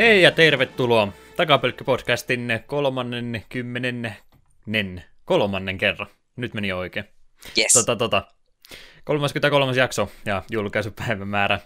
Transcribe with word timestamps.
Hei 0.00 0.22
ja 0.22 0.30
tervetuloa 0.30 1.12
Takapölkky-podcastin 1.36 2.62
kolmannen 2.66 3.44
kymmenennen 3.48 5.02
kolmannen 5.24 5.78
kerran. 5.78 6.08
Nyt 6.36 6.54
meni 6.54 6.72
oikein. 6.72 7.04
Yes. 7.58 7.72
Tota, 7.72 7.96
tota, 7.96 8.22
33. 9.04 9.72
jakso 9.76 10.10
ja 10.24 10.42
julkaisupäivämäärä 10.50 11.60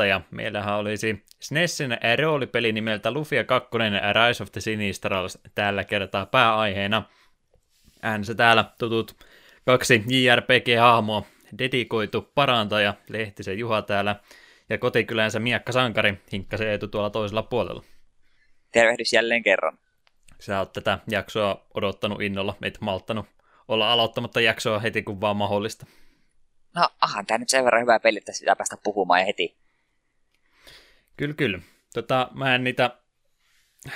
12.4.2018 0.00 0.04
ja 0.04 0.20
meillähän 0.30 0.74
olisi 0.74 1.24
SNESin 1.40 1.98
roolipeli 2.20 2.72
nimeltä 2.72 3.10
Lufia 3.10 3.44
2 3.44 3.70
Rise 4.12 4.42
of 4.42 4.52
the 4.52 4.60
Sinistrals 4.60 5.38
tällä 5.54 5.84
kertaa 5.84 6.26
pääaiheena. 6.26 7.02
Äänessä 8.02 8.34
täällä 8.34 8.64
tutut 8.78 9.16
kaksi 9.66 10.04
JRPG-hahmoa, 10.08 11.24
dedikoitu 11.58 12.30
parantaja 12.34 12.94
Lehtisen 13.08 13.58
Juha 13.58 13.82
täällä 13.82 14.16
ja 14.72 14.78
kotikylänsä 14.78 15.40
Miakka 15.40 15.72
Sankari 15.72 16.14
hinkkasee 16.32 16.70
Eetu 16.70 16.88
tuolla 16.88 17.10
toisella 17.10 17.42
puolella. 17.42 17.82
Tervehdys 18.72 19.12
jälleen 19.12 19.42
kerran. 19.42 19.78
Sä 20.40 20.58
oot 20.58 20.72
tätä 20.72 20.98
jaksoa 21.10 21.66
odottanut 21.74 22.22
innolla, 22.22 22.56
et 22.62 22.78
malttanut 22.80 23.26
olla 23.68 23.92
aloittamatta 23.92 24.40
jaksoa 24.40 24.78
heti 24.78 25.02
kun 25.02 25.20
vaan 25.20 25.36
mahdollista. 25.36 25.86
No, 26.74 26.88
aha, 27.00 27.24
tää 27.24 27.38
nyt 27.38 27.48
sen 27.48 27.64
verran 27.64 27.82
hyvä 27.82 28.00
peli, 28.00 28.18
että 28.18 28.32
sitä 28.32 28.56
päästä 28.56 28.76
puhumaan 28.84 29.20
ja 29.20 29.26
heti. 29.26 29.56
Kyllä, 31.16 31.34
kyllä. 31.34 31.58
Tota, 31.94 32.28
mä 32.34 32.54
en 32.54 32.64
niitä 32.64 32.96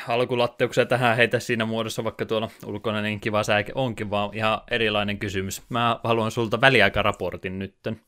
alkulatteuksia 0.08 0.86
tähän 0.86 1.16
heitä 1.16 1.40
siinä 1.40 1.64
muodossa, 1.64 2.04
vaikka 2.04 2.26
tuolla 2.26 2.50
ulkona 2.66 3.02
niin 3.02 3.20
kiva 3.20 3.42
sääke 3.42 3.72
onkin, 3.74 4.10
vaan 4.10 4.34
ihan 4.34 4.60
erilainen 4.70 5.18
kysymys. 5.18 5.62
Mä 5.68 6.00
haluan 6.04 6.30
sulta 6.30 6.60
väliaikaraportin 6.60 7.58
nytten. 7.58 8.00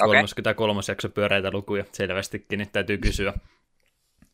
Okay. 0.00 0.16
33 0.16 0.80
jakso 0.88 1.08
pyöreitä 1.08 1.50
lukuja 1.50 1.84
selvästikin, 1.92 2.58
niin 2.58 2.70
täytyy 2.72 2.98
kysyä. 2.98 3.32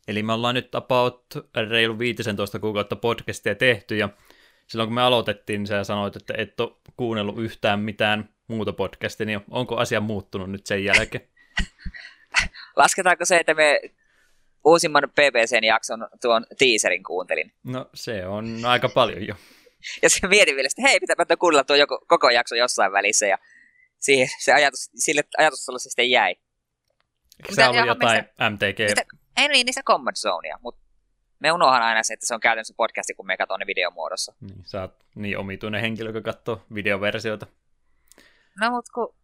Eli 0.07 0.23
me 0.23 0.33
ollaan 0.33 0.55
nyt 0.55 0.75
about 0.75 1.25
reilu 1.69 1.99
15 1.99 2.59
kuukautta 2.59 2.95
podcastia 2.95 3.55
tehty, 3.55 3.97
ja 3.97 4.09
silloin 4.67 4.87
kun 4.87 4.95
me 4.95 5.01
aloitettiin, 5.01 5.59
niin 5.59 5.67
sä 5.67 5.83
sanoit, 5.83 6.15
että 6.15 6.33
et 6.37 6.59
ole 6.59 6.71
kuunnellut 6.97 7.39
yhtään 7.39 7.79
mitään 7.79 8.29
muuta 8.47 8.73
podcastia, 8.73 9.25
niin 9.25 9.41
onko 9.51 9.77
asia 9.77 10.01
muuttunut 10.01 10.51
nyt 10.51 10.65
sen 10.65 10.83
jälkeen? 10.83 11.27
Lasketaanko 12.75 13.25
se, 13.25 13.37
että 13.37 13.53
me 13.53 13.81
uusimman 14.65 15.03
BBCn 15.11 15.63
jakson 15.63 16.07
tuon 16.21 16.45
teaserin 16.57 17.03
kuuntelin? 17.03 17.51
No 17.63 17.89
se 17.93 18.25
on 18.25 18.59
aika 18.65 18.89
paljon 18.89 19.27
jo. 19.27 19.35
Ja 20.01 20.09
se 20.09 20.27
mietin 20.27 20.55
vielä, 20.55 20.67
että 20.67 20.81
hei, 20.81 20.99
pitääpä 20.99 21.37
kuunnella 21.37 21.63
tuo 21.63 21.75
joko, 21.75 22.05
koko 22.07 22.29
jakso 22.29 22.55
jossain 22.55 22.91
välissä, 22.91 23.27
ja 23.27 23.37
siihen 23.99 24.27
se 24.39 24.53
ajatus, 24.53 24.89
sille 24.95 25.21
ajatustasolla 25.37 25.79
se 25.79 25.89
sitten 25.89 26.09
jäi. 26.09 26.35
Eikö 27.39 27.55
se 27.55 27.67
ollut 27.67 27.87
jotain 27.87 28.23
mistä, 28.23 28.49
MTG? 28.49 28.79
Mitä, 28.89 29.03
ei 29.37 29.47
niin, 29.47 29.65
niissä 29.65 29.83
Common 29.83 30.15
Zonea, 30.15 30.57
mutta 30.61 30.81
me 31.39 31.51
unohan 31.51 31.81
aina 31.81 32.03
se, 32.03 32.13
että 32.13 32.25
se 32.25 32.33
on 32.33 32.39
käytännössä 32.39 32.73
podcasti, 32.77 33.13
kun 33.13 33.27
me 33.27 33.37
katsomme 33.37 33.63
ne 33.63 33.67
videomuodossa. 33.67 34.33
Niin, 34.41 34.63
sä 34.65 34.81
oot 34.81 35.05
niin 35.15 35.37
omituinen 35.37 35.81
henkilö, 35.81 36.09
joka 36.09 36.21
katsoo 36.21 36.65
videoversioita. 36.73 37.47
No, 38.61 38.71
mutta 38.71 38.91
kun 38.93 39.15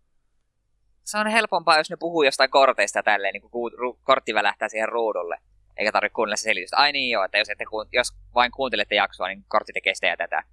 se 1.04 1.18
on 1.18 1.28
helpompaa, 1.28 1.78
jos 1.78 1.90
ne 1.90 1.98
puhuu 2.00 2.24
jostain 2.24 2.50
korteista 2.50 3.04
tälleen, 3.04 3.34
niin 3.34 3.42
kun 3.42 3.98
kortti 4.04 4.34
välähtää 4.34 4.70
siihen 4.70 4.90
ruudulle. 4.90 5.38
Eikä 5.78 5.92
tarvitse 5.92 6.14
kuunnella 6.14 6.36
se 6.36 6.42
selitystä. 6.42 6.78
Ai 6.78 6.92
niin 6.92 7.12
joo, 7.12 7.24
että 7.24 7.38
jos, 7.38 7.50
ette, 7.50 7.66
jos 7.92 8.08
vain 8.36 8.52
kuuntelette 8.52 8.96
jaksoa, 8.96 9.28
niin 9.28 9.46
kortti 9.48 9.74
tekee 9.74 9.96
sitä 9.96 10.08
ja 10.08 10.18
tätä. 10.18 10.44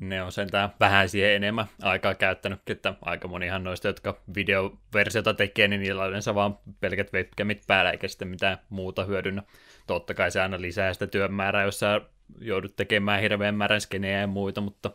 Ne 0.00 0.22
on 0.22 0.32
sentään 0.32 0.70
vähän 0.80 1.08
siihen 1.08 1.34
enemmän 1.34 1.66
aikaa 1.82 2.14
käyttänyt, 2.14 2.70
että 2.70 2.94
aika 3.02 3.28
monihan 3.28 3.64
noista, 3.64 3.88
jotka 3.88 4.20
videoversiota 4.34 5.34
tekee, 5.34 5.68
niin 5.68 5.80
niillä 5.80 6.02
on 6.02 6.08
yleensä 6.08 6.34
vaan 6.34 6.58
pelkät 6.80 7.12
webcamit 7.12 7.62
päällä, 7.66 7.90
eikä 7.90 8.08
sitten 8.08 8.28
mitään 8.28 8.58
muuta 8.68 9.04
hyödynnä. 9.04 9.42
Totta 9.86 10.14
kai 10.14 10.30
se 10.30 10.40
aina 10.40 10.60
lisää 10.60 10.92
sitä 10.92 11.06
työmäärää, 11.06 11.64
jos 11.64 11.78
sä 11.78 12.00
joudut 12.40 12.76
tekemään 12.76 13.20
hirveän 13.20 13.54
määrän 13.54 13.80
skenejä 13.80 14.20
ja 14.20 14.26
muita, 14.26 14.60
mutta 14.60 14.90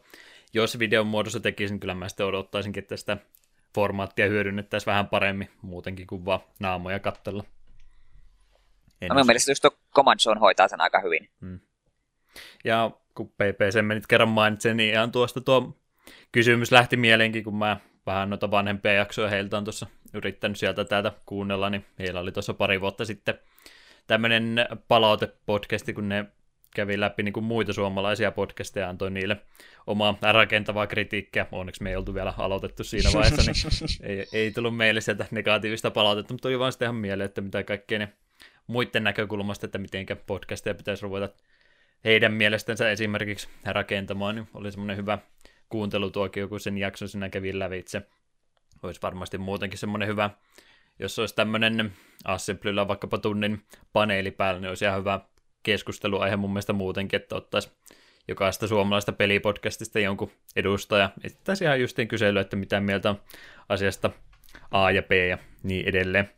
jos 0.54 0.80
videon 0.80 1.08
muodossa 1.08 1.40
tekisin, 1.40 1.80
kyllä 1.80 1.94
mä 1.94 2.10
sitten 2.10 2.26
odottaisinkin, 2.26 2.84
että 2.84 2.98
sitä 2.98 3.18
formaattia 3.76 4.28
hyödynnettäisiin 4.28 4.92
vähän 4.92 5.08
paremmin 5.08 5.50
muutenkin 5.62 6.08
kuin 6.08 6.26
vaan 6.26 6.40
naamoja 6.60 7.00
kattella. 7.00 7.44
no, 9.10 9.16
mun 9.16 9.26
mielestä 9.26 9.52
just 9.52 9.62
tuo 9.62 9.72
Command 9.96 10.20
Zone 10.20 10.40
hoitaa 10.40 10.68
sen 10.68 10.82
aika 10.82 11.00
hyvin. 11.00 11.30
Hmm. 11.42 11.60
Ja 12.64 12.92
kun 13.16 13.30
PPC 13.30 13.82
menit 13.82 14.08
kerran 14.08 14.30
mainitsen, 14.30 14.78
niin 14.78 14.94
ihan 14.94 15.12
tuosta 15.12 15.42
tuo 15.42 15.78
kysymys 16.32 16.72
lähti 16.72 16.98
mieleenkin, 16.98 17.44
kun 17.44 17.56
mä 17.56 17.78
vähän 18.06 18.30
noita 18.30 18.52
vanhempia 18.52 18.94
jaksoja 18.94 19.30
heiltä 19.30 19.58
on 19.58 19.64
tuossa 19.64 19.88
yrittänyt 20.14 20.58
sieltä 20.58 20.86
täältä 20.86 21.12
kuunnella, 21.26 21.70
niin 21.70 21.86
heillä 22.00 22.20
oli 22.20 22.32
tuossa 22.32 22.54
pari 22.54 22.82
vuotta 22.82 23.06
sitten 23.06 23.40
tämmöinen 24.08 24.68
palautepodcasti, 24.88 25.94
kun 25.94 26.10
ne 26.10 26.26
kävi 26.76 27.00
läpi 27.00 27.24
niin 27.24 27.34
kuin 27.34 27.44
muita 27.44 27.74
suomalaisia 27.74 28.32
podcasteja 28.32 28.86
ja 28.86 28.90
antoi 28.90 29.12
niille 29.12 29.38
omaa 29.88 30.18
rakentavaa 30.22 30.88
kritiikkiä. 30.88 31.46
Onneksi 31.52 31.84
me 31.84 31.90
ei 31.90 31.96
oltu 31.96 32.14
vielä 32.14 32.34
aloitettu 32.38 32.84
siinä 32.84 33.10
vaiheessa, 33.14 33.52
niin 33.52 34.10
ei, 34.12 34.28
ei 34.34 34.52
tullut 34.52 34.78
meille 34.78 35.02
sieltä 35.02 35.26
negatiivista 35.32 35.92
palautetta, 35.92 36.34
mutta 36.34 36.48
tuli 36.48 36.60
vaan 36.60 36.72
sitten 36.72 36.86
ihan 36.86 36.96
mieleen, 36.96 37.26
että 37.26 37.42
mitä 37.42 37.64
kaikkea 37.64 38.00
ne 38.00 38.14
muiden 38.68 39.04
näkökulmasta, 39.04 39.66
että 39.66 39.78
miten 39.78 40.06
podcasteja 40.26 40.76
pitäisi 40.76 41.04
ruveta 41.04 41.30
heidän 42.04 42.34
mielestänsä 42.34 42.92
esimerkiksi 42.92 43.50
rakentamaan, 43.66 44.36
niin 44.36 44.48
oli 44.54 44.72
semmoinen 44.72 44.98
hyvä 44.98 45.18
kuuntelutuokio, 45.70 46.48
kun 46.48 46.60
sen 46.60 46.78
jakson 46.78 47.10
sinä 47.10 47.30
kävi 47.30 47.60
lävitse. 47.60 48.02
Olisi 48.84 49.02
varmasti 49.02 49.38
muutenkin 49.38 49.80
semmoinen 49.80 50.08
hyvä, 50.08 50.30
jos 51.00 51.20
olisi 51.20 51.36
tämmöinen 51.36 51.94
Assemblyllä 52.24 52.88
vaikkapa 52.88 53.18
tunnin 53.18 53.64
paneeli 53.94 54.32
päällä, 54.32 54.62
niin 54.62 54.70
olisi 54.70 54.86
ihan 54.86 55.00
hyvä 55.00 55.20
keskusteluaihe 55.64 56.36
mun 56.36 56.50
mielestä 56.50 56.74
muutenkin, 56.74 57.22
että 57.22 57.36
ottaisi 57.36 57.72
jokaista 58.28 58.68
suomalaista 58.68 59.12
pelipodcastista 59.12 60.00
jonkun 60.00 60.32
edustaja. 60.56 61.10
Esittäisi 61.24 61.64
ihan 61.64 61.82
justiin 61.82 62.08
kyselyä, 62.08 62.42
että 62.42 62.56
mitä 62.56 62.80
mieltä 62.80 63.10
on 63.10 63.22
asiasta 63.70 64.10
A 64.72 64.92
ja 64.92 65.02
B 65.02 65.12
ja 65.12 65.38
niin 65.64 65.88
edelleen. 65.88 66.30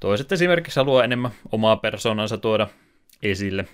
Toiset 0.00 0.32
esimerkiksi 0.32 0.80
haluaa 0.80 1.04
enemmän 1.04 1.30
omaa 1.52 1.76
persoonansa 1.76 2.38
tuoda 2.38 2.68
esille 3.22 3.64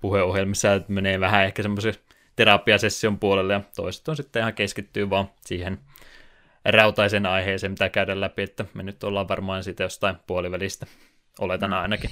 puheohjelmissa, 0.00 0.74
että 0.74 0.92
menee 0.92 1.20
vähän 1.20 1.44
ehkä 1.44 1.62
semmoisen 1.62 1.94
terapiasession 2.36 3.18
puolelle, 3.18 3.52
ja 3.52 3.60
toiset 3.76 4.08
on 4.08 4.16
sitten 4.16 4.40
ihan 4.40 4.54
keskittyy 4.54 5.10
vaan 5.10 5.30
siihen 5.46 5.78
rautaisen 6.64 7.26
aiheeseen, 7.26 7.72
mitä 7.72 7.88
käydään 7.88 8.20
läpi, 8.20 8.42
että 8.42 8.64
me 8.74 8.82
nyt 8.82 9.04
ollaan 9.04 9.28
varmaan 9.28 9.64
siitä 9.64 9.82
jostain 9.82 10.16
puolivälistä, 10.26 10.86
oletan 11.38 11.72
ainakin. 11.72 12.10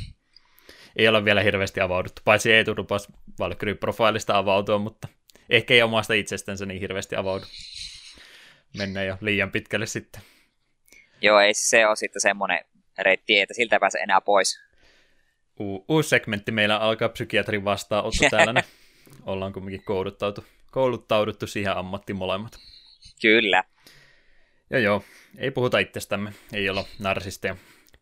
Ei 0.96 1.08
ole 1.08 1.24
vielä 1.24 1.42
hirveästi 1.42 1.80
avauduttu, 1.80 2.22
paitsi 2.24 2.52
ei 2.52 2.64
turupas 2.64 3.08
Valkyrie-profiilista 3.38 4.38
avautua, 4.38 4.78
mutta 4.78 5.08
ehkä 5.50 5.74
ei 5.74 5.82
omasta 5.82 6.14
itsestänsä 6.14 6.66
niin 6.66 6.80
hirveästi 6.80 7.16
avaudu. 7.16 7.44
Mennään 8.78 9.06
jo 9.06 9.18
liian 9.20 9.50
pitkälle 9.50 9.86
sitten. 9.86 10.22
Joo, 11.20 11.40
ei 11.40 11.54
se 11.54 11.86
ole 11.86 11.96
sitten 11.96 12.20
semmoinen 12.20 12.64
reitti, 12.98 13.40
että 13.40 13.54
siltä 13.54 13.80
pääse 13.80 13.98
enää 13.98 14.20
pois 14.20 14.67
u- 15.60 15.84
uusi 15.88 16.08
segmentti 16.08 16.52
meillä 16.52 16.76
alkaa 16.78 17.08
psykiatrin 17.08 17.64
vastaanotto 17.64 18.24
täällä. 18.30 18.52
Niin 18.52 18.64
ollaan 19.26 19.52
kumminkin 19.52 19.84
kouluttautu, 19.84 20.44
kouluttauduttu 20.70 21.46
siihen 21.46 21.76
ammattiin 21.76 22.16
molemmat. 22.16 22.52
Kyllä. 23.22 23.64
Ja 24.70 24.78
joo, 24.78 25.04
ei 25.38 25.50
puhuta 25.50 25.78
itsestämme, 25.78 26.32
ei 26.52 26.70
olla 26.70 26.84
narsisteja. 26.98 27.56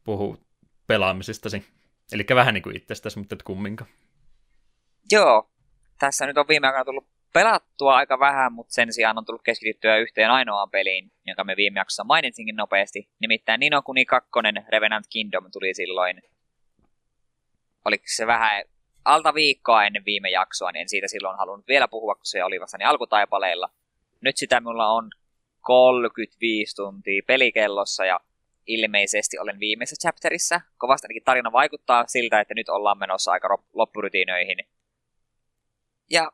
Puhu 0.05 0.47
pelaamisestasi. 0.87 1.65
Eli 2.13 2.27
vähän 2.35 2.55
niin 2.55 2.63
kuin 2.63 2.77
itsestäsi, 2.77 3.19
mutta 3.19 3.35
et 3.35 3.43
kumminkaan. 3.43 3.91
Joo, 5.13 5.51
tässä 5.99 6.27
nyt 6.27 6.39
on 6.39 6.49
viime 6.49 6.67
aikoina 6.67 6.85
tullut 6.85 7.09
pelattua 7.33 7.97
aika 7.97 8.19
vähän, 8.19 8.53
mutta 8.53 8.75
sen 8.75 8.93
sijaan 8.93 9.19
on 9.19 9.25
tullut 9.25 9.43
keskityttyä 9.43 9.97
yhteen 9.97 10.31
ainoaan 10.31 10.71
peliin, 10.71 11.13
jonka 11.27 11.45
me 11.45 11.57
viime 11.57 11.81
jaksossa 11.81 12.05
mainitsinkin 12.05 12.57
nopeasti. 12.57 13.09
Nimittäin 13.21 13.61
Nino 13.61 13.83
Kuni 13.83 14.05
2 14.05 14.31
Revenant 14.69 15.07
Kingdom 15.11 15.45
tuli 15.53 15.75
silloin 15.75 16.23
oliko 17.87 18.05
se 18.07 18.27
vähän 18.27 18.65
alta 19.05 19.35
viikkoa 19.35 19.85
ennen 19.85 20.05
viime 20.05 20.31
jaksoa, 20.31 20.73
niin 20.73 20.81
en 20.81 20.89
siitä 20.89 21.09
silloin 21.09 21.39
halunnut 21.39 21.69
vielä 21.69 21.89
puhua, 21.89 22.15
kun 22.15 22.27
se 22.27 22.45
oli 22.45 22.61
vasta 22.61 22.79
niin 22.79 22.89
alkutaipaleilla. 22.89 23.71
Nyt 24.21 24.37
sitä 24.37 24.61
minulla 24.61 24.89
on 24.89 25.11
35 25.61 26.77
tuntia 26.77 27.23
pelikellossa 27.27 28.05
ja 28.05 28.21
ilmeisesti 28.67 29.39
olen 29.39 29.61
viimeisessä 29.61 30.09
chapterissa. 30.09 30.61
Kovasti 30.79 31.05
ainakin 31.05 31.25
tarina 31.25 31.53
vaikuttaa 31.53 32.05
siltä, 32.07 32.41
että 32.41 32.55
nyt 32.55 32.69
ollaan 32.69 32.99
menossa 32.99 33.33
aika 33.33 33.49
loppurutiinoihin. 33.73 34.59
Ja 36.11 36.33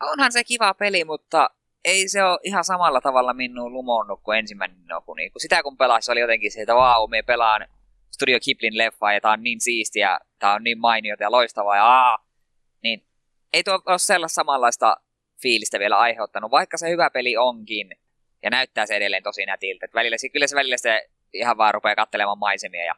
onhan 0.00 0.32
se 0.32 0.44
kiva 0.44 0.74
peli, 0.74 1.04
mutta 1.04 1.50
ei 1.84 2.08
se 2.08 2.24
ole 2.24 2.38
ihan 2.42 2.64
samalla 2.64 3.00
tavalla 3.00 3.34
minun 3.34 3.72
lumonnut 3.72 4.20
kuin 4.22 4.38
ensimmäinen 4.38 4.86
Noku. 4.86 5.14
Niin 5.14 5.32
kun 5.32 5.40
sitä 5.40 5.62
kun 5.62 5.76
pelasi, 5.76 6.12
oli 6.12 6.20
jotenkin 6.20 6.52
se, 6.52 6.60
että 6.60 6.74
vau, 6.74 7.08
me 7.08 7.22
pelaan 7.22 7.66
Studio 8.12 8.38
Kiplin 8.44 8.78
leffa 8.78 9.12
ja 9.12 9.20
tää 9.20 9.30
on 9.30 9.42
niin 9.42 9.60
siistiä, 9.60 10.18
tää 10.38 10.54
on 10.54 10.64
niin 10.64 10.78
mainiota 10.78 11.22
ja 11.22 11.30
loistavaa 11.30 11.76
ja 11.76 11.86
aa, 11.86 12.26
niin 12.82 13.06
ei 13.52 13.64
tuo 13.64 13.82
ole 13.86 13.98
sellaista 13.98 14.34
samanlaista 14.34 14.96
fiilistä 15.42 15.78
vielä 15.78 15.96
aiheuttanut, 15.96 16.50
vaikka 16.50 16.76
se 16.76 16.90
hyvä 16.90 17.10
peli 17.10 17.36
onkin 17.36 17.90
ja 18.42 18.50
näyttää 18.50 18.86
se 18.86 18.94
edelleen 18.94 19.22
tosi 19.22 19.46
nätiltä. 19.46 19.84
Et 19.84 19.94
välillä, 19.94 20.16
kyllä 20.32 20.46
se 20.46 20.56
välillä 20.56 20.76
se 20.76 21.08
ihan 21.32 21.56
vaan 21.56 21.74
rupeaa 21.74 21.94
katselemaan 21.94 22.38
maisemia 22.38 22.84
ja 22.84 22.94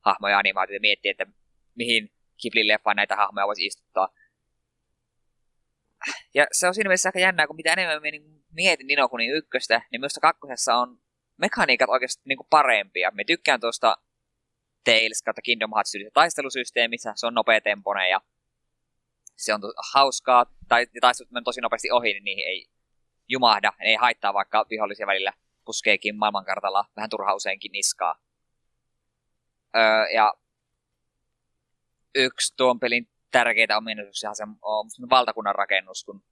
hahmoja 0.00 0.38
animaatioita 0.38 0.76
ja 0.76 0.80
miettiä, 0.80 1.10
että 1.10 1.26
mihin 1.74 2.12
Ghibli-leffaan 2.42 2.96
näitä 2.96 3.16
hahmoja 3.16 3.46
voisi 3.46 3.66
istuttaa. 3.66 4.08
Ja 6.34 6.46
se 6.52 6.66
on 6.66 6.74
siinä 6.74 6.88
mielessä 6.88 7.08
aika 7.08 7.18
jännää, 7.18 7.46
kun 7.46 7.56
mitä 7.56 7.72
enemmän 7.72 8.02
mä 8.02 8.10
niin 8.10 8.44
mietin 8.52 8.86
Ninokunin 8.86 9.34
ykköstä, 9.34 9.82
niin 9.90 10.00
minusta 10.00 10.20
kakkosessa 10.20 10.74
on 10.74 10.98
mekaniikat 11.36 11.90
oikeasti 11.90 12.22
niin 12.24 12.36
kuin 12.36 12.46
parempia. 12.50 13.10
Me 13.14 13.24
tykkään 13.24 13.60
tuosta 13.60 13.96
Tales 14.88 15.22
kautta 15.22 15.42
Kingdom 15.42 15.70
Hearts 15.74 15.92
taistelusysteemissä, 16.12 17.12
se 17.16 17.26
on 17.26 17.34
nopea 17.34 17.60
tempone 17.60 18.08
ja 18.08 18.20
se 19.36 19.54
on 19.54 19.60
hauskaa, 19.92 20.46
tai 20.68 20.86
taistelut 21.00 21.30
menee 21.30 21.44
tosi 21.44 21.60
nopeasti 21.60 21.90
ohi, 21.90 22.12
niin 22.12 22.24
niihin 22.24 22.48
ei 22.48 22.66
jumahda, 23.28 23.72
ei 23.80 23.94
haittaa 23.94 24.34
vaikka 24.34 24.66
vihollisia 24.70 25.06
välillä 25.06 25.32
puskeekin 25.64 26.16
maailmankartalla 26.16 26.84
vähän 26.96 27.10
turha 27.10 27.34
useinkin 27.34 27.72
niskaa. 27.72 28.14
Öö, 29.76 30.08
ja 30.14 30.34
yksi 32.14 32.54
tuon 32.56 32.80
pelin 32.80 33.08
tärkeitä 33.30 33.76
ominaisuuksia 33.76 34.34
se 34.34 34.44
on 34.62 34.90
valtakunnan 35.10 35.54
rakennus, 35.54 36.04
kun 36.04 36.24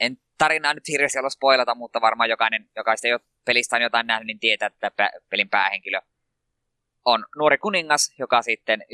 en 0.00 0.16
tarinaa 0.38 0.74
nyt 0.74 0.88
hirveästi 0.88 1.18
olla 1.18 1.30
spoilata, 1.30 1.74
mutta 1.74 2.00
varmaan 2.00 2.30
jokainen, 2.30 2.70
jokaista 2.76 3.08
jo 3.08 3.18
pelistä 3.44 3.76
on 3.76 3.82
jotain 3.82 4.06
nähnyt, 4.06 4.26
niin 4.26 4.40
tietää, 4.40 4.70
että 4.82 5.10
pelin 5.30 5.50
päähenkilö 5.50 6.00
on 7.04 7.26
nuori 7.36 7.58
kuningas, 7.58 8.14
joka 8.18 8.42
sitten 8.42 8.84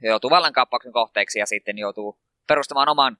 joutuu 0.00 0.30
vallankaappauksen 0.30 0.92
kohteeksi 0.92 1.38
ja 1.38 1.46
sitten 1.46 1.78
joutuu 1.78 2.18
perustamaan 2.46 2.88
oman, 2.88 3.18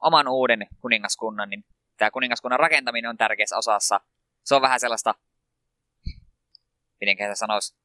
oman 0.00 0.28
uuden 0.28 0.66
kuningaskunnan, 0.80 1.50
niin 1.50 1.64
tämä 1.96 2.10
kuningaskunnan 2.10 2.60
rakentaminen 2.60 3.10
on 3.10 3.16
tärkeässä 3.16 3.56
osassa. 3.56 4.00
Se 4.44 4.54
on 4.54 4.62
vähän 4.62 4.80
sellaista, 4.80 5.14
miten 7.00 7.16
se 7.18 7.38
sanoisi, 7.38 7.76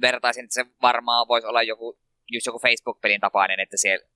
vertaisin, 0.00 0.44
että 0.44 0.54
se 0.54 0.66
varmaan 0.82 1.28
voisi 1.28 1.46
olla 1.46 1.62
joku, 1.62 1.98
just 2.30 2.46
joku 2.46 2.58
Facebook-pelin 2.58 3.20
tapainen, 3.20 3.60
että 3.60 3.76
siellä, 3.76 4.06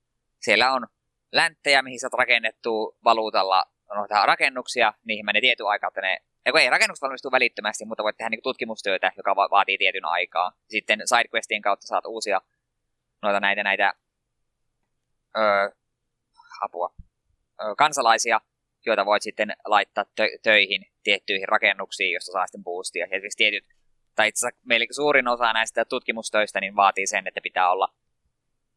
siellä 0.41 0.73
on 0.73 0.87
länttejä, 1.33 1.83
mihin 1.83 2.01
sä 2.01 2.07
oot 2.07 2.19
rakennettu 2.19 2.97
valuutalla 3.05 3.65
noita 3.95 4.27
rakennuksia, 4.27 4.95
niihin 5.05 5.27
menee 5.27 5.41
tietyn 5.41 5.67
aikaa, 5.67 5.89
että 5.89 6.01
ne 6.01 6.23
ja 6.47 6.53
ei 6.61 6.71
rakennukset 6.71 7.03
valmistuu 7.03 7.33
välittömästi, 7.33 7.85
mutta 7.85 8.03
voit 8.03 8.17
tehdä 8.17 8.31
niin 8.31 8.43
tutkimustyötä, 8.43 9.13
joka 9.17 9.37
va- 9.37 9.51
vaatii 9.51 9.79
tietyn 9.79 10.05
aikaa. 10.05 10.53
Sitten 10.69 11.01
sidequestien 11.05 11.63
kautta 11.63 11.87
saat 11.87 12.07
uusia 12.07 12.41
noita 13.23 13.41
näitä, 13.41 13.63
näitä 13.63 13.95
öö, 15.37 15.71
apua, 16.61 16.95
öö, 17.63 17.75
kansalaisia, 17.79 18.41
joita 18.87 19.07
voit 19.07 19.23
sitten 19.23 19.57
laittaa 19.65 20.05
tö- 20.05 20.39
töihin 20.43 20.87
tiettyihin 21.03 21.49
rakennuksiin, 21.49 22.13
joista 22.13 22.33
saa 22.33 22.47
sitten 22.47 22.65
boostia. 22.65 23.01
Ja 23.01 23.17
esimerkiksi 23.17 23.39
tietyt, 23.39 23.65
tai 24.15 24.29
itse 24.29 24.47
asiassa 24.47 24.63
meillä 24.67 24.87
suurin 24.91 25.29
osa 25.29 25.53
näistä 25.53 25.85
tutkimustöistä 25.85 26.61
niin 26.61 26.77
vaatii 26.77 27.07
sen, 27.07 27.27
että 27.27 27.41
pitää 27.43 27.71
olla 27.71 27.89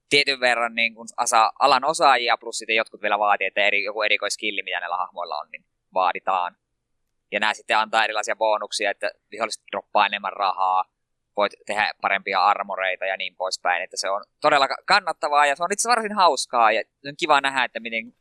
tietyn 0.10 0.40
verran 0.40 0.76
niin 0.76 0.96
kuin 0.96 1.08
asa, 1.18 1.52
alan 1.60 1.86
osaajia, 1.86 2.38
plus 2.38 2.58
sitten 2.58 2.76
jotkut 2.76 3.02
vielä 3.02 3.20
vaatii, 3.20 3.48
että 3.48 3.62
eri, 3.62 3.84
joku 3.84 4.02
erikoiskilli, 4.02 4.64
mitä 4.64 4.80
näillä 4.80 4.98
hahmoilla 4.98 5.38
on, 5.38 5.48
niin 5.52 5.66
vaaditaan. 5.94 6.58
Ja 7.32 7.40
nämä 7.40 7.54
sitten 7.54 7.78
antaa 7.78 8.04
erilaisia 8.04 8.36
bonuksia, 8.36 8.92
että 8.92 9.12
viholliset 9.32 9.64
droppaa 9.72 10.06
enemmän 10.06 10.34
rahaa, 10.34 10.86
voit 11.38 11.54
tehdä 11.66 11.92
parempia 12.02 12.44
armoreita 12.44 13.06
ja 13.06 13.18
niin 13.18 13.36
poispäin. 13.36 13.84
Että 13.84 13.98
se 13.98 14.10
on 14.10 14.24
todella 14.42 14.68
kannattavaa 14.86 15.46
ja 15.46 15.56
se 15.56 15.64
on 15.64 15.74
itse 15.74 15.90
varsin 15.90 16.16
hauskaa 16.16 16.72
ja 16.72 16.84
on 17.06 17.16
kiva 17.20 17.42
nähdä, 17.42 17.64
että 17.64 17.80
miten 17.80 18.14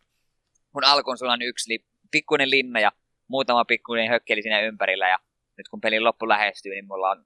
kun 0.73 0.85
alkuun 0.85 1.19
sulla 1.19 1.33
on 1.33 1.43
yksi 1.43 1.71
li, 1.71 1.85
pikkuinen 2.11 2.51
linna 2.51 2.81
ja 2.81 2.93
muutama 3.29 3.65
pikkuinen 3.65 4.09
hökkeli 4.09 4.43
siinä 4.43 4.61
ympärillä 4.61 5.09
ja 5.09 5.19
nyt 5.59 5.69
kun 5.69 5.81
pelin 5.81 6.05
loppu 6.05 6.29
lähestyy, 6.29 6.73
niin 6.73 6.87
mulla 6.87 7.11
on 7.11 7.25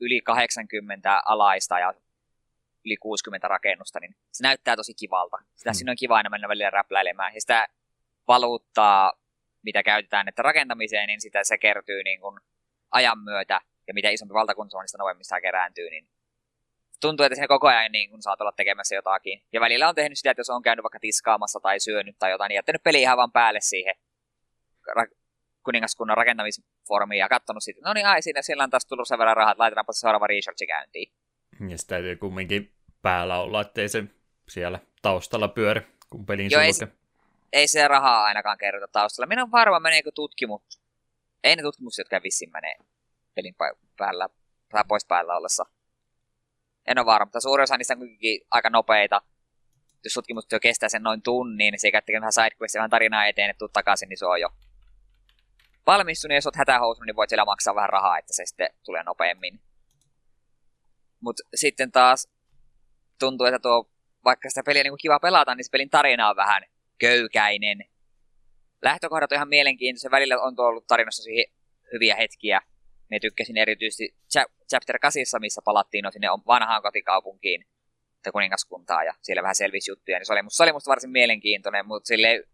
yli 0.00 0.20
80 0.20 1.22
alaista 1.26 1.78
ja 1.78 1.94
yli 2.84 2.96
60 2.96 3.48
rakennusta, 3.48 4.00
niin 4.00 4.16
se 4.32 4.42
näyttää 4.42 4.76
tosi 4.76 4.94
kivalta. 4.94 5.36
Sitä 5.54 5.70
hmm. 5.70 5.74
siinä 5.74 5.90
on 5.90 5.96
kiva 5.96 6.16
aina 6.16 6.30
mennä 6.30 6.48
välillä 6.48 6.70
räpläilemään. 6.70 7.34
Ja 7.34 7.40
sitä 7.40 7.68
valuuttaa, 8.28 9.12
mitä 9.62 9.82
käytetään 9.82 10.28
että 10.28 10.42
rakentamiseen, 10.42 11.06
niin 11.06 11.20
sitä 11.20 11.44
se 11.44 11.58
kertyy 11.58 12.02
niin 12.02 12.20
kuin 12.20 12.40
ajan 12.90 13.18
myötä. 13.18 13.60
Ja 13.88 13.94
mitä 13.94 14.10
isompi 14.10 14.34
valtakunta 14.34 14.76
on, 14.76 14.82
niin 14.82 14.88
sitä 14.88 14.98
nopeammin 14.98 15.24
sitä 15.24 15.40
kerääntyy. 15.40 15.90
Niin 15.90 16.08
tuntuu, 17.00 17.26
että 17.26 17.36
se 17.36 17.48
koko 17.48 17.68
ajan 17.68 17.92
niin 17.92 18.10
kun 18.10 18.22
saat 18.22 18.40
olla 18.40 18.52
tekemässä 18.52 18.94
jotakin. 18.94 19.42
Ja 19.52 19.60
välillä 19.60 19.88
on 19.88 19.94
tehnyt 19.94 20.18
sitä, 20.18 20.30
että 20.30 20.40
jos 20.40 20.50
on 20.50 20.62
käynyt 20.62 20.82
vaikka 20.82 21.00
tiskaamassa 21.00 21.60
tai 21.60 21.80
syönyt 21.80 22.16
tai 22.18 22.30
jotain, 22.30 22.48
niin 22.48 22.56
jättänyt 22.56 22.82
peli 22.82 23.00
ihan 23.00 23.16
vaan 23.16 23.32
päälle 23.32 23.60
siihen 23.60 23.94
ra- 24.98 25.16
kuningaskunnan 25.64 26.16
rakentamisformiin 26.16 27.18
ja 27.18 27.28
katsonut 27.28 27.62
sitten, 27.62 27.82
no 27.82 27.92
niin, 27.92 28.06
ai, 28.06 28.22
siinä, 28.22 28.42
siellä 28.42 28.64
on 28.64 28.70
taas 28.70 28.86
tullut 28.86 29.08
sen 29.08 29.18
verran 29.18 29.36
rahat, 29.36 29.58
laitetaanpa 29.58 29.92
se 29.92 30.00
seuraava 30.00 30.26
researchi 30.26 30.66
käyntiin. 30.66 31.12
Ja 31.68 31.78
sitä 31.78 31.88
täytyy 31.88 32.16
kumminkin 32.16 32.74
päällä 33.02 33.40
olla, 33.40 33.60
ettei 33.60 33.88
se 33.88 34.04
siellä 34.48 34.78
taustalla 35.02 35.48
pyöri, 35.48 35.80
kun 36.10 36.26
pelin 36.26 36.50
Joo, 36.50 36.60
ei, 36.62 36.72
ei 37.52 37.68
se 37.68 37.88
rahaa 37.88 38.24
ainakaan 38.24 38.58
kerrota 38.58 38.88
taustalla. 38.92 39.26
Minä 39.26 39.42
on 39.42 39.50
varma, 39.50 39.80
meneekö 39.80 40.10
tutkimus. 40.14 40.62
Ei 41.44 41.56
ne 41.56 41.62
tutkimukset, 41.62 41.98
jotka 41.98 42.22
vissiin 42.22 42.50
menee 42.52 42.74
pelin 43.34 43.54
päällä, 43.96 44.28
tai 44.68 44.84
pois 44.88 45.04
päällä 45.04 45.36
ollessa. 45.36 45.64
En 46.86 46.98
ole 46.98 47.06
varma, 47.06 47.24
mutta 47.24 47.40
suurin 47.40 47.62
osa 47.62 47.76
niistä 47.76 47.94
on 47.94 47.98
kuitenkin 47.98 48.40
aika 48.50 48.70
nopeita. 48.70 49.22
Jos 50.04 50.14
tutkimustyö 50.14 50.60
kestää 50.60 50.88
sen 50.88 51.02
noin 51.02 51.22
tunnin, 51.22 51.72
niin 51.72 51.80
se 51.80 51.88
eikä 51.88 52.02
vähän 52.12 52.32
sidequestia, 52.32 52.78
vähän 52.78 52.90
tarinaa 52.90 53.26
eteen, 53.26 53.50
että 53.50 53.58
tuut 53.58 53.72
takaisin, 53.72 54.08
niin 54.08 54.18
se 54.18 54.26
on 54.26 54.40
jo 54.40 54.48
valmistunut. 55.86 56.34
Jos 56.34 56.46
olet 56.46 56.56
hätähousunut, 56.56 57.06
niin 57.06 57.16
voit 57.16 57.30
siellä 57.30 57.44
maksaa 57.44 57.74
vähän 57.74 57.90
rahaa, 57.90 58.18
että 58.18 58.32
se 58.32 58.46
sitten 58.46 58.70
tulee 58.84 59.02
nopeammin. 59.02 59.60
Mutta 61.20 61.42
sitten 61.54 61.92
taas 61.92 62.28
tuntuu, 63.18 63.46
että 63.46 63.58
tuo, 63.58 63.90
vaikka 64.24 64.48
sitä 64.48 64.62
peliä 64.62 64.82
niin 64.82 64.98
kiva 65.00 65.20
pelata, 65.20 65.54
niin 65.54 65.64
se 65.64 65.70
pelin 65.70 65.90
tarina 65.90 66.30
on 66.30 66.36
vähän 66.36 66.62
köykäinen. 67.00 67.78
Lähtökohdat 68.82 69.32
on 69.32 69.36
ihan 69.36 69.48
mielenkiintoisia. 69.48 70.10
Välillä 70.10 70.40
on 70.40 70.54
ollut 70.58 70.86
tarinassa 70.86 71.30
hyviä 71.92 72.16
hetkiä. 72.16 72.60
Me 73.10 73.20
tykkäsin 73.20 73.56
erityisesti 73.56 74.14
Chapter 74.70 74.98
8, 74.98 75.22
missä 75.40 75.60
palattiin 75.64 76.02
no 76.02 76.10
sinne 76.10 76.28
vanhaan 76.46 76.82
kotikaupunkiin 76.82 77.64
kuningaskuntaa 78.32 79.04
ja 79.04 79.14
siellä 79.22 79.42
vähän 79.42 79.54
selvisi 79.54 79.90
juttuja, 79.90 80.18
niin 80.18 80.26
se 80.26 80.32
oli, 80.32 80.40
se 80.48 80.62
oli 80.62 80.72
musta 80.72 80.90
varsin 80.90 81.10
mielenkiintoinen, 81.10 81.86
mutta 81.86 82.08
sille 82.08 82.44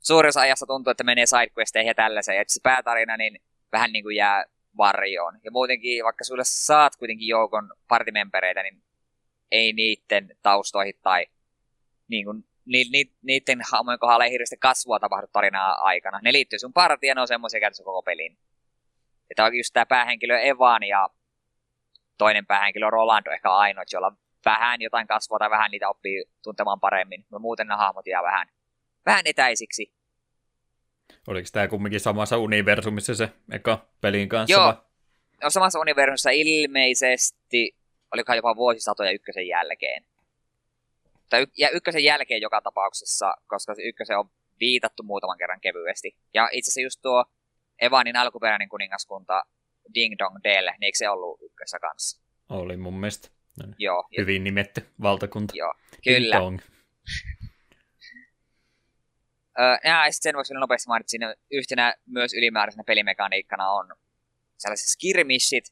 suurin 0.00 0.28
osa 0.28 0.40
ajassa 0.40 0.66
tuntuu, 0.66 0.90
että 0.90 1.04
menee 1.04 1.26
sidequesteihin 1.26 1.88
ja 1.88 1.94
tällaiseen, 1.94 2.38
ja 2.38 2.44
se 2.46 2.60
päätarina 2.62 3.16
niin 3.16 3.42
vähän 3.72 3.92
niin 3.92 4.04
kuin 4.04 4.16
jää 4.16 4.44
varjoon. 4.76 5.40
Ja 5.44 5.50
muutenkin, 5.50 6.04
vaikka 6.04 6.24
sulle 6.24 6.42
saat 6.44 6.96
kuitenkin 6.96 7.28
joukon 7.28 7.72
partimempereitä, 7.88 8.62
niin 8.62 8.82
ei 9.50 9.72
niiden 9.72 10.36
taustoihin 10.42 10.94
tai 11.02 11.26
niin 12.08 12.24
kuin, 12.24 12.44
ni, 12.66 12.84
ni, 12.92 13.12
niiden 13.22 13.60
hahmojen 13.72 13.98
kohdalla 13.98 14.24
ei 14.24 14.30
hirveästi 14.30 14.56
kasvua 14.56 14.98
tapahdu 14.98 15.26
tarinaa 15.32 15.74
aikana. 15.74 16.20
Ne 16.22 16.32
liittyy 16.32 16.58
sun 16.58 16.72
partiin 16.72 17.08
ja 17.08 17.14
ne 17.14 17.20
on 17.20 17.28
semmoisia 17.28 17.60
käytössä 17.60 17.84
koko 17.84 18.02
pelin. 18.02 18.38
Että 19.30 19.44
on 19.44 19.54
just 19.54 19.72
tämä 19.72 19.86
päähenkilö 19.86 20.38
Evan 20.38 20.82
ja 20.82 21.08
toinen 22.18 22.46
päähenkilö 22.46 22.90
Rolando 22.90 23.30
ehkä 23.30 23.50
ainoa, 23.50 23.84
jolla 23.92 24.12
vähän 24.44 24.82
jotain 24.82 25.06
kasvua 25.06 25.38
tai 25.38 25.50
vähän 25.50 25.70
niitä 25.70 25.88
oppii 25.88 26.24
tuntemaan 26.42 26.80
paremmin. 26.80 27.20
Mutta 27.20 27.38
muuten 27.38 27.66
ne 27.66 27.74
hahmot 27.74 28.06
jää 28.06 28.22
vähän, 28.22 28.48
vähän 29.06 29.22
etäisiksi. 29.24 29.92
Oliko 31.26 31.48
tämä 31.52 31.68
kumminkin 31.68 32.00
samassa 32.00 32.38
universumissa 32.38 33.14
se 33.14 33.28
eka 33.52 33.86
pelin 34.00 34.28
kanssa? 34.28 34.52
Joo, 34.52 34.74
no, 35.42 35.50
samassa 35.50 35.80
universumissa 35.80 36.30
ilmeisesti, 36.30 37.76
olikohan 38.12 38.36
jopa 38.36 38.56
vuosisatoja 38.56 39.10
ykkösen 39.10 39.48
jälkeen. 39.48 40.04
Tai 41.28 41.46
ja 41.58 41.70
ykkösen 41.70 42.04
jälkeen 42.04 42.40
joka 42.40 42.60
tapauksessa, 42.60 43.34
koska 43.46 43.74
se 43.74 43.82
ykkösen 43.82 44.18
on 44.18 44.30
viitattu 44.60 45.02
muutaman 45.02 45.38
kerran 45.38 45.60
kevyesti. 45.60 46.16
Ja 46.34 46.48
itse 46.52 46.68
asiassa 46.68 46.80
just 46.80 47.02
tuo 47.02 47.24
Evanin 47.80 48.16
alkuperäinen 48.16 48.68
kuningaskunta 48.68 49.42
Ding 49.94 50.14
Dong 50.18 50.36
Dale, 50.44 50.70
niin 50.70 50.84
eikö 50.84 50.98
se 50.98 51.08
ollut 51.08 51.42
ykkössä 51.42 51.78
kanssa? 51.78 52.22
Oli 52.48 52.76
mun 52.76 52.94
mielestä. 52.94 53.28
Joo. 53.78 54.08
Hyvin 54.18 54.44
nimetty 54.44 54.86
valtakunta. 55.02 55.54
Joo, 55.56 55.74
kyllä. 56.04 56.36
Ding 56.36 56.42
Dong. 56.42 56.58
ja 59.84 60.04
sen 60.10 60.36
voisi 60.36 60.50
vielä 60.50 60.60
nopeasti 60.60 60.88
mainita 60.88 61.10
siinä 61.10 61.34
yhtenä 61.50 61.94
myös 62.06 62.34
ylimääräisenä 62.34 62.84
pelimekaniikkana 62.84 63.70
on 63.70 63.96
sellaiset 64.58 64.88
skirmishit, 64.88 65.64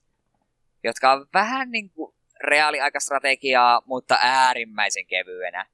jotka 0.85 1.13
on 1.13 1.27
vähän 1.35 1.71
niin 1.71 1.91
kuin 1.91 2.15
reaaliaikastrategiaa, 2.41 3.83
mutta 3.87 4.19
äärimmäisen 4.23 5.07
kevyenä. 5.07 5.67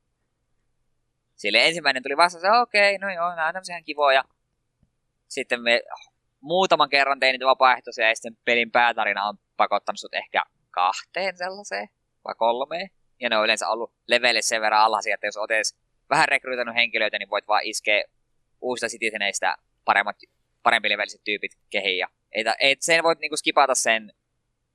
Sille 1.36 1.66
ensimmäinen 1.66 2.02
tuli 2.02 2.16
vasta 2.16 2.40
se, 2.40 2.50
okei, 2.50 2.98
no 2.98 3.10
joo, 3.10 3.34
nämä 3.34 3.46
on 3.46 3.52
tämmöisiä 3.52 3.82
kivoja. 3.82 4.24
Sitten 5.28 5.62
me 5.62 5.82
muutaman 6.40 6.90
kerran 6.90 7.20
tein 7.20 7.32
niitä 7.32 7.46
vapaaehtoisia 7.46 8.08
ja 8.08 8.14
sitten 8.14 8.36
pelin 8.44 8.70
päätarina 8.70 9.28
on 9.28 9.38
pakottanut 9.56 9.98
sut 9.98 10.14
ehkä 10.14 10.42
kahteen 10.70 11.36
sellaiseen 11.36 11.88
vai 12.24 12.34
kolmeen. 12.34 12.90
Ja 13.20 13.28
ne 13.28 13.38
on 13.38 13.44
yleensä 13.44 13.68
ollut 13.68 13.92
levelle 14.06 14.42
sen 14.42 14.60
verran 14.60 14.80
alhaisia, 14.80 15.14
että 15.14 15.26
jos 15.26 15.36
olet 15.36 15.50
edes 15.50 15.78
vähän 16.10 16.28
rekrytoinut 16.28 16.74
henkilöitä, 16.74 17.18
niin 17.18 17.30
voit 17.30 17.48
vaan 17.48 17.64
iskeä 17.64 18.04
uusista 18.60 18.88
citizeneistä 18.88 19.56
paremmat, 19.84 20.16
parempi 20.62 20.90
leveliset 20.90 21.24
tyypit 21.24 21.52
kehiin. 21.70 21.98
Ja 21.98 22.08
ei, 22.32 22.44
ei, 22.60 22.76
sen 22.80 23.02
voit 23.02 23.18
niinku 23.18 23.36
skipata 23.36 23.74
sen 23.74 24.12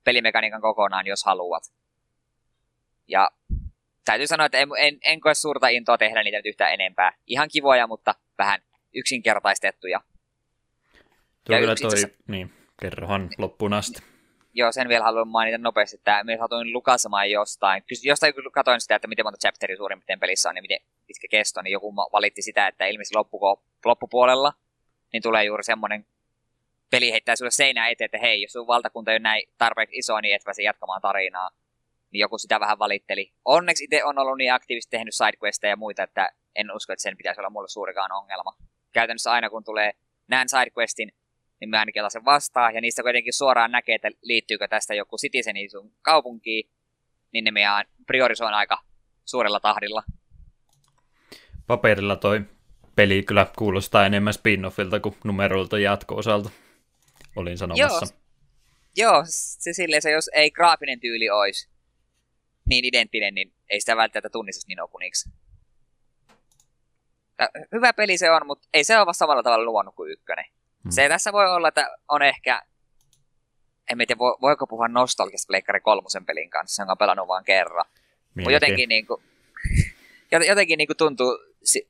pelimekaniikan 0.05 0.61
kokonaan, 0.61 1.07
jos 1.07 1.23
haluat. 1.25 1.63
Ja 3.07 3.31
täytyy 4.05 4.27
sanoa, 4.27 4.45
että 4.45 4.57
en, 4.57 4.69
en, 4.77 4.97
en 5.01 5.19
koe 5.19 5.33
suurta 5.33 5.67
intoa 5.67 5.97
tehdä 5.97 6.23
niitä 6.23 6.37
nyt 6.37 6.45
yhtään 6.45 6.73
enempää. 6.73 7.13
Ihan 7.27 7.49
kivoja, 7.51 7.87
mutta 7.87 8.15
vähän 8.37 8.61
yksinkertaistettuja. 8.93 10.01
Tuo 11.43 11.57
kyllä 11.59 11.75
toi, 11.75 11.93
itse... 11.93 12.15
niin, 12.27 12.53
kerrohan 12.81 13.29
loppuun 13.37 13.73
asti. 13.73 14.03
Joo, 14.53 14.71
sen 14.71 14.89
vielä 14.89 15.03
haluan 15.03 15.27
mainita 15.27 15.57
nopeasti, 15.57 15.95
että 15.95 16.23
myös 16.23 16.39
satuin 16.39 16.73
lukasemaan 16.73 17.31
jostain. 17.31 17.83
Jostain 18.03 18.33
kun 18.33 18.51
katsoin 18.51 18.81
sitä, 18.81 18.95
että 18.95 19.07
miten 19.07 19.25
monta 19.25 19.37
chapteria 19.37 19.77
suurin 19.77 19.99
piirtein 19.99 20.19
pelissä 20.19 20.49
on 20.49 20.55
ja 20.55 20.61
miten 20.61 20.79
pitkä 21.07 21.27
kesto, 21.31 21.61
niin 21.61 21.71
joku 21.71 21.95
valitti 21.95 22.41
sitä, 22.41 22.67
että 22.67 22.85
ilmeisesti 22.85 23.15
loppuko, 23.15 23.63
loppupuolella 23.85 24.53
niin 25.13 25.23
tulee 25.23 25.43
juuri 25.43 25.63
semmoinen 25.63 26.05
peli 26.95 27.11
heittää 27.11 27.35
sulle 27.35 27.51
seinään 27.51 27.91
eteen, 27.91 28.05
että 28.05 28.17
hei, 28.17 28.41
jos 28.41 28.51
sun 28.51 28.67
valtakunta 28.67 29.11
ei 29.11 29.15
ole 29.15 29.19
näin 29.19 29.43
tarpeeksi 29.57 29.97
iso, 29.97 30.21
niin 30.21 30.35
et 30.35 30.41
pääse 30.45 30.63
jatkamaan 30.63 31.01
tarinaa. 31.01 31.49
Niin 32.11 32.19
joku 32.19 32.37
sitä 32.37 32.59
vähän 32.59 32.79
valitteli. 32.79 33.31
Onneksi 33.45 33.83
itse 33.83 34.03
on 34.03 34.17
ollut 34.17 34.37
niin 34.37 34.53
aktiivisesti 34.53 34.97
tehnyt 34.97 35.13
sidequesteja 35.13 35.71
ja 35.71 35.75
muita, 35.75 36.03
että 36.03 36.29
en 36.55 36.75
usko, 36.75 36.93
että 36.93 37.03
sen 37.03 37.17
pitäisi 37.17 37.41
olla 37.41 37.49
mulle 37.49 37.67
suurikaan 37.67 38.11
ongelma. 38.11 38.57
Käytännössä 38.93 39.31
aina 39.31 39.49
kun 39.49 39.63
tulee, 39.63 39.91
näen 40.27 40.49
sidequestin, 40.49 41.11
niin 41.59 41.69
mä 41.69 41.79
ainakin 41.79 42.11
sen 42.11 42.25
vastaan, 42.25 42.75
ja 42.75 42.81
niistä 42.81 43.03
kuitenkin 43.03 43.33
suoraan 43.33 43.71
näkee, 43.71 43.95
että 43.95 44.11
liittyykö 44.21 44.67
tästä 44.67 44.93
joku 44.93 45.17
citizeni 45.17 45.69
sun 45.69 45.91
kaupunkiin, 46.01 46.69
niin 47.31 47.43
ne 47.43 47.51
meidän 47.51 47.85
priorisoin 48.07 48.53
aika 48.53 48.77
suurella 49.25 49.59
tahdilla. 49.59 50.03
Paperilla 51.67 52.15
toi 52.15 52.41
peli 52.95 53.23
kyllä 53.23 53.47
kuulostaa 53.57 54.05
enemmän 54.05 54.33
spin-offilta 54.33 54.99
kuin 54.99 55.15
numeroilta 55.23 55.79
jatko-osalta, 55.79 56.49
olin 57.35 57.57
sanomassa. 57.57 58.05
Joo, 58.05 58.21
Joo 58.97 59.23
se 59.27 59.73
silleen 59.73 60.01
se, 60.01 60.11
jos 60.11 60.29
ei 60.33 60.51
graafinen 60.51 60.99
tyyli 60.99 61.29
olisi 61.29 61.69
niin 62.65 62.85
identtinen, 62.85 63.35
niin 63.35 63.53
ei 63.69 63.79
sitä 63.79 63.95
välttämättä 63.95 64.29
tunnista 64.29 64.65
niin 64.67 64.81
okuniksi. 64.81 65.29
Hyvä 67.71 67.93
peli 67.93 68.17
se 68.17 68.31
on, 68.31 68.41
mutta 68.45 68.69
ei 68.73 68.83
se 68.83 68.99
ole 68.99 69.13
samalla 69.13 69.43
tavalla 69.43 69.65
luonut 69.65 69.95
kuin 69.95 70.11
ykkönen. 70.11 70.45
Hmm. 70.83 70.91
Se 70.91 71.09
tässä 71.09 71.33
voi 71.33 71.51
olla, 71.51 71.67
että 71.67 71.97
on 72.09 72.21
ehkä, 72.21 72.61
en 73.91 73.97
tiedä 73.97 74.19
voiko 74.19 74.67
puhua 74.67 74.87
nostalgista 74.87 75.47
Pleikkari 75.47 75.79
kolmosen 75.79 76.25
pelin 76.25 76.49
kanssa, 76.49 76.81
jonka 76.81 76.91
on 76.91 76.97
pelannut 76.97 77.27
vain 77.27 77.45
kerran. 77.45 77.85
Mutta 78.35 78.51
jotenkin, 78.51 78.89
niin 78.95 79.07
kuin, 79.07 79.23
jotenkin 80.47 80.77
niin 80.77 80.87
kuin 80.87 80.97
tuntuu, 80.97 81.39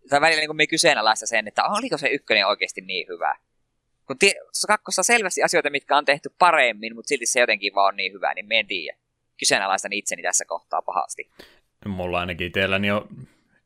tai 0.09 0.21
välillä 0.21 0.39
niin 0.39 0.49
kuin 0.49 0.57
me 0.57 0.67
kyseenalaista 0.67 1.25
sen, 1.25 1.47
että 1.47 1.63
oliko 1.63 1.97
se 1.97 2.07
ykkönen 2.07 2.47
oikeasti 2.47 2.81
niin 2.81 3.07
hyvä. 3.07 3.35
Kun 4.07 4.17
tie, 4.19 4.33
kakkossa 4.67 5.03
selvästi 5.03 5.43
asioita, 5.43 5.69
mitkä 5.69 5.97
on 5.97 6.05
tehty 6.05 6.29
paremmin, 6.39 6.95
mutta 6.95 7.09
silti 7.09 7.25
se 7.25 7.39
jotenkin 7.39 7.75
vaan 7.75 7.87
on 7.93 7.97
niin 7.97 8.13
hyvä, 8.13 8.33
niin 8.33 8.45
me 8.45 8.59
en 8.59 8.67
tiedä. 8.67 8.97
Kyseenalaistan 9.39 9.93
itseni 9.93 10.21
tässä 10.21 10.45
kohtaa 10.45 10.81
pahasti. 10.81 11.29
Mulla 11.85 12.19
ainakin 12.19 12.51
teilläni 12.51 12.91
on 12.91 13.07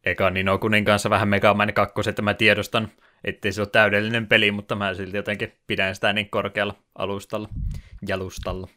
eka 0.06 0.30
Ninokunin 0.30 0.86
kanssa 0.86 1.10
vähän 1.10 1.28
Megamain 1.28 1.74
kakkos, 1.74 2.08
että 2.08 2.22
mä 2.22 2.34
tiedostan, 2.34 2.92
ettei 3.24 3.52
se 3.52 3.62
ole 3.62 3.70
täydellinen 3.72 4.28
peli, 4.28 4.52
mutta 4.52 4.76
mä 4.76 4.94
silti 4.94 5.18
jotenkin 5.18 5.54
pidän 5.68 5.96
sitä 5.96 6.14
niin 6.14 6.30
korkealla 6.30 6.76
alustalla, 6.96 7.50
jalustalla. 8.08 8.68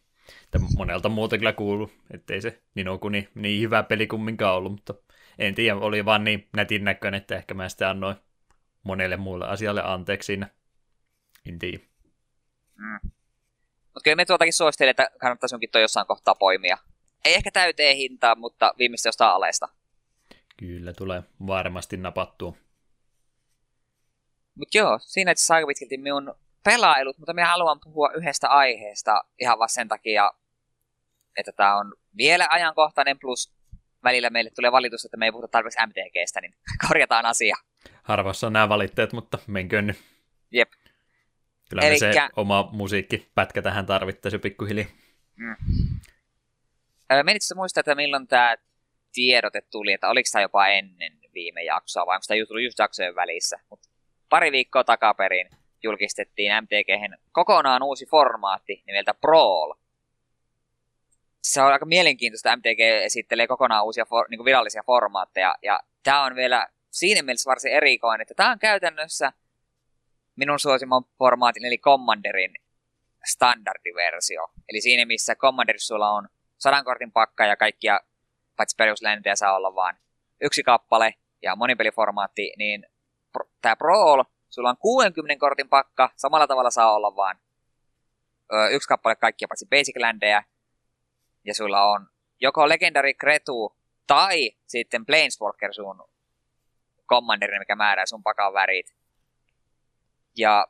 Että 0.45 0.59
monelta 0.77 1.09
muuta 1.09 1.39
kyllä 1.39 1.53
kuuluu, 1.53 1.91
ettei 2.15 2.41
se 2.41 2.63
Ninokuni 2.75 3.29
niin 3.35 3.61
hyvä 3.61 3.83
peli 3.83 4.07
kumminkaan 4.07 4.57
ollut, 4.57 4.73
mutta 4.73 4.95
en 5.39 5.55
tiedä, 5.55 5.77
oli 5.77 6.05
vaan 6.05 6.25
niin 6.25 6.49
nätin 6.57 6.85
näköinen, 6.85 7.21
että 7.21 7.37
ehkä 7.37 7.55
mä 7.55 7.69
sitä 7.69 7.91
annoin 7.91 8.17
monelle 8.83 9.17
muulle 9.17 9.49
asialle 9.49 9.83
anteeksi 9.85 10.27
siinä. 10.27 10.49
En 11.49 11.59
tiedä. 11.59 11.79
Mm. 12.77 13.11
Mutta 13.85 14.01
kyllä 14.05 14.17
me 14.17 14.25
tuotakin 14.25 14.53
suosittelen, 14.53 14.91
että 14.91 15.11
kannattaisi 15.21 15.55
jonkin 15.55 15.71
toi 15.71 15.83
jossain 15.83 16.07
kohtaa 16.07 16.35
poimia. 16.35 16.79
Ei 17.25 17.35
ehkä 17.35 17.51
täyteen 17.51 17.97
hintaa, 17.97 18.35
mutta 18.35 18.75
viimeistä 18.79 19.09
jostain 19.09 19.31
aleesta. 19.31 19.69
Kyllä, 20.57 20.93
tulee 20.93 21.23
varmasti 21.47 21.97
napattua. 21.97 22.57
Mutta 24.55 24.79
joo, 24.79 24.99
siinä 25.03 25.31
itse 25.31 25.55
aika 25.55 25.67
pitkälti 25.67 25.99
minun 25.99 26.35
pelailut, 26.65 27.19
mutta 27.19 27.35
minä 27.35 27.47
haluan 27.47 27.81
puhua 27.85 28.11
yhdestä 28.15 28.49
aiheesta 28.49 29.25
ihan 29.41 29.59
vaan 29.59 29.69
sen 29.69 29.89
takia, 29.89 30.33
että 31.37 31.53
tämä 31.53 31.77
on 31.77 31.95
vielä 32.17 32.47
ajankohtainen, 32.51 33.19
plus 33.19 33.55
välillä 34.05 34.31
meille 34.31 34.51
tulee 34.51 34.73
valitus, 34.73 35.05
että 35.05 35.17
me 35.17 35.25
ei 35.25 35.33
puhuta 35.33 35.49
tarpeeksi 35.49 35.79
MTGstä, 35.87 36.41
niin 36.41 36.55
korjataan 36.89 37.27
asia. 37.27 37.57
Harvassa 38.03 38.47
on 38.47 38.53
nämä 38.53 38.69
valitteet, 38.69 39.13
mutta 39.13 39.39
menköön 39.47 39.87
nyt. 39.87 39.99
Jep. 40.51 40.73
Kyllä 41.73 41.87
Elikkä... 41.87 42.13
se 42.13 42.33
oma 42.37 42.69
musiikkipätkä 42.73 43.63
tähän 43.63 43.87
tarvittaisi 43.87 44.39
pikkuhiljaa. 44.39 44.87
Mm. 45.37 45.57
Menitkö 47.23 47.55
muistaa, 47.55 47.81
että 47.81 47.95
milloin 47.95 48.27
tämä 48.27 48.57
tiedote 49.13 49.61
tuli, 49.71 49.93
että 49.93 50.09
oliko 50.09 50.29
tämä 50.33 50.43
jopa 50.43 50.67
ennen 50.67 51.13
viime 51.35 51.63
jaksoa, 51.63 52.07
vai 52.07 52.17
onko 52.17 52.25
tämä 52.29 52.47
tullut 52.47 52.65
just 52.65 52.79
jaksojen 52.79 53.15
välissä? 53.15 53.59
Mut 53.71 53.81
pari 54.29 54.53
viikkoa 54.53 54.85
takaperin 54.85 55.51
julkistettiin 55.83 56.53
MTG 56.63 57.19
kokonaan 57.33 57.83
uusi 57.83 58.07
formaatti 58.07 58.83
nimeltä 58.87 59.15
Brawl. 59.15 59.73
Se 61.43 61.63
on 61.63 61.73
aika 61.73 61.87
mielenkiintoista, 61.87 62.57
MTG 62.57 62.81
esittelee 62.81 63.47
kokonaan 63.47 63.85
uusia 63.85 64.05
for, 64.05 64.27
niin 64.31 64.45
virallisia 64.45 64.83
formaatteja, 64.87 65.55
ja 65.63 65.81
tämä 66.03 66.25
on 66.25 66.35
vielä 66.35 66.69
siinä 66.91 67.23
mielessä 67.23 67.49
varsin 67.51 67.73
erikoinen, 67.73 68.23
että 68.23 68.35
tämä 68.35 68.51
on 68.51 68.59
käytännössä 68.59 69.33
minun 70.37 70.59
suosimman 70.59 71.05
formaatin, 71.19 71.65
eli 71.65 71.79
Commanderin 71.79 72.55
standardiversio. 73.25 74.49
Eli 74.69 74.81
siinä, 74.81 75.05
missä 75.05 75.35
Commanderissa 75.35 75.95
sulla 75.95 76.11
on 76.11 76.29
sadan 76.59 76.85
kortin 76.85 77.13
pakka 77.13 77.47
ja 77.47 77.57
kaikkia, 77.57 78.01
paitsi 78.57 78.77
perusländejä 78.77 79.37
saa 79.37 79.57
olla 79.57 79.75
vain 79.75 79.97
yksi 80.41 80.63
kappale 80.63 81.15
ja 81.43 81.57
monipeliformaatti, 81.57 82.53
niin 82.57 82.87
tämä 83.63 83.77
Brawl, 83.77 84.23
sulla 84.51 84.71
on 84.71 84.77
60 84.77 85.41
kortin 85.41 85.69
pakka, 85.69 86.11
samalla 86.17 86.47
tavalla 86.47 86.71
saa 86.71 86.95
olla 86.95 87.17
vain 87.17 87.39
yksi 88.71 88.89
kappale 88.89 89.17
kaikkia 89.17 89.49
paitsi 89.49 89.67
basic 89.71 90.01
landejä, 90.01 90.45
ja 91.45 91.55
sulla 91.55 91.83
on 91.85 92.07
joko 92.41 92.69
Legendary 92.69 93.15
Kretu 93.15 93.77
tai 94.07 94.51
sitten 94.67 95.07
Planeswalker 95.07 95.75
sun 95.75 96.05
Commanderin, 97.09 97.59
mikä 97.59 97.77
määrää 97.77 98.07
sun 98.07 98.23
pakan 98.23 98.53
värit. 98.53 98.95
Ja 100.37 100.67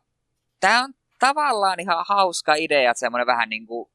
tää 0.60 0.80
on 0.80 0.94
tavallaan 1.18 1.80
ihan 1.80 2.04
hauska 2.08 2.54
idea, 2.54 2.90
että 2.90 3.00
semmoinen 3.00 3.26
vähän 3.26 3.48
niin 3.48 3.66
kuin 3.66 3.90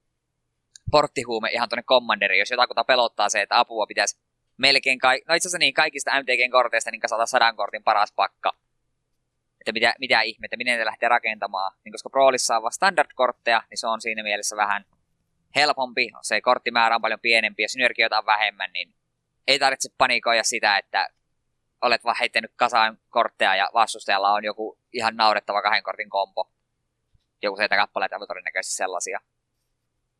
porttihuume 0.91 1.50
ihan 1.51 1.69
tuonne 1.69 1.83
Commanderiin, 1.83 2.39
jos 2.39 2.51
jotakuta 2.51 2.83
pelottaa 2.83 3.29
se, 3.29 3.41
että 3.41 3.59
apua 3.59 3.88
pitäisi 3.88 4.19
melkein, 4.57 5.00
ka- 5.00 5.12
no 5.27 5.36
itse 5.36 5.47
asiassa 5.47 5.57
niin, 5.57 5.74
kaikista 5.74 6.21
MTGn 6.21 6.51
korteista 6.51 6.91
niin 6.91 7.01
kasata 7.01 7.25
sadan 7.25 7.55
kortin 7.55 7.83
paras 7.83 8.12
pakka. 8.12 8.51
Että 9.62 9.71
mitä, 9.71 9.93
mitä 10.00 10.21
ihmettä, 10.21 10.57
miten 10.57 10.79
ne 10.79 10.86
lähtee 10.86 11.09
rakentamaan. 11.09 11.71
Niin 11.83 11.91
koska 11.91 12.09
Brawlissa 12.09 12.55
on 12.55 12.62
vaan 12.62 12.71
standard-kortteja, 12.71 13.63
niin 13.69 13.77
se 13.77 13.88
on 13.88 14.01
siinä 14.01 14.24
mielessä 14.24 14.55
vähän 14.55 14.86
helpompi. 15.55 16.12
Se 16.21 16.41
korttimäärä 16.41 16.95
on 16.95 17.01
paljon 17.01 17.19
pienempi 17.19 17.62
ja 17.62 17.69
synergioita 17.69 18.17
on 18.17 18.25
vähemmän, 18.25 18.74
niin 18.74 18.93
ei 19.47 19.59
tarvitse 19.59 19.89
panikoida 19.97 20.43
sitä, 20.43 20.77
että 20.77 21.09
olet 21.81 22.03
vaan 22.03 22.15
heittänyt 22.19 22.51
kasaan 22.55 23.00
kortteja 23.10 23.55
ja 23.55 23.69
vastustajalla 23.74 24.34
on 24.34 24.43
joku 24.43 24.79
ihan 24.93 25.15
naurettava 25.15 25.62
kahden 25.62 25.84
kortin 25.84 26.10
kompo. 26.10 26.51
Joku 27.41 27.57
se 27.57 27.69
kappaleita 27.69 28.15
on 28.15 28.27
todennäköisesti 28.27 28.75
sellaisia. 28.75 29.19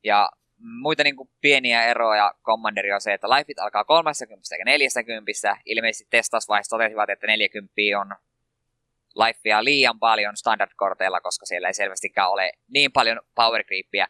Ja 0.04 0.30
muita 0.58 1.04
niin 1.04 1.16
kuin 1.16 1.30
pieniä 1.42 1.86
eroja 1.86 2.34
Commanderi 2.44 2.94
on 2.94 3.02
se, 3.02 3.14
että 3.14 3.30
lifeit 3.30 3.60
alkaa 3.60 3.86
30 3.86 4.56
eikä 4.56 4.66
40. 4.66 5.58
Ilmeisesti 5.66 6.08
testausvaiheessa 6.10 6.78
totesivat, 6.78 7.10
että 7.10 7.28
40 7.28 7.74
on 8.00 8.16
lifea 9.16 9.64
liian 9.64 10.00
paljon 10.00 10.38
standard-korteilla, 10.38 11.22
koska 11.22 11.46
siellä 11.46 11.68
ei 11.68 11.74
selvästikään 11.74 12.30
ole 12.30 12.52
niin 12.68 12.92
paljon 12.92 13.22
power 13.36 13.64
creepia 13.64 14.08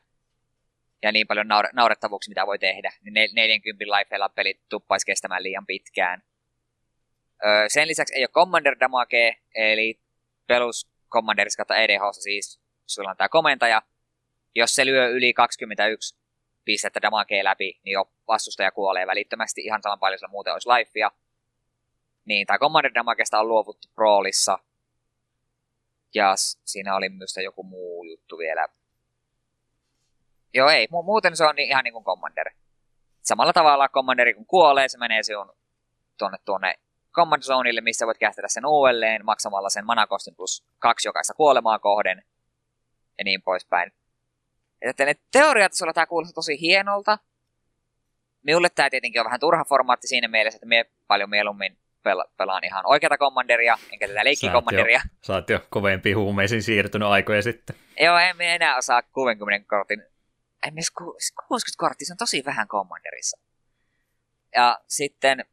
ja 1.04 1.12
niin 1.12 1.28
paljon 1.28 1.48
naure- 1.48 1.74
naurettavuuksia, 1.74 2.32
mitä 2.32 2.48
voi 2.48 2.60
tehdä. 2.60 2.92
Niin 3.02 3.36
40 3.36 3.86
lifeilla 3.86 4.30
pelit 4.30 4.62
tuppaisi 4.70 5.06
kestämään 5.06 5.44
liian 5.44 5.66
pitkään. 5.66 6.24
Sen 7.68 7.88
lisäksi 7.88 8.16
ei 8.16 8.22
ole 8.22 8.28
Commander 8.28 8.76
Damage, 8.80 9.38
eli 9.56 10.00
pelus 10.48 10.90
Commanderissa 11.10 11.58
kautta 11.58 11.76
EDH, 11.76 12.02
siis 12.12 12.62
sulla 12.86 13.10
on 13.10 13.18
tämä 13.18 13.30
komentaja. 13.30 13.82
Jos 14.56 14.76
se 14.76 14.86
lyö 14.86 15.08
yli 15.08 15.34
21 15.34 16.18
pistettä 16.66 17.02
damagea 17.02 17.44
läpi, 17.44 17.80
niin 17.84 17.94
jo 17.94 18.12
vastustaja 18.28 18.72
kuolee 18.72 19.08
välittömästi 19.08 19.62
ihan 19.62 19.82
saman 19.82 20.00
paljon, 20.00 20.20
sillä 20.20 20.32
muuten 20.32 20.54
olisi 20.54 20.70
lifea. 20.70 21.12
Niin, 22.26 22.48
tämä 22.48 22.60
Commander 22.60 22.94
Damagesta 22.94 23.40
on 23.40 23.48
luovuttu 23.48 23.88
Brawlissa. 23.96 24.60
Ja 26.14 26.34
siinä 26.66 26.96
oli 26.96 27.10
myös 27.10 27.38
joku 27.44 27.64
muu 27.64 28.04
juttu 28.04 28.38
vielä. 28.38 28.68
Joo, 30.54 30.70
ei. 30.70 30.88
Muuten 30.92 31.38
se 31.38 31.46
on 31.46 31.60
ihan 31.60 31.84
niin 31.84 31.94
kuin 31.94 32.06
Commander. 32.06 32.52
Samalla 33.22 33.54
tavalla 33.54 33.90
Commanderi 33.90 34.34
kun 34.34 34.46
kuolee, 34.46 34.88
se 34.88 34.98
menee 34.98 35.24
sinun 35.24 35.54
tuonne, 36.18 36.38
tuonne 36.46 36.80
Command 37.18 37.44
Zoneille, 37.44 37.82
missä 37.82 38.06
voit 38.06 38.18
käsitellä 38.18 38.48
sen 38.48 38.66
uudelleen 38.66 39.26
maksamalla 39.26 39.70
sen 39.70 39.86
manakostin 39.86 40.36
plus 40.36 40.66
kaksi 40.80 41.08
jokaista 41.08 41.34
kuolemaa 41.34 41.80
kohden 41.80 42.24
ja 43.18 43.24
niin 43.24 43.42
poispäin. 43.42 43.92
Että 44.82 45.06
ne 45.06 45.16
teoriatasolla 45.32 45.94
tämä 45.94 46.06
kuulostaa 46.06 46.34
tosi 46.34 46.62
hienolta. 46.62 47.18
Minulle 48.44 48.70
tämä 48.70 48.90
tietenkin 48.90 49.22
on 49.22 49.26
vähän 49.26 49.40
turha 49.40 49.64
formaatti 49.64 50.08
siinä 50.08 50.28
mielessä, 50.28 50.58
että 50.58 50.66
me 50.66 50.86
paljon 51.08 51.30
mieluummin 51.30 51.78
pela- 52.08 52.32
pelaan 52.38 52.64
ihan 52.64 52.86
oikeata 52.86 53.18
kommanderia, 53.18 53.78
enkä 53.92 54.08
tätä 54.08 54.24
leikkikommanderia. 54.24 55.02
Sä 55.22 55.34
oot 55.34 55.50
jo 55.50 55.60
kovempi 55.70 56.14
huumeisiin 56.14 56.64
siirtynyt 56.64 57.08
aikoja 57.08 57.42
sitten. 57.42 57.76
Joo, 58.00 58.18
en 58.18 58.42
enää 58.42 58.78
osaa 58.78 59.02
60 59.02 59.68
kortin. 59.70 60.04
En 60.68 60.74
edes 60.74 60.92
60 60.92 61.78
korttia, 61.78 62.06
se 62.06 62.14
on 62.14 62.18
tosi 62.18 62.46
vähän 62.46 62.68
kommanderissa. 62.68 63.38
Ja 64.56 64.80
sitten 64.88 65.46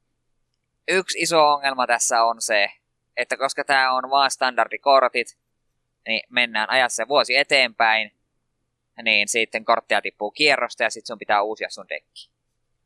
yksi 0.88 1.18
iso 1.18 1.48
ongelma 1.48 1.86
tässä 1.86 2.24
on 2.24 2.40
se, 2.40 2.70
että 3.16 3.36
koska 3.36 3.64
tämä 3.64 3.92
on 3.92 4.10
vaan 4.10 4.30
standardikortit, 4.30 5.38
niin 6.06 6.20
mennään 6.30 6.70
ajassa 6.70 7.08
vuosi 7.08 7.36
eteenpäin, 7.36 8.12
niin 9.02 9.28
sitten 9.28 9.64
kortteja 9.64 10.02
tippuu 10.02 10.30
kierrosta 10.30 10.82
ja 10.82 10.90
sitten 10.90 11.06
sun 11.06 11.18
pitää 11.18 11.42
uusia 11.42 11.70
sun 11.70 11.88
dekki. 11.88 12.30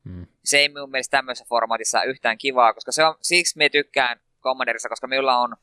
Hmm. 0.05 0.27
Se 0.45 0.59
ei 0.59 0.69
minun 0.69 0.91
mielestä 0.91 1.17
tämmöisessä 1.17 1.49
formaatissa 1.49 2.03
yhtään 2.03 2.39
kivaa, 2.39 2.75
koska 2.75 2.93
se 2.93 3.05
on, 3.05 3.15
siksi 3.21 3.59
me 3.59 3.69
tykkään 3.69 4.21
Commanderissa, 4.43 4.89
koska 4.89 5.07
minulla 5.07 5.39
on 5.39 5.57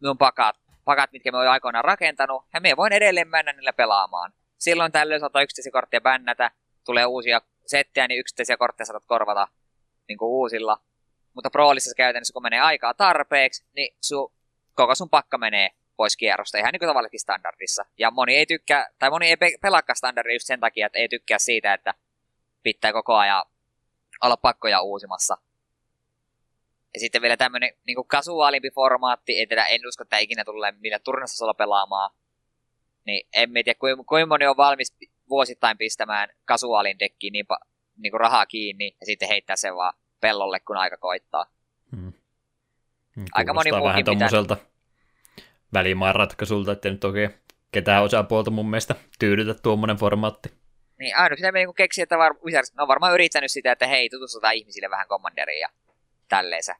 minun 0.00 0.18
pakat, 0.18 0.56
pakat, 0.84 1.12
mitkä 1.12 1.32
me 1.32 1.38
olen 1.38 1.50
aikoinaan 1.50 1.84
rakentanut, 1.84 2.44
ja 2.54 2.60
me 2.60 2.76
voin 2.76 2.92
edelleen 2.92 3.28
mennä 3.28 3.52
niillä 3.52 3.72
pelaamaan. 3.72 4.32
Silloin 4.58 4.92
tällöin 4.92 5.20
saattaa 5.20 5.42
yksittäisiä 5.42 5.72
kortteja 5.72 6.00
bännätä, 6.00 6.50
tulee 6.84 7.06
uusia 7.06 7.40
settejä, 7.66 8.08
niin 8.08 8.20
yksittäisiä 8.20 8.56
kortteja 8.56 8.86
saatat 8.86 9.04
korvata 9.06 9.48
niin 10.08 10.18
kuin 10.18 10.28
uusilla. 10.28 10.78
Mutta 11.34 11.50
Proolissa 11.50 11.94
käytännössä, 11.96 12.32
kun 12.32 12.42
menee 12.42 12.60
aikaa 12.60 12.94
tarpeeksi, 12.94 13.64
niin 13.76 13.96
su, 14.00 14.32
koko 14.74 14.94
sun 14.94 15.10
pakka 15.10 15.38
menee 15.38 15.70
pois 15.96 16.16
kierrosta, 16.16 16.58
ihan 16.58 16.72
niin 16.72 16.80
kuin 17.10 17.20
standardissa. 17.20 17.84
Ja 17.98 18.10
moni 18.10 18.36
ei 18.36 18.46
tykkää, 18.46 18.88
tai 18.98 19.10
moni 19.10 19.28
ei 19.28 19.36
pelaakaan 19.62 19.96
standardia 19.96 20.34
just 20.34 20.46
sen 20.46 20.60
takia, 20.60 20.86
että 20.86 20.98
ei 20.98 21.08
tykkää 21.08 21.38
siitä, 21.38 21.74
että 21.74 21.94
pitää 22.62 22.92
koko 22.92 23.14
ajan 23.14 23.42
olla 24.22 24.36
pakkoja 24.36 24.80
uusimassa. 24.80 25.36
Ja 26.94 27.00
sitten 27.00 27.22
vielä 27.22 27.36
tämmönen 27.36 27.74
niin 27.86 28.06
kasuaalimpi 28.06 28.70
formaatti, 28.70 29.38
ei 29.38 29.46
tätä 29.46 29.64
en 29.64 29.88
usko, 29.88 30.02
että 30.02 30.18
ikinä 30.18 30.44
tulee 30.44 30.72
millä 30.72 30.98
turnaustasolla 30.98 31.54
pelaamaan. 31.54 32.10
Niin 33.06 33.28
en 33.32 33.52
tiedä, 33.52 33.74
kuinka 33.74 34.04
kuin 34.04 34.28
moni 34.28 34.46
on 34.46 34.56
valmis 34.56 34.96
vuosittain 35.28 35.78
pistämään 35.78 36.28
kasuaalin 36.44 36.98
dekkiin 36.98 37.32
niin, 37.32 37.46
niin 37.96 38.12
rahaa 38.20 38.46
kiinni 38.46 38.96
ja 39.00 39.06
sitten 39.06 39.28
heittää 39.28 39.56
sen 39.56 39.76
vaan 39.76 39.94
pellolle, 40.22 40.60
kun 40.60 40.76
aika 40.76 40.96
koittaa. 40.96 41.46
Hmm. 41.96 42.12
hmm 43.16 43.24
Aika 43.32 43.54
moni 43.54 43.70
vähän 43.72 44.04
tommoselta 44.04 44.56
pitää... 44.56 44.70
välimaan 45.72 46.14
ratkaisulta, 46.14 46.72
että 46.72 46.90
nyt 46.90 47.04
oikein 47.04 47.34
ketään 47.72 48.02
osapuolta 48.02 48.50
mun 48.50 48.70
mielestä 48.70 48.94
tyydytä 49.18 49.54
tuommoinen 49.54 49.96
formaatti. 49.96 50.52
Niin 50.98 51.16
ainut 51.16 51.38
mitä 51.38 51.52
me 51.52 51.58
niinku 51.58 51.72
keksi, 51.72 52.02
että 52.02 52.18
var, 52.18 52.34
on 52.78 52.88
varmaan 52.88 53.14
yrittänyt 53.14 53.50
sitä, 53.50 53.72
että 53.72 53.86
hei, 53.86 54.10
tutustutaan 54.10 54.54
ihmisille 54.54 54.90
vähän 54.90 55.08
Commanderiin 55.08 55.60
ja 55.60 55.68
tälleensä. 56.28 56.76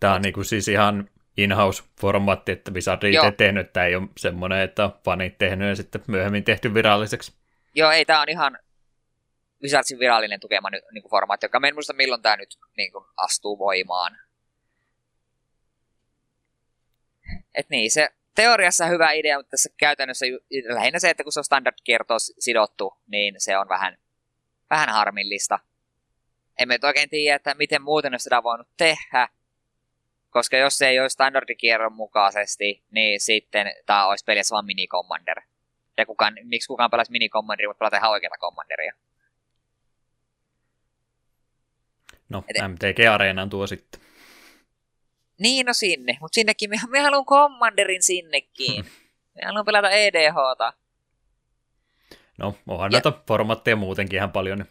Tämä 0.00 0.14
on 0.14 0.22
niinku 0.22 0.44
siis 0.44 0.68
ihan 0.68 1.08
in-house-formaatti, 1.36 2.52
että 2.52 2.70
Wizard 2.70 3.02
itse 3.02 3.32
tehnyt, 3.32 3.72
tämä 3.72 3.86
ei 3.86 3.96
ole 3.96 4.08
semmoinen, 4.18 4.60
että 4.60 4.90
fanit 5.04 5.38
tehnyt 5.38 5.68
ja 5.68 5.76
sitten 5.76 6.02
myöhemmin 6.06 6.44
tehty 6.44 6.74
viralliseksi. 6.74 7.32
Joo, 7.74 7.90
ei, 7.90 8.04
tämä 8.04 8.22
on 8.22 8.28
ihan 8.28 8.58
Wizardsin 9.62 9.98
virallinen 9.98 10.40
tukema 10.40 10.70
niin 10.70 11.02
kuin 11.02 11.10
formaatti, 11.10 11.46
joka 11.46 11.60
en 11.68 11.74
muista 11.74 11.92
milloin 11.92 12.22
tämä 12.22 12.36
nyt 12.36 12.58
niin 12.76 12.92
kuin, 12.92 13.04
astuu 13.16 13.58
voimaan. 13.58 14.18
Et 17.54 17.68
niin, 17.68 17.90
se 17.90 18.08
teoriassa 18.34 18.86
hyvä 18.86 19.12
idea, 19.12 19.38
mutta 19.38 19.50
tässä 19.50 19.70
käytännössä 19.76 20.26
lähinnä 20.68 20.98
se, 20.98 21.10
että 21.10 21.22
kun 21.22 21.32
se 21.32 21.40
on 21.40 21.44
standard-kiertoon 21.44 22.20
sidottu, 22.38 22.96
niin 23.06 23.34
se 23.38 23.58
on 23.58 23.68
vähän, 23.68 23.98
vähän 24.70 24.88
harmillista. 24.88 25.58
Emme 26.58 26.78
oikein 26.82 27.10
tiedä, 27.10 27.36
että 27.36 27.54
miten 27.54 27.82
muuten 27.82 28.20
sitä 28.20 28.42
voinut 28.42 28.68
tehdä, 28.76 29.28
koska 30.30 30.56
jos 30.56 30.78
se 30.78 30.88
ei 30.88 31.00
ole 31.00 31.08
standardikierron 31.08 31.92
mukaisesti, 31.92 32.84
niin 32.90 33.20
sitten 33.20 33.66
tämä 33.86 34.06
olisi 34.06 34.24
pelissä 34.24 34.54
vain 34.54 34.66
mini 34.66 34.88
commander. 34.88 35.40
Ja 35.98 36.06
kukaan, 36.06 36.34
miksi 36.42 36.66
kukaan 36.66 36.90
pelaisi 36.90 37.12
mini 37.12 37.28
commanderia, 37.28 37.68
mutta 37.68 37.78
pelata 37.78 37.96
ihan 37.96 38.10
oikeata 38.10 38.36
commanderia. 38.40 38.94
No, 42.32 42.44
Et, 42.48 42.68
MTG-areenan 42.68 43.50
tuo 43.50 43.66
sitten. 43.66 44.00
Niin, 45.38 45.66
no 45.66 45.72
sinne. 45.72 46.18
Mutta 46.20 46.34
sinnekin, 46.34 46.70
me, 46.70 46.76
me 46.88 47.00
haluan 47.00 47.24
Commanderin 47.24 48.02
sinnekin. 48.02 48.84
me 49.34 49.42
haluan 49.46 49.64
pelata 49.64 49.90
EDHta. 49.90 50.72
No, 52.38 52.54
onhan 52.68 52.92
ja... 52.92 52.96
näitä 52.96 53.12
formaatteja 53.28 53.76
muutenkin 53.76 54.16
ihan 54.16 54.32
paljon. 54.32 54.58
Niin 54.58 54.68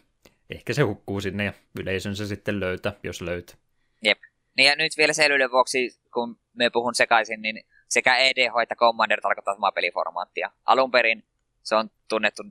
ehkä 0.50 0.72
se 0.72 0.82
hukkuu 0.82 1.20
sinne 1.20 1.44
ja 1.44 1.52
yleisön 1.80 2.16
se 2.16 2.26
sitten 2.26 2.60
löytää, 2.60 2.92
jos 3.02 3.20
löytää. 3.20 3.56
Jep. 4.04 4.18
Niin 4.56 4.66
ja 4.66 4.76
nyt 4.76 4.96
vielä 4.96 5.12
selvyyden 5.12 5.50
vuoksi, 5.50 6.00
kun 6.14 6.40
me 6.54 6.70
puhun 6.70 6.94
sekaisin, 6.94 7.42
niin 7.42 7.66
sekä 7.88 8.16
EDH 8.16 8.52
että 8.62 8.76
Commander 8.76 9.20
tarkoittaa 9.20 9.54
samaa 9.54 9.72
peliformaattia. 9.72 10.50
Alun 10.64 10.90
perin 10.90 11.24
se 11.62 11.74
on 11.74 11.90
tunnettu, 12.08 12.42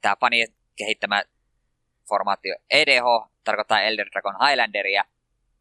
tämä 0.00 0.16
fani 0.16 0.46
kehittämä 0.76 1.22
formaatti 2.08 2.48
EDH 2.70 3.04
tarkoittaa 3.44 3.80
Elder 3.80 4.06
Dragon 4.12 4.36
Highlanderia, 4.48 5.04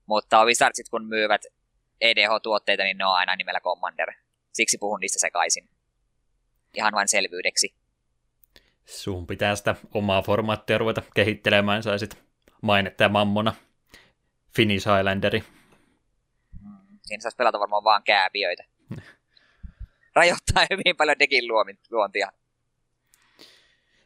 mutta 0.05 0.45
Wizardsit 0.45 0.89
kun 0.89 1.05
myyvät 1.05 1.41
EDH-tuotteita, 2.01 2.83
niin 2.83 2.97
ne 2.97 3.05
on 3.05 3.15
aina 3.15 3.35
nimellä 3.35 3.59
Commander. 3.59 4.13
Siksi 4.53 4.77
puhun 4.77 4.99
niistä 4.99 5.19
sekaisin. 5.19 5.69
Ihan 6.73 6.93
vain 6.93 7.07
selvyydeksi. 7.07 7.75
Sun 8.85 9.27
pitää 9.27 9.55
sitä 9.55 9.75
omaa 9.93 10.21
formaattia 10.21 10.77
ruveta 10.77 11.01
kehittelemään, 11.15 11.83
saisit 11.83 12.23
mainetta 12.61 13.03
ja 13.03 13.09
mammona. 13.09 13.53
Finnish 14.55 14.87
Highlanderi. 14.87 15.43
Mm, 16.61 16.99
siinä 17.01 17.21
saisi 17.21 17.37
pelata 17.37 17.59
varmaan 17.59 17.83
vaan 17.83 18.03
kääpiöitä. 18.03 18.63
Rajoittaa 20.15 20.65
hyvin 20.69 20.97
paljon 20.97 21.19
dekin 21.19 21.47
luontia. 21.91 22.31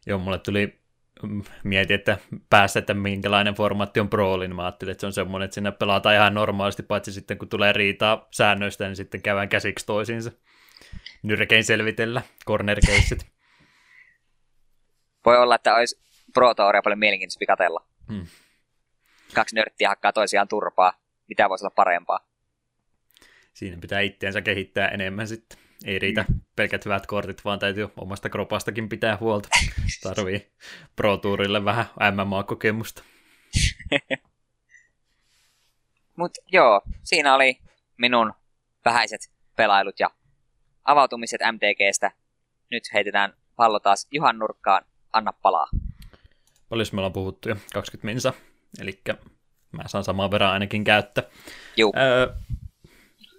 Joo, 0.05 0.19
mulle 0.19 0.39
tuli 0.39 0.79
mietin, 1.63 1.95
että 1.95 2.17
päästä, 2.49 2.79
että 2.79 2.93
minkälainen 2.93 3.53
formaatti 3.53 3.99
on 3.99 4.09
Pro, 4.09 4.37
niin 4.37 4.55
mä 4.55 4.65
ajattelin, 4.65 4.91
että 4.91 4.99
se 5.01 5.05
on 5.05 5.13
semmoinen, 5.13 5.45
että 5.45 5.55
sinne 5.55 5.71
pelataan 5.71 6.15
ihan 6.15 6.33
normaalisti, 6.33 6.83
paitsi 6.83 7.11
sitten 7.11 7.37
kun 7.37 7.49
tulee 7.49 7.73
riitaa 7.73 8.27
säännöistä, 8.31 8.85
niin 8.85 8.95
sitten 8.95 9.21
käydään 9.21 9.49
käsiksi 9.49 9.85
toisiinsa. 9.85 10.31
Nyrkein 11.23 11.63
selvitellä 11.63 12.21
corner 12.47 12.79
caseit. 12.81 13.25
Voi 15.25 15.37
olla, 15.37 15.55
että 15.55 15.75
olisi 15.75 15.99
Pro 16.33 16.53
Touria 16.53 16.81
paljon 16.81 16.99
mielenkiintoista 16.99 17.45
katella. 17.47 17.85
Hmm. 18.11 18.27
Kaksi 19.33 19.55
nörttiä 19.55 19.89
hakkaa 19.89 20.13
toisiaan 20.13 20.47
turpaa. 20.47 20.93
Mitä 21.27 21.49
voisi 21.49 21.63
olla 21.65 21.73
parempaa? 21.75 22.27
Siinä 23.53 23.77
pitää 23.81 23.99
itteensä 23.99 24.41
kehittää 24.41 24.87
enemmän 24.87 25.27
sitten 25.27 25.59
ei 25.85 25.99
riitä 25.99 26.25
pelkät 26.55 26.85
hyvät 26.85 27.05
kortit, 27.05 27.45
vaan 27.45 27.59
täytyy 27.59 27.89
omasta 27.97 28.29
kropastakin 28.29 28.89
pitää 28.89 29.17
huolta. 29.17 29.49
Tarvii 30.03 30.51
Pro 30.95 31.17
Tourille 31.17 31.65
vähän 31.65 31.85
MMA-kokemusta. 32.11 33.03
Mutta 36.17 36.41
joo, 36.51 36.81
siinä 37.03 37.35
oli 37.35 37.59
minun 37.97 38.33
vähäiset 38.85 39.31
pelailut 39.55 39.99
ja 39.99 40.09
avautumiset 40.85 41.41
MTGstä. 41.51 42.11
Nyt 42.71 42.83
heitetään 42.93 43.33
pallo 43.55 43.79
taas 43.79 44.07
Juhan 44.11 44.39
nurkkaan. 44.39 44.85
Anna 45.13 45.33
palaa. 45.33 45.67
Paljon 46.69 46.87
me 46.91 46.99
ollaan 46.99 47.13
puhuttu 47.13 47.49
jo? 47.49 47.55
20 47.73 48.05
minsa. 48.05 48.33
Eli 48.79 49.01
mä 49.71 49.83
saan 49.87 50.03
saman 50.03 50.31
verran 50.31 50.53
ainakin 50.53 50.83
käyttää. 50.83 51.23
Juu. 51.77 51.93
Öö, 51.97 52.33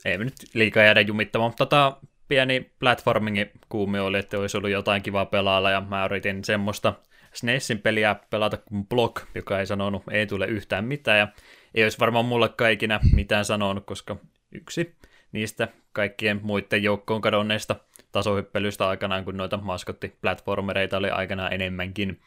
ei 0.05 0.19
me 0.19 0.25
nyt 0.25 0.35
liikaa 0.55 0.83
jäädä 0.83 1.01
jumittamaan. 1.01 1.55
Tota, 1.55 1.97
pieni 2.29 2.71
platformingin 2.81 3.51
kuumi 3.69 3.99
oli, 3.99 4.19
että 4.19 4.39
olisi 4.39 4.57
ollut 4.57 4.71
jotain 4.71 5.03
kivaa 5.03 5.27
pelailla, 5.27 5.71
ja 5.71 5.81
mä 5.81 6.05
yritin 6.05 6.45
semmoista 6.45 6.95
SNESin 7.33 7.79
peliä 7.79 8.17
pelata 8.31 8.57
kuin 8.57 8.87
Block, 8.87 9.27
joka 9.35 9.61
ei 9.61 9.67
sanonut, 9.67 10.03
ei 10.11 10.27
tule 10.27 10.47
yhtään 10.47 10.85
mitään, 10.85 11.19
ja 11.19 11.29
ei 11.75 11.83
olisi 11.83 11.99
varmaan 11.99 12.25
mullekaan 12.25 12.73
ikinä 12.73 13.01
mitään 13.15 13.45
sanonut, 13.45 13.87
koska 13.87 14.17
yksi 14.53 14.95
niistä 15.33 15.69
kaikkien 15.93 16.41
muiden 16.43 16.83
joukkoon 16.83 17.21
kadonneista 17.21 17.77
tasohyppelyistä 18.13 18.89
aikanaan, 18.89 19.25
kun 19.25 19.37
noita 19.37 19.57
maskottiplatformereita 19.57 20.97
oli 20.97 21.11
aikanaan 21.11 21.53
enemmänkin. 21.53 22.21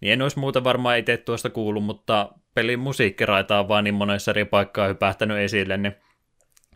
Niin 0.00 0.12
en 0.12 0.22
olisi 0.22 0.38
muuta 0.38 0.64
varmaan 0.64 0.98
itse 0.98 1.16
tuosta 1.16 1.50
kuullut, 1.50 1.84
mutta 1.84 2.32
pelin 2.54 2.78
musiikkiraita 2.78 3.60
on 3.60 3.68
vaan 3.68 3.84
niin 3.84 3.94
monessa 3.94 4.30
eri 4.30 4.44
paikkaa 4.44 4.88
hypähtänyt 4.88 5.38
esille, 5.38 5.76
niin 5.76 5.94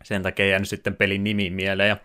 sen 0.03 0.23
takia 0.23 0.47
jäänyt 0.47 0.69
sitten 0.69 0.95
pelin 0.95 1.23
nimi 1.23 1.49
mieleen. 1.49 1.89
Ja 1.89 1.97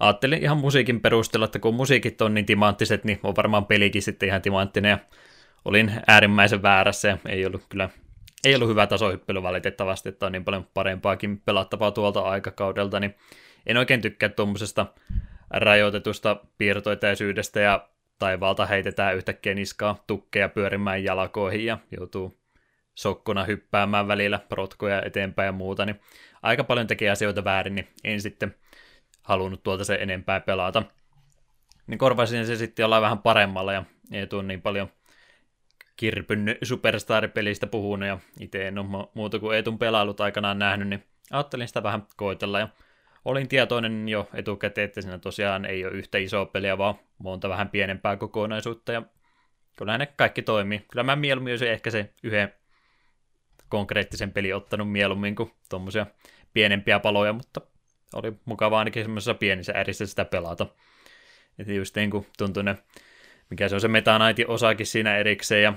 ajattelin 0.00 0.42
ihan 0.42 0.56
musiikin 0.56 1.00
perusteella, 1.00 1.44
että 1.44 1.58
kun 1.58 1.74
musiikit 1.74 2.22
on 2.22 2.34
niin 2.34 2.46
timanttiset, 2.46 3.04
niin 3.04 3.20
on 3.22 3.36
varmaan 3.36 3.66
pelikin 3.66 4.02
sitten 4.02 4.28
ihan 4.28 4.42
timanttinen, 4.42 4.90
ja 4.90 4.98
olin 5.64 5.92
äärimmäisen 6.06 6.62
väärässä, 6.62 7.08
ja 7.08 7.18
ei 7.28 7.46
ollut 7.46 7.62
kyllä 7.68 7.88
ei 8.44 8.54
ollut 8.54 8.68
hyvä 8.68 8.86
tasohyppely 8.86 9.42
valitettavasti, 9.42 10.08
että 10.08 10.26
on 10.26 10.32
niin 10.32 10.44
paljon 10.44 10.68
parempaakin 10.74 11.40
pelattavaa 11.40 11.90
tuolta 11.90 12.20
aikakaudelta, 12.20 13.00
niin 13.00 13.14
en 13.66 13.76
oikein 13.76 14.00
tykkää 14.00 14.28
tuommoisesta 14.28 14.86
rajoitetusta 15.50 16.36
piirtoetäisyydestä, 16.58 17.60
ja 17.60 17.88
taivaalta 18.18 18.66
heitetään 18.66 19.16
yhtäkkiä 19.16 19.54
niskaa 19.54 20.04
tukkeja 20.06 20.48
pyörimään 20.48 21.04
jalkoihin 21.04 21.64
ja 21.64 21.78
joutuu 21.96 22.40
sokkona 22.94 23.44
hyppäämään 23.44 24.08
välillä 24.08 24.38
protkoja 24.48 25.02
eteenpäin 25.02 25.46
ja 25.46 25.52
muuta, 25.52 25.86
niin 25.86 26.00
aika 26.42 26.64
paljon 26.64 26.86
tekee 26.86 27.10
asioita 27.10 27.44
väärin, 27.44 27.74
niin 27.74 27.88
en 28.04 28.20
sitten 28.20 28.54
halunnut 29.24 29.62
tuolta 29.62 29.84
se 29.84 29.94
enempää 29.94 30.40
pelata. 30.40 30.82
Niin 31.86 31.98
korvasin 31.98 32.46
se 32.46 32.56
sitten 32.56 32.82
jollain 32.82 33.02
vähän 33.02 33.18
paremmalla 33.18 33.72
ja 33.72 33.84
ei 34.12 34.26
tule 34.26 34.42
niin 34.42 34.62
paljon 34.62 34.88
kirpyn 35.96 36.56
Superstar-pelistä 36.62 37.66
puhunut 37.66 38.08
ja 38.08 38.18
itse 38.40 38.68
en 38.68 38.78
ole 38.78 39.08
muuta 39.14 39.38
kuin 39.38 39.58
Etun 39.58 39.78
pelailut 39.78 40.20
aikanaan 40.20 40.58
nähnyt, 40.58 40.88
niin 40.88 41.04
ajattelin 41.30 41.68
sitä 41.68 41.82
vähän 41.82 42.06
koitella 42.16 42.58
ja 42.58 42.68
olin 43.24 43.48
tietoinen 43.48 44.08
jo 44.08 44.28
etukäteen, 44.34 44.84
että 44.84 45.00
siinä 45.00 45.18
tosiaan 45.18 45.64
ei 45.64 45.84
ole 45.84 45.94
yhtä 45.94 46.18
isoa 46.18 46.46
peliä, 46.46 46.78
vaan 46.78 46.94
monta 47.18 47.48
vähän 47.48 47.68
pienempää 47.68 48.16
kokonaisuutta 48.16 48.92
ja 48.92 49.02
kyllä 49.76 49.98
ne 49.98 50.06
kaikki 50.06 50.42
toimii. 50.42 50.84
Kyllä 50.90 51.02
mä 51.02 51.16
mieluummin 51.16 51.52
olisin 51.52 51.70
ehkä 51.70 51.90
se 51.90 52.12
yhden 52.22 52.52
konkreettisen 53.68 54.32
peli 54.32 54.52
ottanut 54.52 54.92
mieluummin 54.92 55.34
kuin 55.34 55.52
tuommoisia 55.68 56.06
pienempiä 56.52 57.00
paloja, 57.00 57.32
mutta 57.32 57.60
oli 58.14 58.32
mukavaa 58.44 58.78
ainakin 58.78 59.04
semmoisessa 59.04 59.34
pienissä 59.34 59.72
ärissä 59.76 60.06
sitä 60.06 60.24
pelata. 60.24 60.66
Että 61.58 61.72
just 61.72 61.96
niin 61.96 62.10
kuin 62.10 62.26
tuntui 62.38 62.64
ne, 62.64 62.76
mikä 63.50 63.68
se 63.68 63.74
on 63.74 63.80
se 63.80 63.88
Meta 63.88 64.18
osakin 64.48 64.86
siinä 64.86 65.16
erikseen, 65.16 65.62
ja 65.62 65.72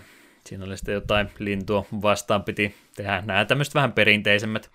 siinä 0.45 0.65
oli 0.65 0.78
sitten 0.78 0.93
jotain 0.93 1.30
lintua 1.39 1.86
vastaan 2.02 2.43
piti 2.43 2.76
tehdä 2.95 3.23
nämä 3.26 3.45
tämmöiset 3.45 3.76
vähän 3.76 3.93
perinteisemmät 3.93 4.71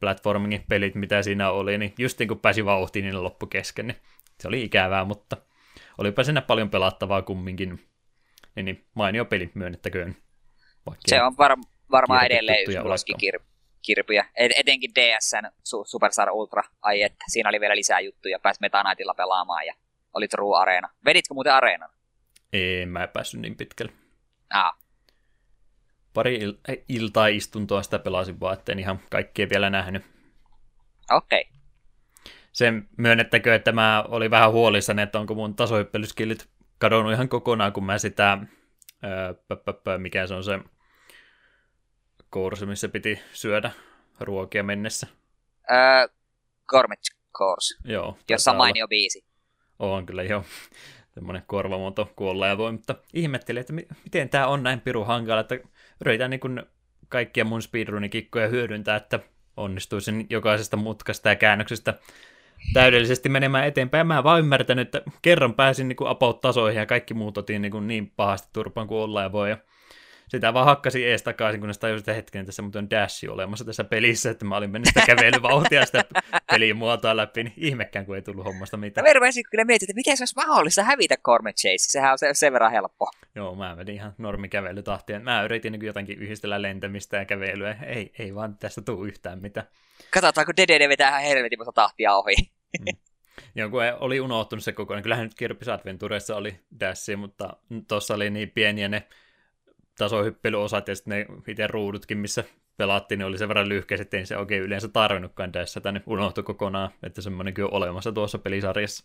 platformingin 0.00 0.64
pelit, 0.68 0.94
mitä 0.94 1.22
siinä 1.22 1.50
oli, 1.50 1.78
niin 1.78 1.94
just 1.98 2.18
niin 2.18 2.28
kuin 2.28 2.40
pääsi 2.40 2.64
vauhtiin, 2.64 3.04
niin 3.04 3.22
loppu 3.22 3.46
kesken, 3.46 3.86
niin 3.86 3.96
se 4.40 4.48
oli 4.48 4.62
ikävää, 4.62 5.04
mutta 5.04 5.36
olipa 5.98 6.24
siinä 6.24 6.42
paljon 6.42 6.70
pelattavaa 6.70 7.22
kumminkin. 7.22 7.80
Niin, 8.56 8.64
niin 8.64 8.84
mainio 8.94 9.24
peli 9.24 9.50
myönnettäköön. 9.54 10.16
Se 11.06 11.22
on 11.22 11.36
var, 11.38 11.56
varmaan 11.90 12.26
edelleen 12.26 12.58
yksi 12.60 13.14
kir, 13.18 13.40
kirpyjä. 13.86 14.26
Et, 14.36 14.52
etenkin 14.56 14.90
DSN 14.94 15.50
Superstar 15.84 16.30
Ultra, 16.30 16.62
ai 16.82 17.02
että 17.02 17.24
siinä 17.28 17.48
oli 17.48 17.60
vielä 17.60 17.76
lisää 17.76 18.00
juttuja, 18.00 18.38
pääsi 18.38 18.60
Meta 18.60 18.82
Knightilla 18.82 19.14
pelaamaan 19.14 19.66
ja 19.66 19.74
oli 20.14 20.28
True 20.28 20.58
Arena. 20.58 20.88
Veditkö 21.04 21.34
muuten 21.34 21.54
Areenan? 21.54 21.90
Ei, 22.52 22.86
mä 22.86 23.02
en 23.02 23.08
päässyt 23.08 23.40
niin 23.40 23.56
pitkälle. 23.56 23.92
Ah. 24.54 24.78
Pari 26.14 26.38
il- 26.38 26.82
iltaa 26.88 27.26
istuntoa 27.26 27.82
sitä 27.82 27.98
pelasin 27.98 28.40
vaan, 28.40 28.54
etten 28.54 28.78
ihan 28.78 29.00
kaikkea 29.10 29.48
vielä 29.48 29.70
nähnyt. 29.70 30.02
Okei. 31.10 31.40
Okay. 31.40 31.54
Sen 32.52 32.88
myönnettäkö, 32.98 33.54
että 33.54 33.72
mä 33.72 34.04
olin 34.08 34.30
vähän 34.30 34.52
huolissani, 34.52 35.02
että 35.02 35.18
onko 35.18 35.34
mun 35.34 35.54
tasohyppelyskillit 35.54 36.48
kadonnut 36.78 37.12
ihan 37.12 37.28
kokonaan, 37.28 37.72
kun 37.72 37.84
mä 37.84 37.98
sitä, 37.98 38.38
öö, 39.04 39.98
mikä 39.98 40.26
se 40.26 40.34
on 40.34 40.44
se 40.44 40.58
course, 42.34 42.66
missä 42.66 42.88
piti 42.88 43.20
syödä 43.32 43.70
ruokia 44.20 44.62
mennessä. 44.62 45.06
Öö, 45.70 46.08
Gourmet 46.66 46.98
Course, 47.32 47.74
Joo. 47.84 48.18
jossa 48.28 48.50
on 48.50 48.56
mainio 48.56 48.88
biisi. 48.88 49.24
On 49.78 50.06
kyllä 50.06 50.22
joo. 50.22 50.44
Semmoinen 51.14 51.42
korvamonto 51.46 52.12
kuolla 52.16 52.46
ja 52.46 52.58
voi, 52.58 52.72
mutta 52.72 52.94
ihmettelin, 53.12 53.60
että 53.60 53.72
miten 54.04 54.28
tämä 54.28 54.46
on 54.46 54.62
näin 54.62 54.80
piru 54.80 55.04
hankala, 55.04 55.40
että 55.40 55.58
yritän 56.00 56.30
niin 56.30 56.40
kuin 56.40 56.62
kaikkia 57.08 57.44
mun 57.44 57.62
speedrunikikkoja 57.62 58.48
hyödyntää, 58.48 58.96
että 58.96 59.20
onnistuisin 59.56 60.26
jokaisesta 60.30 60.76
mutkasta 60.76 61.28
ja 61.28 61.36
käännöksestä 61.36 61.94
täydellisesti 62.72 63.28
menemään 63.28 63.66
eteenpäin. 63.66 64.06
Mä 64.06 64.18
en 64.18 64.24
vaan 64.24 64.40
ymmärtänyt, 64.40 64.88
että 64.88 65.10
kerran 65.22 65.54
pääsin 65.54 65.88
niin 65.88 66.06
about-tasoihin 66.06 66.80
ja 66.80 66.86
kaikki 66.86 67.14
muut 67.14 67.38
otin 67.38 67.62
niin, 67.62 67.72
kuin 67.72 67.86
niin 67.86 68.12
pahasti 68.16 68.48
turpaan 68.52 68.86
kuin 68.88 68.98
olla 68.98 69.22
ja 69.22 69.32
voi. 69.32 69.50
Ja 69.50 69.58
sitä 70.28 70.54
vaan 70.54 70.66
hakkasi 70.66 71.06
ees 71.06 71.22
takaisin, 71.22 71.60
kun 71.60 71.70
tajusin, 71.80 72.00
että 72.00 72.12
hetken 72.12 72.46
tässä 72.46 72.62
muuten 72.62 72.84
on 72.84 72.90
dashi 72.90 73.28
olemassa 73.28 73.64
tässä 73.64 73.84
pelissä, 73.84 74.30
että 74.30 74.44
mä 74.44 74.56
olin 74.56 74.70
mennyt 74.70 74.88
sitä 74.88 75.06
kävelyvauhtia 75.06 75.86
sitä 75.86 76.04
pelimuotoa 76.50 77.16
läpi, 77.16 77.44
niin 77.44 77.54
ihmekään, 77.56 78.06
kun 78.06 78.16
ei 78.16 78.22
tullut 78.22 78.44
hommasta 78.44 78.76
mitään. 78.76 79.02
Mä 79.04 79.08
verran 79.08 79.32
kyllä 79.50 79.64
mietin, 79.64 79.86
että 79.86 79.94
miten 79.94 80.16
se 80.16 80.22
olisi 80.22 80.36
mahdollista 80.36 80.82
hävitä 80.82 81.16
Cormet 81.16 81.56
Chase, 81.56 81.90
sehän 81.90 82.12
on 82.12 82.18
sen 82.32 82.52
verran 82.52 82.72
helppo. 82.72 83.10
Joo, 83.34 83.54
mä 83.54 83.76
menin 83.76 83.94
ihan 83.94 84.14
normikävelytahtiin. 84.18 85.22
Mä 85.22 85.42
yritin 85.42 85.72
niin 85.72 85.86
jotenkin 85.86 86.18
yhdistellä 86.18 86.62
lentämistä 86.62 87.16
ja 87.16 87.24
kävelyä, 87.24 87.76
ei, 87.86 88.12
ei 88.18 88.34
vaan 88.34 88.58
tästä 88.58 88.82
tule 88.82 89.08
yhtään 89.08 89.42
mitään. 89.42 89.66
Katsotaan, 90.10 90.46
kun 90.46 90.56
DDD 90.56 90.88
vetää 90.88 91.08
ihan 91.08 91.22
helvetin 91.22 91.58
tahtia 91.74 92.14
ohi. 92.14 92.34
Mm. 92.80 92.96
Joku 93.54 93.76
oli 94.00 94.20
unohtunut 94.20 94.64
se 94.64 94.72
kokonaan. 94.72 95.02
Kyllähän 95.02 95.24
nyt 95.24 95.34
Kirpis 95.34 95.68
Adventuressa 95.68 96.36
oli 96.36 96.60
Dashi, 96.80 97.16
mutta 97.16 97.56
tuossa 97.88 98.14
oli 98.14 98.30
niin 98.30 98.50
pieniä 98.50 98.88
ne 98.88 99.02
tasohyppelyosat 99.98 100.88
ja 100.88 100.96
sitten 100.96 101.10
ne 101.10 101.26
itse 101.48 101.66
ruudutkin, 101.66 102.18
missä 102.18 102.44
pelattiin, 102.76 103.18
niin 103.18 103.26
oli 103.26 103.38
sen 103.38 103.48
verran 103.48 103.68
lyhkäiset, 103.68 104.04
että 104.04 104.16
ei 104.16 104.26
se 104.26 104.36
oikein 104.36 104.62
yleensä 104.62 104.88
tarvinnutkaan 104.88 105.52
tässä, 105.52 105.80
tänne 105.80 106.02
unohtui 106.06 106.44
kokonaan, 106.44 106.90
että 107.02 107.22
semmoinenkin 107.22 107.64
on 107.64 107.72
olemassa 107.72 108.12
tuossa 108.12 108.38
pelisarjassa. 108.38 109.04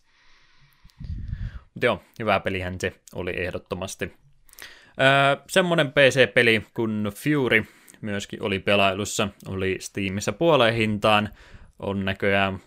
Mutta 1.74 1.86
joo, 1.86 2.02
hyvä 2.18 2.40
pelihän 2.40 2.80
se 2.80 2.92
oli 3.14 3.32
ehdottomasti. 3.36 4.12
Öö, 5.00 5.44
semmonen 5.48 5.92
PC-peli 5.92 6.66
kuin 6.74 7.12
Fury 7.14 7.64
myöskin 8.00 8.42
oli 8.42 8.58
pelailussa, 8.58 9.28
oli 9.48 9.76
Steamissa 9.80 10.32
puoleen 10.32 10.74
hintaan, 10.74 11.28
on 11.80 12.04
näköjään, 12.04 12.58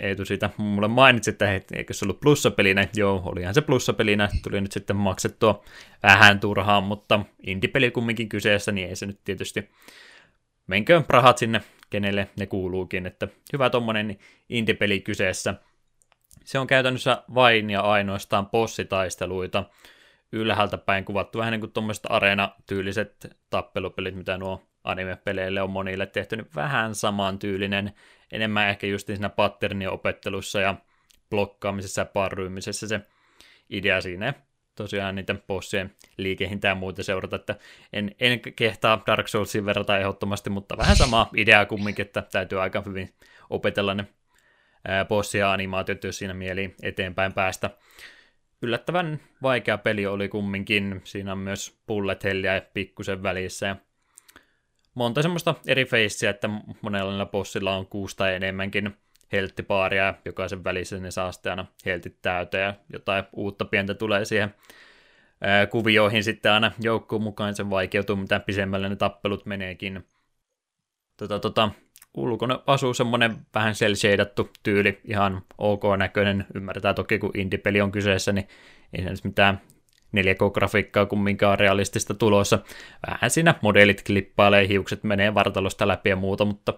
Eetu 0.00 0.24
siitä 0.24 0.50
mulle 0.56 0.88
mainitsi, 0.88 1.30
että 1.30 1.46
hei, 1.46 1.60
eikö 1.72 1.94
se 1.94 2.04
ollut 2.04 2.20
plussapelinä, 2.20 2.88
joo, 2.94 3.22
olihan 3.24 3.54
se 3.54 3.60
plussapelinä, 3.60 4.28
tuli 4.42 4.60
nyt 4.60 4.72
sitten 4.72 4.96
maksettua 4.96 5.64
vähän 6.02 6.40
turhaan, 6.40 6.84
mutta 6.84 7.20
indie-peli 7.46 7.90
kumminkin 7.90 8.28
kyseessä, 8.28 8.72
niin 8.72 8.88
ei 8.88 8.96
se 8.96 9.06
nyt 9.06 9.20
tietysti, 9.24 9.70
menköön 10.66 11.04
rahat 11.08 11.38
sinne, 11.38 11.60
kenelle 11.90 12.28
ne 12.38 12.46
kuuluukin, 12.46 13.06
että 13.06 13.28
hyvä 13.52 13.70
tommonen 13.70 14.18
indie-peli 14.48 15.00
kyseessä. 15.00 15.54
Se 16.44 16.58
on 16.58 16.66
käytännössä 16.66 17.22
vain 17.34 17.70
ja 17.70 17.80
ainoastaan 17.80 18.46
bossitaisteluita, 18.46 19.64
ylhäältä 20.32 20.78
päin 20.78 21.04
kuvattu. 21.04 21.38
Vähän 21.38 21.52
niin 21.52 21.60
kuin 21.60 21.72
tuommoiset 21.72 22.04
areenatyyliset 22.08 23.36
tappelupelit, 23.50 24.14
mitä 24.14 24.38
nuo 24.38 24.62
anime-peleille 24.84 25.62
on 25.62 25.70
monille 25.70 26.06
tehty, 26.06 26.36
niin 26.36 26.46
vähän 26.54 26.94
samantyylinen, 26.94 27.92
enemmän 28.32 28.68
ehkä 28.68 28.86
just 28.86 29.06
siinä 29.06 29.28
patternien 29.28 29.90
opettelussa 29.90 30.60
ja 30.60 30.74
blokkaamisessa 31.30 32.00
ja 32.00 32.04
parryymisessä 32.04 32.88
se 32.88 33.00
idea 33.70 34.00
siinä. 34.00 34.34
Tosiaan 34.74 35.14
niiden 35.14 35.42
bossien 35.46 35.94
liikehintää 36.16 36.68
ja 36.68 36.74
muuta 36.74 37.02
seurata, 37.02 37.36
että 37.36 37.56
en, 37.92 38.14
en 38.20 38.40
kehtaa 38.56 39.02
Dark 39.06 39.28
Soulsin 39.28 39.66
verrata 39.66 39.98
ehdottomasti, 39.98 40.50
mutta 40.50 40.76
vähän 40.76 40.96
sama 40.96 41.30
idea 41.36 41.66
kumminkin, 41.66 42.06
että 42.06 42.22
täytyy 42.22 42.62
aika 42.62 42.82
hyvin 42.86 43.14
opetella 43.50 43.94
ne 43.94 44.06
bossia 45.08 45.52
animaatiot, 45.52 46.04
jos 46.04 46.18
siinä 46.18 46.34
mieli 46.34 46.74
eteenpäin 46.82 47.32
päästä. 47.32 47.70
Yllättävän 48.62 49.20
vaikea 49.42 49.78
peli 49.78 50.06
oli 50.06 50.28
kumminkin, 50.28 51.00
siinä 51.04 51.32
on 51.32 51.38
myös 51.38 51.80
bullet 51.86 52.24
helliä 52.24 52.62
pikkusen 52.74 53.22
välissä 53.22 53.66
ja 53.66 53.76
monta 54.96 55.22
semmoista 55.22 55.54
eri 55.66 55.84
feissiä, 55.84 56.30
että 56.30 56.48
monella 56.82 57.26
bossilla 57.26 57.76
on 57.76 57.86
kuusi 57.86 58.16
tai 58.16 58.34
enemmänkin 58.34 58.96
helttipaaria, 59.32 60.04
ja 60.04 60.14
jokaisen 60.24 60.64
välissä 60.64 60.98
ne 60.98 61.10
saa 61.10 61.32
sitten 61.32 61.50
aina 61.50 61.66
heltit 61.84 62.22
täyteen, 62.22 62.64
ja 62.64 62.74
jotain 62.92 63.24
uutta 63.32 63.64
pientä 63.64 63.94
tulee 63.94 64.24
siihen 64.24 64.54
ää, 65.40 65.66
kuvioihin 65.66 66.24
sitten 66.24 66.52
aina 66.52 66.72
joukkoon 66.80 67.22
mukaan, 67.22 67.54
sen 67.54 67.70
vaikeutuu, 67.70 68.16
mitä 68.16 68.40
pisemmälle 68.40 68.88
ne 68.88 68.96
tappelut 68.96 69.46
meneekin. 69.46 70.06
Tota, 71.16 71.38
tota, 71.38 71.70
ulkona 72.14 72.60
asuu 72.66 72.94
semmoinen 72.94 73.36
vähän 73.54 73.74
cel 73.74 73.94
tyyli, 74.62 75.00
ihan 75.04 75.42
ok 75.58 75.82
näköinen, 75.98 76.46
ymmärretään 76.54 76.94
toki 76.94 77.18
kun 77.18 77.30
indie-peli 77.34 77.80
on 77.80 77.92
kyseessä, 77.92 78.32
niin 78.32 78.48
ei 78.92 79.02
se 79.02 79.10
nyt 79.10 79.24
mitään 79.24 79.60
4K-grafiikkaa 80.16 81.06
kumminkaan 81.06 81.58
realistista 81.58 82.14
tulossa. 82.14 82.58
Vähän 83.06 83.30
siinä 83.30 83.54
modelit 83.62 84.02
klippailee, 84.06 84.68
hiukset 84.68 85.04
menee 85.04 85.34
vartalosta 85.34 85.88
läpi 85.88 86.08
ja 86.10 86.16
muuta, 86.16 86.44
mutta 86.44 86.74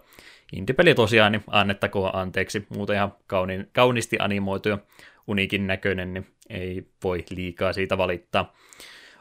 indie-peli 0.57 0.95
tosiaan, 0.95 1.33
niin 1.33 1.45
annettakoon 1.47 2.17
anteeksi. 2.17 2.67
Muuta 2.69 2.93
ihan 2.93 3.15
kauniin, 3.27 3.71
kauniisti 3.73 4.17
animoitu 4.21 4.69
ja 4.69 4.79
unikin 5.27 5.67
näköinen, 5.67 6.15
niin 6.15 6.27
ei 6.51 6.89
voi 7.05 7.25
liikaa 7.31 7.73
siitä 7.73 7.99
valittaa. 7.99 8.55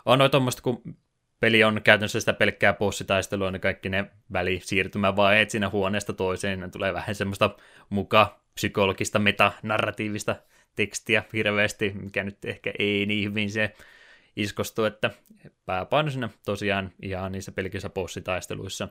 On 0.06 0.20
noin 0.20 0.32
tuommoista, 0.32 0.62
kun 0.62 0.82
peli 1.40 1.64
on 1.64 1.82
käytännössä 1.84 2.20
sitä 2.20 2.34
pelkkää 2.34 2.74
bossitaistelua, 2.74 3.52
niin 3.52 3.62
kaikki 3.62 3.90
ne 3.90 4.06
välisiirtymävaiheet 4.34 5.50
siinä 5.50 5.70
huoneesta 5.70 6.14
toiseen, 6.14 6.60
niin 6.60 6.72
tulee 6.72 6.94
vähän 6.94 7.16
semmoista 7.16 7.56
muka 7.90 8.40
psykologista 8.54 9.20
metanarratiivista 9.20 10.36
tekstiä 10.76 11.24
hirveästi, 11.34 11.92
mikä 11.96 12.24
nyt 12.24 12.46
ehkä 12.46 12.72
ei 12.80 13.06
niin 13.06 13.30
hyvin 13.30 13.52
se 13.52 13.74
iskostu, 14.38 14.86
että 14.86 15.12
pääpaino 15.66 16.10
sinne 16.10 16.30
tosiaan 16.46 16.92
ihan 17.02 17.32
niissä 17.32 17.52
pelkissä 17.52 17.90
bossitaisteluissa. 17.90 18.88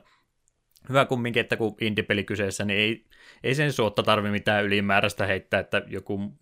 Hyvä 0.89 1.05
kumminkin, 1.05 1.41
että 1.41 1.57
kun 1.57 1.75
indie-peli 1.81 2.23
kyseessä, 2.23 2.65
niin 2.65 2.79
ei, 2.79 3.05
ei 3.43 3.55
sen 3.55 3.73
suotta 3.73 4.03
tarvi 4.03 4.31
mitään 4.31 4.63
ylimääräistä 4.63 5.25
heittää, 5.25 5.59
että 5.59 5.81
joku 5.87 6.33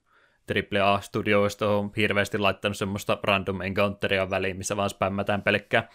AAA-studioista 0.52 1.68
on 1.68 1.92
hirveästi 1.98 2.38
laittanut 2.38 2.78
semmoista 2.78 3.20
random 3.24 3.62
encounteria 3.62 4.30
väliin, 4.30 4.58
missä 4.58 4.78
vaan 4.78 4.90
spämmätään 4.90 5.42
pelkkää 5.42 5.90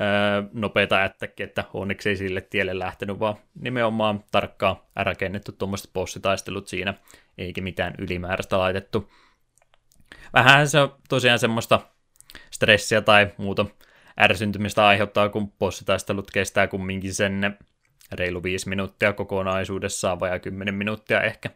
öö, 0.00 0.42
nopeita 0.52 1.02
ättäkkiä, 1.02 1.46
että 1.46 1.64
onneksi 1.74 2.08
ei 2.08 2.16
sille 2.16 2.40
tielle 2.40 2.78
lähtenyt, 2.78 3.18
vaan 3.18 3.36
nimenomaan 3.54 4.24
tarkkaan 4.32 4.76
rakennettu 4.96 5.52
tuommoiset 5.52 5.90
bossitaistelut 5.92 6.68
siinä, 6.68 6.94
eikä 7.38 7.60
mitään 7.60 7.94
ylimääräistä 7.98 8.58
laitettu. 8.58 9.10
Vähän 10.34 10.68
se 10.68 10.80
on 10.80 10.96
tosiaan 11.08 11.38
semmoista 11.38 11.80
stressiä 12.56 13.00
tai 13.00 13.28
muuta 13.36 13.66
ärsyntymistä 14.20 14.86
aiheuttaa, 14.86 15.28
kun 15.28 15.52
bossitaistelut 15.58 16.30
kestää 16.30 16.66
kumminkin 16.66 17.14
sen 17.14 17.58
reilu 18.12 18.42
viisi 18.42 18.68
minuuttia 18.68 19.12
kokonaisuudessaan, 19.12 20.20
vai 20.20 20.40
10 20.40 20.74
minuuttia 20.74 21.22
ehkä, 21.22 21.50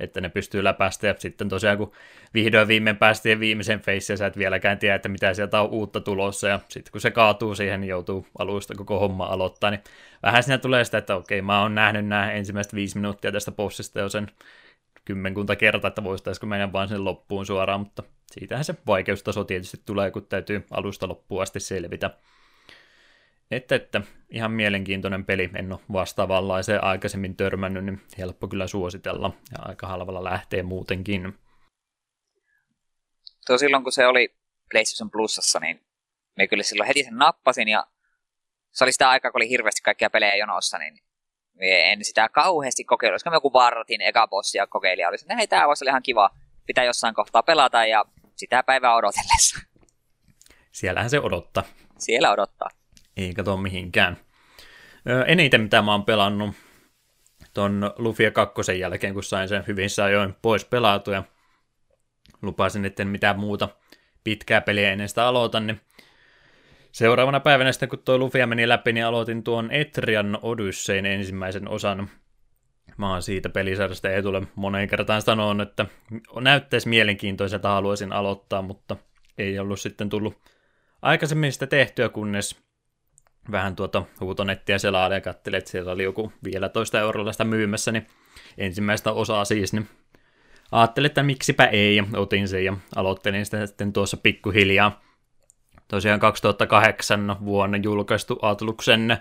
että 0.00 0.20
ne 0.20 0.28
pystyy 0.28 0.64
läpäistä, 0.64 1.06
ja 1.06 1.14
sitten 1.18 1.48
tosiaan 1.48 1.78
kun 1.78 1.92
vihdoin 2.34 2.68
viimein 2.68 2.96
päästiin 2.96 3.40
viimeisen 3.40 3.80
face, 3.80 4.16
sä 4.16 4.26
et 4.26 4.38
vieläkään 4.38 4.78
tiedä, 4.78 4.94
että 4.94 5.08
mitä 5.08 5.34
sieltä 5.34 5.60
on 5.60 5.70
uutta 5.70 6.00
tulossa, 6.00 6.48
ja 6.48 6.60
sitten 6.68 6.92
kun 6.92 7.00
se 7.00 7.10
kaatuu 7.10 7.54
siihen, 7.54 7.80
niin 7.80 7.88
joutuu 7.88 8.26
alusta 8.38 8.74
koko 8.74 8.98
homma 8.98 9.26
aloittaa, 9.26 9.70
niin 9.70 9.80
vähän 10.22 10.42
siinä 10.42 10.58
tulee 10.58 10.84
sitä, 10.84 10.98
että 10.98 11.16
okei, 11.16 11.42
mä 11.42 11.62
oon 11.62 11.74
nähnyt 11.74 12.06
nämä 12.06 12.32
ensimmäiset 12.32 12.74
viisi 12.74 12.98
minuuttia 12.98 13.32
tästä 13.32 13.52
bossista 13.52 14.00
jo 14.00 14.08
sen 14.08 14.26
kymmenkunta 15.04 15.56
kertaa, 15.56 15.88
että 15.88 16.04
voisitaisiko 16.04 16.46
mennä 16.46 16.72
vaan 16.72 16.88
sen 16.88 17.04
loppuun 17.04 17.46
suoraan, 17.46 17.80
mutta 17.80 18.02
siitähän 18.32 18.64
se 18.64 18.74
vaikeustaso 18.86 19.44
tietysti 19.44 19.82
tulee, 19.86 20.10
kun 20.10 20.26
täytyy 20.26 20.66
alusta 20.70 21.08
loppuun 21.08 21.42
asti 21.42 21.60
selvitä. 21.60 22.10
Että, 23.50 23.74
että 23.74 24.00
ihan 24.30 24.52
mielenkiintoinen 24.52 25.24
peli, 25.24 25.50
en 25.54 25.72
ole 25.72 25.80
vastaavanlaiseen 25.92 26.84
aikaisemmin 26.84 27.36
törmännyt, 27.36 27.84
niin 27.84 28.00
helppo 28.18 28.48
kyllä 28.48 28.66
suositella 28.66 29.30
ja 29.52 29.58
aika 29.62 29.86
halvalla 29.86 30.24
lähtee 30.24 30.62
muutenkin. 30.62 31.38
Tuo 33.46 33.58
silloin 33.58 33.82
kun 33.82 33.92
se 33.92 34.06
oli 34.06 34.34
PlayStation 34.70 35.10
Plusassa, 35.10 35.60
niin 35.60 35.80
me 36.36 36.48
kyllä 36.48 36.62
silloin 36.62 36.86
heti 36.86 37.04
sen 37.04 37.16
nappasin 37.16 37.68
ja 37.68 37.86
se 38.70 38.84
oli 38.84 38.92
sitä 38.92 39.10
aikaa, 39.10 39.30
kun 39.30 39.38
oli 39.38 39.48
hirveästi 39.48 39.82
kaikkia 39.82 40.10
pelejä 40.10 40.36
jonossa, 40.36 40.78
niin 40.78 40.98
en 41.60 42.04
sitä 42.04 42.28
kauheasti 42.28 42.84
kokeillut. 42.84 43.14
Koska 43.14 43.36
joku 43.36 43.52
vartin 43.52 44.00
eka 44.00 44.28
bossia 44.28 44.66
kokeili 44.66 45.02
ja 45.02 45.08
oli 45.08 45.16
että 45.20 45.36
hei, 45.36 45.46
tää 45.46 45.66
voisi 45.66 45.84
olla 45.84 45.90
ihan 45.90 46.02
kiva, 46.02 46.30
pitää 46.66 46.84
jossain 46.84 47.14
kohtaa 47.14 47.42
pelata 47.42 47.86
ja 47.86 48.04
sitä 48.38 48.62
päivää 48.62 48.94
odotellessa. 48.94 49.60
Siellähän 50.72 51.10
se 51.10 51.20
odottaa. 51.20 51.62
Siellä 51.98 52.30
odottaa. 52.30 52.68
Ei 53.16 53.34
kato 53.34 53.56
mihinkään. 53.56 54.16
Eniten 55.26 55.60
mitä 55.60 55.82
mä 55.82 55.92
oon 55.92 56.04
pelannut 56.04 56.56
ton 57.54 57.94
Lufia 57.98 58.30
2 58.30 58.78
jälkeen, 58.78 59.14
kun 59.14 59.24
sain 59.24 59.48
sen 59.48 59.64
hyvin 59.66 59.88
ajoin 60.04 60.34
pois 60.42 60.64
pelautua 60.64 61.14
ja 61.14 61.22
lupasin, 62.42 62.84
että 62.84 63.02
en 63.02 63.08
mitään 63.08 63.38
muuta 63.38 63.68
pitkää 64.24 64.60
peliä 64.60 64.92
ennen 64.92 65.08
sitä 65.08 65.26
aloitan, 65.26 65.66
niin 65.66 65.80
seuraavana 66.92 67.40
päivänä 67.40 67.72
sitten, 67.72 67.88
kun 67.88 67.98
tuo 67.98 68.18
Lufia 68.18 68.46
meni 68.46 68.68
läpi, 68.68 68.92
niin 68.92 69.06
aloitin 69.06 69.42
tuon 69.42 69.70
Etrian 69.70 70.38
Odyssein 70.42 71.06
ensimmäisen 71.06 71.68
osan. 71.68 72.10
Mä 72.98 73.10
oon 73.10 73.22
siitä 73.22 73.48
pelisarjasta 73.48 74.10
ei 74.10 74.22
tule 74.22 74.42
moneen 74.54 74.88
kertaan 74.88 75.22
sanoa, 75.22 75.62
että 75.62 75.86
näyttäisi 76.40 76.88
mielenkiintoiselta 76.88 77.68
haluaisin 77.68 78.12
aloittaa, 78.12 78.62
mutta 78.62 78.96
ei 79.38 79.58
ollut 79.58 79.80
sitten 79.80 80.08
tullut 80.08 80.34
aikaisemmin 81.02 81.52
sitä 81.52 81.66
tehtyä, 81.66 82.08
kunnes 82.08 82.56
vähän 83.50 83.76
tuota 83.76 84.02
huutonettia 84.20 84.78
selailin 84.78 85.14
ja 85.14 85.20
katselin, 85.20 85.58
että 85.58 85.70
siellä 85.70 85.92
oli 85.92 86.02
joku 86.02 86.32
vielä 86.44 86.68
toista 86.68 87.00
eurolla 87.00 87.32
sitä 87.32 87.44
myymässä, 87.44 87.92
niin 87.92 88.06
ensimmäistä 88.58 89.12
osaa 89.12 89.44
siis, 89.44 89.72
niin 89.72 89.88
ajattelin, 90.72 91.06
että 91.06 91.22
miksipä 91.22 91.66
ei, 91.66 91.96
ja 91.96 92.04
otin 92.16 92.48
sen 92.48 92.64
ja 92.64 92.76
aloittelin 92.96 93.44
sitä 93.44 93.66
sitten 93.66 93.92
tuossa 93.92 94.16
pikkuhiljaa. 94.16 95.00
Tosiaan 95.88 96.20
2008 96.20 97.36
vuonna 97.44 97.78
julkaistu 97.82 98.38
Atluksen 98.42 99.18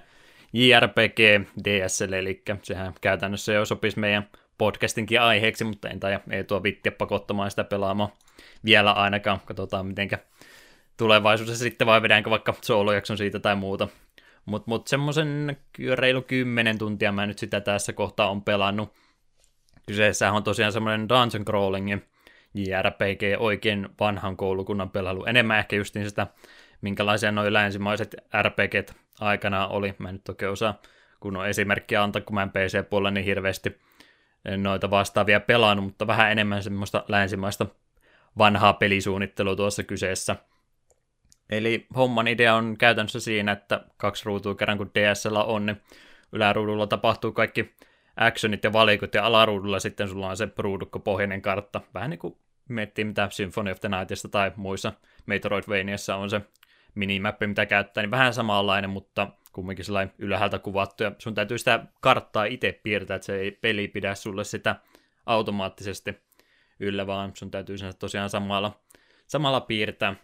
JRPG 0.53 1.19
DSL, 1.63 2.13
eli 2.13 2.43
sehän 2.63 2.93
käytännössä 3.01 3.53
jo 3.53 3.65
sopisi 3.65 3.99
meidän 3.99 4.29
podcastinkin 4.57 5.21
aiheeksi, 5.21 5.63
mutta 5.63 5.89
en 5.89 5.99
taida, 5.99 6.19
ei 6.29 6.43
tuo 6.43 6.63
vittiä 6.63 6.91
pakottamaan 6.91 7.49
sitä 7.49 7.63
pelaamaan 7.63 8.09
vielä 8.65 8.91
ainakaan. 8.91 9.39
Katsotaan, 9.45 9.85
miten 9.85 10.09
tulevaisuudessa 10.97 11.63
sitten 11.63 11.87
vai 11.87 12.01
vedäänkö 12.01 12.29
vaikka 12.29 12.53
soolojakson 12.61 13.17
siitä 13.17 13.39
tai 13.39 13.55
muuta. 13.55 13.87
Mutta 14.45 14.69
mut 14.71 14.87
semmoisen 14.87 15.57
reilu 15.95 16.21
kymmenen 16.21 16.77
tuntia 16.77 17.11
mä 17.11 17.25
nyt 17.25 17.39
sitä 17.39 17.61
tässä 17.61 17.93
kohtaa 17.93 18.29
on 18.29 18.43
pelannut. 18.43 18.93
Kyseessä 19.85 20.31
on 20.31 20.43
tosiaan 20.43 20.71
semmoinen 20.71 21.09
dungeon 21.09 21.45
crawling 21.45 21.99
JRPG, 22.53 23.21
oikein 23.39 23.89
vanhan 23.99 24.37
koulukunnan 24.37 24.89
pelailu. 24.89 25.25
Enemmän 25.25 25.59
ehkä 25.59 25.75
justiin 25.75 26.09
sitä, 26.09 26.27
minkälaisia 26.81 27.31
noin 27.31 27.53
länsimaiset 27.53 28.15
RPGt 28.41 28.93
aikana 29.19 29.67
oli. 29.67 29.95
Mä 29.97 30.09
en 30.09 30.15
nyt 30.15 30.29
oikein 30.29 30.51
osaa 30.51 30.81
on 31.21 31.47
esimerkkiä 31.47 32.03
antaa, 32.03 32.21
kun 32.21 32.33
mä 32.33 32.43
en 32.43 32.49
PC-puolella 32.49 33.11
niin 33.11 33.25
hirveästi 33.25 33.77
noita 34.57 34.89
vastaavia 34.89 35.39
pelannut, 35.39 35.85
mutta 35.85 36.07
vähän 36.07 36.31
enemmän 36.31 36.63
semmoista 36.63 37.03
länsimaista 37.07 37.65
vanhaa 38.37 38.73
pelisuunnittelua 38.73 39.55
tuossa 39.55 39.83
kyseessä– 39.83 40.35
Eli 41.49 41.87
homman 41.95 42.27
idea 42.27 42.55
on 42.55 42.77
käytännössä 42.77 43.19
siinä, 43.19 43.51
että 43.51 43.81
kaksi 43.97 44.25
ruutua 44.25 44.55
kerran 44.55 44.77
kun 44.77 44.91
DSL 44.93 45.35
on, 45.35 45.65
niin 45.65 45.81
yläruudulla 46.31 46.87
tapahtuu 46.87 47.31
kaikki 47.31 47.75
actionit 48.15 48.63
ja 48.63 48.73
valikot, 48.73 49.13
ja 49.13 49.25
alaruudulla 49.25 49.79
sitten 49.79 50.09
sulla 50.09 50.29
on 50.29 50.37
se 50.37 50.47
ruudukkopohjainen 50.57 51.41
kartta. 51.41 51.81
Vähän 51.93 52.09
niin 52.09 52.19
kuin 52.19 52.37
miettii, 52.69 53.05
mitä 53.05 53.27
Symphony 53.31 53.71
of 53.71 53.79
the 53.79 53.89
Nightista 53.89 54.29
tai 54.29 54.51
muissa 54.55 54.93
Metroidvaniassa 55.25 56.15
on 56.15 56.29
se 56.29 56.41
minimappi, 56.97 57.47
mitä 57.47 57.65
käyttää, 57.65 58.03
niin 58.03 58.11
vähän 58.11 58.33
samanlainen, 58.33 58.89
mutta 58.89 59.27
kumminkin 59.51 59.85
sellainen 59.85 60.13
ylhäältä 60.17 60.59
kuvattu, 60.59 61.03
ja 61.03 61.11
sun 61.17 61.33
täytyy 61.33 61.57
sitä 61.57 61.85
karttaa 62.01 62.45
itse 62.45 62.79
piirtää, 62.83 63.15
että 63.15 63.25
se 63.25 63.39
ei 63.39 63.51
peli 63.51 63.87
pidä 63.87 64.15
sulle 64.15 64.43
sitä 64.43 64.75
automaattisesti 65.25 66.17
yllä, 66.79 67.07
vaan 67.07 67.31
sun 67.33 67.51
täytyy 67.51 67.77
sen 67.77 67.93
tosiaan 67.99 68.29
samalla, 68.29 68.79
samalla 69.27 69.61
piirtää 69.61 70.15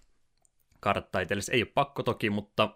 kartta 0.79 1.19
itsellesi. 1.19 1.53
Ei 1.53 1.61
ole 1.61 1.71
pakko 1.73 2.03
toki, 2.03 2.29
mutta 2.29 2.69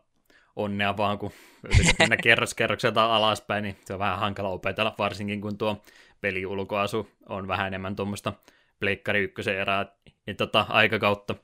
onnea 0.55 0.97
vaan, 0.97 1.17
kun 1.17 1.31
yrität 1.63 1.99
mennä 1.99 2.17
kerros 2.23 2.53
kerrokselta 2.53 3.15
alaspäin, 3.15 3.63
niin 3.63 3.77
se 3.85 3.93
on 3.93 3.99
vähän 3.99 4.19
hankala 4.19 4.49
opetella, 4.49 4.95
varsinkin 4.97 5.41
kun 5.41 5.57
tuo 5.57 5.81
peliulkoasu 6.21 7.09
on 7.29 7.47
vähän 7.47 7.67
enemmän 7.67 7.95
tuommoista 7.95 8.33
pleikkari 8.79 9.23
ykkösen 9.23 9.57
erää 9.57 9.85
ja 10.27 10.35
tota, 10.35 10.65
aikakautta. 10.69 11.35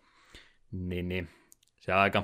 Niin, 0.72 1.10
niin 1.10 1.30
se 1.80 1.94
aika, 1.94 2.24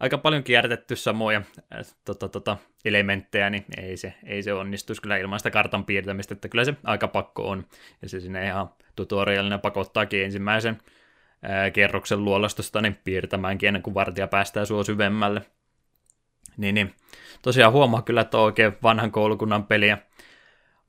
aika 0.00 0.18
paljon 0.18 0.42
kiertetty 0.42 0.96
samoja 0.96 1.42
äh, 1.58 1.86
tota, 2.04 2.28
tota, 2.28 2.56
elementtejä, 2.84 3.50
niin 3.50 3.64
ei 3.76 3.96
se, 3.96 4.14
ei 4.24 4.42
se 4.42 4.52
onnistuisi 4.52 5.02
kyllä 5.02 5.16
ilman 5.16 5.40
sitä 5.40 5.50
kartan 5.50 5.84
piirtämistä, 5.84 6.34
että 6.34 6.48
kyllä 6.48 6.64
se 6.64 6.74
aika 6.84 7.08
pakko 7.08 7.50
on. 7.50 7.66
Ja 8.02 8.08
se 8.08 8.20
sinne 8.20 8.46
ihan 8.46 8.70
tutorialina 8.96 9.58
pakottaakin 9.58 10.24
ensimmäisen 10.24 10.78
kerroksen 11.72 12.24
luolastosta 12.24 12.80
niin 12.80 12.98
piirtämäänkin 13.04 13.66
ennen 13.66 13.82
kuin 13.82 13.94
vartija 13.94 14.28
päästää 14.28 14.64
sua 14.64 14.84
syvemmälle. 14.84 15.42
Niin, 16.56 16.74
niin. 16.74 16.94
Tosiaan 17.42 17.72
huomaa 17.72 18.02
kyllä, 18.02 18.20
että 18.20 18.38
on 18.38 18.44
oikein 18.44 18.72
vanhan 18.82 19.12
koulukunnan 19.12 19.66
peliä. 19.66 19.98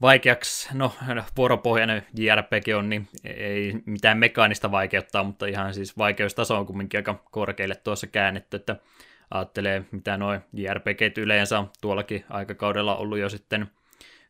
Vaikeaksi, 0.02 0.70
no 0.74 0.94
vuoropohjainen 1.38 2.06
JRPG 2.18 2.68
on, 2.78 2.90
niin 2.90 3.08
ei 3.24 3.74
mitään 3.86 4.18
mekaanista 4.18 4.72
vaikeuttaa, 4.72 5.24
mutta 5.24 5.46
ihan 5.46 5.74
siis 5.74 5.98
vaikeustaso 5.98 6.58
on 6.58 6.66
kumminkin 6.66 6.98
aika 6.98 7.24
korkealle 7.32 7.76
tuossa 7.76 8.08
käännetty, 8.08 8.58
että 8.58 8.76
ajattelee, 9.32 9.86
mitä 9.92 10.18
noin 10.18 10.42
JRPG 10.54 11.18
yleensä 11.18 11.60
on 11.60 11.72
tuollakin 11.82 12.26
aikakaudella 12.30 12.96
ollut 12.96 13.18
jo 13.18 13.30
sitten 13.30 13.68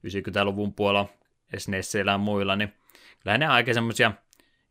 90-luvun 0.08 0.74
puolella 0.74 1.10
SNESillä 1.58 2.12
ja 2.12 2.18
muilla, 2.18 2.56
niin 2.56 2.74
kyllä 3.20 3.38
ne 3.38 3.48
aika 3.48 3.74
semmoisia 3.74 4.12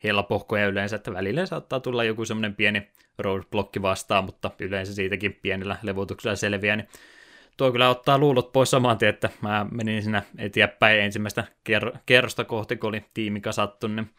helpohkoja 0.04 0.66
yleensä, 0.66 0.96
että 0.96 1.12
välillä 1.12 1.46
saattaa 1.46 1.80
tulla 1.80 2.04
joku 2.04 2.24
semmoinen 2.24 2.54
pieni 2.54 2.90
roadblocki 3.18 3.82
vastaan, 3.82 4.24
mutta 4.24 4.50
yleensä 4.58 4.94
siitäkin 4.94 5.38
pienellä 5.42 5.76
levotuksella 5.82 6.36
selviää, 6.36 6.76
niin 6.76 6.88
tuo 7.56 7.72
kyllä 7.72 7.88
ottaa 7.88 8.18
luulot 8.18 8.52
pois 8.52 8.70
saman 8.70 8.98
tien, 8.98 9.08
että 9.08 9.30
mä 9.40 9.66
menin 9.70 10.02
siinä 10.02 10.22
eteenpäin 10.38 11.00
ensimmäistä 11.00 11.44
ker- 11.70 11.98
kerrosta 12.06 12.44
kohti, 12.44 12.76
kun 12.76 12.88
oli 12.88 13.04
tiimi 13.14 13.40
kasattu, 13.40 13.88
niin 13.88 14.10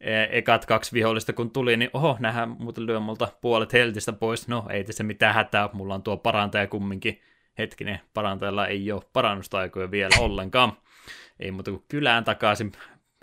e, 0.00 0.26
ekat 0.30 0.66
kaksi 0.66 0.92
vihollista 0.92 1.32
kun 1.32 1.50
tuli, 1.50 1.76
niin 1.76 1.90
oho, 1.92 2.16
nähdään 2.20 2.56
muuten 2.58 2.86
lyö 2.86 3.00
multa 3.00 3.28
puolet 3.40 3.72
heltistä 3.72 4.12
pois, 4.12 4.48
no 4.48 4.66
ei 4.70 4.84
tässä 4.84 5.04
mitään 5.04 5.34
hätää, 5.34 5.68
mulla 5.72 5.94
on 5.94 6.02
tuo 6.02 6.16
parantaja 6.16 6.66
kumminkin, 6.66 7.20
hetkinen, 7.58 8.00
parantajalla 8.14 8.66
ei 8.66 8.92
ole 8.92 9.02
parannustaikoja 9.12 9.90
vielä 9.90 10.16
ollenkaan, 10.18 10.72
ei 11.40 11.50
muuta 11.50 11.70
kuin 11.70 11.84
kylään 11.88 12.24
takaisin 12.24 12.72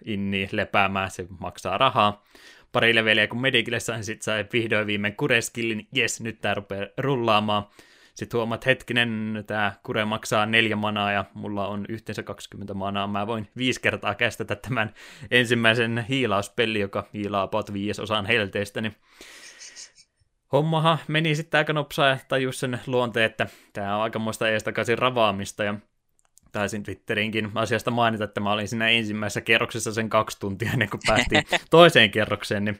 inni 0.05 0.49
lepäämään, 0.51 1.11
se 1.11 1.25
maksaa 1.39 1.77
rahaa. 1.77 2.23
Pari 2.71 2.95
leveliä 2.95 3.27
kun 3.27 3.41
Medikille 3.41 3.79
sain, 3.79 4.03
sit 4.03 4.21
sai 4.21 4.45
vihdoin 4.53 4.87
viimein 4.87 5.15
kureskillin, 5.15 5.87
jes, 5.93 6.21
nyt 6.21 6.41
tää 6.41 6.53
rupeaa 6.53 6.87
rullaamaan. 6.97 7.67
Sitten 8.17 8.37
huomaat, 8.37 8.57
että 8.57 8.69
hetkinen, 8.69 9.43
tämä 9.47 9.73
kure 9.83 10.05
maksaa 10.05 10.45
neljä 10.45 10.75
manaa 10.75 11.11
ja 11.11 11.25
mulla 11.33 11.67
on 11.67 11.85
yhteensä 11.89 12.23
20 12.23 12.73
manaa. 12.73 13.07
Mä 13.07 13.27
voin 13.27 13.47
viisi 13.57 13.81
kertaa 13.81 14.15
kästetä 14.15 14.55
tämän 14.55 14.93
ensimmäisen 15.31 16.05
hiilauspelli, 16.09 16.79
joka 16.79 17.07
hiilaa 17.13 17.41
about 17.41 17.73
viidesosan 17.73 18.25
helteistä, 18.25 18.81
niin 18.81 18.95
hommahan 20.51 20.97
meni 21.07 21.35
sitten 21.35 21.57
aika 21.57 21.73
nopsaa 21.73 22.07
ja 22.07 22.17
tajus 22.27 22.59
sen 22.59 22.79
luonteen, 22.87 23.25
että 23.25 23.47
tämä 23.73 23.95
on 23.95 24.03
aikamoista 24.03 24.49
eestakaisin 24.49 24.97
ravaamista 24.97 25.63
ja 25.63 25.75
taisin 26.51 26.83
Twitterinkin 26.83 27.51
asiasta 27.55 27.91
mainita, 27.91 28.23
että 28.23 28.39
mä 28.39 28.51
olin 28.51 28.67
siinä 28.67 28.89
ensimmäisessä 28.89 29.41
kerroksessa 29.41 29.93
sen 29.93 30.09
kaksi 30.09 30.39
tuntia 30.39 30.71
ennen 30.73 30.89
kuin 30.89 31.01
päästiin 31.07 31.43
toiseen 31.69 32.11
kerrokseen, 32.11 32.65
niin 32.65 32.79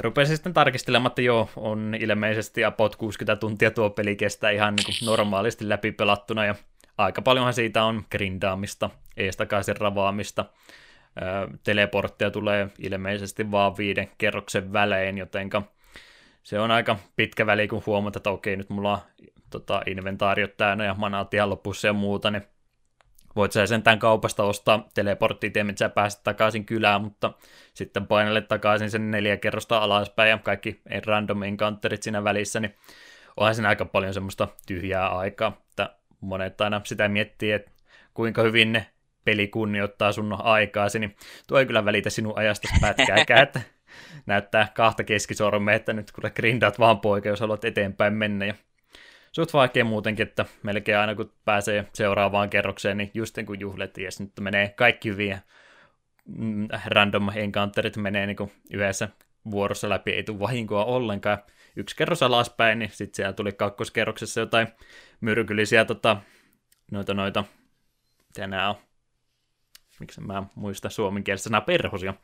rupesin 0.00 0.36
sitten 0.36 0.54
tarkistelemaan, 0.54 1.10
että 1.10 1.22
joo, 1.22 1.50
on 1.56 1.96
ilmeisesti 2.00 2.64
about 2.64 2.96
60 2.96 3.36
tuntia 3.36 3.70
tuo 3.70 3.90
peli 3.90 4.16
kestää 4.16 4.50
ihan 4.50 4.76
niin 4.76 4.84
kuin 4.84 5.06
normaalisti 5.06 5.68
läpi 5.68 5.92
pelattuna 5.92 6.44
ja 6.44 6.54
aika 6.98 7.22
paljonhan 7.22 7.54
siitä 7.54 7.84
on 7.84 8.04
grindaamista, 8.10 8.90
eestakaisin 9.16 9.76
ravaamista, 9.76 10.44
teleportteja 11.64 12.30
tulee 12.30 12.68
ilmeisesti 12.78 13.50
vaan 13.50 13.76
viiden 13.76 14.10
kerroksen 14.18 14.72
välein, 14.72 15.18
jotenka 15.18 15.62
se 16.42 16.60
on 16.60 16.70
aika 16.70 16.96
pitkä 17.16 17.46
väli, 17.46 17.68
kun 17.68 17.82
huomata, 17.86 18.18
että 18.18 18.30
okei, 18.30 18.56
nyt 18.56 18.70
mulla 18.70 18.92
on 18.92 18.98
tota, 19.50 19.82
inventaariot 19.86 20.56
täynnä 20.56 20.84
ja 20.84 20.94
manaat 20.94 21.34
ihan 21.34 21.50
lopussa 21.50 21.86
ja 21.86 21.92
muuta, 21.92 22.30
niin 22.30 22.42
voit 23.36 23.52
sä 23.52 23.66
sentään 23.66 23.98
kaupasta 23.98 24.44
ostaa 24.44 24.88
teleporttitien, 24.94 25.70
että 25.70 25.78
sä 25.78 25.88
pääset 25.88 26.22
takaisin 26.22 26.66
kylään, 26.66 27.02
mutta 27.02 27.32
sitten 27.74 28.06
painelle 28.06 28.40
takaisin 28.40 28.90
sen 28.90 29.10
neljä 29.10 29.36
kerrosta 29.36 29.78
alaspäin 29.78 30.30
ja 30.30 30.38
kaikki 30.38 30.80
random 31.06 31.42
encounterit 31.42 32.02
siinä 32.02 32.24
välissä, 32.24 32.60
niin 32.60 32.74
onhan 33.36 33.54
siinä 33.54 33.68
aika 33.68 33.84
paljon 33.84 34.14
semmoista 34.14 34.48
tyhjää 34.66 35.08
aikaa, 35.08 35.60
että 35.70 35.94
monet 36.20 36.60
aina 36.60 36.80
sitä 36.84 37.08
miettii, 37.08 37.52
että 37.52 37.70
kuinka 38.14 38.42
hyvin 38.42 38.72
ne 38.72 38.86
peli 39.24 39.48
kunnioittaa 39.48 40.12
sun 40.12 40.36
aikaasi, 40.42 40.98
niin 40.98 41.16
tuo 41.46 41.58
ei 41.58 41.66
kyllä 41.66 41.84
välitä 41.84 42.10
sinun 42.10 42.38
ajasta 42.38 42.68
pätkääkään, 42.80 43.42
että 43.42 43.60
näyttää 44.26 44.68
kahta 44.74 45.04
keskisormea, 45.04 45.74
että 45.74 45.92
nyt 45.92 46.12
kun 46.12 46.30
grindaat 46.34 46.78
vaan 46.78 47.00
poika, 47.00 47.28
jos 47.28 47.40
haluat 47.40 47.64
eteenpäin 47.64 48.14
mennä. 48.14 48.44
Ja 48.44 48.54
suht 49.32 49.52
vaikea 49.52 49.84
muutenkin, 49.84 50.28
että 50.28 50.44
melkein 50.62 50.98
aina 50.98 51.14
kun 51.14 51.32
pääsee 51.44 51.86
seuraavaan 51.92 52.50
kerrokseen, 52.50 52.96
niin 52.96 53.10
just 53.14 53.36
niin 53.36 53.46
kuin 53.46 53.60
juhlet, 53.60 53.98
jes, 53.98 54.20
nyt 54.20 54.32
menee 54.40 54.68
kaikki 54.68 55.08
hyvin 55.08 55.38
mm, 56.24 56.68
random 56.86 57.28
encounterit 57.34 57.96
menee 57.96 58.26
niin 58.26 58.36
kuin 58.36 58.52
yhdessä 58.70 59.08
vuorossa 59.50 59.88
läpi, 59.88 60.10
ei 60.10 60.22
tule 60.22 60.38
vahinkoa 60.38 60.84
ollenkaan. 60.84 61.38
Yksi 61.76 61.96
kerros 61.96 62.22
alaspäin, 62.22 62.78
niin 62.78 62.90
sitten 62.90 63.16
siellä 63.16 63.32
tuli 63.32 63.52
kakkoskerroksessa 63.52 64.40
jotain 64.40 64.68
myrkyllisiä 65.20 65.84
tota, 65.84 66.16
noita 66.90 67.14
noita, 67.14 67.44
mitä 68.28 68.46
nämä 68.46 68.68
on, 68.68 68.74
miksi 70.00 70.20
mä 70.20 70.42
muista 70.54 70.90
suomenkielistä 70.90 71.50
nämä 71.50 71.60
perhosia 71.60 72.14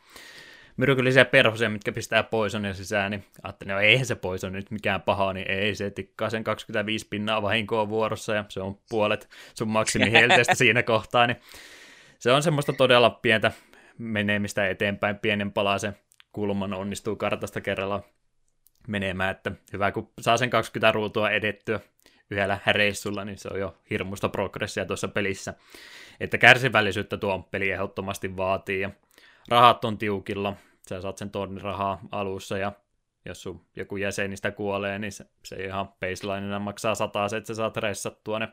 myrkyllisiä 0.76 1.24
perhosia, 1.24 1.70
mitkä 1.70 1.92
pistää 1.92 2.22
poisonia 2.22 2.74
sisään, 2.74 3.10
niin 3.10 3.24
ajattelin, 3.42 3.70
että 3.70 3.74
no 3.74 3.80
eihän 3.80 4.06
se 4.06 4.14
poison 4.14 4.52
nyt 4.52 4.70
mikään 4.70 5.02
paha, 5.02 5.32
niin 5.32 5.50
ei 5.50 5.74
se 5.74 5.90
tikkaa 5.90 6.30
sen 6.30 6.44
25 6.44 7.06
pinnaa 7.10 7.42
vahinkoa 7.42 7.88
vuorossa 7.88 8.34
ja 8.34 8.44
se 8.48 8.60
on 8.60 8.78
puolet 8.90 9.28
sun 9.54 9.68
maksimihelteestä 9.68 10.54
siinä 10.64 10.82
kohtaa, 10.82 11.26
niin 11.26 11.36
se 12.18 12.32
on 12.32 12.42
semmoista 12.42 12.72
todella 12.72 13.10
pientä 13.10 13.52
menemistä 13.98 14.68
eteenpäin, 14.68 15.16
pienen 15.16 15.52
palasen 15.52 15.96
kulman 16.32 16.74
onnistuu 16.74 17.16
kartasta 17.16 17.60
kerralla 17.60 18.02
menemään, 18.88 19.30
että 19.30 19.52
hyvä 19.72 19.92
kun 19.92 20.12
saa 20.20 20.36
sen 20.36 20.50
20 20.50 20.92
ruutua 20.92 21.30
edettyä 21.30 21.80
yhdellä 22.30 22.58
reissulla, 22.66 23.24
niin 23.24 23.38
se 23.38 23.48
on 23.52 23.60
jo 23.60 23.76
hirmuista 23.90 24.28
progressia 24.28 24.86
tuossa 24.86 25.08
pelissä. 25.08 25.54
Että 26.20 26.38
kärsivällisyyttä 26.38 27.16
tuo 27.16 27.48
peli 27.50 27.70
ehdottomasti 27.70 28.36
vaatii 28.36 28.80
ja 28.80 28.90
rahat 29.48 29.84
on 29.84 29.98
tiukilla, 29.98 30.56
sä 30.88 31.00
saat 31.00 31.18
sen 31.18 31.30
tonnin 31.30 31.60
rahaa 31.60 32.00
alussa 32.12 32.58
ja 32.58 32.72
jos 33.24 33.42
sun 33.42 33.66
joku 33.76 33.96
jäsenistä 33.96 34.50
kuolee, 34.50 34.98
niin 34.98 35.12
se, 35.12 35.26
se 35.44 35.56
ihan 35.56 35.88
baselineina 36.00 36.58
maksaa 36.58 36.94
sataa, 36.94 37.26
että 37.26 37.46
sä 37.46 37.54
saat 37.54 37.76
ressattua 37.76 38.38
ne 38.38 38.48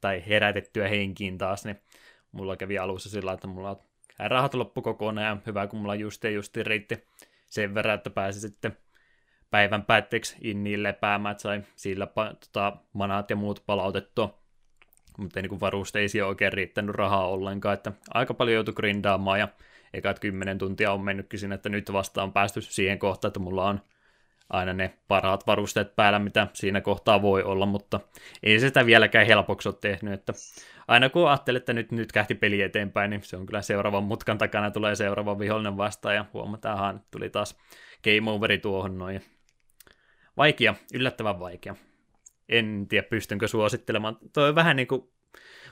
tai 0.00 0.22
herätettyä 0.28 0.88
henkiin 0.88 1.38
taas, 1.38 1.64
niin 1.64 1.80
mulla 2.32 2.56
kävi 2.56 2.78
alussa 2.78 3.10
sillä, 3.10 3.32
että 3.32 3.46
mulla 3.46 3.76
rahat 4.18 4.54
loppu 4.54 4.82
kokonaan 4.82 5.26
ja 5.26 5.36
hyvä, 5.46 5.66
kun 5.66 5.80
mulla 5.80 5.94
just 5.94 6.24
justi 6.24 6.62
riitti 6.62 7.04
sen 7.48 7.74
verran, 7.74 7.94
että 7.94 8.10
pääsi 8.10 8.40
sitten 8.40 8.76
päivän 9.50 9.84
päätteeksi 9.84 10.36
inniin 10.40 10.82
lepäämään, 10.82 11.32
että 11.32 11.42
sai 11.42 11.62
sillä 11.76 12.06
tota, 12.16 12.76
manaat 12.92 13.30
ja 13.30 13.36
muut 13.36 13.62
palautettua, 13.66 14.38
mutta 15.18 15.40
ei 15.40 15.48
niin 15.48 15.60
varusteisiin 15.60 16.24
oikein 16.24 16.52
riittänyt 16.52 16.94
rahaa 16.94 17.28
ollenkaan, 17.28 17.74
että 17.74 17.92
aika 18.14 18.34
paljon 18.34 18.54
joutui 18.54 18.74
grindaamaan 18.74 19.38
ja 19.38 19.48
ekat 19.94 20.18
kymmenen 20.18 20.58
tuntia 20.58 20.92
on 20.92 21.00
mennytkin 21.00 21.40
sinne, 21.40 21.54
että 21.54 21.68
nyt 21.68 21.92
vasta 21.92 22.22
on 22.22 22.32
päästy 22.32 22.60
siihen 22.60 22.98
kohtaan, 22.98 23.28
että 23.28 23.40
mulla 23.40 23.68
on 23.68 23.80
aina 24.50 24.72
ne 24.72 24.98
parhaat 25.08 25.46
varusteet 25.46 25.96
päällä, 25.96 26.18
mitä 26.18 26.46
siinä 26.52 26.80
kohtaa 26.80 27.22
voi 27.22 27.42
olla, 27.42 27.66
mutta 27.66 28.00
ei 28.42 28.60
se 28.60 28.66
sitä 28.66 28.86
vieläkään 28.86 29.26
helpoksi 29.26 29.68
ole 29.68 29.76
tehnyt, 29.80 30.14
että 30.14 30.32
aina 30.88 31.08
kun 31.08 31.28
ajattelee, 31.28 31.56
että 31.56 31.72
nyt, 31.72 31.92
nyt 31.92 32.12
kähti 32.12 32.34
peli 32.34 32.62
eteenpäin, 32.62 33.10
niin 33.10 33.22
se 33.22 33.36
on 33.36 33.46
kyllä 33.46 33.62
seuraavan 33.62 34.04
mutkan 34.04 34.38
takana 34.38 34.70
tulee 34.70 34.94
seuraava 34.94 35.38
vihollinen 35.38 35.76
vastaan, 35.76 36.14
ja 36.14 36.24
huomataan, 36.32 36.96
että 36.96 37.08
tuli 37.10 37.30
taas 37.30 37.58
game 38.04 38.30
overi 38.30 38.58
tuohon 38.58 38.98
noin. 38.98 39.22
Vaikea, 40.36 40.74
yllättävän 40.94 41.40
vaikea. 41.40 41.74
En 42.48 42.86
tiedä, 42.88 43.06
pystynkö 43.10 43.48
suosittelemaan. 43.48 44.18
Toi 44.32 44.48
on 44.48 44.54
vähän 44.54 44.76
niin 44.76 44.88
kuin 44.88 45.12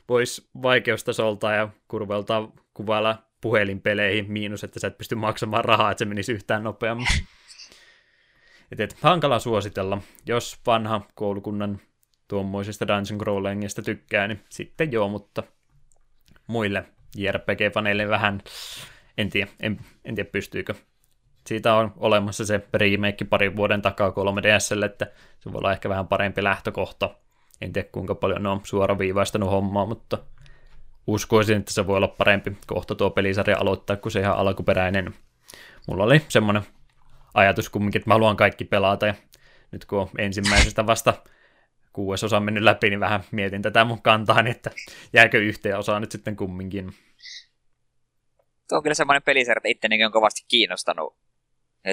voisi 0.08 0.50
vaikeustasolta 0.62 1.52
ja 1.52 1.68
kurvelta 1.88 2.48
kuvailla 2.74 3.29
puhelinpeleihin, 3.40 4.32
miinus, 4.32 4.64
että 4.64 4.80
sä 4.80 4.86
et 4.86 4.98
pysty 4.98 5.14
maksamaan 5.14 5.64
rahaa, 5.64 5.90
että 5.90 5.98
se 5.98 6.04
menisi 6.04 6.32
yhtään 6.32 6.64
nopeammin. 6.64 7.06
et, 8.72 8.80
et, 8.80 8.96
hankala 9.02 9.38
suositella. 9.38 10.02
Jos 10.26 10.60
vanha 10.66 11.00
koulukunnan 11.14 11.80
tuommoisesta 12.28 12.88
Dungeon 12.88 13.18
Crawlingista 13.18 13.82
tykkää, 13.82 14.28
niin 14.28 14.40
sitten 14.48 14.92
joo, 14.92 15.08
mutta 15.08 15.42
muille 16.46 16.84
JRPG-faneille 17.16 18.08
vähän, 18.08 18.42
en 19.18 19.30
tiedä, 19.30 19.50
en, 19.60 19.80
en 20.04 20.14
tiedä 20.14 20.30
pystyykö. 20.30 20.74
Siitä 21.46 21.74
on 21.74 21.92
olemassa 21.96 22.46
se 22.46 22.60
remake 22.74 23.24
parin 23.24 23.56
vuoden 23.56 23.82
takaa 23.82 24.10
3DSlle, 24.10 24.84
että 24.84 25.06
se 25.40 25.52
voi 25.52 25.58
olla 25.58 25.72
ehkä 25.72 25.88
vähän 25.88 26.08
parempi 26.08 26.42
lähtökohta. 26.42 27.14
En 27.60 27.72
tiedä 27.72 27.88
kuinka 27.92 28.14
paljon 28.14 28.42
ne 28.42 28.48
on 28.48 28.60
suoraviivaistanut 28.64 29.50
hommaa, 29.50 29.86
mutta 29.86 30.18
uskoisin, 31.10 31.56
että 31.56 31.72
se 31.72 31.86
voi 31.86 31.96
olla 31.96 32.08
parempi 32.08 32.56
kohta 32.66 32.94
tuo 32.94 33.10
pelisarja 33.10 33.58
aloittaa 33.58 33.96
kuin 33.96 34.12
se 34.12 34.20
ihan 34.20 34.36
alkuperäinen. 34.36 35.14
Mulla 35.86 36.04
oli 36.04 36.22
semmoinen 36.28 36.62
ajatus 37.34 37.68
kumminkin, 37.68 37.98
että 38.00 38.10
mä 38.10 38.14
haluan 38.14 38.36
kaikki 38.36 38.64
pelata 38.64 39.06
ja 39.06 39.14
nyt 39.72 39.84
kun 39.84 39.98
on 39.98 40.08
ensimmäisestä 40.18 40.86
vasta 40.86 41.14
kuudes 41.92 42.24
osa 42.24 42.40
mennyt 42.40 42.62
läpi, 42.62 42.90
niin 42.90 43.00
vähän 43.00 43.24
mietin 43.30 43.62
tätä 43.62 43.84
mun 43.84 44.02
kantaa, 44.02 44.42
niin 44.42 44.56
että 44.56 44.70
jääkö 45.12 45.38
yhteen 45.38 45.78
osaan 45.78 46.02
nyt 46.02 46.12
sitten 46.12 46.36
kumminkin. 46.36 46.94
Tuo 48.68 48.78
on 48.78 48.82
kyllä 48.82 48.94
semmoinen 48.94 49.22
pelisarja, 49.22 49.58
että 49.58 49.68
ittenikin 49.68 50.06
on 50.06 50.12
kovasti 50.12 50.44
kiinnostanut. 50.48 51.16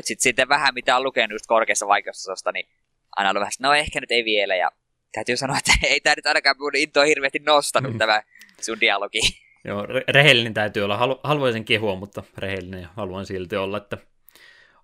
Sitten 0.01 0.23
sitten 0.23 0.49
vähän 0.49 0.73
mitä 0.73 0.97
on 0.97 1.03
lukenut 1.03 1.35
just 1.35 1.47
korkeassa 1.47 1.87
vaikeustasosta, 1.87 2.51
niin 2.51 2.67
aina 3.15 3.29
ollut 3.29 3.39
vähän, 3.39 3.51
no 3.59 3.73
ehkä 3.73 4.01
nyt 4.01 4.11
ei 4.11 4.25
vielä. 4.25 4.55
Ja 4.55 4.71
täytyy 5.11 5.37
sanoa, 5.37 5.57
että 5.57 5.71
ei 5.87 5.99
tämä 5.99 6.15
nyt 6.15 6.25
ainakaan 6.25 6.55
mun 6.59 6.75
intoa 6.75 7.05
hirveästi 7.05 7.39
nostanut 7.39 7.91
mm. 7.91 7.97
tämä 7.97 8.21
sun 8.61 8.79
dialogi. 8.81 9.19
Joo, 9.67 9.85
re- 9.85 10.03
rehellinen 10.07 10.53
täytyy 10.53 10.83
olla. 10.83 10.97
Halu- 10.97 11.19
haluaisin 11.23 11.65
kehua, 11.65 11.95
mutta 11.95 12.23
rehellinen 12.37 12.87
haluan 12.95 13.25
silti 13.25 13.55
olla, 13.55 13.77
että 13.77 13.97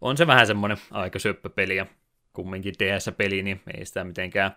on 0.01 0.17
se 0.17 0.28
vähän 0.28 0.47
semmoinen 0.47 0.78
aika 0.91 1.19
söppöpeli 1.19 1.76
ja 1.76 1.86
kumminkin 2.34 2.74
DS-peli, 2.80 3.43
niin 3.43 3.61
ei 3.78 3.86
sitä 3.86 4.03
mitenkään 4.03 4.55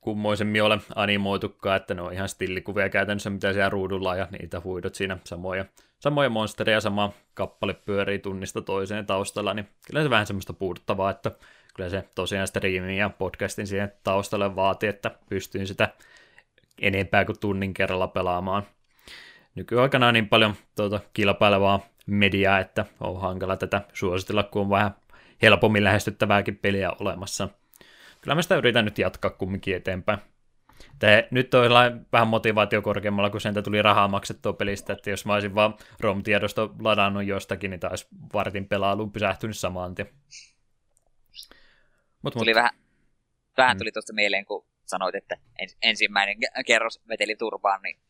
kummoisemmin 0.00 0.62
ole 0.62 0.78
animoitukaan, 0.94 1.76
että 1.76 1.94
ne 1.94 2.02
on 2.02 2.12
ihan 2.12 2.28
stillikuvia 2.28 2.88
käytännössä, 2.88 3.30
mitä 3.30 3.52
siellä 3.52 3.70
ruudulla 3.70 4.16
ja 4.16 4.28
niitä 4.30 4.60
huidot 4.64 4.94
siinä 4.94 5.18
samoja, 5.24 5.64
samoja 6.00 6.30
monstereja, 6.30 6.80
sama 6.80 7.12
kappale 7.34 7.74
pyörii 7.74 8.18
tunnista 8.18 8.62
toiseen 8.62 9.06
taustalla, 9.06 9.54
niin 9.54 9.68
kyllä 9.86 10.02
se 10.02 10.10
vähän 10.10 10.26
semmoista 10.26 10.52
puuduttavaa, 10.52 11.10
että 11.10 11.30
kyllä 11.74 11.90
se 11.90 12.04
tosiaan 12.14 12.46
striimin 12.46 12.96
ja 12.96 13.10
podcastin 13.10 13.66
siihen 13.66 13.92
taustalle 14.04 14.56
vaatii, 14.56 14.88
että 14.88 15.10
pystyin 15.28 15.66
sitä 15.66 15.88
enempää 16.82 17.24
kuin 17.24 17.40
tunnin 17.40 17.74
kerralla 17.74 18.08
pelaamaan. 18.08 18.62
Nykyaikana 19.54 20.08
on 20.08 20.14
niin 20.14 20.28
paljon 20.28 20.54
tuota, 20.76 21.00
kilpailevaa 21.12 21.80
mediaa, 22.06 22.58
että 22.58 22.84
on 23.00 23.20
hankala 23.20 23.56
tätä 23.56 23.80
suositella, 23.92 24.42
kun 24.42 24.62
on 24.62 24.70
vähän 24.70 24.94
helpommin 25.42 25.84
lähestyttävääkin 25.84 26.56
peliä 26.56 26.92
olemassa. 27.00 27.48
Kyllä 28.20 28.34
mä 28.34 28.42
sitä 28.42 28.56
yritän 28.56 28.84
nyt 28.84 28.98
jatkaa 28.98 29.30
kumminkin 29.30 29.76
eteenpäin. 29.76 30.18
Tämä, 30.98 31.22
nyt 31.30 31.54
on 31.54 31.70
vähän 32.12 32.28
motivaatio 32.28 32.82
korkeammalla, 32.82 33.30
kun 33.30 33.40
sen 33.40 33.62
tuli 33.64 33.82
rahaa 33.82 34.08
maksettua 34.08 34.52
pelistä, 34.52 34.92
että 34.92 35.10
jos 35.10 35.26
mä 35.26 35.34
olisin 35.34 35.54
vaan 35.54 35.74
ROM-tiedosto 36.00 36.74
ladannut 36.80 37.24
jostakin, 37.24 37.70
niin 37.70 37.80
taisi 37.80 38.06
vartin 38.34 38.68
pelailuun 38.68 39.12
pysähtynyt 39.12 39.56
samaan 39.58 39.94
tien. 39.94 40.08
Mut, 42.22 42.34
tuli 42.34 42.50
mut. 42.50 42.54
vähän 42.54 42.70
vähän 43.56 43.76
mm. 43.76 43.78
tuli 43.78 43.92
tuosta 43.92 44.12
mieleen, 44.12 44.44
kun 44.44 44.64
sanoit, 44.92 45.14
että 45.14 45.36
ens, 45.58 45.76
ensimmäinen 45.82 46.36
kerros 46.66 47.00
veteli 47.08 47.36
turpaan, 47.36 47.82
niin 47.82 48.00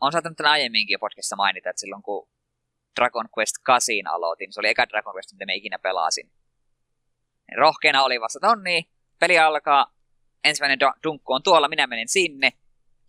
on 0.00 0.12
saattanut 0.12 0.36
tämän 0.36 0.52
aiemminkin 0.52 1.00
podcastissa 1.00 1.36
mainita, 1.36 1.70
että 1.70 1.80
silloin 1.80 2.02
kun 2.02 2.28
Dragon 3.00 3.28
Quest 3.38 3.56
8 3.62 3.94
aloitin, 4.06 4.52
se 4.52 4.60
oli 4.60 4.68
eka 4.68 4.88
Dragon 4.88 5.14
Quest, 5.14 5.32
mitä 5.32 5.46
me 5.46 5.54
ikinä 5.54 5.78
pelasin. 5.78 6.26
Niin 7.48 7.58
rohkeana 7.58 8.02
oli 8.02 8.20
vasta, 8.20 8.38
että 8.38 8.50
on 8.50 8.64
niin, 8.64 8.84
peli 9.20 9.38
alkaa, 9.38 9.94
ensimmäinen 10.44 10.78
dunkku 11.04 11.32
on 11.32 11.42
tuolla, 11.42 11.68
minä 11.68 11.86
menen 11.86 12.08
sinne, 12.08 12.52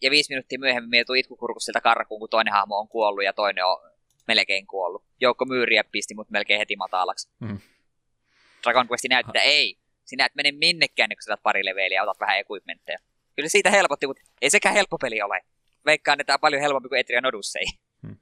ja 0.01 0.11
viisi 0.11 0.33
minuuttia 0.33 0.59
myöhemmin 0.59 0.89
me 0.89 1.03
tuu 1.03 1.15
itkukurkus 1.15 1.65
siltä 1.65 1.81
karkuun, 1.81 2.19
kun 2.19 2.29
toinen 2.29 2.53
hahmo 2.53 2.79
on 2.79 2.87
kuollut 2.87 3.23
ja 3.23 3.33
toinen 3.33 3.65
on 3.65 3.91
melkein 4.27 4.67
kuollut. 4.67 5.03
Joukko 5.21 5.45
myyriä 5.45 5.83
pisti 5.83 6.15
mut 6.15 6.29
melkein 6.29 6.59
heti 6.59 6.75
matalaksi. 6.75 7.29
Mm. 7.39 7.59
Dragon 8.63 8.87
Quest 8.91 9.05
näytti, 9.09 9.29
että 9.29 9.41
ei, 9.41 9.77
sinä 10.14 10.26
et 10.26 10.36
mene 10.36 10.51
minnekään, 10.51 11.09
niin 11.09 11.18
kun 11.18 11.24
sä 11.24 11.38
pari 11.43 11.66
leveliä 11.66 11.97
ja 11.97 12.03
otat 12.03 12.20
vähän 12.20 12.39
equipmentteja. 12.39 12.97
Kyllä 13.36 13.49
siitä 13.49 13.70
helpotti, 13.70 14.07
mutta 14.07 14.24
ei 14.41 14.49
sekään 14.49 14.76
helppo 14.76 14.97
peli 14.97 15.22
ole. 15.22 15.41
Veikkaan, 15.86 16.20
että 16.20 16.24
tämä 16.28 16.36
on 16.36 16.39
paljon 16.39 16.61
helpompi 16.61 16.89
kuin 16.89 16.99
Etrian 16.99 17.26
Odyssey. 17.26 17.61
Hmm. 18.01 18.18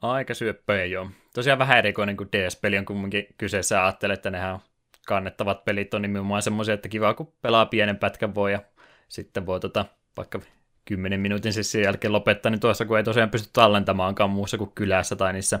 Aika 0.00 0.34
syöppöjä, 0.34 0.84
joo. 0.84 1.10
Tosiaan 1.34 1.58
vähän 1.58 1.78
erikoinen 1.78 2.16
kuin 2.16 2.28
DS-peli 2.32 2.78
on 2.78 2.84
kumminkin 2.84 3.26
kyseessä. 3.38 3.84
Ajattelen, 3.84 4.14
että 4.14 4.30
nehän 4.30 4.58
kannettavat 5.06 5.64
pelit 5.64 5.94
on 5.94 6.02
nimenomaan 6.02 6.42
semmoisia, 6.42 6.74
että 6.74 6.88
kiva 6.88 7.14
kun 7.14 7.32
pelaa 7.42 7.66
pienen 7.66 7.98
pätkän 7.98 8.34
voi 8.34 8.52
ja 8.52 8.60
sitten 9.08 9.46
voi 9.46 9.60
tota, 9.60 9.84
vaikka 10.16 10.40
10 10.84 11.20
minuutin 11.20 11.52
sen 11.52 11.82
jälkeen 11.82 12.12
lopettaa, 12.12 12.50
niin 12.50 12.60
tuossa 12.60 12.84
kun 12.84 12.96
ei 12.96 13.04
tosiaan 13.04 13.30
pysty 13.30 13.48
tallentamaankaan 13.52 14.30
muussa 14.30 14.58
kuin 14.58 14.72
kylässä 14.74 15.16
tai 15.16 15.32
niissä 15.32 15.60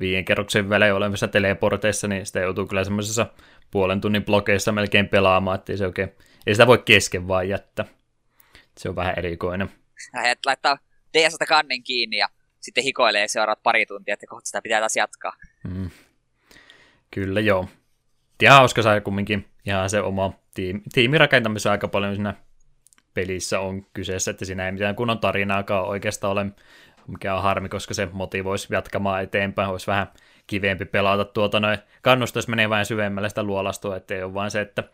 viien 0.00 0.24
kerroksen 0.24 0.68
välein 0.68 0.94
olevissa 0.94 1.28
teleporteissa, 1.28 2.08
niin 2.08 2.26
sitä 2.26 2.40
joutuu 2.40 2.66
kyllä 2.66 2.84
semmoisessa 2.84 3.26
puolen 3.70 4.00
tunnin 4.00 4.24
blokeissa 4.24 4.72
melkein 4.72 5.08
pelaamaan, 5.08 5.54
että 5.54 5.72
ei, 5.72 5.76
se 5.76 5.86
oikein, 5.86 6.12
ei 6.46 6.54
sitä 6.54 6.66
voi 6.66 6.78
kesken 6.78 7.28
vaan 7.28 7.48
jättää. 7.48 7.84
Se 8.78 8.88
on 8.88 8.96
vähän 8.96 9.14
erikoinen. 9.18 9.70
Lähet 10.14 10.38
laittaa 10.46 10.78
DSstä 11.18 11.46
kannen 11.46 11.82
kiinni 11.82 12.16
ja 12.16 12.28
sitten 12.60 12.84
hikoilee 12.84 13.28
seuraavat 13.28 13.62
pari 13.62 13.86
tuntia, 13.86 14.14
että 14.14 14.26
kohta 14.26 14.46
sitä 14.46 14.62
pitää 14.62 14.80
taas 14.80 14.96
jatkaa. 14.96 15.32
Mm. 15.64 15.90
Kyllä 17.10 17.40
joo. 17.40 17.68
Ihan 18.42 18.56
hauska 18.58 18.82
saa 18.82 19.00
kumminkin 19.00 19.46
ihan 19.66 19.90
se 19.90 20.00
oma 20.00 20.32
tiimi, 20.54 20.82
tiimirakentamisen 20.92 21.72
aika 21.72 21.88
paljon 21.88 22.14
siinä 22.14 22.34
pelissä 23.14 23.60
on 23.60 23.86
kyseessä, 23.92 24.30
että 24.30 24.44
siinä 24.44 24.66
ei 24.66 24.72
mitään 24.72 24.96
kunnon 24.96 25.18
tarinaakaan 25.18 25.88
oikeastaan 25.88 26.32
ole, 26.32 26.46
mikä 27.10 27.34
on 27.34 27.42
harmi, 27.42 27.68
koska 27.68 27.94
se 27.94 28.08
motivoisi 28.12 28.68
jatkamaan 28.70 29.22
eteenpäin, 29.22 29.68
olisi 29.68 29.86
vähän 29.86 30.06
kivempi 30.46 30.84
pelata 30.84 31.24
tuota 31.24 31.60
noin. 31.60 31.78
Kannustaisi 32.02 32.50
menee 32.50 32.70
vain 32.70 32.86
syvemmälle 32.86 33.28
sitä 33.28 33.42
luolastua, 33.42 33.96
ettei 33.96 34.22
ole 34.22 34.34
vain 34.34 34.50
se, 34.50 34.60
että 34.60 34.84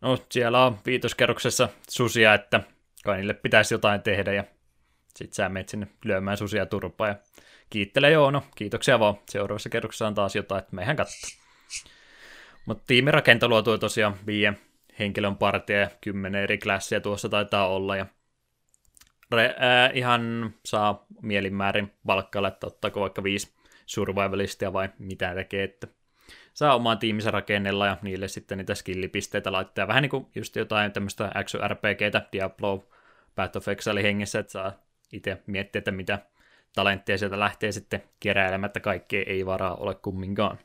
no 0.00 0.18
siellä 0.30 0.64
on 0.66 0.78
viitoskerroksessa 0.86 1.68
susia, 1.88 2.34
että 2.34 2.60
kai 3.04 3.16
niille 3.16 3.34
pitäisi 3.34 3.74
jotain 3.74 4.02
tehdä 4.02 4.32
ja 4.32 4.44
sit 5.16 5.32
sä 5.32 5.48
menet 5.48 5.68
sinne 5.68 5.86
lyömään 6.04 6.36
susia 6.36 6.66
turpaa 6.66 7.08
ja 7.08 7.14
kiittelee 7.70 8.10
joo, 8.10 8.30
no 8.30 8.42
kiitoksia 8.54 8.98
vaan. 8.98 9.14
Seuraavassa 9.30 9.68
kerroksessa 9.68 10.06
on 10.06 10.14
taas 10.14 10.36
jotain, 10.36 10.58
että 10.58 10.76
meihän 10.76 10.96
katsoa. 10.96 11.30
Mutta 12.66 12.84
tiimirakento 12.86 13.48
luotui 13.48 13.78
tosiaan 13.78 14.16
viien 14.26 14.58
henkilön 14.98 15.36
partia 15.36 15.80
ja 15.80 15.90
kymmenen 16.00 16.42
eri 16.42 16.58
klassia 16.58 17.00
tuossa 17.00 17.28
taitaa 17.28 17.68
olla 17.68 17.96
ja 17.96 18.06
re, 19.32 19.54
ää, 19.58 19.90
ihan 19.94 20.54
saa 20.64 21.06
mielinmäärin 21.22 21.92
valkkailla, 22.06 22.48
että 22.48 22.66
ottaako 22.66 23.00
vaikka 23.00 23.22
viisi 23.22 23.52
survivalistia 23.86 24.72
vai 24.72 24.88
mitä 24.98 25.34
tekee, 25.34 25.64
että 25.64 25.86
saa 26.54 26.74
omaan 26.74 26.98
tiiminsä 26.98 27.30
rakennella 27.30 27.86
ja 27.86 27.96
niille 28.02 28.28
sitten 28.28 28.58
niitä 28.58 28.74
skillipisteitä 28.74 29.52
laittaa. 29.52 29.88
Vähän 29.88 30.02
niin 30.02 30.10
kuin 30.10 30.26
just 30.34 30.56
jotain 30.56 30.92
tämmöistä 30.92 31.32
XRPGtä, 31.44 32.22
Diablo, 32.32 32.88
Path 33.34 33.56
of 33.56 33.68
Exile 33.68 34.02
hengessä, 34.02 34.38
että 34.38 34.52
saa 34.52 34.72
itse 35.12 35.42
miettiä, 35.46 35.78
että 35.78 35.90
mitä 35.90 36.18
talentteja 36.74 37.18
sieltä 37.18 37.38
lähtee 37.38 37.72
sitten 37.72 38.02
keräilemättä, 38.20 38.80
kaikkea 38.80 39.24
ei 39.26 39.46
varaa 39.46 39.74
ole 39.74 39.94
kumminkaan. 39.94 40.58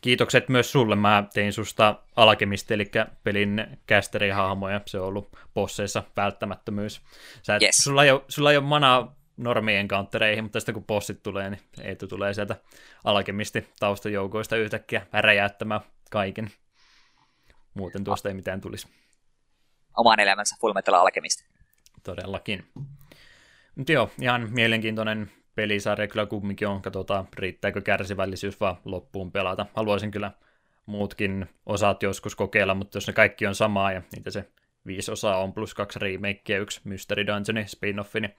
Kiitokset 0.00 0.48
myös 0.48 0.72
sulle, 0.72 0.96
mä 0.96 1.24
tein 1.34 1.52
susta 1.52 2.02
alkemisti, 2.16 2.74
eli 2.74 2.90
pelin 3.24 3.66
kästerihahmoja, 3.86 4.80
se 4.86 5.00
on 5.00 5.06
ollut 5.06 5.36
posseissa 5.54 6.02
välttämättömyys. 6.16 7.00
Sä 7.42 7.56
et, 7.56 7.62
yes. 7.62 7.76
sulla, 7.76 8.04
ei 8.04 8.10
ole, 8.10 8.22
sulla 8.28 8.50
ei 8.50 8.56
ole 8.56 8.66
manaa 8.66 9.16
normien 9.36 9.88
countereihin, 9.88 10.44
mutta 10.44 10.60
sitten 10.60 10.74
kun 10.74 10.84
bossit 10.84 11.22
tulee, 11.22 11.50
niin 11.50 11.60
Eetu 11.80 12.06
tulee 12.06 12.34
sieltä 12.34 12.56
alkemisti 13.04 13.68
taustajoukoista 13.80 14.56
yhtäkkiä 14.56 15.06
räjäyttämään 15.12 15.80
kaiken. 16.10 16.50
Muuten 17.74 18.04
tuosta 18.04 18.28
ei 18.28 18.34
mitään 18.34 18.60
tulisi. 18.60 18.88
Oman 19.96 20.20
elämänsä 20.20 20.56
Full 20.60 20.72
Metal 20.72 20.94
Alchemist. 20.94 21.44
Todellakin. 22.02 22.66
Mutta 23.74 23.92
joo, 23.92 24.10
ihan 24.22 24.48
mielenkiintoinen 24.50 25.32
pelisarja 25.54 26.08
kyllä 26.08 26.26
kumminkin 26.26 26.68
on. 26.68 26.82
Katsotaan, 26.82 27.28
riittääkö 27.36 27.80
kärsivällisyys 27.80 28.60
vaan 28.60 28.76
loppuun 28.84 29.32
pelata. 29.32 29.66
Haluaisin 29.74 30.10
kyllä 30.10 30.32
muutkin 30.86 31.46
osat 31.66 32.02
joskus 32.02 32.36
kokeilla, 32.36 32.74
mutta 32.74 32.96
jos 32.96 33.06
ne 33.06 33.12
kaikki 33.12 33.46
on 33.46 33.54
samaa 33.54 33.92
ja 33.92 34.02
niitä 34.16 34.30
se 34.30 34.48
viisi 34.86 35.12
osaa 35.12 35.42
on 35.42 35.52
plus 35.52 35.74
kaksi 35.74 35.98
remakea 35.98 36.56
ja 36.56 36.62
yksi 36.62 36.80
Mystery 36.84 37.26
Dungeon 37.26 37.66
spin-offi, 37.66 38.20
niin 38.20 38.34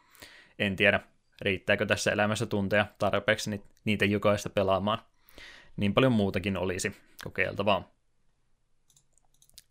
en 0.60 0.76
tiedä, 0.76 1.00
riittääkö 1.42 1.86
tässä 1.86 2.12
elämässä 2.12 2.46
tunteja 2.46 2.86
tarpeeksi 3.00 3.62
niitä 3.86 4.06
jokaista 4.06 4.50
pelaamaan. 4.50 5.00
Niin 5.78 5.94
paljon 5.94 6.12
muutakin 6.12 6.58
olisi 6.58 6.96
kokeiltavaa. 7.24 7.92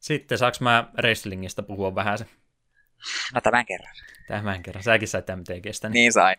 Sitten 0.00 0.38
saaks 0.38 0.60
mä 0.60 0.90
wrestlingistä 0.98 1.62
puhua 1.62 1.94
vähän 1.94 2.18
se? 2.18 2.26
No 3.34 3.40
tämän 3.40 3.66
kerran. 3.66 3.94
Tämän 4.28 4.62
kerran. 4.62 4.84
Säkin 4.84 5.08
sait 5.08 5.26
MTGstä. 5.36 5.88
Niin, 5.88 5.92
niin 5.92 6.12
sain. 6.12 6.36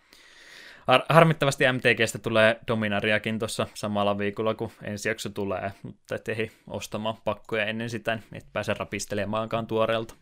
Har- 0.87 1.05
harmittavasti 1.09 1.63
MTGstä 1.71 2.19
tulee 2.19 2.59
Dominariakin 2.67 3.39
tuossa 3.39 3.67
samalla 3.73 4.17
viikolla, 4.17 4.55
kun 4.55 4.71
ensi 4.83 5.09
jakso 5.09 5.29
tulee, 5.29 5.71
mutta 5.83 6.15
et 6.15 6.29
ehdi 6.29 6.49
ostamaan 6.67 7.17
pakkoja 7.23 7.65
ennen 7.65 7.89
sitä, 7.89 8.15
niin 8.15 8.43
et 8.43 8.53
pääse 8.53 8.73
rapistelemaankaan 8.73 9.67
tuoreelta. 9.67 10.15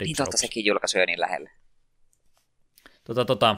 niin 0.00 0.16
totta, 0.16 0.36
sekin 0.36 0.64
julkaisu 0.64 0.98
niin 1.06 1.20
lähelle. 1.20 1.50
Tota, 3.04 3.24
tota, 3.24 3.56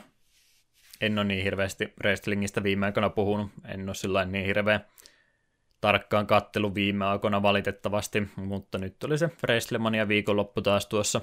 en 1.01 1.19
ole 1.19 1.25
niin 1.25 1.45
hirveästi 1.45 1.93
wrestlingistä 2.01 2.63
viime 2.63 2.87
aikoina 2.87 3.11
puhunut, 3.11 3.51
en 3.69 3.89
ole 3.89 3.95
sillä 3.95 4.25
niin 4.25 4.47
hirveä 4.47 4.81
tarkkaan 5.81 6.27
kattelu 6.27 6.75
viime 6.75 7.05
aikoina 7.05 7.43
valitettavasti, 7.43 8.23
mutta 8.37 8.79
nyt 8.79 9.05
oli 9.05 9.19
se 9.19 9.31
Wrestlemania 9.43 10.09
viikonloppu 10.09 10.63
taas 10.63 10.87
tuossa, 10.87 11.21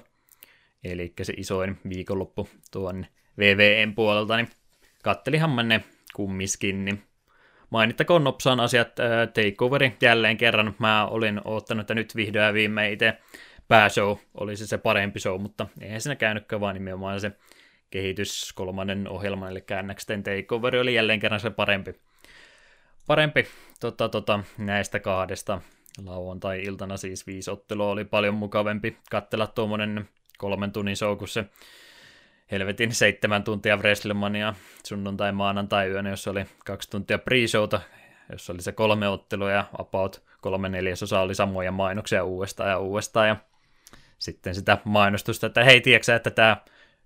eli 0.83 1.13
se 1.21 1.33
isoin 1.37 1.79
viikonloppu 1.89 2.49
tuon 2.71 3.05
VVN 3.37 3.95
puolelta, 3.95 4.37
niin 4.37 4.49
kattelihan 5.03 5.67
ne 5.67 5.83
kummiskin, 6.15 6.85
niin 6.85 7.03
mainittakoon 7.69 8.23
nopsaan 8.23 8.59
asiat 8.59 8.99
äh, 8.99 9.27
Takeoveri 9.27 9.97
jälleen 10.01 10.37
kerran. 10.37 10.75
Mä 10.79 11.05
olin 11.05 11.41
ottanut, 11.45 11.81
että 11.81 11.93
nyt 11.93 12.15
vihdoin 12.15 12.53
viimein 12.53 12.93
itse 12.93 13.17
pääshow 13.67 14.17
olisi 14.33 14.67
se 14.67 14.77
parempi 14.77 15.19
show, 15.19 15.41
mutta 15.41 15.67
eihän 15.81 16.01
siinä 16.01 16.15
käynytkään 16.15 16.59
vaan 16.59 16.73
nimenomaan 16.73 17.21
se 17.21 17.31
kehitys 17.89 18.53
kolmannen 18.53 19.09
ohjelman, 19.09 19.51
eli 19.51 19.63
NXTn 19.81 20.23
Takeover 20.23 20.75
oli 20.75 20.93
jälleen 20.93 21.19
kerran 21.19 21.39
se 21.39 21.49
parempi, 21.49 21.93
parempi 23.07 23.47
tota, 23.79 24.09
tota, 24.09 24.39
näistä 24.57 24.99
kahdesta. 24.99 25.61
Lauantai-iltana 26.05 26.97
siis 26.97 27.27
viisi 27.27 27.51
ottelua 27.51 27.89
oli 27.89 28.05
paljon 28.05 28.33
mukavempi 28.33 28.97
katsella 29.11 29.47
tuommoinen 29.47 30.09
kolmen 30.37 30.71
tunnin 30.71 30.95
show, 30.95 31.17
kun 31.17 31.27
se 31.27 31.45
helvetin 32.51 32.93
seitsemän 32.93 33.43
tuntia 33.43 33.77
Wrestlemania 33.77 34.53
sunnuntai 34.85 35.31
maanantai 35.31 35.89
yönä, 35.89 36.09
jossa 36.09 36.31
oli 36.31 36.45
kaksi 36.65 36.89
tuntia 36.89 37.17
pre-showta, 37.17 37.79
jossa 38.31 38.53
oli 38.53 38.61
se 38.61 38.71
kolme 38.71 39.07
ottelua 39.07 39.51
ja 39.51 39.65
about 39.77 40.23
kolme 40.41 40.69
neljäsosa 40.69 41.19
oli 41.19 41.35
samoja 41.35 41.71
mainoksia 41.71 42.23
uudestaan 42.23 42.69
ja 42.69 42.79
uudestaan 42.79 43.27
ja 43.27 43.35
sitten 44.17 44.55
sitä 44.55 44.77
mainostusta, 44.83 45.47
että 45.47 45.63
hei, 45.63 45.81
tiedätkö 45.81 46.15
että 46.15 46.31
tämä 46.31 46.57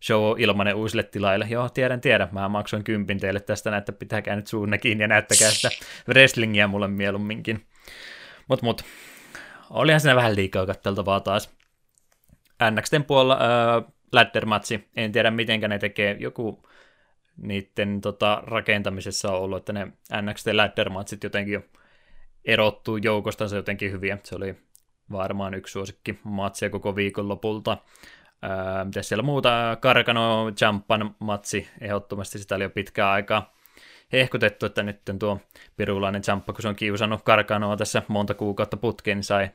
show 0.03 0.23
on 0.31 0.39
ilmanen 0.39 0.75
uusille 0.75 1.03
tilaille. 1.03 1.47
Joo, 1.49 1.69
tiedän, 1.69 2.01
tiedän. 2.01 2.29
Mä 2.31 2.49
maksoin 2.49 2.83
kympin 2.83 3.19
teille 3.19 3.39
tästä, 3.39 3.77
että 3.77 3.91
pitääkää 3.91 4.35
nyt 4.35 4.47
suunne 4.47 4.77
kiinni 4.77 5.03
ja 5.03 5.07
näyttäkää 5.07 5.51
sitä 5.51 5.69
wrestlingiä 6.07 6.67
mulle 6.67 6.87
mieluumminkin. 6.87 7.65
Mut, 8.47 8.61
mut. 8.61 8.81
Olihan 9.69 9.99
siinä 9.99 10.15
vähän 10.15 10.35
liikaa 10.35 10.65
katteltavaa 10.65 11.19
taas. 11.19 11.55
NXTn 12.71 13.03
puolella 13.03 13.33
äh, 13.33 13.94
ladder-matsi. 14.15 14.87
En 14.95 15.11
tiedä, 15.11 15.31
miten 15.31 15.59
ne 15.59 15.79
tekee. 15.79 16.17
Joku 16.19 16.63
niiden 17.37 18.01
tota, 18.01 18.43
rakentamisessa 18.45 19.31
on 19.31 19.39
ollut, 19.39 19.57
että 19.57 19.73
ne 19.73 19.87
NXT 20.21 20.47
ladder-matsit 20.47 21.23
jotenkin 21.23 21.65
erottuu 22.45 22.97
joukostansa 22.97 23.55
jotenkin 23.55 23.91
hyviä. 23.91 24.17
Se 24.23 24.35
oli 24.35 24.55
varmaan 25.11 25.53
yksi 25.53 25.71
suosikki 25.71 26.19
matsia 26.23 26.69
koko 26.69 26.95
viikonlopulta. 26.95 27.77
Öö, 28.43 28.85
mitä 28.85 29.01
siellä 29.01 29.23
muuta? 29.23 29.77
Karkano 29.81 30.51
Jampan 30.61 31.15
matsi, 31.19 31.67
ehdottomasti 31.81 32.39
sitä 32.39 32.55
oli 32.55 32.63
jo 32.63 32.69
pitkään 32.69 33.11
aikaa 33.11 33.55
hehkutettu, 34.11 34.65
että 34.65 34.83
nyt 34.83 35.01
tuo 35.19 35.39
pirulainen 35.77 36.21
Champa, 36.21 36.53
kun 36.53 36.61
se 36.61 36.67
on 36.67 36.75
kiusannut 36.75 37.21
Karkanoa 37.21 37.77
tässä 37.77 38.01
monta 38.07 38.33
kuukautta 38.33 38.77
putkeen, 38.77 39.17
niin 39.17 39.23
sai 39.23 39.49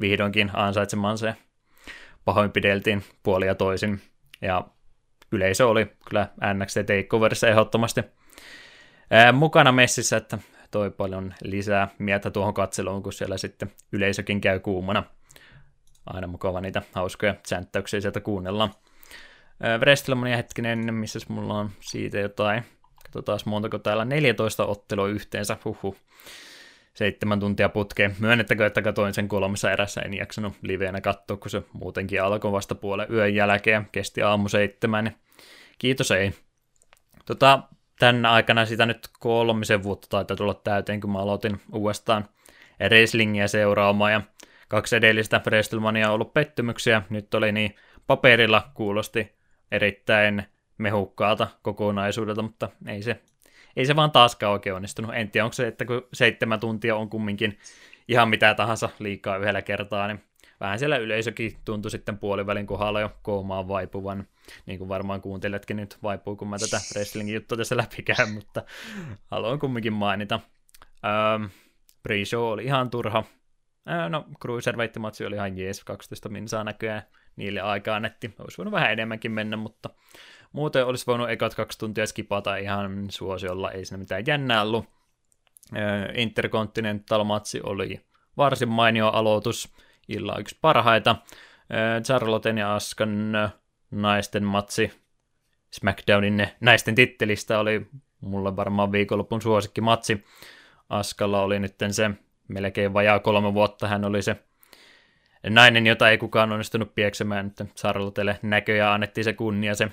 vihdoinkin 0.00 0.50
ansaitsemansa 0.52 1.26
ja 1.26 1.34
pahoinpideltiin 2.24 3.04
puoli 3.22 3.46
ja 3.46 3.54
toisin. 3.54 4.00
Ja 4.42 4.64
yleisö 5.32 5.68
oli 5.68 5.86
kyllä 6.08 6.28
NXT 6.54 6.78
Takeoverissa 6.86 7.48
ehdottomasti 7.48 8.02
ää, 9.10 9.32
mukana 9.32 9.72
messissä, 9.72 10.16
että 10.16 10.38
toi 10.70 10.90
paljon 10.90 11.34
lisää 11.42 11.88
mieltä 11.98 12.30
tuohon 12.30 12.54
katseluun, 12.54 13.02
kun 13.02 13.12
siellä 13.12 13.38
sitten 13.38 13.72
yleisökin 13.92 14.40
käy 14.40 14.60
kuumana. 14.60 15.04
Aina 16.06 16.26
mukava 16.26 16.60
niitä 16.60 16.82
hauskoja 16.92 17.34
sänttäyksiä 17.46 18.00
sieltä 18.00 18.20
kuunnellaan. 18.20 18.70
WrestleMania 19.80 20.36
hetkinen, 20.36 20.94
missä 20.94 21.18
mulla 21.28 21.54
on 21.54 21.70
siitä 21.80 22.18
jotain. 22.18 22.64
Katsotaan 23.04 23.38
montako 23.46 23.78
täällä, 23.78 24.04
14 24.04 24.66
ottelua 24.66 25.08
yhteensä, 25.08 25.56
huhu. 25.64 25.96
Seitsemän 26.94 27.40
tuntia 27.40 27.68
putkeen. 27.68 28.16
Myönnettäkö, 28.18 28.66
että 28.66 28.82
katoin 28.82 29.14
sen 29.14 29.28
kolmessa 29.28 29.72
erässä, 29.72 30.00
en 30.00 30.14
jaksanut 30.14 30.54
liveenä 30.62 31.00
katsoa, 31.00 31.36
kun 31.36 31.50
se 31.50 31.62
muutenkin 31.72 32.22
alkoi 32.22 32.52
vasta 32.52 32.74
puolen 32.74 33.06
yön 33.12 33.34
jälkeen, 33.34 33.88
kesti 33.92 34.22
aamu 34.22 34.48
seitsemän. 34.48 35.16
Kiitos 35.78 36.10
ei. 36.10 36.32
Tota, 37.24 37.62
tänä 37.98 38.32
aikana 38.32 38.66
sitä 38.66 38.86
nyt 38.86 39.08
kolmisen 39.20 39.82
vuotta 39.82 40.06
taitaa 40.08 40.36
tulla 40.36 40.54
täyteen, 40.54 41.00
kun 41.00 41.12
mä 41.12 41.18
aloitin 41.18 41.60
uudestaan 41.72 42.28
wrestlingiä 42.88 43.48
seuraamaan, 43.48 44.12
ja 44.12 44.20
kaksi 44.68 44.96
edellistä 44.96 45.40
WrestleMania 45.46 46.08
on 46.08 46.14
ollut 46.14 46.34
pettymyksiä, 46.34 47.02
nyt 47.10 47.34
oli 47.34 47.52
niin 47.52 47.74
paperilla 48.06 48.70
kuulosti 48.74 49.34
erittäin 49.70 50.44
mehukkaalta 50.78 51.48
kokonaisuudelta, 51.62 52.42
mutta 52.42 52.68
ei 52.86 53.02
se, 53.02 53.20
ei 53.76 53.86
se 53.86 53.96
vaan 53.96 54.10
taaskaan 54.10 54.52
oikein 54.52 54.76
onnistunut. 54.76 55.14
En 55.14 55.30
tiedä, 55.30 55.44
onko 55.44 55.52
se, 55.52 55.66
että 55.66 55.84
kun 55.84 56.08
seitsemän 56.12 56.60
tuntia 56.60 56.96
on 56.96 57.10
kumminkin 57.10 57.58
ihan 58.08 58.28
mitä 58.28 58.54
tahansa 58.54 58.88
liikaa 58.98 59.36
yhdellä 59.36 59.62
kertaa, 59.62 60.06
niin 60.06 60.24
vähän 60.60 60.78
siellä 60.78 60.96
yleisökin 60.96 61.56
tuntui 61.64 61.90
sitten 61.90 62.18
puolivälin 62.18 62.66
kohdalla 62.66 63.00
jo 63.00 63.10
koomaan 63.22 63.68
vaipuvan, 63.68 64.26
niin 64.66 64.78
kuin 64.78 64.88
varmaan 64.88 65.20
kuuntelijatkin 65.20 65.76
nyt 65.76 65.98
vaipuu, 66.02 66.36
kun 66.36 66.48
mä 66.48 66.58
tätä 66.58 66.80
wrestlingin 66.94 67.34
juttua 67.34 67.58
tässä 67.58 67.76
läpikään, 67.76 68.30
mutta 68.30 68.62
haluan 69.30 69.58
kumminkin 69.58 69.92
mainita. 69.92 70.40
Ähm, 71.04 71.44
pre-show 72.08 72.40
oli 72.40 72.64
ihan 72.64 72.90
turha. 72.90 73.24
No, 74.08 74.26
Cruiserweight-matsi 74.42 75.26
oli 75.26 75.34
ihan 75.34 75.58
jees, 75.58 75.84
12 75.84 76.28
minsaa 76.28 76.64
näköjään 76.64 77.02
niille 77.36 77.60
aikaa 77.60 77.96
annettiin. 77.96 78.34
Olisi 78.38 78.58
voinut 78.58 78.72
vähän 78.72 78.92
enemmänkin 78.92 79.32
mennä, 79.32 79.56
mutta 79.56 79.90
muuten 80.52 80.86
olisi 80.86 81.06
voinut 81.06 81.30
ekat 81.30 81.54
kaksi 81.54 81.78
tuntia 81.78 82.06
skipata 82.06 82.56
ihan 82.56 83.06
suosiolla, 83.10 83.70
ei 83.70 83.84
siinä 83.84 83.98
mitään 83.98 84.26
jännää 84.26 84.62
ollut. 84.62 84.86
Intercontinental-matsi 86.14 87.60
oli 87.62 88.00
varsin 88.36 88.68
mainio 88.68 89.08
aloitus, 89.08 89.74
illa 90.08 90.38
yksi 90.38 90.58
parhaita. 90.60 91.16
Charlotten 92.04 92.58
ja 92.58 92.74
Askan 92.74 93.32
naisten 93.90 94.44
matsi 94.44 94.92
SmackDownin 95.70 96.48
naisten 96.60 96.94
tittelistä 96.94 97.58
oli 97.58 97.86
mulle 98.20 98.56
varmaan 98.56 98.92
viikonlopun 98.92 99.42
suosikki 99.42 99.80
matsi. 99.80 100.24
Askalla 100.88 101.42
oli 101.42 101.58
nyt 101.58 101.74
se 101.90 102.10
melkein 102.48 102.94
vajaa 102.94 103.18
kolme 103.18 103.54
vuotta, 103.54 103.88
hän 103.88 104.04
oli 104.04 104.22
se 104.22 104.36
nainen, 105.48 105.86
jota 105.86 106.10
ei 106.10 106.18
kukaan 106.18 106.52
onnistunut 106.52 106.94
pieksemään, 106.94 107.46
että 107.46 107.66
Charlottelle 107.76 108.38
näköjään 108.42 108.92
annettiin 108.92 109.24
se 109.24 109.32
kunnia, 109.32 109.74
se 109.74 109.88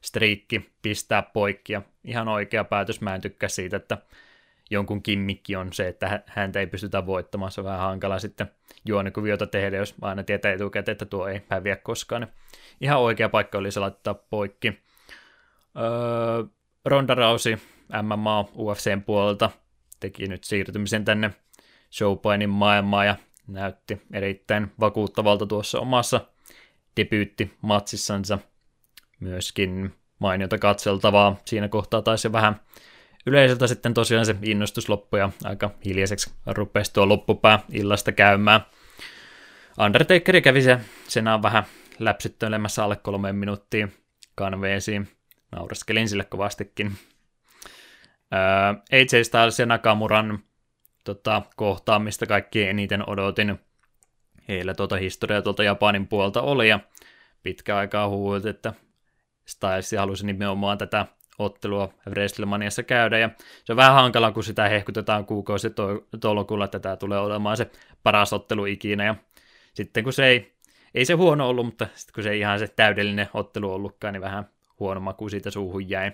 striikki 0.00 0.70
pistää 0.82 1.22
poikki, 1.22 1.72
ja 1.72 1.82
ihan 2.04 2.28
oikea 2.28 2.64
päätös, 2.64 3.00
mä 3.00 3.14
en 3.14 3.20
tykkää 3.20 3.48
siitä, 3.48 3.76
että 3.76 3.98
jonkun 4.70 5.02
kimmikki 5.02 5.56
on 5.56 5.72
se, 5.72 5.88
että 5.88 6.22
häntä 6.26 6.60
ei 6.60 6.66
pystytä 6.66 7.06
voittamaan, 7.06 7.52
se 7.52 7.60
on 7.60 7.64
vähän 7.64 7.80
hankala 7.80 8.18
sitten 8.18 8.50
juonikuviota 8.84 9.46
tehdä, 9.46 9.76
jos 9.76 9.94
aina 10.02 10.22
tietää 10.22 10.52
etukäteen, 10.52 10.92
että 10.92 11.04
tuo 11.04 11.28
ei 11.28 11.42
häviä 11.48 11.76
koskaan. 11.76 12.26
Ihan 12.80 13.00
oikea 13.00 13.28
paikka 13.28 13.58
oli 13.58 13.70
se 13.70 13.80
laittaa 13.80 14.14
poikki. 14.14 14.78
Öö, 15.76 16.44
Ronda 16.84 17.14
Rousey 17.14 17.58
MMA 18.02 18.44
UFCn 18.54 19.02
puolelta 19.06 19.50
teki 20.00 20.26
nyt 20.26 20.44
siirtymisen 20.44 21.04
tänne 21.04 21.30
showpainin 21.92 22.50
maailmaan 22.50 23.06
ja 23.06 23.16
näytti 23.46 24.02
erittäin 24.12 24.72
vakuuttavalta 24.80 25.46
tuossa 25.46 25.80
omassa 25.80 26.20
debyyttimatsissansa. 26.96 28.38
Myöskin 29.20 29.94
mainiota 30.18 30.58
katseltavaa. 30.58 31.36
Siinä 31.44 31.68
kohtaa 31.68 32.02
taisi 32.02 32.32
vähän 32.32 32.60
yleisöltä 33.26 33.66
sitten 33.66 33.94
tosiaan 33.94 34.26
se 34.26 34.36
innostus 34.42 34.88
loppu 34.88 35.16
ja 35.16 35.30
aika 35.44 35.70
hiljaiseksi 35.84 36.30
rupesi 36.46 36.92
tuo 36.92 37.08
loppupää 37.08 37.60
illasta 37.72 38.12
käymään. 38.12 38.60
Undertaker 39.84 40.40
kävi 40.40 40.62
se 40.62 40.78
senaan 41.08 41.42
vähän 41.42 41.64
läpsyttelemässä 41.98 42.84
alle 42.84 42.96
kolmeen 42.96 43.36
minuuttiin 43.36 43.92
kanveesiin. 44.34 45.08
Nauraskelin 45.52 46.08
sille 46.08 46.24
kovastikin. 46.24 46.92
AJ 48.92 49.22
Styles 49.22 49.58
ja 49.58 49.66
Nakamuran 49.66 50.38
tota, 51.04 51.42
kohtaamista 51.56 52.26
kaikki 52.26 52.62
eniten 52.62 53.08
odotin. 53.10 53.60
Heillä 54.48 54.74
tuota 54.74 54.96
historiaa 54.96 55.42
tuolta 55.42 55.64
Japanin 55.64 56.06
puolta 56.06 56.42
oli 56.42 56.68
ja 56.68 56.80
pitkä 57.42 57.76
aikaa 57.76 58.08
huulit, 58.08 58.46
että 58.46 58.72
Styles 59.46 59.94
halusi 59.98 60.26
nimenomaan 60.26 60.78
tätä 60.78 61.06
ottelua 61.38 61.94
WrestleManiassa 62.08 62.82
käydä, 62.82 63.18
ja 63.18 63.30
se 63.64 63.72
on 63.72 63.76
vähän 63.76 63.94
hankala, 63.94 64.32
kun 64.32 64.44
sitä 64.44 64.68
hehkutetaan 64.68 65.26
kuukausi 65.26 65.68
tolkulla, 66.20 66.64
että 66.64 66.78
tämä 66.78 66.96
tulee 66.96 67.18
olemaan 67.18 67.56
se 67.56 67.70
paras 68.02 68.32
ottelu 68.32 68.64
ikinä, 68.64 69.04
ja 69.04 69.14
sitten 69.74 70.04
kun 70.04 70.12
se 70.12 70.26
ei, 70.26 70.54
ei 70.94 71.04
se 71.04 71.14
huono 71.14 71.48
ollut, 71.48 71.66
mutta 71.66 71.86
sitten 71.94 72.14
kun 72.14 72.22
se 72.22 72.30
ei 72.30 72.38
ihan 72.38 72.58
se 72.58 72.68
täydellinen 72.68 73.28
ottelu 73.34 73.72
ollutkaan, 73.72 74.12
niin 74.12 74.22
vähän 74.22 74.48
huono 74.80 75.00
maku 75.00 75.28
siitä 75.28 75.50
suuhun 75.50 75.90
jäi 75.90 76.12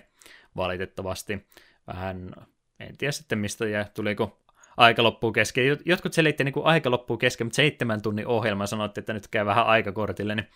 valitettavasti. 0.55 1.47
Vähän, 1.87 2.31
en 2.79 2.97
tiedä 2.97 3.11
sitten 3.11 3.39
mistä 3.39 3.67
jäi, 3.67 3.85
tuliko 3.93 4.39
aika 4.77 5.03
loppuu 5.03 5.31
kesken. 5.31 5.77
Jotkut 5.85 6.13
selitti 6.13 6.43
niin 6.43 6.53
kuin 6.53 6.65
aika 6.65 6.91
loppuu 6.91 7.17
kesken, 7.17 7.47
mutta 7.47 7.55
seitsemän 7.55 8.01
tunnin 8.01 8.27
ohjelma 8.27 8.67
sanoitte, 8.67 8.99
että 8.99 9.13
nyt 9.13 9.27
käy 9.27 9.45
vähän 9.45 9.65
aikakortille, 9.65 10.35
niin 10.35 10.47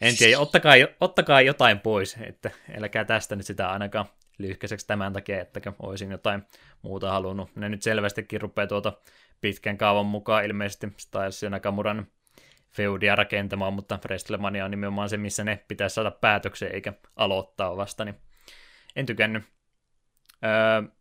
en 0.00 0.16
tiedä, 0.16 0.38
ottakaa, 0.38 0.74
ottakaa 1.00 1.40
jotain 1.40 1.80
pois, 1.80 2.16
että 2.20 2.50
älkää 2.78 3.04
tästä 3.04 3.36
nyt 3.36 3.46
sitä 3.46 3.70
ainakaan 3.70 4.06
lyhkäiseksi 4.38 4.86
tämän 4.86 5.12
takia, 5.12 5.40
että 5.40 5.72
olisin 5.78 6.10
jotain 6.10 6.42
muuta 6.82 7.10
halunnut. 7.10 7.56
Ne 7.56 7.68
nyt 7.68 7.82
selvästikin 7.82 8.40
rupeaa 8.40 8.66
tuota 8.66 8.92
pitkän 9.40 9.78
kaavan 9.78 10.06
mukaan 10.06 10.44
ilmeisesti 10.44 10.92
Styles 10.96 11.42
ja 11.42 11.50
Nakamuran 11.50 12.06
feudia 12.70 13.16
rakentamaan, 13.16 13.72
mutta 13.72 13.98
WrestleMania 14.04 14.64
on 14.64 14.70
nimenomaan 14.70 15.08
se, 15.08 15.16
missä 15.16 15.44
ne 15.44 15.64
pitäisi 15.68 15.94
saada 15.94 16.10
päätökseen 16.10 16.74
eikä 16.74 16.92
aloittaa 17.16 17.76
vasta, 17.76 18.04
niin 18.04 18.14
en 18.96 19.06
tykännyt. 19.06 19.44
Öö, 20.44 20.92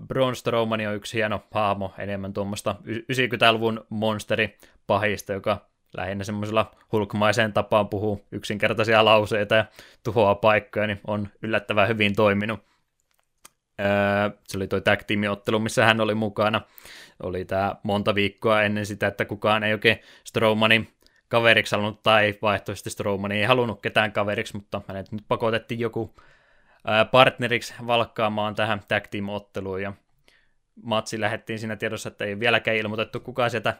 Braun 0.00 0.36
Strowman 0.36 0.86
on 0.86 0.94
yksi 0.94 1.16
hieno 1.16 1.42
hahmo, 1.50 1.94
enemmän 1.98 2.32
tuommoista 2.32 2.76
90-luvun 2.86 3.86
monsteri 3.88 4.56
pahista, 4.86 5.32
joka 5.32 5.66
lähinnä 5.96 6.24
semmoisella 6.24 6.70
hulkmaiseen 6.92 7.52
tapaan 7.52 7.88
puhuu 7.88 8.26
yksinkertaisia 8.32 9.04
lauseita 9.04 9.54
ja 9.54 9.64
tuhoaa 10.02 10.34
paikkoja, 10.34 10.86
niin 10.86 11.00
on 11.06 11.28
yllättävän 11.42 11.88
hyvin 11.88 12.16
toiminut. 12.16 12.60
Öö, 13.80 14.30
se 14.48 14.58
oli 14.58 14.66
toi 14.66 14.80
tag 14.80 15.00
ottelu 15.30 15.58
missä 15.58 15.84
hän 15.84 16.00
oli 16.00 16.14
mukana. 16.14 16.60
Oli 17.22 17.44
tämä 17.44 17.74
monta 17.82 18.14
viikkoa 18.14 18.62
ennen 18.62 18.86
sitä, 18.86 19.06
että 19.06 19.24
kukaan 19.24 19.64
ei 19.64 19.72
oikein 19.72 19.98
Strowmanin 20.24 20.88
kaveriksi 21.28 21.76
halunnut, 21.76 22.02
tai 22.02 22.38
vaihtoehtoisesti 22.42 22.90
Strowman 22.90 23.32
ei 23.32 23.44
halunnut 23.44 23.82
ketään 23.82 24.12
kaveriksi, 24.12 24.56
mutta 24.56 24.80
hänet 24.88 25.12
nyt 25.12 25.24
pakotettiin 25.28 25.80
joku 25.80 26.14
partneriksi 27.10 27.74
valkkaamaan 27.86 28.54
tähän 28.54 28.82
tag 28.88 29.04
team-otteluun, 29.10 29.82
ja 29.82 29.92
matsi 30.82 31.20
lähettiin 31.20 31.58
siinä 31.58 31.76
tiedossa, 31.76 32.08
että 32.08 32.24
ei 32.24 32.40
vieläkään 32.40 32.76
ilmoitettu, 32.76 33.20
kuka 33.20 33.48
sieltä 33.48 33.74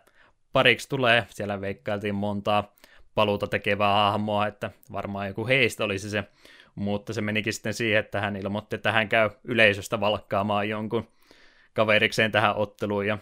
pariksi 0.52 0.88
tulee. 0.88 1.26
Siellä 1.30 1.60
veikkailtiin 1.60 2.14
montaa 2.14 2.74
paluuta 3.14 3.46
tekevää 3.46 3.94
hahmoa, 3.94 4.46
että 4.46 4.70
varmaan 4.92 5.28
joku 5.28 5.46
heistä 5.46 5.84
olisi 5.84 6.10
se, 6.10 6.24
mutta 6.74 7.12
se 7.12 7.20
menikin 7.20 7.52
sitten 7.52 7.74
siihen, 7.74 8.00
että 8.00 8.20
hän 8.20 8.36
ilmoitti, 8.36 8.76
että 8.76 8.92
hän 8.92 9.08
käy 9.08 9.30
yleisöstä 9.44 10.00
valkkaamaan 10.00 10.68
jonkun 10.68 11.08
kaverikseen 11.74 12.32
tähän 12.32 12.56
otteluun, 12.56 13.06
ja 13.06 13.18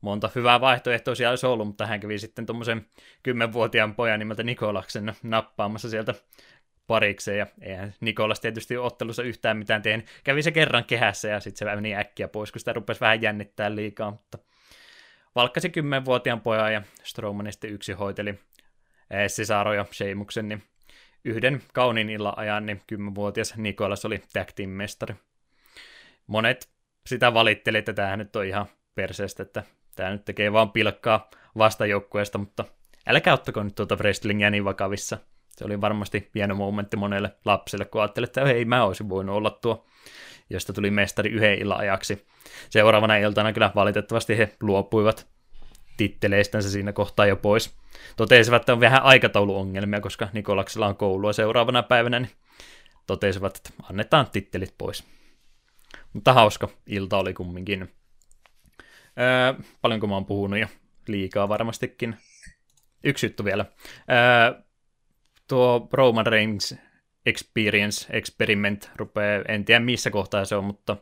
monta 0.00 0.30
hyvää 0.34 0.60
vaihtoehtoa 0.60 1.14
siellä 1.14 1.30
olisi 1.30 1.46
ollut, 1.46 1.66
mutta 1.66 1.86
hän 1.86 2.00
kävi 2.00 2.18
sitten 2.18 2.46
tuommoisen 2.46 2.86
kymmenvuotiaan 3.22 3.94
pojan 3.94 4.18
nimeltä 4.18 4.42
Nikolaksen 4.42 5.14
nappaamassa 5.22 5.90
sieltä 5.90 6.14
parikseen, 6.90 7.38
ja 7.38 7.46
eihän 7.60 7.94
Nikolas 8.00 8.40
tietysti 8.40 8.76
ottelussa 8.76 9.22
yhtään 9.22 9.56
mitään 9.56 9.82
tehnyt. 9.82 10.06
Kävi 10.24 10.42
se 10.42 10.50
kerran 10.50 10.84
kehässä, 10.84 11.28
ja 11.28 11.40
sitten 11.40 11.58
se 11.58 11.74
meni 11.74 11.94
äkkiä 11.94 12.28
pois, 12.28 12.52
kun 12.52 12.58
sitä 12.58 12.72
rupesi 12.72 13.00
vähän 13.00 13.22
jännittää 13.22 13.74
liikaa, 13.74 14.10
mutta 14.10 14.38
valkkasi 15.34 15.70
kymmenvuotiaan 15.70 16.40
pojan, 16.40 16.72
ja 16.72 16.82
Strowman 17.02 17.52
sitten 17.52 17.70
yksi 17.70 17.92
hoiteli 17.92 18.34
Cesaro 19.26 19.74
ja 19.74 19.86
Sheimuksen, 19.92 20.48
niin 20.48 20.62
yhden 21.24 21.62
kauniin 21.72 22.10
illan 22.10 22.38
ajan, 22.38 22.66
niin 22.66 22.82
kymmenvuotias 22.86 23.56
Nikolas 23.56 24.04
oli 24.04 24.22
tag 24.32 24.48
mestari. 24.66 25.14
monet 26.26 26.68
sitä 27.06 27.34
valitteli, 27.34 27.78
että 27.78 27.92
tämähän 27.92 28.18
nyt 28.18 28.36
on 28.36 28.44
ihan 28.44 28.66
perseestä, 28.94 29.42
että 29.42 29.62
tämä 29.96 30.10
nyt 30.10 30.24
tekee 30.24 30.52
vaan 30.52 30.70
pilkkaa 30.70 31.30
vastajoukkueesta, 31.58 32.38
mutta 32.38 32.64
älkää 33.06 33.34
ottako 33.34 33.62
nyt 33.62 33.74
tuota 33.74 33.96
wrestlingiä 33.96 34.50
niin 34.50 34.64
vakavissa. 34.64 35.18
Se 35.50 35.64
oli 35.64 35.80
varmasti 35.80 36.30
hieno 36.34 36.54
momentti 36.54 36.96
monelle 36.96 37.36
lapselle, 37.44 37.84
kun 37.84 38.00
ajattelee, 38.00 38.24
että 38.24 38.44
hei, 38.44 38.64
mä 38.64 38.84
olisin 38.84 39.08
voinut 39.08 39.36
olla 39.36 39.50
tuo, 39.50 39.86
josta 40.50 40.72
tuli 40.72 40.90
mestari 40.90 41.30
yhden 41.30 41.58
illan 41.58 41.78
ajaksi. 41.78 42.26
Seuraavana 42.70 43.16
iltana 43.16 43.52
kyllä 43.52 43.72
valitettavasti 43.74 44.38
he 44.38 44.56
luopuivat 44.60 45.26
titteleistänsä 45.96 46.70
siinä 46.70 46.92
kohtaa 46.92 47.26
jo 47.26 47.36
pois. 47.36 47.76
Totesivat, 48.16 48.62
että 48.62 48.72
on 48.72 48.80
vähän 48.80 49.02
aikatauluongelmia, 49.02 50.00
koska 50.00 50.28
Nikolaksella 50.32 50.86
on 50.86 50.96
koulua 50.96 51.32
seuraavana 51.32 51.82
päivänä, 51.82 52.20
niin 52.20 52.32
totesivat, 53.06 53.56
että 53.56 53.70
annetaan 53.82 54.30
tittelit 54.30 54.74
pois. 54.78 55.04
Mutta 56.12 56.32
hauska 56.32 56.68
ilta 56.86 57.18
oli 57.18 57.34
kumminkin. 57.34 57.94
Öö, 59.18 59.62
paljonko 59.80 60.06
mä 60.06 60.14
oon 60.14 60.26
puhunut 60.26 60.58
jo? 60.58 60.66
Liikaa 61.08 61.48
varmastikin. 61.48 62.16
Yksi 63.04 63.26
juttu 63.26 63.44
vielä. 63.44 63.64
Öö, 64.10 64.62
tuo 65.50 65.88
Roman 65.92 66.26
Reigns 66.26 66.74
Experience 67.26 68.06
Experiment 68.16 68.90
rupeaa, 68.96 69.44
en 69.48 69.64
tiedä 69.64 69.80
missä 69.80 70.10
kohtaa 70.10 70.44
se 70.44 70.56
on, 70.56 70.64
mutta 70.64 70.96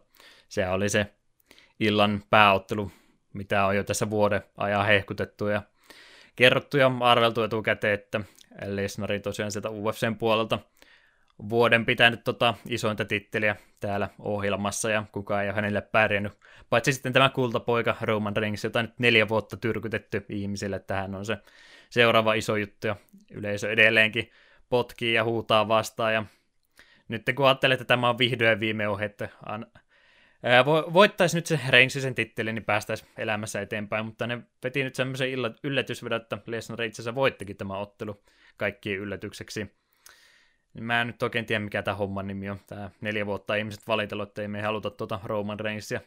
se 0.49 0.69
oli 0.69 0.89
se 0.89 1.07
illan 1.81 2.23
pääottelu, 2.31 2.91
mitä 3.35 3.67
on 3.67 3.77
jo 3.77 3.85
tässä 3.85 4.11
vuoden 4.11 4.43
ajan 4.57 4.87
hehkutettu 4.87 5.47
ja 5.47 5.63
kerrottu 6.37 6.77
ja 6.77 6.91
arveltu 7.01 7.43
etukäteen, 7.43 7.95
että 7.95 8.21
Lesnari 8.67 9.21
tosiaan 9.21 9.53
sieltä 9.53 9.71
UFCn 9.71 10.17
puolelta 10.19 10.59
vuoden 11.49 11.87
pitänyt 11.87 12.25
tota 12.25 12.55
isointa 12.69 13.05
titteliä 13.05 13.57
täällä 13.81 14.09
ohjelmassa 14.19 14.91
ja 14.91 15.05
kukaan 15.13 15.43
ei 15.43 15.49
ole 15.49 15.55
hänelle 15.55 15.81
pärjännyt. 15.81 16.33
Paitsi 16.71 16.93
sitten 16.93 17.13
tämä 17.13 17.29
kultapoika 17.29 17.97
Roman 18.01 18.37
Reigns, 18.37 18.65
jota 18.65 18.83
nyt 18.83 18.99
neljä 18.99 19.29
vuotta 19.29 19.57
tyrkytetty 19.57 20.27
ihmisille, 20.29 20.77
että 20.77 20.95
hän 20.95 21.15
on 21.15 21.27
se 21.27 21.39
seuraava 21.91 22.35
iso 22.35 22.57
juttu 22.57 22.87
ja 22.87 22.97
yleisö 23.31 23.73
edelleenkin 23.73 24.31
potkii 24.69 25.15
ja 25.15 25.25
huutaa 25.25 25.69
vastaan 25.69 26.15
ja 26.15 26.25
nyt 27.09 27.23
kun 27.37 27.47
ajattelee, 27.47 27.75
että 27.75 27.85
tämä 27.85 28.09
on 28.09 28.19
vihdoin 28.19 28.61
viime 28.61 28.89
ohi, 28.89 29.05
että 29.05 29.29
voittaisi 30.93 31.37
nyt 31.37 31.47
se 31.47 31.61
Reignsin 31.69 32.15
titteli, 32.15 32.53
niin 32.53 32.65
päästäisiin 32.65 33.11
elämässä 33.19 33.61
eteenpäin, 33.61 34.07
mutta 34.07 34.27
ne 34.27 34.39
veti 34.65 34.85
nyt 34.85 34.95
semmoisen 34.95 35.29
yllätysvedon, 35.65 36.21
että 36.21 36.39
Lesnar 36.47 36.83
itse 36.83 37.03
asiassa 37.03 37.15
voittikin 37.15 37.57
tämä 37.57 37.79
ottelu 37.79 38.23
kaikkien 38.57 38.99
yllätykseksi. 38.99 39.73
Niin 40.75 40.85
mä 40.85 41.01
en 41.01 41.07
nyt 41.07 41.23
oikein 41.23 41.47
tiedä, 41.47 41.65
mikä 41.65 41.83
tämä 41.83 41.95
homman 41.95 42.27
nimi 42.27 42.51
on. 42.51 42.61
Tämä 42.67 42.91
neljä 43.01 43.27
vuotta 43.27 43.55
ihmiset 43.55 43.89
valitellut, 43.89 44.29
että 44.29 44.43
ei 44.43 44.49
me 44.49 44.63
haluta 44.63 44.91
tuota 44.91 45.21
Roman 45.25 45.61
Reignsia 45.61 46.01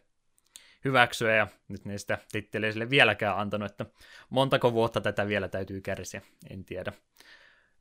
hyväksyä, 0.86 1.36
ja 1.36 1.48
nyt 1.68 1.86
ne 1.86 1.98
sitä 1.98 2.18
titteliä 2.32 2.72
sille 2.72 2.90
vieläkään 2.90 3.38
antanut, 3.38 3.72
että 3.72 3.86
montako 4.30 4.74
vuotta 4.74 5.02
tätä 5.02 5.28
vielä 5.28 5.48
täytyy 5.48 5.82
kärsiä, 5.82 6.22
en 6.50 6.66
tiedä. 6.66 6.94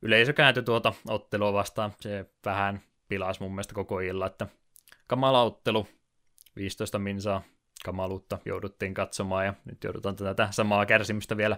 Yleisö 0.01 0.33
kääntyi 0.33 0.63
tuota 0.63 0.93
ottelua 1.07 1.53
vastaan, 1.53 1.93
se 1.99 2.25
vähän 2.45 2.81
pilasi 3.07 3.41
mun 3.41 3.51
mielestä 3.51 3.73
koko 3.73 3.99
illan, 3.99 4.27
että 4.27 4.47
kamala 5.07 5.43
ottelu, 5.43 5.87
15 6.55 6.99
minsaa 6.99 7.43
kamaluutta 7.85 8.39
jouduttiin 8.45 8.93
katsomaan, 8.93 9.45
ja 9.45 9.53
nyt 9.65 9.83
joudutaan 9.83 10.15
tätä 10.15 10.47
samaa 10.51 10.85
kärsimystä 10.85 11.37
vielä 11.37 11.57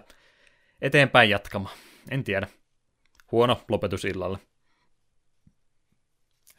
eteenpäin 0.80 1.30
jatkamaan. 1.30 1.76
En 2.10 2.24
tiedä. 2.24 2.46
Huono 3.32 3.64
lopetus 3.68 4.04
illalle. 4.04 4.38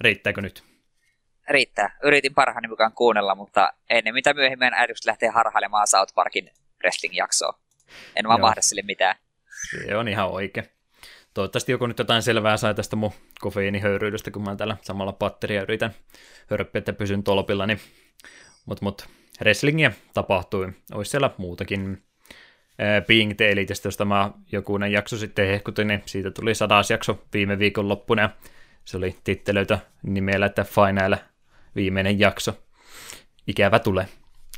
Riittääkö 0.02 0.42
nyt? 0.42 0.75
Riittää. 1.50 1.98
Yritin 2.04 2.34
parhaani 2.34 2.68
mukaan 2.68 2.94
kuunnella, 2.94 3.36
mutta 3.36 3.74
ennen 3.90 4.14
mitä 4.14 4.34
myöhemmin 4.34 4.74
ajatukset 4.74 5.06
lähtee 5.06 5.30
harhailemaan 5.30 5.88
South 5.88 6.14
Parkin 6.14 6.52
wrestling-jaksoa. 6.84 7.60
En 8.16 8.28
vaan 8.28 8.42
mahda 8.42 8.62
sille 8.62 8.82
mitään. 8.82 9.16
Se 9.72 9.98
on 9.98 10.08
ihan 10.08 10.30
oikein. 10.30 10.70
Toivottavasti 11.34 11.72
joku 11.72 11.88
nyt 11.88 12.00
jotain 12.00 12.22
selvää 12.22 12.58
sai 12.58 12.76
tästä 12.76 12.96
mun 12.96 13.12
kofeiinihöyryydestä, 13.40 14.32
kun 14.32 14.44
mä 14.44 14.56
täällä 14.56 14.78
samalla 14.82 15.14
patteria 15.14 15.62
yritän 15.62 15.92
hörppiä, 16.50 16.80
että 16.80 16.94
pysyn 16.94 17.24
tolpilla, 17.24 17.66
niin 17.66 17.80
mut, 18.66 18.82
mut 18.82 19.08
wrestlingiä 19.42 19.92
tapahtui. 20.14 20.74
Olisi 20.94 21.12
siellä 21.12 21.30
muutakin. 21.38 22.02
Being 23.08 23.34
the 23.38 23.50
Elitistä, 23.52 23.88
josta 23.88 24.06
mä 24.06 24.32
jokunen 24.52 24.92
jakso 24.92 25.18
sitten 25.18 25.48
hehkutin, 25.48 25.88
niin 25.88 26.02
siitä 26.06 26.32
tuli 26.32 26.56
sadas 26.56 26.92
jakso 26.92 27.24
viime 27.34 27.60
viikon 27.60 27.90
loppuna, 27.90 28.22
ja 28.22 28.30
se 28.86 28.98
oli 28.98 29.16
tittelöitä 29.24 29.80
nimellä, 30.04 30.46
että 30.46 30.64
Final 30.64 31.16
viimeinen 31.76 32.20
jakso. 32.20 32.64
Ikävä 33.48 33.80
tulee. 33.80 34.08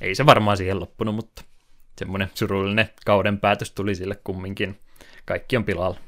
Ei 0.01 0.15
se 0.15 0.25
varmaan 0.25 0.57
siihen 0.57 0.79
loppunut, 0.79 1.15
mutta 1.15 1.43
semmoinen 1.97 2.31
surullinen 2.33 2.89
kauden 3.05 3.39
päätös 3.39 3.71
tuli 3.71 3.95
sille 3.95 4.15
kumminkin. 4.23 4.79
Kaikki 5.25 5.57
on 5.57 5.63
pilalla. 5.63 5.99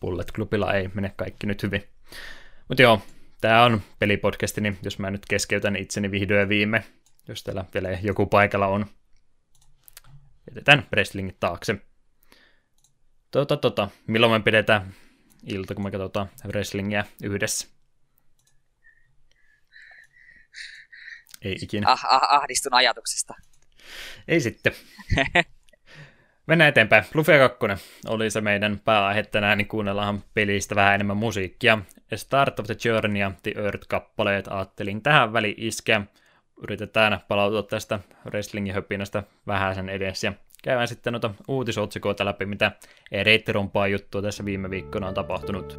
Bullet 0.00 0.32
Clubilla 0.32 0.74
ei 0.74 0.90
mene 0.94 1.12
kaikki 1.16 1.46
nyt 1.46 1.62
hyvin. 1.62 1.84
Mutta 2.68 2.82
joo, 2.82 3.02
tämä 3.40 3.64
on 3.64 3.82
pelipodcasti, 3.98 4.60
niin 4.60 4.78
jos 4.82 4.98
mä 4.98 5.10
nyt 5.10 5.26
keskeytän 5.28 5.76
itseni 5.76 6.10
vihdoin 6.10 6.48
viime, 6.48 6.84
jos 7.28 7.42
täällä 7.42 7.64
vielä 7.74 7.90
joku 7.90 8.26
paikalla 8.26 8.66
on, 8.66 8.86
jätetään 10.48 10.86
wrestlingit 10.92 11.40
taakse. 11.40 11.76
Tota, 13.30 13.56
tota, 13.56 13.88
milloin 14.06 14.32
me 14.32 14.40
pidetään 14.40 14.94
ilta, 15.46 15.74
kun 15.74 15.84
me 15.84 15.90
katsotaan 15.90 16.28
wrestlingiä 16.46 17.04
yhdessä? 17.22 17.79
Ei 21.44 21.56
ikinä. 21.62 21.90
Ah, 21.90 22.04
ah, 22.04 22.22
ahdistun 22.22 22.74
ajatuksesta. 22.74 23.34
Ei 24.28 24.40
sitten. 24.40 24.72
Mennään 26.46 26.68
eteenpäin. 26.68 27.04
Luffy 27.14 27.32
2 27.38 27.88
oli 28.08 28.30
se 28.30 28.40
meidän 28.40 28.80
pääaihe 28.84 29.22
tänään, 29.22 29.58
niin 29.58 29.68
kuunnellaan 29.68 30.24
pelistä 30.34 30.74
vähän 30.74 30.94
enemmän 30.94 31.16
musiikkia. 31.16 31.78
Start 32.14 32.60
of 32.60 32.66
the 32.66 32.76
Journey 32.84 33.20
ja 33.20 33.32
The 33.42 33.52
Earth-kappaleet 33.56 34.48
ajattelin 34.48 35.02
tähän 35.02 35.32
väliin 35.32 35.54
iskeä. 35.58 36.02
Yritetään 36.62 37.20
palautua 37.28 37.62
tästä 37.62 38.00
wrestlingin 38.26 38.74
höpinästä 38.74 39.22
vähän 39.46 39.74
sen 39.74 39.88
edes 39.88 40.24
ja 40.24 40.32
käydään 40.62 40.88
sitten 40.88 41.12
noita 41.12 41.30
uutisotsikoita 41.48 42.24
läpi, 42.24 42.46
mitä 42.46 42.72
reittirompaa 43.22 43.88
juttua 43.88 44.22
tässä 44.22 44.44
viime 44.44 44.70
viikkona 44.70 45.08
on 45.08 45.14
tapahtunut. 45.14 45.76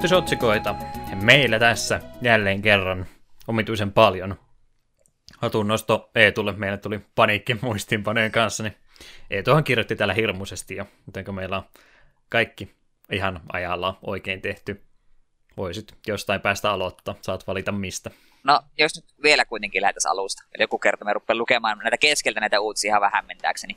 Uutisotsikoita. 0.00 0.74
Meillä 1.22 1.58
tässä 1.58 2.00
jälleen 2.22 2.62
kerran 2.62 3.06
omituisen 3.48 3.92
paljon. 3.92 4.36
Hatunnosto 5.38 6.10
Eetulle. 6.14 6.52
Meille 6.52 6.78
tuli 6.78 7.00
paniikki 7.14 7.56
muistiinpanojen 7.62 8.32
kanssa, 8.32 8.62
niin 8.62 8.76
Eetuhan 9.30 9.64
kirjoitti 9.64 9.96
täällä 9.96 10.14
hirmuisesti 10.14 10.76
jo, 10.76 10.86
joten 11.06 11.34
meillä 11.34 11.56
on 11.56 11.62
kaikki 12.28 12.74
ihan 13.12 13.40
ajalla 13.52 13.98
oikein 14.02 14.40
tehty. 14.40 14.82
Voisit 15.56 15.94
jostain 16.06 16.40
päästä 16.40 16.70
aloittaa, 16.70 17.14
saat 17.22 17.46
valita 17.46 17.72
mistä. 17.72 18.10
No, 18.44 18.60
jos 18.78 18.96
nyt 18.96 19.04
vielä 19.22 19.44
kuitenkin 19.44 19.82
lähdettäisiin 19.82 20.12
alusta. 20.12 20.44
Eli 20.54 20.62
joku 20.62 20.78
kerta 20.78 21.04
me 21.04 21.12
rupean 21.12 21.38
lukemaan 21.38 21.78
näitä 21.78 21.98
keskeltä 21.98 22.40
näitä 22.40 22.60
uutisia 22.60 22.88
ihan 22.88 23.00
vähän 23.00 23.12
hämmentääkseni. 23.14 23.76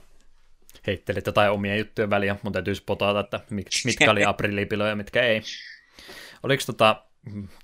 Heittelit 0.88 1.26
jotain 1.26 1.52
omia 1.52 1.76
juttuja 1.76 2.10
väliä, 2.10 2.34
mutta 2.34 2.58
täytyy 2.58 2.76
spotata, 2.76 3.20
että 3.20 3.40
mitkä 3.86 4.12
oli 4.12 4.26
aprillipiloja 4.34 4.90
ja 4.90 4.96
mitkä 4.96 5.24
ei. 5.24 5.42
Oliko 6.44 6.64
tota, 6.66 7.04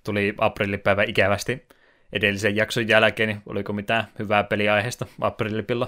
tuli 0.03 0.33
aprillipäivä 0.37 1.03
ikävästi 1.07 1.67
edellisen 2.13 2.55
jakson 2.55 2.87
jälkeen, 2.87 3.29
niin 3.29 3.41
oliko 3.45 3.73
mitään 3.73 4.07
hyvää 4.19 4.43
peliaiheesta 4.43 5.05
aprillipilla? 5.21 5.87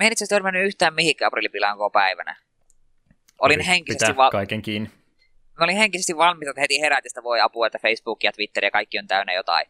Mä 0.00 0.06
en 0.06 0.12
itse 0.12 0.24
asiassa 0.24 0.36
törmännyt 0.36 0.66
yhtään 0.66 0.94
mihinkään 0.94 1.26
aprillipilaan 1.26 1.78
koko 1.78 1.90
päivänä. 1.90 2.36
Olin 3.38 3.58
Oli 3.58 3.66
henkisesti, 3.66 4.16
val- 4.16 4.30
kaiken 4.30 4.62
kiinni. 4.62 4.90
mä 5.58 5.64
olin 5.64 5.76
henkisesti 5.76 6.16
valmis, 6.16 6.48
että 6.48 6.60
heti 6.60 6.80
herätistä 6.80 7.22
voi 7.22 7.40
apua, 7.40 7.66
että 7.66 7.78
Facebook 7.78 8.24
ja 8.24 8.32
Twitter 8.32 8.64
ja 8.64 8.70
kaikki 8.70 8.98
on 8.98 9.06
täynnä 9.06 9.32
jotain 9.32 9.66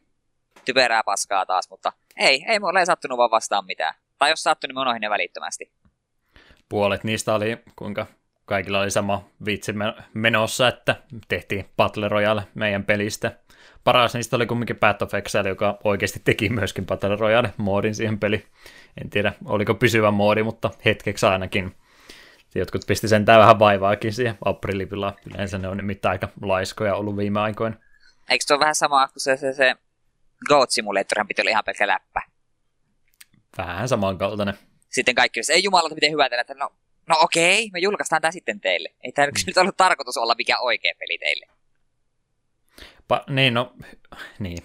typerää 0.64 1.02
paskaa 1.04 1.46
taas, 1.46 1.70
mutta 1.70 1.92
ei, 2.16 2.44
ei 2.48 2.58
mulle 2.60 2.78
ei 2.80 2.86
sattunut 2.86 3.18
vaan 3.18 3.30
vastaan 3.30 3.66
mitään. 3.66 3.94
Tai 4.18 4.30
jos 4.30 4.42
sattunut, 4.42 4.68
niin 4.68 4.74
mä 4.74 4.82
unohdin 4.82 5.00
ne 5.00 5.10
välittömästi. 5.10 5.72
Puolet 6.68 7.04
niistä 7.04 7.34
oli, 7.34 7.58
kuinka 7.76 8.06
kaikilla 8.44 8.80
oli 8.80 8.90
sama 8.90 9.28
vitsi 9.46 9.72
me- 9.72 9.94
menossa, 10.14 10.68
että 10.68 10.96
tehtiin 11.28 11.64
Battle 11.76 12.08
Royale 12.08 12.42
meidän 12.54 12.84
pelistä. 12.84 13.32
Paras 13.84 14.14
niistä 14.14 14.36
oli 14.36 14.46
kumminkin 14.46 14.76
Path 14.76 15.02
of 15.02 15.14
Exile, 15.14 15.48
joka 15.48 15.78
oikeasti 15.84 16.20
teki 16.24 16.48
myöskin 16.48 16.86
Battle 16.86 17.16
Royale-moodin 17.16 17.94
siihen 17.94 18.18
peliin. 18.18 18.44
En 19.02 19.10
tiedä, 19.10 19.32
oliko 19.44 19.74
pysyvä 19.74 20.10
moodi, 20.10 20.42
mutta 20.42 20.70
hetkeksi 20.84 21.26
ainakin. 21.26 21.76
Jotkut 22.54 22.82
pisti 22.86 23.08
sentään 23.08 23.40
vähän 23.40 23.58
vaivaakin 23.58 24.12
siihen 24.12 24.38
aprillipilla. 24.44 25.16
Yleensä 25.34 25.58
ne 25.58 25.68
on 25.68 25.76
nimittäin 25.76 26.10
aika 26.10 26.28
laiskoja 26.42 26.94
ollut 26.94 27.16
viime 27.16 27.40
aikoina. 27.40 27.76
Eikö 28.30 28.44
se 28.46 28.54
ole 28.54 28.60
vähän 28.60 28.74
sama 28.74 29.08
kuin 29.08 29.20
se, 29.20 29.36
se, 29.36 29.52
se 29.52 29.74
Goat 30.48 30.70
Simulatorhan 30.70 31.28
piti 31.28 31.42
olla 31.42 31.50
ihan 31.50 31.64
pelkkä 31.64 31.86
läppä. 31.86 32.22
Vähän 33.58 33.88
samankaltainen. 33.88 34.54
Sitten 34.88 35.14
kaikki 35.14 35.40
ei 35.52 35.64
jumalauta, 35.64 35.94
miten 35.94 36.12
hyvä 36.12 36.26
että 36.26 36.54
no, 36.54 36.72
no 37.08 37.16
okei, 37.20 37.70
me 37.72 37.78
julkaistaan 37.78 38.22
tämä 38.22 38.32
sitten 38.32 38.60
teille. 38.60 38.88
Ei 39.02 39.12
tämä 39.12 39.26
mm. 39.26 39.32
nyt 39.46 39.58
ollut 39.58 39.76
tarkoitus 39.76 40.16
olla 40.16 40.34
mikä 40.38 40.58
oikea 40.58 40.94
peli 40.98 41.18
teille. 41.18 41.46
Pa- 43.12 43.32
niin, 43.32 43.54
no, 43.54 43.72
niin. 44.38 44.58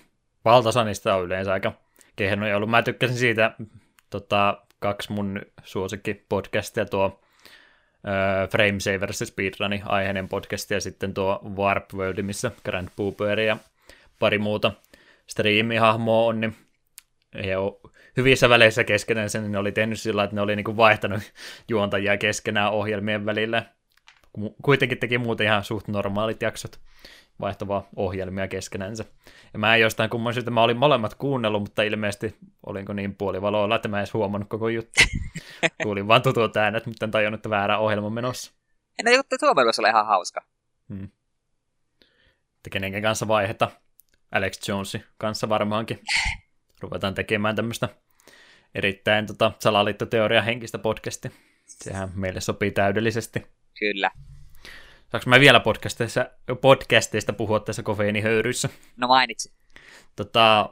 Valtaosa 0.45 0.83
niistä 0.83 1.15
on 1.15 1.25
yleensä 1.25 1.53
aika 1.53 1.73
kehnoja 2.15 2.55
ollut. 2.55 2.69
Mä 2.69 2.81
tykkäsin 2.81 3.17
siitä 3.17 3.51
tota, 4.09 4.63
kaksi 4.79 5.11
mun 5.11 5.41
suosikki 5.63 6.13
podcastia, 6.29 6.85
tuo 6.85 7.21
ö, 8.07 8.47
Frame 8.47 8.79
Savers 8.79 9.19
Speedrunin 9.19 9.81
aiheinen 9.85 10.29
podcast 10.29 10.71
ja 10.71 10.81
sitten 10.81 11.13
tuo 11.13 11.41
Warp 11.55 11.93
World, 11.93 12.21
missä 12.21 12.51
Grand 12.65 12.89
Pooper 12.95 13.39
ja 13.39 13.57
pari 14.19 14.37
muuta 14.37 14.71
striimihahmoa 15.27 16.25
on, 16.27 16.41
niin 16.41 16.55
he 17.43 17.57
on 17.57 17.79
hyvissä 18.17 18.49
väleissä 18.49 18.83
keskenään 18.83 19.29
sen, 19.29 19.41
niin 19.41 19.51
ne 19.51 19.57
oli 19.57 19.71
tehnyt 19.71 19.99
sillä 19.99 20.23
että 20.23 20.35
ne 20.35 20.41
oli 20.41 20.55
niinku 20.55 20.77
vaihtanut 20.77 21.33
juontajia 21.69 22.17
keskenään 22.17 22.71
ohjelmien 22.71 23.25
välillä. 23.25 23.65
Ku- 24.33 24.55
Kuitenkin 24.61 24.97
teki 24.97 25.17
muuten 25.17 25.47
ihan 25.47 25.63
suht 25.63 25.87
normaalit 25.87 26.41
jaksot 26.41 26.79
vaihtavaa 27.41 27.87
ohjelmia 27.95 28.47
keskenänsä. 28.47 29.05
Ja 29.53 29.59
mä 29.59 29.75
en 29.75 29.81
jostain 29.81 30.09
kumman 30.09 30.33
syystä, 30.33 30.51
mä 30.51 30.63
olin 30.63 30.77
molemmat 30.77 31.15
kuunnellut, 31.15 31.61
mutta 31.61 31.83
ilmeisesti 31.83 32.35
olinko 32.65 32.93
niin 32.93 33.15
puolivaloilla, 33.15 33.75
että 33.75 33.87
mä 33.87 33.97
en 33.97 33.99
edes 33.99 34.13
huomannut 34.13 34.49
koko 34.49 34.69
juttu. 34.69 35.03
Kuulin 35.83 36.07
vaan 36.07 36.21
tutut 36.21 36.57
äänet, 36.57 36.85
mutta 36.85 37.05
en 37.05 37.11
tajunnut, 37.11 37.39
että 37.39 37.49
väärä 37.49 37.77
ohjelma 37.77 38.09
menossa. 38.09 38.51
Ja 38.97 39.03
ne 39.03 39.15
juttu 39.15 39.35
tuo 39.39 39.55
voisi 39.55 39.81
olla 39.81 39.89
ihan 39.89 40.05
hauska. 40.05 40.41
Hmm. 40.89 41.09
Että 42.55 42.69
kenenkin 42.71 43.03
kanssa 43.03 43.27
vaihetta. 43.27 43.71
Alex 44.31 44.67
Jonesin 44.67 45.03
kanssa 45.17 45.49
varmaankin. 45.49 45.99
Ruvetaan 46.81 47.13
tekemään 47.13 47.55
tämmöistä 47.55 47.89
erittäin 48.75 49.25
tota, 49.25 49.51
salaliittoteoria 49.59 50.41
henkistä 50.41 50.77
podcastia. 50.77 51.31
Sehän 51.65 52.11
meille 52.15 52.41
sopii 52.41 52.71
täydellisesti. 52.71 53.45
Kyllä. 53.79 54.11
Saanko 55.11 55.29
mä 55.29 55.39
vielä 55.39 55.59
podcasteista, 55.59 56.25
podcasteista 56.61 57.33
puhua 57.33 57.59
tässä 57.59 57.83
kofeiinihöyryissä? 57.83 58.69
No 58.97 59.07
mainitsi. 59.07 59.53
Tota, 60.15 60.69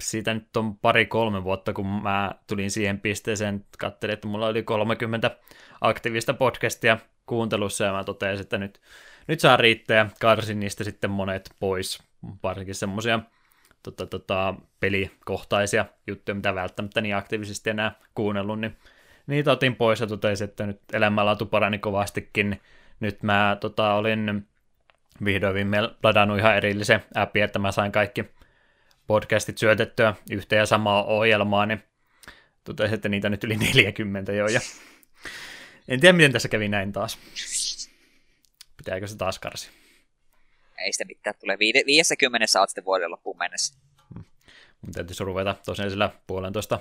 siitä 0.00 0.34
nyt 0.34 0.56
on 0.56 0.78
pari-kolme 0.78 1.44
vuotta, 1.44 1.72
kun 1.72 1.86
mä 1.86 2.32
tulin 2.46 2.70
siihen 2.70 3.00
pisteeseen, 3.00 3.64
katselin, 3.78 4.12
että 4.12 4.28
mulla 4.28 4.46
oli 4.46 4.62
30 4.62 5.36
aktiivista 5.80 6.34
podcastia 6.34 6.98
kuuntelussa, 7.26 7.84
ja 7.84 7.92
mä 7.92 8.04
totesin, 8.04 8.42
että 8.42 8.58
nyt, 8.58 8.80
nyt 9.26 9.40
saa 9.40 9.56
riittää, 9.56 9.96
ja 9.96 10.06
karsin 10.20 10.60
niistä 10.60 10.84
sitten 10.84 11.10
monet 11.10 11.50
pois, 11.60 12.02
varsinkin 12.42 12.74
semmoisia 12.74 13.20
tota, 13.82 14.06
tota, 14.06 14.54
pelikohtaisia 14.80 15.86
juttuja, 16.06 16.34
mitä 16.34 16.54
välttämättä 16.54 17.00
niin 17.00 17.16
aktiivisesti 17.16 17.70
enää 17.70 17.94
kuunnellut, 18.14 18.60
niin 18.60 18.76
niitä 19.26 19.52
otin 19.52 19.76
pois 19.76 20.00
ja 20.00 20.06
totesin, 20.06 20.44
että 20.44 20.66
nyt 20.66 20.80
elämänlaatu 20.92 21.46
parani 21.46 21.78
kovastikin, 21.78 22.60
nyt 23.00 23.22
mä 23.22 23.56
tota, 23.60 23.94
olin 23.94 24.46
vihdoin 25.24 25.54
viimein 25.54 25.88
ladannut 26.02 26.38
ihan 26.38 26.56
erillisen 26.56 27.04
appi, 27.14 27.40
että 27.40 27.58
mä 27.58 27.72
sain 27.72 27.92
kaikki 27.92 28.24
podcastit 29.06 29.58
syötettyä 29.58 30.14
yhteen 30.30 30.60
ja 30.60 30.66
samaa 30.66 31.04
ohjelmaa, 31.04 31.66
niin 31.66 31.82
totesin, 32.64 32.94
että 32.94 33.08
niitä 33.08 33.28
nyt 33.28 33.44
yli 33.44 33.56
40 33.56 34.32
jo. 34.32 34.46
Ja 34.46 34.60
en 35.88 36.00
tiedä, 36.00 36.12
miten 36.12 36.32
tässä 36.32 36.48
kävi 36.48 36.68
näin 36.68 36.92
taas. 36.92 37.18
Pitääkö 38.76 39.06
se 39.06 39.16
taas 39.16 39.38
karsi? 39.38 39.81
Ei 40.78 40.92
sitä 40.92 41.04
mitään. 41.04 41.58
Viide, 41.58 41.82
50 41.86 42.46
saat 42.46 42.70
sitten 42.70 42.84
vuoden 42.84 43.10
loppuun 43.10 43.38
mennessä. 43.38 43.78
Mun 44.82 44.92
täytyisi 44.92 45.24
ruveta 45.24 45.54
tosiaan 45.64 45.90
sillä 45.90 46.10
puolentoista 46.26 46.78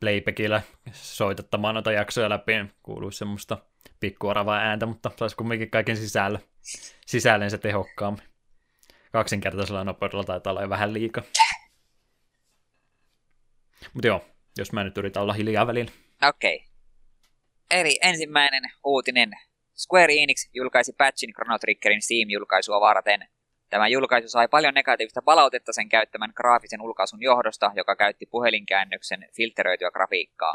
playbackillä 0.00 0.62
soitettamaan 0.92 1.74
noita 1.74 1.92
jaksoja 1.92 2.28
läpi. 2.28 2.52
Kuuluisi 2.82 3.18
semmoista 3.18 3.58
pikkuoravaa 4.00 4.58
ääntä, 4.58 4.86
mutta 4.86 5.10
saisi 5.18 5.36
kumminkin 5.36 5.70
kaiken 5.70 5.96
sisällä, 5.96 6.40
sisällensä 7.06 7.58
tehokkaammin. 7.58 8.24
Kaksinkertaisella 9.12 9.84
nopeudella 9.84 10.24
taitaa 10.24 10.50
olla 10.50 10.62
jo 10.62 10.68
vähän 10.68 10.92
liikaa. 10.92 11.24
Mutta 13.94 14.06
joo, 14.06 14.24
jos 14.58 14.72
mä 14.72 14.84
nyt 14.84 14.98
yritän 14.98 15.22
olla 15.22 15.32
hiljaa 15.32 15.66
välillä. 15.66 15.92
Okei. 16.28 16.56
Okay. 16.56 16.68
Eli 17.70 17.98
ensimmäinen 18.02 18.62
uutinen. 18.84 19.30
Square 19.78 20.12
Enix 20.22 20.48
julkaisi 20.54 20.92
patchin 20.92 21.32
Chrono 21.32 21.58
Triggerin 21.58 22.02
Steam-julkaisua 22.02 22.80
varten. 22.80 23.28
Tämä 23.70 23.88
julkaisu 23.88 24.28
sai 24.28 24.48
paljon 24.48 24.74
negatiivista 24.74 25.22
palautetta 25.22 25.72
sen 25.72 25.88
käyttämän 25.88 26.32
graafisen 26.34 26.82
ulkaisun 26.82 27.22
johdosta, 27.22 27.72
joka 27.76 27.96
käytti 27.96 28.26
puhelinkäännöksen 28.26 29.28
filteröityä 29.36 29.90
grafiikkaa. 29.90 30.54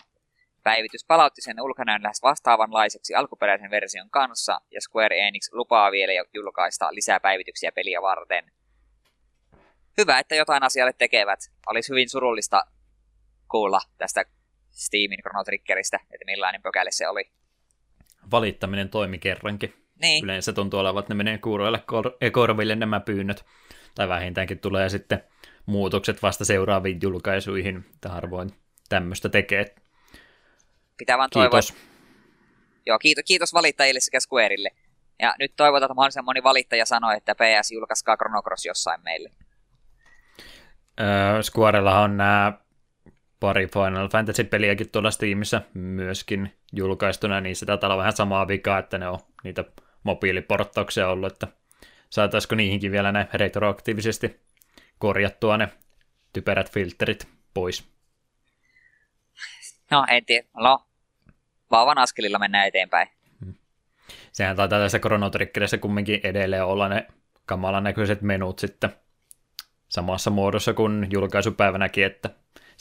Päivitys 0.63 1.05
palautti 1.05 1.41
sen 1.41 1.61
ulkonäön 1.61 2.03
lähes 2.03 2.21
vastaavanlaiseksi 2.23 3.15
alkuperäisen 3.15 3.71
version 3.71 4.09
kanssa, 4.09 4.61
ja 4.71 4.81
Square 4.81 5.27
Enix 5.27 5.49
lupaa 5.51 5.91
vielä 5.91 6.11
julkaista 6.33 6.87
lisää 6.91 7.19
päivityksiä 7.19 7.71
peliä 7.71 8.01
varten. 8.01 8.51
Hyvä, 9.97 10.19
että 10.19 10.35
jotain 10.35 10.63
asialle 10.63 10.93
tekevät. 10.97 11.39
Olisi 11.67 11.89
hyvin 11.89 12.09
surullista 12.09 12.63
kuulla 13.51 13.81
tästä 13.97 14.25
Steamin 14.71 15.19
Chrono 15.21 15.43
Triggeristä, 15.43 15.99
että 16.13 16.25
millainen 16.25 16.61
pökäle 16.61 16.91
se 16.91 17.07
oli. 17.07 17.31
Valittaminen 18.33 18.89
toimi 18.89 19.17
kerrankin. 19.17 19.73
Niin, 20.01 20.23
Yleensä 20.23 20.53
tuntuu 20.53 20.79
olevan, 20.79 20.99
että 20.99 21.13
ne 21.13 21.17
menee 21.17 21.37
kuuroille 21.37 21.79
kor- 21.85 22.17
korville 22.31 22.75
nämä 22.75 22.99
pyynnöt. 22.99 23.45
Tai 23.95 24.07
vähintäänkin 24.07 24.59
tulee 24.59 24.89
sitten 24.89 25.23
muutokset 25.65 26.21
vasta 26.21 26.45
seuraaviin 26.45 26.99
julkaisuihin, 27.01 27.85
että 27.93 28.09
harvoin 28.09 28.49
tämmöistä 28.89 29.29
tekee. 29.29 29.75
pitää 30.97 31.17
vaan 31.17 31.29
toivoa, 31.33 31.61
Kiitos. 31.61 31.73
Joo, 32.85 32.99
kiitos, 32.99 33.23
kiitos 33.27 33.53
valittajille 33.53 33.99
sekä 33.99 34.19
Squareille. 34.19 34.69
Ja 35.19 35.35
nyt 35.39 35.53
toivotaan, 35.55 35.87
että 35.87 35.93
mahdollisimman 35.93 36.25
moni 36.25 36.43
valittaja 36.43 36.85
sanoi, 36.85 37.17
että 37.17 37.35
PS 37.35 37.71
julkaiskaa 37.71 38.17
Chrono 38.17 38.41
Cross 38.41 38.65
jossain 38.65 39.01
meille. 39.03 39.29
Öö, 40.99 41.43
Squarellahan 41.43 42.03
on 42.03 42.17
nämä 42.17 42.53
pari 43.43 43.67
Final 43.67 44.09
Fantasy-peliäkin 44.09 44.89
tuolla 44.91 45.11
Steamissa 45.11 45.61
myöskin 45.73 46.53
julkaistuna, 46.73 47.41
niin 47.41 47.55
sitä 47.55 47.77
täällä 47.77 47.93
on 47.93 47.99
vähän 47.99 48.13
samaa 48.13 48.47
vikaa, 48.47 48.79
että 48.79 48.97
ne 48.97 49.07
on 49.07 49.19
niitä 49.43 49.63
mobiiliporttauksia 50.03 51.09
ollut, 51.09 51.33
että 51.33 51.47
saataisiko 52.09 52.55
niihinkin 52.55 52.91
vielä 52.91 53.11
näin 53.11 53.27
retroaktiivisesti 53.33 54.39
korjattua 54.97 55.57
ne 55.57 55.69
typerät 56.33 56.71
filterit 56.71 57.27
pois. 57.53 57.87
No, 59.91 60.05
en 60.09 60.25
tiedä. 60.25 60.47
No, 60.57 60.85
vauvan 61.71 61.97
askelilla 61.97 62.39
mennään 62.39 62.67
eteenpäin. 62.67 63.07
Sehän 64.31 64.55
taitaa 64.55 64.79
tässä 64.79 64.99
Chrono 64.99 65.29
Triggerissä 65.29 65.77
kumminkin 65.77 66.19
edelleen 66.23 66.65
olla 66.65 66.89
ne 66.89 67.07
kamalan 67.45 67.83
näköiset 67.83 68.21
menut 68.21 68.59
sitten 68.59 68.89
samassa 69.89 70.29
muodossa 70.29 70.73
kuin 70.73 71.07
julkaisupäivänäkin, 71.11 72.05
että 72.05 72.29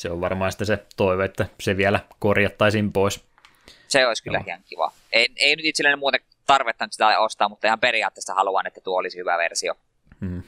se 0.03 0.11
on 0.11 0.21
varmaan 0.21 0.53
sitten 0.53 0.67
se 0.67 0.87
toive, 0.97 1.25
että 1.25 1.47
se 1.61 1.77
vielä 1.77 2.01
korjattaisiin 2.19 2.93
pois. 2.93 3.25
Se 3.89 4.07
olisi 4.07 4.23
kyllä 4.23 4.41
ihan 4.47 4.63
kiva. 4.67 4.93
Ei, 5.13 5.29
ei 5.37 5.57
nyt 5.57 5.65
itselleni 5.65 5.97
muuten 5.97 6.21
tarvetta 6.47 6.85
nyt 6.85 6.93
sitä 6.93 7.19
ostaa, 7.19 7.49
mutta 7.49 7.67
ihan 7.67 7.81
periaatteessa 7.81 8.35
haluan, 8.35 8.67
että 8.67 8.81
tuo 8.81 8.99
olisi 8.99 9.19
hyvä 9.19 9.39
versio. 9.39 9.75
Hmm. 10.21 10.43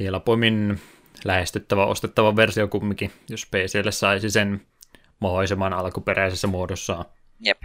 Helpoimmin 0.00 0.80
lähestyttävä, 1.24 1.86
ostettava 1.86 2.36
versio 2.36 2.68
kumminkin, 2.68 3.12
jos 3.28 3.46
PClle 3.46 3.92
saisi 3.92 4.30
sen 4.30 4.66
mahdollisimman 5.20 5.72
alkuperäisessä 5.72 6.46
muodossaan. 6.46 7.04
Jep. 7.40 7.58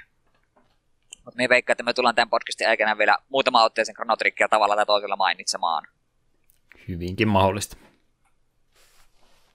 Mutta 1.25 1.37
me 1.37 1.49
veikkaan, 1.49 1.73
että 1.73 1.83
me 1.83 1.93
tullaan 1.93 2.15
tämän 2.15 2.29
podcastin 2.29 2.69
aikana 2.69 2.97
vielä 2.97 3.17
muutama 3.29 3.63
otteeseen 3.63 3.95
Chronotrickia 3.95 4.49
tavalla 4.49 4.75
tai 4.75 4.85
toisella 4.85 5.15
mainitsemaan. 5.15 5.87
Hyvinkin 6.87 7.27
mahdollista. 7.27 7.86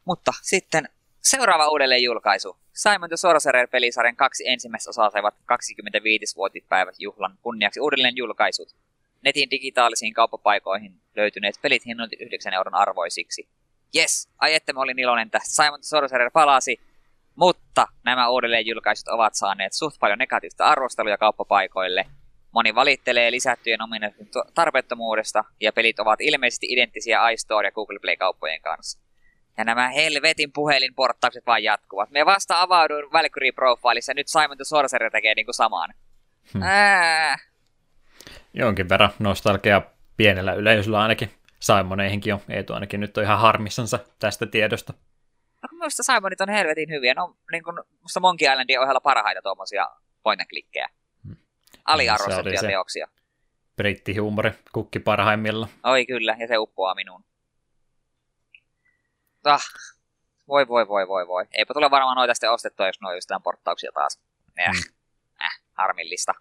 Mutta 0.05 0.33
sitten 0.43 0.89
seuraava 1.21 1.69
uudelleen 1.69 2.03
julkaisu. 2.03 2.57
Simon 2.73 3.09
the 3.09 3.17
Sorcerer-pelisarjan 3.17 4.17
kaksi 4.17 4.49
ensimmäistä 4.49 4.91
osaa 4.91 5.11
saivat 5.11 5.35
25-vuotispäivät 5.35 6.95
juhlan 6.99 7.39
kunniaksi 7.43 7.81
uudelleen 7.81 8.17
julkaisut. 8.17 8.77
Netin 9.25 9.51
digitaalisiin 9.51 10.15
kauppapaikoihin 10.15 11.01
löytyneet 11.17 11.55
pelit 11.63 11.87
hinnoitit 11.87 12.21
9 12.21 12.53
euron 12.53 12.75
arvoisiksi. 12.75 13.49
Yes, 13.97 14.29
ai 14.39 14.55
että 14.55 14.73
mä 14.73 14.81
olin 14.81 14.99
iloinen 14.99 15.31
tästä. 15.31 15.63
Simon 15.63 15.81
the 15.81 15.85
Sorcerer 15.85 16.31
palasi, 16.31 16.81
mutta 17.35 17.87
nämä 18.05 18.29
uudelleen 18.29 18.67
julkaisut 18.67 19.09
ovat 19.09 19.35
saaneet 19.35 19.73
suht 19.73 19.97
paljon 20.01 20.19
negatiivista 20.19 20.65
arvosteluja 20.65 21.19
kauppapaikoille. 21.19 22.07
Moni 22.51 22.75
valittelee 22.75 23.31
lisättyjen 23.31 23.83
ominaisuuden 23.83 24.27
tarpeettomuudesta, 24.55 25.45
ja 25.61 25.73
pelit 25.73 25.99
ovat 25.99 26.21
ilmeisesti 26.21 26.67
identtisiä 26.71 27.29
iStore 27.29 27.69
ja 27.69 27.73
Google 27.73 27.99
Play-kauppojen 27.99 28.63
kanssa. 28.63 29.02
Ja 29.59 29.65
nämä 29.65 29.89
helvetin 29.89 30.53
puhelinporttaukset 30.53 31.47
vaan 31.47 31.63
jatkuvat. 31.63 32.11
Me 32.11 32.27
vasta 32.27 32.61
avauduin 32.61 33.13
Valkyrie 33.13 33.53
Profileissa, 33.53 34.15
nyt 34.15 34.29
Simon 34.29 34.57
the 34.57 34.65
Sorcerer 34.65 35.11
tekee 35.11 35.35
niinku 35.35 35.53
samaan. 35.53 35.95
Hmm. 36.55 36.63
Ää. 36.63 37.39
Jonkin 38.55 38.89
verran 38.89 39.11
nostalgia 39.19 39.83
pienellä 40.17 40.53
yleisöllä 40.53 41.01
ainakin. 41.01 41.31
Simoneihinkin 41.61 42.35
on, 42.35 42.41
Eetu 42.49 42.73
ainakin 42.75 43.01
nyt 43.01 43.19
on 43.19 43.25
ihan 43.25 43.39
harmissansa 43.39 43.99
tästä 44.19 44.47
tiedosta. 44.47 44.93
No, 45.63 45.69
minusta 45.73 46.03
Simonit 46.03 46.41
on 46.41 46.49
helvetin 46.49 46.91
hyviä. 46.91 47.15
No, 47.15 47.37
niin 47.53 47.63
kuin, 47.63 47.77
musta 48.03 48.21
Monkey 48.21 48.49
Islandin 48.53 48.81
ohella 48.81 49.01
parhaita 49.01 49.43
tuommoisia 49.43 49.89
point 50.23 50.41
and 50.41 50.49
klikkejä. 50.49 50.89
Hmm. 51.27 51.37
Aliarvostettuja 51.85 52.61
teoksia. 52.61 53.09
Brittihuumori 53.77 54.51
kukki 54.73 54.99
parhaimmilla. 54.99 55.69
Oi 55.85 56.07
kyllä, 56.07 56.37
ja 56.39 56.49
se 56.49 56.59
uppoaa 56.59 56.95
minuun. 56.95 57.25
Ah, 59.45 59.65
voi 60.49 60.69
voi 60.69 60.89
voi 60.89 61.09
voi 61.09 61.27
voi. 61.27 61.47
Eipä 61.53 61.75
tule 61.75 61.91
varmaan 61.91 62.17
noita 62.17 62.35
sitten 62.35 62.53
ostettua, 62.53 62.87
jos 62.87 63.01
noin 63.01 63.15
jostain 63.15 63.43
porttauksia 63.43 63.93
taas. 63.95 64.21
Äh, 64.61 64.73
mm. 64.73 64.95
äh, 65.45 65.61
harmillista. 65.73 66.33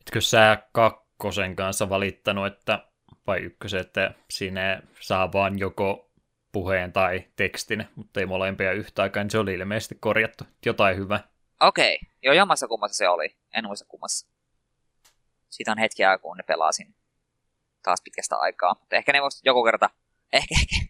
Etkö 0.00 0.20
sä 0.20 0.62
kakkosen 0.72 1.56
kanssa 1.56 1.88
valittanut, 1.88 2.46
että, 2.46 2.88
vai 3.26 3.38
ykkösen, 3.38 3.80
että 3.80 4.14
siinä 4.30 4.82
saa 5.00 5.32
vaan 5.32 5.58
joko 5.58 6.10
puheen 6.52 6.92
tai 6.92 7.24
tekstin, 7.36 7.88
mutta 7.96 8.20
ei 8.20 8.26
molempia 8.26 8.72
yhtä 8.72 9.02
aikaa, 9.02 9.22
niin 9.22 9.30
se 9.30 9.38
oli 9.38 9.54
ilmeisesti 9.54 9.94
korjattu. 10.00 10.44
Jotain 10.66 10.96
hyvä. 10.96 11.20
Okei, 11.60 11.98
okay. 12.02 12.14
joo 12.22 12.34
jommassa 12.34 12.68
kummassa 12.68 12.96
se 12.96 13.08
oli. 13.08 13.36
En 13.54 13.64
muista 13.64 13.84
kummassa. 13.88 14.28
Siitä 15.48 15.72
on 15.72 15.78
hetkiä, 15.78 16.18
kun 16.18 16.36
ne 16.36 16.42
pelasin 16.42 16.94
taas 17.82 18.00
pitkästä 18.04 18.36
aikaa. 18.36 18.74
Mutta 18.80 18.96
ehkä 18.96 19.12
ne 19.12 19.22
voisi 19.22 19.40
joku 19.44 19.64
kerta, 19.64 19.90
ehkä, 20.32 20.54
ehkä 20.54 20.87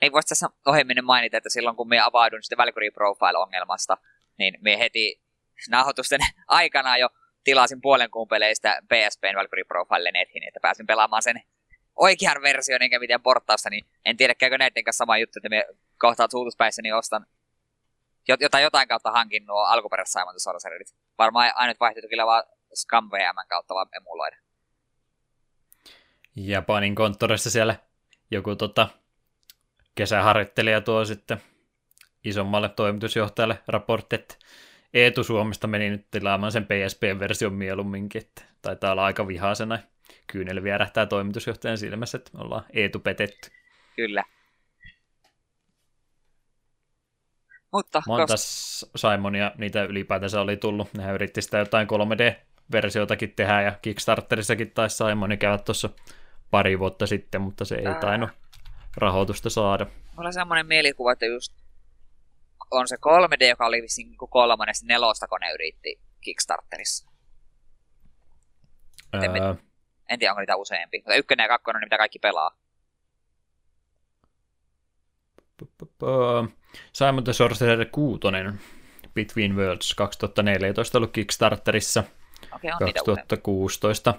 niin 0.00 0.12
voisi 0.12 0.28
tässä 0.28 0.48
ohjelminen 0.66 1.04
mainita, 1.04 1.36
että 1.36 1.50
silloin 1.50 1.76
kun 1.76 1.88
me 1.88 2.00
avaudun 2.00 2.42
sitten 2.42 2.58
Valkyrie 2.58 2.90
Profile-ongelmasta, 2.90 3.96
niin 4.38 4.58
me 4.60 4.78
heti 4.78 5.22
nauhoitusten 5.70 6.20
aikana 6.48 6.96
jo 6.96 7.08
tilasin 7.44 7.80
puolen 7.80 8.10
kuun 8.10 8.28
peleistä 8.28 8.82
PSPn 8.88 9.36
Valkyrie 9.36 9.64
Profile 9.64 10.12
netin, 10.12 10.48
että 10.48 10.60
pääsin 10.62 10.86
pelaamaan 10.86 11.22
sen 11.22 11.42
oikean 11.96 12.42
version 12.42 12.82
enkä 12.82 12.98
mitään 12.98 13.22
porttausta, 13.22 13.70
niin 13.70 13.86
en 14.04 14.16
tiedä 14.16 14.34
käykö 14.34 14.58
näiden 14.58 14.84
kanssa 14.84 14.98
sama 14.98 15.18
juttu, 15.18 15.38
että 15.38 15.48
me 15.48 15.66
kohtaan 15.98 16.30
suutuspäissä, 16.30 16.82
niin 16.82 16.94
ostan 16.94 17.26
jotain, 18.28 18.62
jotain 18.62 18.88
kautta 18.88 19.10
hankin 19.10 19.46
nuo 19.46 19.60
alkuperäiset 19.60 20.12
Simon 20.12 20.40
Sorcererit. 20.40 20.94
Varmaan 21.18 21.52
ainut 21.54 21.80
vaihtoehto 21.80 22.08
kyllä 22.08 22.26
vaan 22.26 22.44
Scam 22.74 23.10
VM 23.10 23.48
kautta 23.48 23.74
vaan 23.74 23.88
emuloida. 23.96 24.36
Japanin 26.36 26.94
konttorissa 26.94 27.50
siellä 27.50 27.76
joku 28.30 28.56
tota, 28.56 28.88
kesäharjoittelija 29.98 30.80
tuo 30.80 31.04
sitten 31.04 31.40
isommalle 32.24 32.68
toimitusjohtajalle 32.68 33.58
raportti, 33.68 34.16
että 34.16 34.34
Eetu 34.94 35.24
Suomesta 35.24 35.66
meni 35.66 35.90
nyt 35.90 36.06
tilaamaan 36.10 36.52
sen 36.52 36.66
PSP-version 36.66 37.52
mieluumminkin, 37.52 38.22
että 38.22 38.42
taitaa 38.62 38.92
olla 38.92 39.04
aika 39.04 39.26
vihaisena. 39.26 39.78
Kyynel 40.26 40.62
vierähtää 40.62 41.06
toimitusjohtajan 41.06 41.78
silmässä, 41.78 42.18
että 42.18 42.30
me 42.34 42.40
ollaan 42.40 42.64
Eetu 42.72 42.98
petetty. 42.98 43.50
Kyllä. 43.96 44.24
Mutta 47.72 48.02
Monta 48.06 48.32
kos... 48.32 48.90
Simonia 48.96 49.52
niitä 49.58 49.84
ylipäätänsä 49.84 50.40
oli 50.40 50.56
tullut. 50.56 50.94
Nehän 50.94 51.14
yritti 51.14 51.42
sitä 51.42 51.58
jotain 51.58 51.88
3D-versioitakin 51.88 53.32
tehdä 53.36 53.62
ja 53.62 53.72
Kickstarterissakin 53.82 54.70
taisi 54.70 54.96
Simoni 54.96 55.36
käydä 55.36 55.58
tuossa 55.58 55.90
pari 56.50 56.78
vuotta 56.78 57.06
sitten, 57.06 57.40
mutta 57.40 57.64
se 57.64 57.74
ei 57.74 57.94
tainnut 58.00 58.30
rahoitusta 58.98 59.50
saada. 59.50 59.86
Mulla 60.16 60.28
on 60.28 60.32
semmoinen 60.32 60.66
mielikuva, 60.66 61.12
että 61.12 61.26
just 61.26 61.52
on 62.70 62.88
se 62.88 62.96
3D, 62.96 63.48
joka 63.48 63.66
oli 63.66 63.82
vissiin 63.82 64.08
niin 64.08 64.18
kolmannen, 64.30 64.74
nelosta, 64.82 65.28
kun 65.28 65.38
ne 65.40 65.52
yritti 65.52 66.00
Kickstarterissa. 66.20 67.10
Öö... 69.14 69.20
En, 69.20 69.32
en 70.08 70.18
tiedä, 70.18 70.32
onko 70.32 70.40
niitä 70.40 70.56
useampi. 70.56 70.98
Mutta 70.98 71.14
ykkönen 71.14 71.44
ja 71.44 71.48
kakkonen, 71.48 71.82
mitä 71.84 71.96
kaikki 71.96 72.18
pelaa. 72.18 72.50
Simon 76.92 77.24
the 77.24 77.32
Sorcerer 77.32 77.86
6 77.92 78.20
Between 79.14 79.56
Worlds 79.56 79.94
2014 79.94 80.98
ollut 80.98 81.12
Kickstarterissa. 81.12 82.04
Okay, 82.52 82.70
2016 82.70 84.14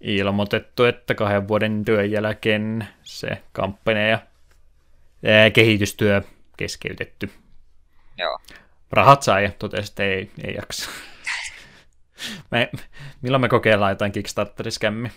ilmoitettu, 0.00 0.84
että 0.84 1.14
kahden 1.14 1.48
vuoden 1.48 1.84
työn 1.84 2.10
jälkeen 2.10 2.88
se 3.02 3.42
kampanja 3.52 4.08
ja 4.08 5.50
kehitystyö 5.52 6.22
keskeytetty. 6.56 7.30
Joo. 8.18 8.38
Rahat 8.90 9.22
sai 9.22 9.44
ja 9.44 9.50
totesi, 9.58 9.92
että 9.92 10.04
ei, 10.04 10.30
ei 10.44 10.54
jaksa. 10.54 10.90
me, 12.50 12.70
milloin 13.22 13.40
me 13.40 13.48
kokeillaan 13.48 13.92
jotain 13.92 14.12
Kickstarteriskämmi? 14.12 15.10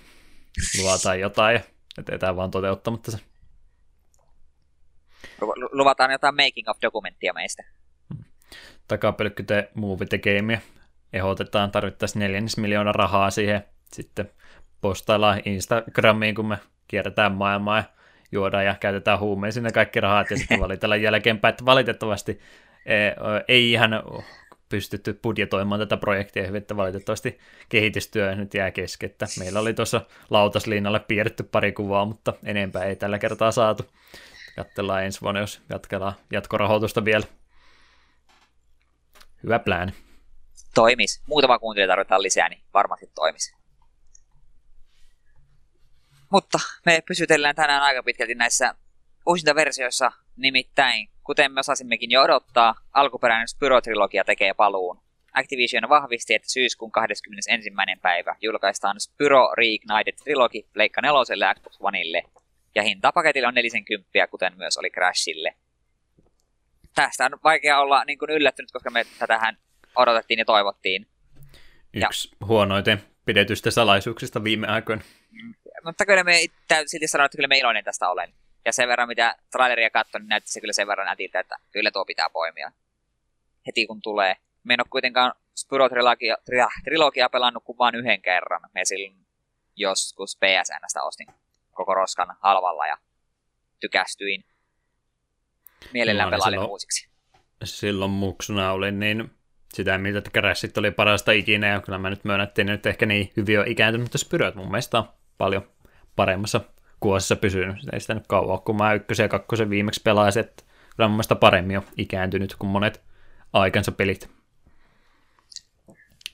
Luvataan 0.82 1.20
jotain 1.20 1.54
ja 1.54 1.62
jätetään 1.98 2.36
vaan 2.36 2.52
toteuttamatta 2.52 3.12
se. 3.12 3.18
Luvataan 5.72 6.12
jotain 6.12 6.36
making 6.36 6.70
of 6.70 6.78
dokumenttia 6.82 7.34
meistä. 7.34 7.64
Takapelkky 8.88 9.44
the 9.44 9.72
movie 9.76 10.08
the 10.08 10.18
game. 10.18 10.62
Ehdotetaan, 11.14 11.72
tarvittaisiin 11.72 12.20
neljännes 12.20 12.58
miljoonaa 12.58 12.94
rahaa 12.94 13.32
siihen. 13.32 13.64
Sitten 13.94 14.32
postaillaan 14.82 15.42
Instagramiin, 15.46 16.36
kun 16.36 16.46
me 16.46 16.58
kierretään 16.88 17.32
maailmaa 17.32 17.78
ja 17.78 17.84
juodaan 18.32 18.66
ja 18.66 18.76
käytetään 18.80 19.20
huumeisiin 19.20 19.64
ne 19.64 19.72
kaikki 19.72 20.00
rahat 20.00 20.32
ja 20.32 20.38
sitten 20.38 20.60
valitellaan 20.60 21.02
jälkeenpäin, 21.08 21.50
että 21.50 21.66
valitettavasti 21.66 22.40
e, 22.86 22.96
ei 23.48 23.72
ihan 23.72 23.92
pystytty 24.70 25.14
budjetoimaan 25.14 25.80
tätä 25.80 25.98
projektia 25.98 26.48
hyvin, 26.48 26.62
että 26.62 26.78
valitettavasti 26.78 27.40
kehitystyö 27.70 28.36
nyt 28.36 28.54
jää 28.54 28.72
kesken. 28.72 29.12
Meillä 29.40 29.60
oli 29.60 29.74
tuossa 29.74 30.02
lautaslinnalle 30.30 31.00
piirretty 31.00 31.44
pari 31.44 31.72
kuvaa, 31.72 32.06
mutta 32.06 32.34
enempää 32.46 32.84
ei 32.84 32.96
tällä 32.96 33.20
kertaa 33.20 33.52
saatu. 33.52 33.84
Jattellaan 34.58 35.04
ensi 35.04 35.22
vuonna, 35.22 35.40
jos 35.40 35.62
jatkellaan 35.70 36.14
jatkorahoitusta 36.32 37.06
vielä. 37.06 37.26
Hyvä 39.44 39.60
plääni. 39.60 39.92
Toimis. 40.76 41.22
Muutama 41.28 41.60
kuuntelija 41.60 41.88
tarvitaan 41.88 42.22
lisää, 42.22 42.50
niin 42.50 42.62
varmasti 42.74 43.12
toimis. 43.16 43.61
Mutta 46.32 46.60
me 46.86 47.04
pysytellään 47.08 47.56
tänään 47.56 47.82
aika 47.82 48.04
pitkälti 48.04 48.36
näissä 48.36 48.76
uusinta 49.26 49.56
versioissa, 49.56 50.12
nimittäin, 50.36 51.10
kuten 51.24 51.52
me 51.52 51.60
osasimmekin 51.60 52.12
jo 52.12 52.22
odottaa, 52.22 52.76
alkuperäinen 52.94 53.48
Spyro-trilogia 53.48 54.24
tekee 54.26 54.54
paluun. 54.54 55.02
Activision 55.34 55.90
vahvisti, 55.90 56.34
että 56.34 56.52
syyskuun 56.52 56.92
21. 56.92 57.72
päivä 58.02 58.36
julkaistaan 58.42 59.00
Spyro 59.00 59.54
Reignited 59.58 60.14
Trilogi 60.24 60.68
Leikka 60.76 61.02
4 61.02 61.48
ja 61.48 61.56
Xbox 61.56 61.78
Oneille, 61.80 62.24
ja 62.76 62.84
hinta 62.84 63.12
paketille 63.12 63.48
on 63.48 63.54
40, 63.54 64.28
kuten 64.32 64.54
myös 64.58 64.78
oli 64.78 64.90
Crashille. 64.90 65.56
Tästä 66.96 67.26
on 67.26 67.40
vaikea 67.44 67.80
olla 67.80 68.06
niin 68.06 68.20
kuin 68.20 68.32
yllättynyt, 68.32 68.72
koska 68.72 68.90
me 68.90 69.06
tätähän 69.20 69.58
odotettiin 69.96 70.38
ja 70.38 70.46
toivottiin. 70.46 71.08
Yksi 71.94 72.30
ja... 72.42 72.48
huonoiten 72.48 73.02
pidetystä 73.26 73.72
salaisuuksista 73.72 74.44
viime 74.44 74.68
aikoina. 74.68 75.02
Mutta 75.86 76.06
kyllä 76.06 76.24
me 76.24 76.40
silti 76.86 77.08
sanon, 77.08 77.26
että 77.26 77.36
kyllä 77.36 77.48
me 77.48 77.58
iloinen 77.58 77.84
tästä 77.84 78.10
olen. 78.10 78.34
Ja 78.66 78.74
sen 78.74 78.88
verran, 78.88 79.08
mitä 79.08 79.36
traileria 79.52 79.90
katsoin, 79.90 80.22
niin 80.22 80.30
näytti 80.30 80.52
se 80.52 80.62
kyllä 80.62 80.74
sen 80.74 80.88
verran 80.88 81.08
nätiltä, 81.08 81.40
että 81.40 81.56
kyllä 81.72 81.92
tuo 81.92 82.06
pitää 82.06 82.30
poimia. 82.30 82.72
Heti 83.68 83.88
kun 83.88 84.02
tulee. 84.02 84.36
Me 84.64 84.74
en 84.74 84.82
ole 84.82 84.88
kuitenkaan 84.90 85.34
Spyro-trilogia 85.56 86.36
trilogia 86.84 87.30
pelannut 87.30 87.64
kuin 87.64 87.78
vain 87.78 87.96
yhden 87.96 88.22
kerran. 88.22 88.62
Me 88.74 88.86
silloin 88.86 89.26
joskus 89.76 90.38
PSNstä 90.38 91.04
ostin 91.04 91.28
koko 91.72 91.94
roskan 91.94 92.36
halvalla 92.40 92.88
ja 92.88 92.98
tykästyin. 93.80 94.46
Mielellään 95.94 96.32
no, 96.32 96.38
pelailin 96.38 96.58
silloin, 96.58 96.72
uusiksi. 96.72 97.10
Silloin 97.64 98.12
muksuna 98.12 98.72
olin 98.72 99.00
niin 99.00 99.32
sitä 99.74 99.98
mieltä, 99.98 100.18
että 100.18 100.32
Crashit 100.32 100.78
oli 100.78 100.92
parasta 100.92 101.32
ikinä, 101.32 101.68
ja 101.68 101.82
kyllä 101.82 101.98
mä 101.98 102.10
nyt 102.10 102.24
myönnettiin, 102.24 102.70
että 102.70 102.90
ehkä 102.90 103.06
niin 103.06 103.32
hyvin 103.38 103.60
on 103.60 103.68
ikääntynyt, 103.68 104.06
mutta 104.06 104.18
Spyrot 104.18 104.56
mun 104.56 104.72
mielestä 104.72 104.98
on 104.98 105.10
paljon 105.38 105.70
paremmassa 106.16 106.62
kuosissa 107.00 107.36
pysynyt. 107.36 107.78
Ei 107.94 108.00
sitä 108.00 108.14
nyt 108.14 108.28
kauan, 108.28 108.62
kun 108.62 108.76
mä 108.76 108.94
ykkösen 108.94 109.24
ja 109.24 109.30
kakkosen 109.30 109.70
viimeksi 109.70 110.02
pelasin, 110.04 110.40
että 110.40 110.64
kyllä 110.96 111.08
mun 111.08 111.16
mielestä 111.16 111.36
paremmin 111.36 111.78
on 111.78 111.84
ikääntynyt 111.98 112.56
kuin 112.56 112.70
monet 112.70 113.02
aikansa 113.54 113.92
pelit. 113.92 114.30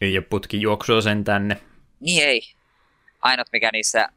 Ei 0.02 0.18
ole 0.18 0.26
putki 0.30 0.62
juoksua 0.62 1.02
sen 1.02 1.24
tänne. 1.24 1.62
Niin 2.00 2.24
ei. 2.28 2.42
Ainut 3.22 3.48
mikä 3.52 3.70
niissä 3.74 4.10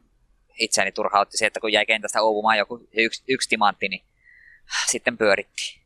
itseäni 0.59 0.91
turhautti 0.91 1.37
se, 1.37 1.45
että 1.45 1.59
kun 1.59 1.71
jäi 1.71 1.85
kentästä 1.85 2.21
uupumaan 2.21 2.57
joku 2.57 2.87
yksi, 2.93 3.23
yksi 3.27 3.49
timantti, 3.49 3.87
niin 3.89 4.03
sitten 4.87 5.17
pyöritti. 5.17 5.81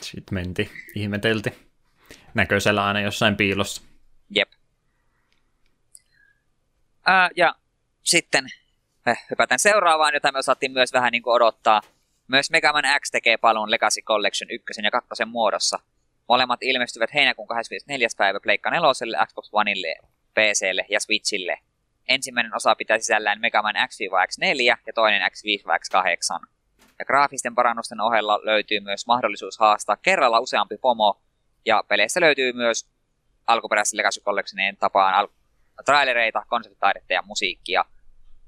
Sitten 0.00 0.34
menti, 0.34 0.70
ihmetelti. 0.94 1.68
Näköisellä 2.34 2.84
aina 2.84 3.00
jossain 3.00 3.36
piilossa. 3.36 3.82
Jep. 4.30 4.48
Ää, 7.06 7.30
ja 7.36 7.54
sitten 8.08 8.46
me 9.06 9.18
hypätään 9.30 9.58
seuraavaan, 9.58 10.14
jota 10.14 10.32
me 10.32 10.38
osattiin 10.38 10.72
myös 10.72 10.92
vähän 10.92 11.12
niin 11.12 11.22
kuin 11.22 11.34
odottaa. 11.34 11.80
Myös 12.28 12.50
Mega 12.50 12.72
Man 12.72 13.00
X 13.00 13.10
tekee 13.10 13.36
paluun 13.36 13.70
Legacy 13.70 14.00
Collection 14.00 14.50
1 14.50 14.80
ja 14.82 14.90
2 14.90 15.24
muodossa. 15.24 15.78
Molemmat 16.28 16.62
ilmestyvät 16.62 17.14
heinäkuun 17.14 17.48
24. 17.48 18.08
päivä 18.16 18.40
Pleikka 18.40 18.70
4, 18.70 19.26
Xbox 19.26 19.48
Oneille, 19.52 19.94
PClle 20.34 20.86
ja 20.88 21.00
Switchille. 21.00 21.58
Ensimmäinen 22.08 22.56
osa 22.56 22.74
pitää 22.74 22.98
sisällään 22.98 23.40
Mega 23.40 23.62
Man 23.62 23.74
X-X4 23.88 24.78
ja 24.86 24.92
toinen 24.94 25.22
X5-X8. 25.22 26.46
Ja 26.98 27.04
graafisten 27.04 27.54
parannusten 27.54 28.00
ohella 28.00 28.40
löytyy 28.42 28.80
myös 28.80 29.06
mahdollisuus 29.06 29.58
haastaa 29.58 29.96
kerralla 29.96 30.40
useampi 30.40 30.76
pomo, 30.78 31.20
ja 31.64 31.84
peleissä 31.88 32.20
löytyy 32.20 32.52
myös 32.52 32.88
alkuperäisen 33.46 33.96
Legacy 33.96 34.20
Collectionien 34.20 34.76
tapaan 34.76 35.14
al- 35.14 35.28
trailereita, 35.84 36.44
konseptitaidetta 36.48 37.12
ja 37.12 37.22
musiikkia. 37.22 37.84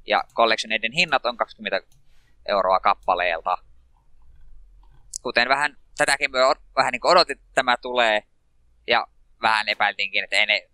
Ja 0.07 0.24
Collectioneiden 0.34 0.92
hinnat 0.92 1.26
on 1.26 1.36
20 1.36 1.80
euroa 2.48 2.80
kappaleelta. 2.80 3.59
Kuten 5.22 5.48
vähän 5.48 5.76
tätäkin 5.96 6.30
me 6.30 6.38
vähän 6.76 6.92
niin 6.92 7.07
odotit, 7.07 7.38
että 7.38 7.55
tämä 7.55 7.76
tulee. 7.76 8.22
Ja 8.86 9.07
vähän 9.42 9.68
epäiltiinkin, 9.68 10.24
että 10.24 10.36
ei 10.36 10.46
ne 10.46 10.68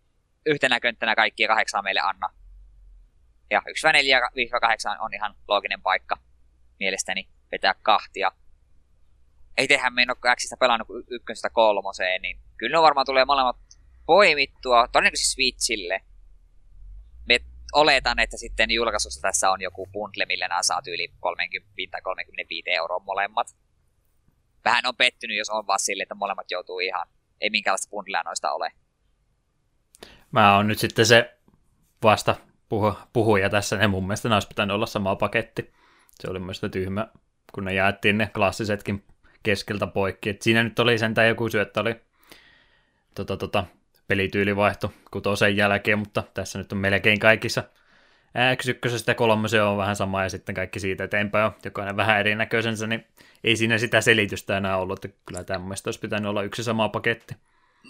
yhtenä 0.47 0.81
könttänä 0.81 1.15
kaikkia 1.15 1.49
kahdeksaa 1.49 1.83
meille 1.83 2.01
anna. 2.01 2.29
Ja 3.51 3.61
1-4 3.61 3.63
on 5.01 5.15
ihan 5.15 5.35
looginen 5.49 5.83
paikka 5.83 6.17
mielestäni 6.81 7.29
vetää 7.53 7.75
kahtia. 7.83 8.31
Ei 9.57 9.69
tehdä 9.69 9.91
me 9.91 10.03
en 10.03 10.11
ole 10.11 10.37
Xistä 10.37 10.57
pelannut 10.61 10.89
ykkösestä 11.11 11.51
kolmoseen, 11.51 12.23
niin 12.23 12.41
kyllä 12.57 12.77
ne 12.77 12.83
varmaan 12.83 13.07
tulee 13.07 13.25
molemmat 13.25 13.57
poimittua, 14.07 14.89
todennäköisesti 14.89 15.33
Switchille. 15.33 16.01
Me 17.29 17.39
oletan, 17.73 18.19
että 18.19 18.37
sitten 18.37 18.71
julkaisussa 18.71 19.21
tässä 19.21 19.51
on 19.51 19.61
joku 19.61 19.87
bundle, 19.93 20.27
millä 20.27 20.49
nämä 20.49 20.63
saa 20.63 20.81
yli 20.87 21.09
30 21.21 21.73
tai 21.91 22.01
35 22.03 22.71
euroa 22.71 22.99
molemmat. 22.99 23.57
Vähän 24.65 24.87
on 24.87 24.97
pettynyt, 24.97 25.39
jos 25.39 25.51
on 25.51 25.67
vaan 25.67 25.79
sille, 25.79 26.03
että 26.03 26.15
molemmat 26.15 26.51
joutuu 26.51 26.79
ihan, 26.79 27.07
ei 27.41 27.51
minkäänlaista 27.51 27.91
bundlea 27.91 28.23
noista 28.23 28.53
ole. 28.53 28.73
Mä 30.33 30.57
oon 30.57 30.69
nyt 30.69 30.79
sitten 30.79 31.07
se 31.07 31.39
vasta 32.03 32.37
puhuja 33.13 33.51
tässä, 33.51 33.77
ne 33.77 33.87
mun 33.87 34.07
mielestä 34.07 34.29
olisi 34.29 34.49
pitänyt 34.49 34.75
olla 34.75 34.87
sama 34.87 35.17
paketti. 35.17 35.73
Se 36.21 36.31
oli 36.31 36.39
mielestäni 36.39 36.71
tyhmä, 36.71 37.09
kun 37.53 37.65
ne 37.65 37.75
jaettiin 37.75 38.19
ne 38.19 38.31
klassisetkin 38.35 39.05
keskeltä 39.43 39.87
poikki. 39.87 40.31
Et 40.31 40.43
siinä 40.43 40.63
nyt 40.63 40.79
oli 40.79 40.99
sentään 40.99 41.29
joku 41.29 41.49
syöttö, 41.49 41.81
oli 41.81 41.97
tota, 43.15 43.37
tota, 43.37 43.65
pelityyli 44.09 44.57
vaihto 44.57 44.93
kutosen 45.11 45.57
jälkeen, 45.57 45.99
mutta 45.99 46.23
tässä 46.35 46.59
nyt 46.59 46.73
on 46.73 46.79
melkein 46.79 47.19
kaikissa 47.19 47.65
X1 48.37 49.05
ja 49.07 49.15
3 49.15 49.49
on 49.63 49.77
vähän 49.77 49.97
sama 49.97 50.23
ja 50.23 50.29
sitten 50.29 50.55
kaikki 50.55 50.81
siitä 50.81 51.05
eteenpäin 51.05 51.45
on 51.47 51.53
jokainen 51.65 51.97
vähän 51.97 52.21
erinäköisensä, 52.21 52.87
niin 52.87 53.07
ei 53.45 53.57
siinä 53.57 53.79
sitä 53.79 54.01
selitystä 54.01 54.57
enää 54.57 54.77
ollut, 54.77 55.05
että 55.05 55.19
kyllä 55.27 55.59
mielestä 55.59 55.89
olisi 55.89 56.01
pitänyt 56.01 56.31
olla 56.31 56.43
yksi 56.43 56.65
sama 56.65 56.89
paketti. 56.89 57.35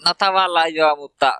No 0.05 0.15
tavallaan 0.15 0.75
joo, 0.75 0.97
mutta 0.97 1.33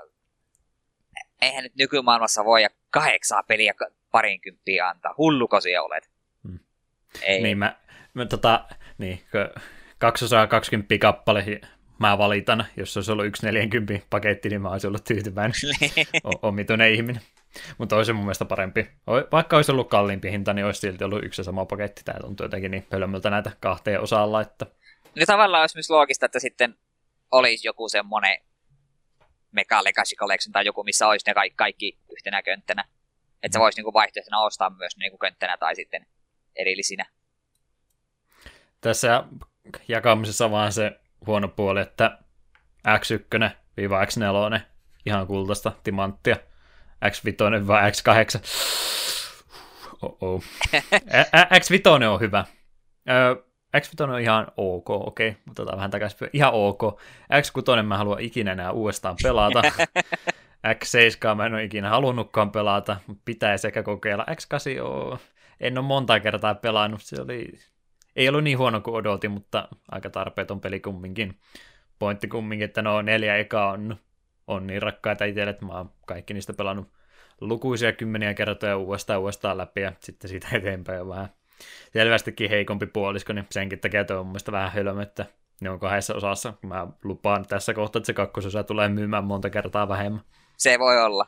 eihän 1.43 1.63
nyt 1.63 1.75
nykymaailmassa 1.77 2.45
voi 2.45 2.67
kahdeksaa 2.91 3.43
peliä 3.43 3.75
parinkymppiä 4.11 4.89
antaa. 4.89 5.15
Hulluko 5.19 5.61
siellä 5.61 5.87
olet? 5.87 6.11
Hmm. 6.49 6.59
Ei. 7.23 7.43
Niin, 7.43 7.59
mä, 7.59 7.77
mä 8.15 8.27
tota, 8.27 8.65
niin, 8.99 9.21
kaksosaa 9.99 10.47
20 10.47 10.95
kappale 11.01 11.45
mä 11.99 12.19
valitan. 12.19 12.67
Jos 12.77 12.93
se 12.93 12.99
olisi 12.99 13.13
ollut 13.13 13.27
yksi 13.27 13.47
40 13.47 14.07
paketti, 14.11 14.49
niin 14.49 14.63
mä 14.63 14.71
olisin 14.71 14.89
ollut 14.89 15.05
tyytyväinen. 15.05 15.55
omituinen 16.43 16.93
ihminen. 16.95 17.23
Mutta 17.79 17.97
olisi 17.97 18.13
mun 18.13 18.25
mielestä 18.25 18.45
parempi. 18.45 18.89
Vaikka 19.33 19.57
olisi 19.57 19.73
ollut 19.73 19.89
kalliimpi 19.89 20.31
hinta, 20.31 20.53
niin 20.53 20.67
olisi 20.67 20.81
silti 20.81 21.05
ollut 21.05 21.25
yksi 21.25 21.45
sama 21.45 21.65
paketti. 21.65 22.03
Tämä 22.05 22.21
tuntuu 22.21 22.45
jotenkin 22.45 22.71
niin 22.71 22.87
pölmöltä 22.91 23.31
näitä 23.31 23.53
kahteen 23.61 24.01
osaan 24.01 24.33
laittaa. 24.33 24.69
No 25.17 25.27
tavallaan 25.27 25.61
olisi 25.61 25.77
myös 25.77 25.91
loogista, 25.91 26.27
että 26.27 26.41
sitten 26.41 26.79
olisi 27.31 27.69
joku 27.69 27.89
semmoinen 27.89 28.41
Mega 29.53 29.85
Legacy 29.85 30.17
Collection 30.17 30.53
tai 30.53 30.65
joku, 30.65 30.85
missä 30.85 31.09
olisi 31.09 31.27
ne 31.27 31.35
kaikki, 31.35 31.57
kaikki 31.57 31.99
yhtenä 32.11 32.43
könttänä. 32.43 32.85
Että 33.43 33.53
se 33.57 33.59
mm. 33.59 33.63
voisi 33.63 33.79
niinku 33.79 33.93
vaihtoehtona 33.93 34.41
ostaa 34.41 34.71
myös 34.71 34.97
niinku 34.97 35.19
könttänä 35.19 35.57
tai 35.57 35.77
sitten 35.77 36.07
erillisinä. 36.57 37.07
Tässä 38.81 39.25
jakamisessa 39.89 40.51
vaan 40.51 40.73
se 40.73 41.01
huono 41.27 41.49
puoli, 41.49 41.81
että 41.81 42.19
X1-X4 42.89 44.61
ihan 45.07 45.27
kultaista 45.27 45.73
timanttia, 45.85 46.37
X5 47.05 47.67
vai 47.67 47.91
X8. 47.91 48.41
Oh-oh. 50.03 50.43
X5 51.61 52.05
on 52.13 52.21
hyvä. 52.21 52.45
X5 53.77 54.05
on 54.13 54.21
ihan 54.21 54.47
ok, 54.57 54.91
okei, 54.91 55.29
okay. 55.29 55.43
otetaan 55.51 55.77
vähän 55.77 55.91
takaisin. 55.91 56.31
Ihan 56.33 56.53
ok. 56.55 56.83
X6 57.33 57.83
mä 57.83 57.99
haluan 57.99 58.21
ikinä 58.21 58.53
enää 58.53 58.73
uudestaan 58.73 59.17
pelata. 59.23 59.63
X7 60.75 61.35
mä 61.35 61.47
en 61.47 61.55
ole 61.55 61.65
ikinä 61.65 61.89
halunnutkaan 61.89 62.51
pelata, 62.51 62.97
mutta 63.07 63.23
pitäisi 63.25 63.67
ehkä 63.67 63.83
kokeilla. 63.83 64.27
X8 64.31 64.83
oo. 64.83 65.19
en 65.61 65.79
ole 65.79 65.87
monta 65.87 66.21
kertaa 66.21 66.55
pelannut, 66.55 67.03
se 67.03 67.23
oli 67.23 67.53
ei 68.17 68.29
ollut 68.29 68.45
niin 68.45 68.59
huono 68.59 68.81
kuin 68.81 68.95
odotin, 68.95 69.31
mutta 69.31 69.69
aika 69.91 70.11
tarpeeton 70.11 70.61
peli 70.61 70.81
kumminkin. 70.81 71.39
Pointti 71.99 72.29
kumminkin, 72.29 72.65
että 72.65 72.83
no 72.83 73.03
neljä 73.03 73.37
eka 73.37 73.71
on, 73.71 73.97
on 74.47 74.67
niin 74.67 74.83
rakkaita 74.83 75.25
itselle, 75.25 75.51
että 75.51 75.65
mä 75.65 75.73
oon 75.73 75.91
kaikki 76.07 76.35
niistä 76.35 76.53
pelannut 76.53 76.89
lukuisia 77.41 77.93
kymmeniä 77.93 78.35
kertoja 78.35 78.77
uudestaan 78.77 79.21
uudestaan 79.21 79.59
läpi 79.59 79.81
ja 79.81 79.93
sitten 80.01 80.31
siitä 80.31 80.49
eteenpäin 80.57 81.01
on 81.01 81.09
vähän 81.09 81.29
selvästikin 81.93 82.51
heikompi 82.51 82.87
puolisko, 82.87 83.33
niin 83.33 83.47
senkin 83.51 83.81
takia 83.81 84.05
tuo 84.05 84.21
on 84.21 84.27
mun 84.27 84.37
vähän 84.53 84.73
hölmö, 84.73 85.03
että 85.03 85.27
ne 85.61 85.71
on 85.71 85.79
kahdessa 85.79 86.15
osassa. 86.15 86.55
Mä 86.63 86.87
lupaan 87.05 87.47
tässä 87.47 87.75
kohtaa, 87.75 87.99
että 87.99 88.07
se 88.07 88.13
kakkososa 88.13 88.65
tulee 88.65 88.89
myymään 88.89 89.25
monta 89.25 89.51
kertaa 89.51 89.89
vähemmän. 89.89 90.21
Se 90.57 90.79
voi 90.79 91.03
olla. 91.05 91.27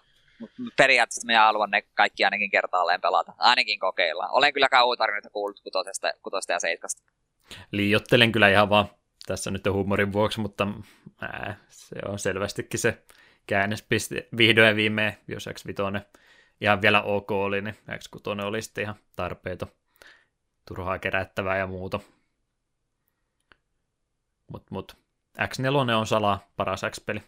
Periaatteessa 0.76 1.26
minä 1.26 1.44
haluan 1.44 1.70
ne 1.70 1.82
kaikki 1.94 2.24
ainakin 2.24 2.50
kertaalleen 2.50 3.00
pelata. 3.00 3.32
Ainakin 3.38 3.80
kokeilla. 3.80 4.28
Olen 4.28 4.52
kyllä 4.52 4.68
kauhutarinoita 4.68 5.30
kuullut 5.30 5.60
kutosesta, 5.60 6.12
kutosta 6.22 6.52
ja 6.52 6.60
seiskasta. 6.60 7.02
Liiottelen 7.72 8.32
kyllä 8.32 8.48
ihan 8.48 8.70
vaan 8.70 8.88
tässä 9.26 9.50
nyt 9.50 9.66
huumorin 9.72 10.12
vuoksi, 10.12 10.40
mutta 10.40 10.66
ää, 11.20 11.56
se 11.68 11.96
on 12.08 12.18
selvästikin 12.18 12.80
se 12.80 13.02
käännöspiste 13.46 14.28
vihdoin 14.36 14.68
ja 14.68 14.76
viimein, 14.76 15.18
jos 15.28 15.46
X5 15.46 16.00
ihan 16.60 16.82
vielä 16.82 17.02
ok 17.02 17.30
oli, 17.30 17.62
niin 17.62 17.76
X6 17.90 18.44
oli 18.44 18.62
sitten 18.62 18.82
ihan 18.82 18.96
tarpeeton 19.16 19.68
turhaa 20.68 20.98
kerättävää 20.98 21.58
ja 21.58 21.66
muuta. 21.66 22.00
Mut, 24.52 24.70
mut. 24.70 24.96
X4 25.38 25.92
on 25.94 26.06
salaa 26.06 26.48
paras 26.56 26.80
X-peli. 26.90 27.22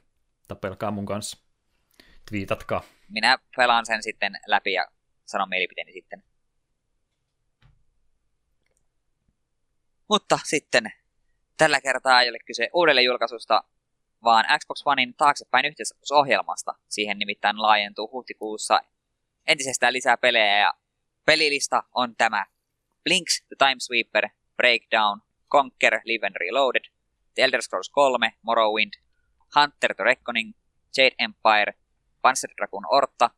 Tapelkaa 0.48 0.90
mun 0.90 1.06
kanssa. 1.06 1.49
Twiitatkaa 2.28 2.82
minä 3.10 3.38
pelaan 3.56 3.86
sen 3.86 4.02
sitten 4.02 4.32
läpi 4.46 4.72
ja 4.72 4.88
sanon 5.26 5.48
mielipiteeni 5.48 5.92
sitten. 5.92 6.22
Mutta 10.08 10.38
sitten 10.44 10.92
tällä 11.56 11.80
kertaa 11.80 12.22
ei 12.22 12.28
ole 12.28 12.38
kyse 12.38 12.70
uudelleen 12.74 13.04
julkaisusta, 13.04 13.64
vaan 14.24 14.44
Xbox 14.58 14.82
Onein 14.84 15.14
taaksepäin 15.14 15.66
yhteisohjelmasta. 15.66 16.74
Siihen 16.88 17.18
nimittäin 17.18 17.62
laajentuu 17.62 18.10
huhtikuussa 18.12 18.80
entisestään 19.46 19.92
lisää 19.92 20.16
pelejä 20.16 20.58
ja 20.58 20.74
pelilista 21.26 21.82
on 21.94 22.16
tämä. 22.16 22.46
Blinks 23.04 23.42
The 23.48 23.56
Time 23.58 23.76
Sweeper, 23.78 24.28
Breakdown, 24.56 25.20
Conquer, 25.50 26.00
Live 26.04 26.26
and 26.26 26.36
Reloaded, 26.36 26.84
The 27.34 27.42
Elder 27.42 27.62
Scrolls 27.62 27.90
3, 27.90 28.32
Morrowind, 28.42 28.92
Hunter 29.56 29.94
the 29.94 30.04
Reckoning, 30.04 30.52
Jade 30.96 31.14
Empire, 31.18 31.74
Panzer 32.22 32.50
Dragoon 32.56 32.84
Orta, 32.90 33.30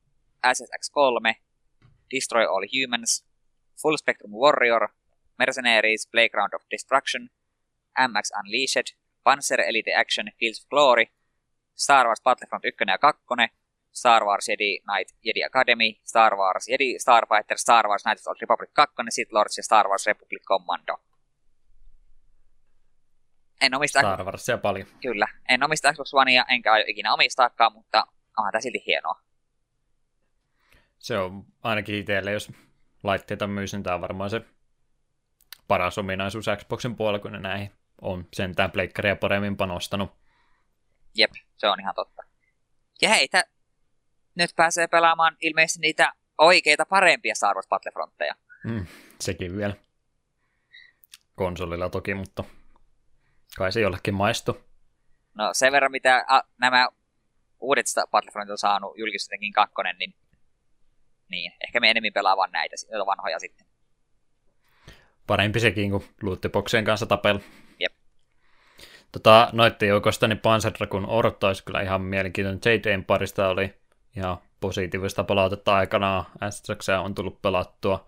SSX3, 0.46 1.34
Destroy 2.10 2.44
All 2.44 2.66
Humans, 2.72 3.24
Full 3.82 3.96
Spectrum 3.96 4.32
Warrior, 4.32 4.88
Mercenaries 5.38 6.08
Playground 6.12 6.54
of 6.54 6.62
Destruction, 6.70 7.30
MX 7.98 8.30
Unleashed, 8.38 8.96
Panzer 9.24 9.60
Elite 9.68 9.94
Action 9.94 10.26
Fields 10.38 10.60
of 10.60 10.68
Glory, 10.68 11.06
Star 11.74 12.06
Wars 12.06 12.22
Battlefront 12.22 12.64
1 12.64 12.88
ja 12.88 12.98
2, 12.98 13.48
Star 13.92 14.24
Wars 14.24 14.48
Jedi 14.48 14.80
Knight 14.84 15.08
Jedi 15.22 15.44
Academy, 15.46 16.00
Star 16.04 16.36
Wars 16.36 16.68
Jedi 16.68 16.98
Starfighter, 16.98 17.58
Star 17.58 17.88
Wars 17.88 18.02
Knights 18.02 18.26
of 18.26 18.36
the 18.38 18.42
Republic 18.42 18.70
2, 18.74 18.92
Sith 19.08 19.32
Lords 19.32 19.56
ja 19.56 19.62
Star 19.62 19.88
Wars 19.88 20.06
Republic 20.06 20.42
Commando. 20.42 20.96
En 23.60 23.74
omista... 23.74 23.98
Star 23.98 24.24
Warsia 24.24 24.58
paljon. 24.58 24.86
Kyllä. 25.00 25.26
En 25.48 25.62
omista 25.62 25.92
Xbox 25.92 26.14
Onea, 26.14 26.44
enkä 26.48 26.72
aio 26.72 26.84
ikinä 26.88 27.12
omistaakaan, 27.12 27.72
mutta 27.72 28.06
onhan 28.38 28.52
tämä 28.52 28.60
silti 28.60 28.82
hienoa. 28.86 29.22
Se 30.98 31.18
on 31.18 31.44
ainakin 31.62 31.94
itselle, 31.94 32.32
jos 32.32 32.52
laitteita 33.02 33.46
myys, 33.46 33.72
niin 33.72 33.82
tämä 33.82 33.94
on 33.94 34.00
varmaan 34.00 34.30
se 34.30 34.40
paras 35.68 35.98
ominaisuus 35.98 36.46
Xboxin 36.56 36.96
puolella, 36.96 37.22
kun 37.22 37.32
ne 37.32 37.38
näihin 37.38 37.70
on 38.00 38.28
sentään 38.32 38.70
pleikkaria 38.70 39.16
paremmin 39.16 39.56
panostanut. 39.56 40.10
Jep, 41.14 41.30
se 41.56 41.68
on 41.68 41.80
ihan 41.80 41.94
totta. 41.94 42.22
Ja 43.02 43.08
hei, 43.08 43.28
tä, 43.28 43.44
nyt 44.34 44.50
pääsee 44.56 44.86
pelaamaan 44.86 45.36
ilmeisesti 45.40 45.80
niitä 45.80 46.12
oikeita 46.38 46.86
parempia 46.86 47.34
Star 47.34 47.54
Wars 47.54 47.68
Battlefrontteja. 47.68 48.34
Mm, 48.64 48.86
sekin 49.20 49.56
vielä. 49.56 49.74
Konsolilla 51.34 51.88
toki, 51.88 52.14
mutta 52.14 52.44
kai 53.56 53.72
se 53.72 53.80
jollekin 53.80 54.14
maistu. 54.14 54.64
No 55.34 55.50
sen 55.52 55.72
verran, 55.72 55.92
mitä 55.92 56.24
a, 56.28 56.40
nämä 56.58 56.88
uudet 57.62 57.86
Battlefront 58.10 58.50
on 58.50 58.58
saanut 58.58 58.98
julkistetenkin 58.98 59.52
kakkonen, 59.52 59.96
niin, 59.98 60.14
niin 61.28 61.52
ehkä 61.64 61.80
me 61.80 61.90
enemmän 61.90 62.12
pelaavan 62.12 62.52
näitä 62.52 62.76
vanhoja 63.06 63.38
sitten. 63.38 63.66
Parempi 65.26 65.60
sekin 65.60 65.90
kuin 65.90 66.04
lootboxien 66.22 66.84
kanssa 66.84 67.06
tapella. 67.06 67.40
Jep. 67.78 67.92
Tota, 69.12 69.48
noitten 69.52 69.88
joukosta 69.88 70.28
niin 70.28 70.38
Panzer 70.38 70.72
Dragoon 70.78 71.08
Orto 71.08 71.46
olisi 71.46 71.64
kyllä 71.64 71.80
ihan 71.80 72.02
mielenkiintoinen. 72.02 72.60
Jade 72.64 73.04
parista 73.06 73.48
oli 73.48 73.74
ihan 74.16 74.38
positiivista 74.60 75.24
palautetta 75.24 75.74
aikanaan. 75.74 76.24
Astraxia 76.40 77.00
on 77.00 77.14
tullut 77.14 77.42
pelattua. 77.42 78.06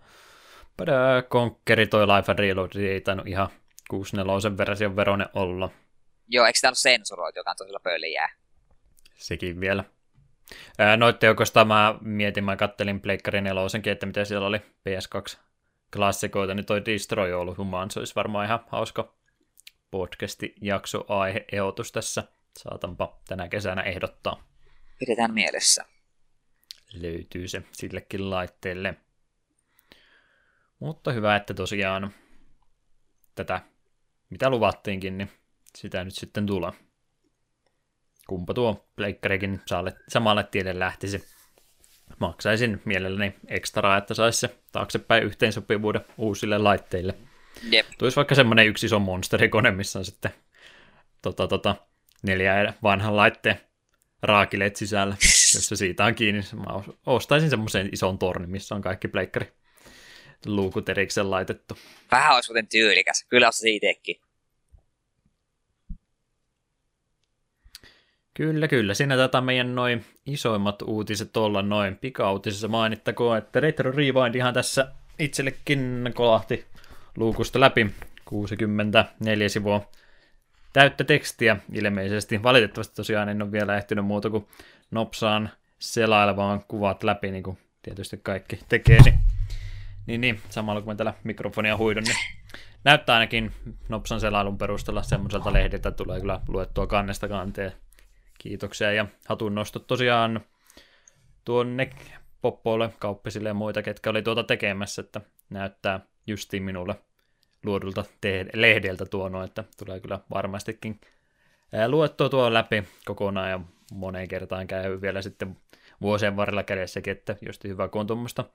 Conqueri 1.29 1.87
toi 1.87 2.07
Life 2.07 2.31
and 2.31 2.39
Reload 2.39 2.75
ei 2.75 3.01
tainnut 3.01 3.27
ihan 3.27 3.49
64 3.89 4.57
version 4.57 4.95
veronen 4.95 5.27
olla. 5.33 5.69
Joo, 6.27 6.45
eikö 6.45 6.59
tämä 6.61 6.69
ole 6.69 6.75
sensuroitu, 6.75 7.39
joka 7.39 7.49
on 7.49 7.55
tosiaan 7.57 7.81
pöliä? 7.83 8.29
Sekin 9.15 9.59
vielä. 9.59 9.83
Noitte 10.97 11.25
joukosta 11.25 11.65
mä 11.65 11.95
mietin, 12.01 12.43
mä 12.43 12.55
kattelin 12.55 13.01
Pleikkari 13.01 13.41
4 13.41 13.91
että 13.91 14.05
mitä 14.05 14.25
siellä 14.25 14.47
oli 14.47 14.57
PS2 14.57 15.37
klassikoita, 15.93 16.53
niin 16.53 16.65
toi 16.65 16.85
Destroy 16.85 17.33
All 17.33 17.55
Human, 17.57 17.91
se 17.91 17.99
olisi 17.99 18.15
varmaan 18.15 18.45
ihan 18.45 18.65
hauska 18.67 19.15
podcasti-jakso 19.91 21.05
aihe 21.07 21.45
ehdotus 21.51 21.91
tässä. 21.91 22.23
Saatanpa 22.57 23.19
tänä 23.27 23.47
kesänä 23.47 23.81
ehdottaa. 23.81 24.43
Pidetään 24.99 25.33
mielessä. 25.33 25.85
Löytyy 26.93 27.47
se 27.47 27.63
sillekin 27.71 28.29
laitteelle. 28.29 28.95
Mutta 30.79 31.11
hyvä, 31.11 31.35
että 31.35 31.53
tosiaan 31.53 32.13
tätä, 33.35 33.61
mitä 34.29 34.49
luvattiinkin, 34.49 35.17
niin 35.17 35.31
sitä 35.75 36.03
nyt 36.03 36.15
sitten 36.15 36.45
tulee. 36.45 36.71
Kumpa 38.27 38.53
tuo 38.53 38.85
pleikkarikin 38.95 39.61
samalle 40.07 40.43
tielle 40.43 40.79
lähtisi 40.79 41.25
maksaisin 42.19 42.81
mielelläni 42.85 43.35
ekstraa, 43.47 43.97
että 43.97 44.13
saisi 44.13 44.39
se 44.39 44.55
taaksepäin 44.71 45.23
yhteensopivuuden 45.23 46.01
uusille 46.17 46.57
laitteille. 46.57 47.13
Jep. 47.71 47.85
Tuisi 47.97 48.15
vaikka 48.15 48.35
semmoinen 48.35 48.67
yksi 48.67 48.85
iso 48.85 48.99
monsterikone, 48.99 49.71
missä 49.71 49.99
on 49.99 50.05
sitten 50.05 50.31
tota, 51.21 51.47
tota, 51.47 51.75
neljä 52.23 52.73
vanhan 52.83 53.15
laitteen 53.15 53.59
raakileet 54.21 54.75
sisällä, 54.75 55.15
jos 55.55 55.67
se 55.67 55.75
siitä 55.75 56.05
on 56.05 56.15
kiinni. 56.15 56.41
Mä 56.55 56.93
ostaisin 57.05 57.49
semmoisen 57.49 57.89
ison 57.91 58.17
tornin, 58.17 58.49
missä 58.49 58.75
on 58.75 58.81
kaikki 58.81 59.07
pleikkari 59.07 59.47
luukut 60.45 60.89
erikseen 60.89 61.31
laitettu. 61.31 61.77
Vähän 62.11 62.35
olisi 62.35 62.49
muuten 62.49 62.67
tyylikäs. 62.67 63.25
Kyllä 63.29 63.47
olisi 63.47 63.75
itsekin. 63.75 64.24
Kyllä, 68.35 68.67
kyllä. 68.67 68.93
Siinä 68.93 69.17
tätä 69.17 69.41
meidän 69.41 69.75
noin 69.75 70.05
isoimmat 70.25 70.81
uutiset 70.81 71.37
olla 71.37 71.61
noin 71.61 71.95
pikauutisissa 71.95 72.67
mainittakoon, 72.67 73.37
että 73.37 73.59
Retro 73.59 73.91
Rewind 73.91 74.35
ihan 74.35 74.53
tässä 74.53 74.91
itsellekin 75.19 76.11
kolahti 76.15 76.65
luukusta 77.17 77.59
läpi 77.59 77.91
64 78.25 79.49
sivua 79.49 79.81
täyttä 80.73 81.03
tekstiä 81.03 81.57
ilmeisesti. 81.73 82.43
Valitettavasti 82.43 82.95
tosiaan 82.95 83.29
en 83.29 83.41
ole 83.41 83.51
vielä 83.51 83.77
ehtinyt 83.77 84.05
muuta 84.05 84.29
kuin 84.29 84.47
nopsaan 84.91 85.49
selailemaan 85.79 86.63
kuvat 86.67 87.03
läpi, 87.03 87.31
niin 87.31 87.43
kuin 87.43 87.57
tietysti 87.81 88.19
kaikki 88.23 88.59
tekee, 88.69 88.99
niin, 89.05 89.19
niin, 90.05 90.21
niin 90.21 90.41
samalla 90.49 90.81
kun 90.81 90.91
mä 90.91 90.95
täällä 90.95 91.13
mikrofonia 91.23 91.77
huidon, 91.77 92.03
niin 92.03 92.17
näyttää 92.83 93.15
ainakin 93.15 93.51
nopsan 93.89 94.21
selailun 94.21 94.57
perusteella 94.57 95.03
semmoiselta 95.03 95.53
lehdiltä 95.53 95.91
tulee 95.91 96.19
kyllä 96.19 96.41
luettua 96.47 96.87
kannesta 96.87 97.27
kanteen 97.27 97.84
Kiitoksia 98.37 98.91
ja 98.91 99.05
hatun 99.27 99.55
nostot 99.55 99.87
tosiaan 99.87 100.41
tuonne 101.45 101.89
poppoille, 102.41 102.93
kauppisille 102.99 103.49
ja 103.49 103.53
muita, 103.53 103.81
ketkä 103.81 104.09
oli 104.09 104.21
tuota 104.21 104.43
tekemässä, 104.43 105.01
että 105.01 105.21
näyttää 105.49 105.99
justiin 106.27 106.63
minulle 106.63 106.95
luodulta 107.63 108.03
te- 108.21 108.45
lehdeltä 108.53 109.05
tuono, 109.05 109.43
että 109.43 109.63
tulee 109.77 109.99
kyllä 109.99 110.19
varmastikin 110.33 111.01
luettua 111.87 112.29
tuo 112.29 112.53
läpi 112.53 112.83
kokonaan 113.05 113.49
ja 113.49 113.59
moneen 113.93 114.27
kertaan 114.27 114.67
käy 114.67 115.01
vielä 115.01 115.21
sitten 115.21 115.57
vuosien 116.01 116.35
varrella 116.35 116.63
kädessäkin, 116.63 117.11
että 117.11 117.35
just 117.45 117.63
hyvä 117.63 117.87
kun 117.87 118.01
on 118.01 118.07
tuommoista 118.07 118.45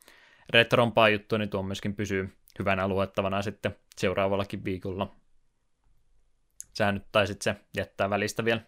retrompaa 0.50 1.08
juttua, 1.08 1.38
niin 1.38 1.50
tuo 1.50 1.62
myöskin 1.62 1.96
pysyy 1.96 2.36
hyvänä 2.58 2.88
luettavana 2.88 3.42
sitten 3.42 3.76
seuraavallakin 3.96 4.64
viikolla. 4.64 5.16
Sä 6.78 6.92
nyt 6.92 7.04
taisit 7.12 7.42
se 7.42 7.56
jättää 7.76 8.10
välistä 8.10 8.44
vielä. 8.44 8.60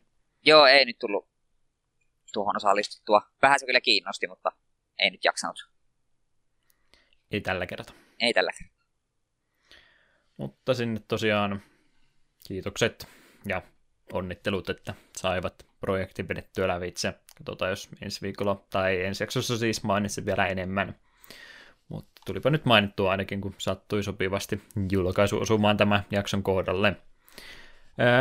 Joo, 0.43 0.67
ei 0.67 0.85
nyt 0.85 0.99
tullut 0.99 1.29
tuohon 2.33 2.57
osallistuttua. 2.57 3.23
Vähän 3.43 3.59
se 3.61 3.67
kyllä 3.67 3.81
kiinnosti, 3.81 4.27
mutta 4.27 4.53
ei 4.99 5.11
nyt 5.11 5.25
jaksanut. 5.25 5.71
Ei 7.31 7.41
tällä 7.41 7.67
kertaa. 7.67 7.97
Ei 8.21 8.33
tällä 8.33 8.53
kertaa. 8.59 8.87
Mutta 10.37 10.75
sinne 10.75 11.01
tosiaan 11.09 11.63
kiitokset 12.49 13.09
ja 13.47 13.63
onnittelut, 14.13 14.71
että 14.71 14.95
saivat 15.17 15.67
projektin 15.81 16.29
vedettyä 16.29 16.69
lävitse. 16.69 17.15
Katsotaan, 17.39 17.71
jos 17.71 17.89
ensi 18.03 18.23
viikolla 18.23 18.65
tai 18.71 19.05
ensi 19.05 19.23
jaksossa 19.23 19.59
siis 19.59 19.83
mainitsin 19.83 20.27
vielä 20.27 20.47
enemmän. 20.47 21.01
Mutta 21.89 22.13
tulipa 22.27 22.51
nyt 22.51 22.65
mainittua 22.65 23.11
ainakin, 23.11 23.41
kun 23.41 23.55
sattui 23.59 24.03
sopivasti 24.03 24.63
julkaisu 24.93 25.41
osumaan 25.41 25.77
tämän 25.77 26.03
jakson 26.11 26.43
kohdalle. 26.43 26.97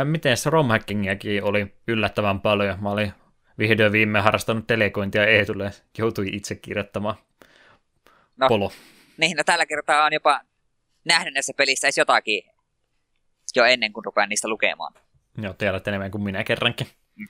Miten 0.04 0.36
romhackingiakin 0.46 1.44
oli 1.44 1.74
yllättävän 1.88 2.40
paljon. 2.40 2.82
Mä 2.82 2.90
olin 2.90 3.12
vihdoin 3.58 3.92
viime 3.92 4.20
harrastanut 4.20 4.66
telekointia 4.66 5.26
Eetulle 5.26 5.70
joutui 5.98 6.28
itse 6.32 6.54
kirjoittamaan 6.54 7.16
no, 8.36 8.48
polo. 8.48 8.72
Niin, 9.16 9.36
no 9.36 9.42
tällä 9.46 9.66
kertaa 9.66 10.04
on 10.04 10.12
jopa 10.12 10.40
nähnyt 11.04 11.34
näissä 11.34 11.52
pelissä 11.56 11.86
edes 11.86 11.98
jotakin 11.98 12.42
jo 13.56 13.64
ennen 13.64 13.92
kuin 13.92 14.04
rupean 14.04 14.28
niistä 14.28 14.48
lukemaan. 14.48 14.94
Joo, 15.42 15.52
tiedät 15.52 15.88
enemmän 15.88 16.10
kuin 16.10 16.22
minä 16.22 16.44
kerrankin. 16.44 16.86
Mm. 17.16 17.26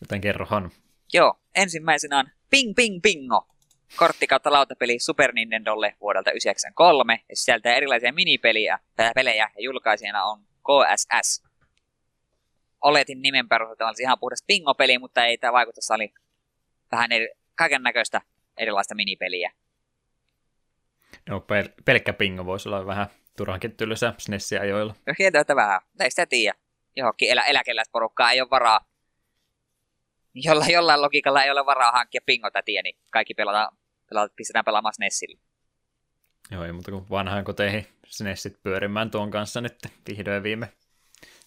Joten 0.00 0.20
kerrohan. 0.20 0.70
Joo, 1.12 1.38
ensimmäisenä 1.54 2.18
on 2.18 2.26
Ping 2.50 2.74
Ping 2.76 3.02
Pingo. 3.02 3.48
Kortti 3.96 4.26
kautta 4.26 4.52
lautapeli 4.52 4.98
Super 4.98 5.32
Nintendolle 5.32 5.94
vuodelta 6.00 6.30
1993. 6.30 7.20
Ja 7.28 7.36
sieltä 7.36 7.74
erilaisia 7.74 8.12
minipeliä, 8.12 8.78
pelejä 9.14 9.50
ja 9.56 9.62
julkaisijana 9.62 10.24
on 10.24 10.40
KSS 10.40 11.45
oletin 12.86 13.22
nimen 13.22 13.48
perusteella 13.48 13.88
olisi 13.88 14.02
ihan 14.02 14.18
puhdas 14.20 14.44
pingopeli, 14.46 14.98
mutta 14.98 15.24
ei 15.24 15.38
tämä 15.38 15.52
vaikutus 15.52 15.90
oli 15.90 16.14
vähän 16.92 17.12
eri, 17.12 17.28
kaiken 17.54 17.82
näköistä 17.82 18.20
erilaista 18.56 18.94
minipeliä. 18.94 19.52
No, 21.28 21.38
pel- 21.38 21.72
pelkkä 21.84 22.12
pingo 22.12 22.46
voisi 22.46 22.68
olla 22.68 22.86
vähän 22.86 23.06
turhankin 23.36 23.76
tylsä 23.76 24.14
SNESiä 24.18 24.60
ajoilla. 24.60 24.94
No 25.06 25.14
että 25.40 25.56
vähän, 25.56 25.80
ei 26.00 26.10
sitä 26.10 26.26
tiedä. 26.26 26.58
Johonkin 26.96 27.30
elä- 27.30 27.44
eläkeläisporukkaa 27.44 28.30
ei 28.30 28.40
ole 28.40 28.50
varaa. 28.50 28.80
Jolla, 30.34 30.66
jollain 30.66 31.02
logiikalla 31.02 31.44
ei 31.44 31.50
ole 31.50 31.66
varaa 31.66 31.92
hankkia 31.92 32.20
pingotätiä, 32.26 32.82
niin 32.82 32.96
kaikki 33.10 33.34
pelataan, 33.34 33.76
pelataan, 34.10 34.30
pistetään 34.36 34.64
pelaamaan 34.64 34.94
SNESille. 34.94 35.40
Joo, 36.50 36.64
ei 36.64 36.72
muuta 36.72 36.90
kuin 36.90 37.10
vanhaan 37.10 37.44
koteihin 37.44 37.86
SNESit 38.06 38.62
pyörimään 38.62 39.10
tuon 39.10 39.30
kanssa 39.30 39.60
nyt 39.60 39.78
vihdoin 40.08 40.42
viime. 40.42 40.72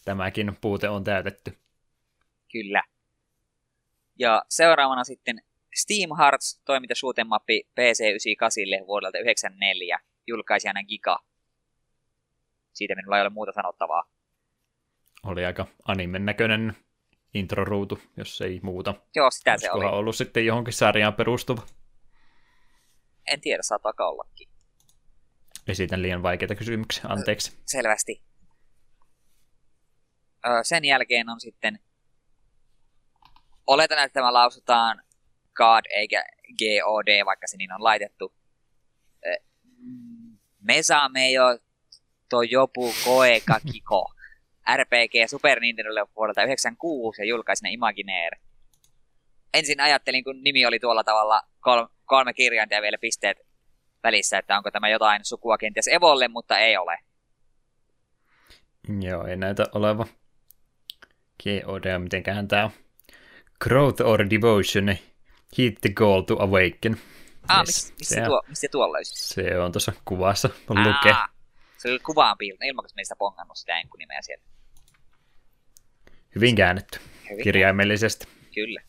Tämäkin 0.10 0.57
puute 0.61 0.90
on 0.90 1.03
täytetty. 1.03 1.57
Kyllä. 2.52 2.84
Ja 4.19 4.45
seuraavana 4.49 5.03
sitten 5.03 5.41
Steam 5.76 6.18
Hearts 6.18 6.61
toiminta 6.65 6.94
mappi 7.26 7.61
PC98 7.61 8.88
vuodelta 8.88 9.18
1994, 9.18 9.99
julkaisijana 10.27 10.84
Giga. 10.84 11.19
Siitä 12.73 12.95
minulla 12.95 13.18
ei 13.18 13.22
ole 13.22 13.30
muuta 13.30 13.52
sanottavaa. 13.52 14.03
Oli 15.23 15.45
aika 15.45 15.68
animen 15.86 16.26
näköinen 16.26 16.76
introruutu, 17.34 17.99
jos 18.18 18.41
ei 18.41 18.60
muuta. 18.64 18.94
Joo, 19.15 19.31
sitä 19.31 19.57
se 19.57 19.72
oli. 19.72 19.86
ollut 19.86 20.15
sitten 20.15 20.45
johonkin 20.45 20.73
sarjaan 20.73 21.14
perustuva? 21.14 21.61
En 23.27 23.41
tiedä, 23.41 23.64
saattaa 23.64 23.94
ollakin. 23.99 24.49
Esitän 25.68 26.02
liian 26.02 26.23
vaikeita 26.23 26.56
kysymyksiä, 26.56 27.03
anteeksi. 27.07 27.57
Selvästi. 27.65 28.29
Sen 30.64 30.86
jälkeen 30.86 31.30
on 31.30 31.40
sitten... 31.40 31.80
Oletan, 33.68 33.98
että 33.98 34.14
tämä 34.14 34.34
lausutaan 34.34 35.03
God 35.53 35.86
eikä 35.95 36.24
GOD, 36.57 37.26
vaikka 37.26 37.48
se 37.48 37.57
niin 37.57 37.74
on 37.74 37.84
laitettu. 37.84 38.34
Me 40.61 40.84
saamme 40.84 41.32
jo 41.32 41.44
to 42.30 42.41
jopu 42.41 42.94
koeka 43.06 43.60
kiko. 43.72 44.06
RPG 44.78 45.14
Super 45.30 45.60
Nintendolle 45.60 46.07
vuodelta 46.16 46.44
96 46.44 47.22
ja 47.22 47.26
julkaisin 47.26 47.72
Imagineer. 47.72 48.36
Ensin 49.53 49.82
ajattelin, 49.82 50.24
kun 50.24 50.44
nimi 50.44 50.66
oli 50.66 50.80
tuolla 50.80 51.03
tavalla 51.03 51.41
kolme, 51.60 51.88
kolme 52.06 52.34
kirjainta 52.34 52.76
ja 52.76 52.82
vielä 52.82 52.98
pisteet 52.98 53.38
välissä, 54.03 54.38
että 54.38 54.57
onko 54.57 54.72
tämä 54.72 54.90
jotain 54.90 55.26
sukua 55.26 55.57
kenties 55.57 55.88
Evolle, 55.88 56.28
mutta 56.28 56.60
ei 56.60 56.78
ole. 56.78 56.98
Joo, 59.02 59.28
ei 59.28 59.36
näytä 59.36 59.64
oleva. 59.74 60.06
GOD, 61.44 61.99
mitenköhän 61.99 62.48
tämä 62.48 62.66
on. 62.66 62.72
Growth 63.61 64.02
or 64.02 64.30
Devotion, 64.30 64.95
Hit 65.57 65.82
the 65.82 65.90
goal 65.90 66.22
to 66.22 66.36
awaken. 66.40 66.98
Ah, 67.48 67.60
yes, 67.60 67.94
missä, 67.99 68.16
se, 68.16 68.22
tuo, 68.26 68.44
missä 68.48 68.68
tuolla 68.72 68.98
olisi? 68.98 69.34
Se 69.34 69.60
on 69.60 69.72
tuossa 69.72 69.94
kuvassa, 70.06 70.49
on 70.70 70.78
lukee. 70.80 71.14
Se 71.78 71.91
oli 71.91 71.99
kuvaan 71.99 72.38
piiltä, 72.38 72.66
ilman 72.66 72.84
kun 72.84 72.90
meistä 72.95 73.16
pongannut 73.16 73.57
sitä 73.57 73.80
enkunimeä 73.80 74.22
sieltä. 74.22 74.44
Hyvin 76.36 76.56
käännetty, 76.56 76.99
Hyvin 77.30 77.44
kirjaimellisesti. 77.44 78.28
Kyllä. 78.56 78.82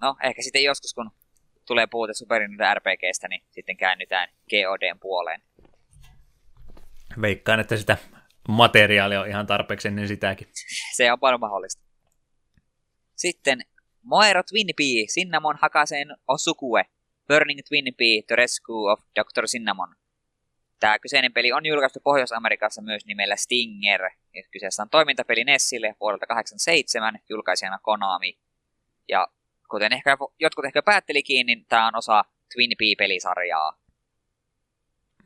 No, 0.00 0.16
ehkä 0.22 0.42
sitten 0.42 0.64
joskus, 0.64 0.94
kun 0.94 1.10
tulee 1.66 1.86
puute 1.86 2.14
Super 2.14 2.42
Nintendo 2.42 2.74
RPGstä, 2.74 3.28
niin 3.28 3.42
sitten 3.50 3.76
käännytään 3.76 4.28
GODn 4.50 4.98
puoleen. 5.00 5.42
Veikkaan, 7.20 7.60
että 7.60 7.76
sitä 7.76 7.96
materiaalia 8.48 9.20
on 9.20 9.28
ihan 9.28 9.46
tarpeeksi 9.46 9.88
ennen 9.88 10.08
sitäkin. 10.08 10.48
Se 10.96 11.12
on 11.12 11.20
paljon 11.20 11.40
mahdollista. 11.40 11.82
Sitten 13.16 13.60
Moero 14.02 14.42
Twinpie, 14.42 15.06
Cinnamon 15.06 15.58
Hakasen 15.62 16.16
Osukue, 16.28 16.84
Burning 17.28 17.60
Twinpie, 17.68 18.22
The 18.26 18.36
Rescue 18.36 18.92
of 18.92 19.00
Dr. 19.00 19.46
Cinnamon. 19.46 19.94
Tämä 20.80 20.98
kyseinen 20.98 21.32
peli 21.32 21.52
on 21.52 21.66
julkaistu 21.66 22.00
Pohjois-Amerikassa 22.04 22.82
myös 22.82 23.06
nimellä 23.06 23.36
Stinger. 23.36 24.10
Kyseessä 24.50 24.82
on 24.82 24.90
toimintapeli 24.90 25.44
Nessille 25.44 25.94
vuodelta 26.00 26.26
87, 26.26 27.18
julkaisijana 27.28 27.78
Konami. 27.82 28.38
Ja 29.08 29.28
kuten 29.70 29.92
ehkä, 29.92 30.16
jotkut 30.40 30.64
ehkä 30.64 30.82
päättelikin, 30.82 31.46
niin 31.46 31.66
tämä 31.68 31.86
on 31.86 31.96
osa 31.96 32.24
Twin 32.54 32.70
Pea-pelisarjaa. 32.78 33.78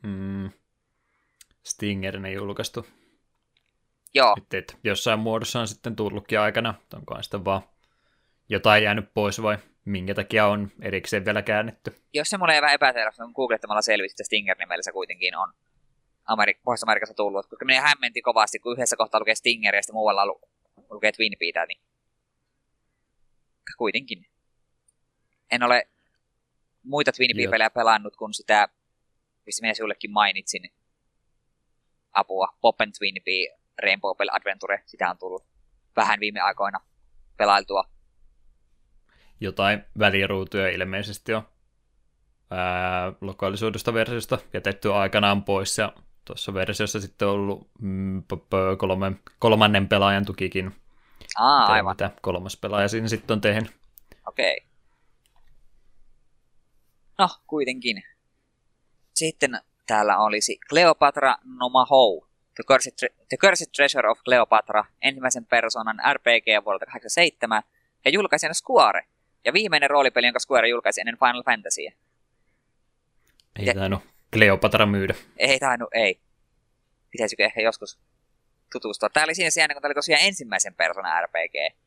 Mm. 0.03 0.51
ne 2.19 2.31
julkaistu. 2.31 2.85
Joo. 4.13 4.35
Et, 4.37 4.53
et, 4.53 4.77
jossain 4.83 5.19
muodossa 5.19 5.59
on 5.59 5.67
sitten 5.67 5.95
tullutkin 5.95 6.39
aikana, 6.39 6.73
onkohan 6.93 7.23
sitten 7.23 7.45
vaan 7.45 7.61
jotain 8.49 8.83
jäänyt 8.83 9.13
pois 9.13 9.41
vai 9.41 9.57
minkä 9.85 10.15
takia 10.15 10.47
on 10.47 10.71
erikseen 10.81 11.25
vielä 11.25 11.41
käännetty? 11.41 11.95
Jos 12.13 12.29
semmoinen 12.29 12.61
vähän 12.61 12.75
epäselvästi 12.75 13.23
on 13.23 13.31
googlettamalla 13.35 13.81
selvisi, 13.81 14.13
että 14.13 14.23
Stinger-nimellä 14.23 14.81
se 14.81 14.91
kuitenkin 14.91 15.35
on 15.37 15.53
Amerik- 16.27 16.59
Pohjois-Amerikassa 16.63 17.13
tullut, 17.13 17.45
koska 17.47 17.65
minä 17.65 17.81
hämmenti 17.81 18.21
kovasti, 18.21 18.59
kun 18.59 18.73
yhdessä 18.73 18.95
kohtaa 18.95 19.19
lukee 19.19 19.35
Stinger 19.35 19.75
ja 19.75 19.81
sitten 19.81 19.95
muualla 19.95 20.25
lu- 20.25 20.41
lukee 20.89 21.11
Twin 21.11 21.33
Peata, 21.39 21.65
niin 21.65 21.81
kuitenkin. 23.77 24.25
En 25.51 25.63
ole 25.63 25.87
muita 26.83 27.11
Twin 27.11 27.35
Peak-pelejä 27.37 27.69
pelannut 27.69 28.15
kuin 28.15 28.33
sitä, 28.33 28.69
mistä 29.45 29.61
minä 29.61 29.73
sinullekin 29.73 30.11
mainitsin 30.11 30.71
apua, 32.13 32.47
Pop 32.61 32.81
and 32.81 32.91
Twin 32.97 33.15
Peak 33.25 33.56
Rainbow 33.83 34.17
Bell 34.17 34.29
Adventure, 34.31 34.83
sitä 34.85 35.09
on 35.09 35.17
tullut 35.17 35.45
vähän 35.95 36.19
viime 36.19 36.39
aikoina 36.39 36.79
pelailtua 37.37 37.83
jotain 39.39 39.83
väliruutuja 39.99 40.69
ilmeisesti 40.69 41.33
on 41.33 41.43
ää, 42.51 43.13
lokaalisuudesta 43.21 43.93
versiosta 43.93 44.37
jätetty 44.53 44.93
aikanaan 44.93 45.43
pois, 45.43 45.77
ja 45.77 45.93
tuossa 46.25 46.53
versiossa 46.53 46.99
sitten 47.01 47.27
on 47.27 47.33
ollut 47.33 47.69
mm, 47.81 48.23
kolme, 48.77 49.11
kolmannen 49.39 49.87
pelaajan 49.87 50.25
tukikin. 50.25 50.75
Aa, 51.39 51.65
aivan. 51.65 51.93
Mitä 51.93 52.11
kolmas 52.21 52.57
pelaaja 52.57 52.87
siinä 52.87 53.07
sitten 53.07 53.33
on 53.33 53.41
tehnyt. 53.41 53.71
Okei. 54.27 54.57
Okay. 54.57 54.67
No, 57.19 57.29
kuitenkin. 57.47 58.03
Sitten 59.15 59.59
täällä 59.87 60.17
olisi 60.17 60.57
Cleopatra 60.69 61.35
Nomahou. 61.43 62.26
The 62.57 62.63
Cursed, 62.67 63.09
The 63.29 63.37
Cursed 63.37 63.67
Treasure 63.75 64.09
of 64.09 64.19
Cleopatra, 64.23 64.85
ensimmäisen 65.01 65.45
persoonan 65.45 65.97
RPG 66.13 66.65
vuodelta 66.65 66.85
87, 66.85 67.63
ja 68.05 68.11
julkaisijana 68.11 68.53
Square, 68.53 69.05
ja 69.45 69.53
viimeinen 69.53 69.89
roolipeli, 69.89 70.27
jonka 70.27 70.39
Square 70.39 70.69
julkaisi 70.69 71.01
ennen 71.01 71.17
Final 71.17 71.43
Fantasyä. 71.43 71.91
Ei 73.59 73.65
ja... 73.65 73.73
tainnut 73.73 74.01
Cleopatra 74.33 74.85
myydä. 74.85 75.15
Ei 75.37 75.59
tainnut, 75.59 75.89
ei. 75.93 76.19
Pitäisikö 77.11 77.45
ehkä 77.45 77.61
joskus 77.61 77.99
tutustua. 78.71 79.09
Tämä 79.09 79.23
oli 79.23 79.35
siinä 79.35 79.49
sijaan, 79.49 79.69
kun 79.73 79.81
tämä 79.81 79.89
oli 79.89 79.95
tosiaan 79.95 80.21
ensimmäisen 80.23 80.75
persoonan 80.75 81.23
RPG. 81.23 81.77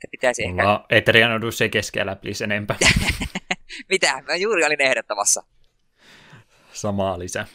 Se 0.00 0.08
pitäisi 0.10 0.44
ehkä... 0.44 0.62
No, 0.62 0.86
Eterian 0.90 1.32
Odyssey 1.32 1.68
keskellä, 1.68 2.16
please, 2.16 2.44
enempää. 2.44 2.76
Mitä? 3.90 4.22
Mä 4.26 4.36
juuri 4.36 4.64
olin 4.64 4.80
ehdottamassa. 4.80 5.42
Samaa 6.80 7.18
lisää. 7.18 7.46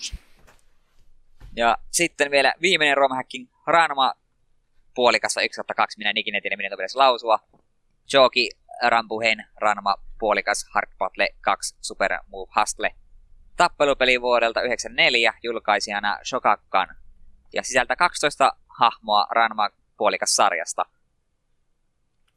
Ja 1.56 1.78
sitten 1.92 2.32
vielä 2.32 2.54
viimeinen 2.62 2.98
romhacking. 2.98 3.48
Ranoma 3.68 4.14
puolikassa 4.96 5.42
1-2, 5.42 5.44
minä 5.98 6.10
en 6.10 6.18
ikinä 6.18 6.42
tiedä, 6.42 6.58
miten 6.58 6.72
pitäisi 6.72 6.98
lausua. 6.98 7.40
Joki 8.14 8.50
Rambuhen 8.88 9.46
Ranma 9.56 9.96
puolikas 10.20 10.66
Hard 10.74 10.92
Battle 10.98 11.28
2 11.42 11.76
Super 11.82 12.12
Move 12.28 12.52
Hustle. 12.60 12.96
Tappelupeli 13.58 14.22
vuodelta 14.22 14.62
94 14.62 15.34
julkaisijana 15.44 16.20
Shokakkan 16.24 16.88
ja 17.54 17.64
sisältää 17.64 17.96
12 17.96 18.52
hahmoa 18.80 19.28
Ranma 19.32 19.70
puolikas 19.98 20.36
sarjasta. 20.36 20.86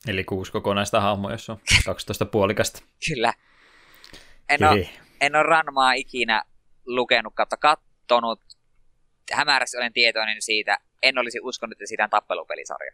Eli 0.08 0.24
kuusi 0.24 0.52
kokonaista 0.52 1.00
hahmoa, 1.00 1.32
jos 1.32 1.50
on 1.50 1.58
12 1.86 2.26
puolikasta. 2.26 2.82
Kyllä. 3.08 3.34
En 4.48 4.68
ole, 4.68 4.88
en 5.20 5.36
ole 5.36 5.42
Ranmaa 5.42 5.92
ikinä 5.92 6.44
lukenut 6.86 7.34
kautta 7.34 7.56
kattonut. 7.56 8.40
Hämärästi 9.32 9.76
olen 9.76 9.92
tietoinen 9.92 10.42
siitä, 10.42 10.78
en 11.02 11.18
olisi 11.18 11.40
uskonut, 11.42 11.72
että 11.72 11.86
siitä 11.86 12.04
on 12.04 12.10
tappelupelisarja. 12.10 12.92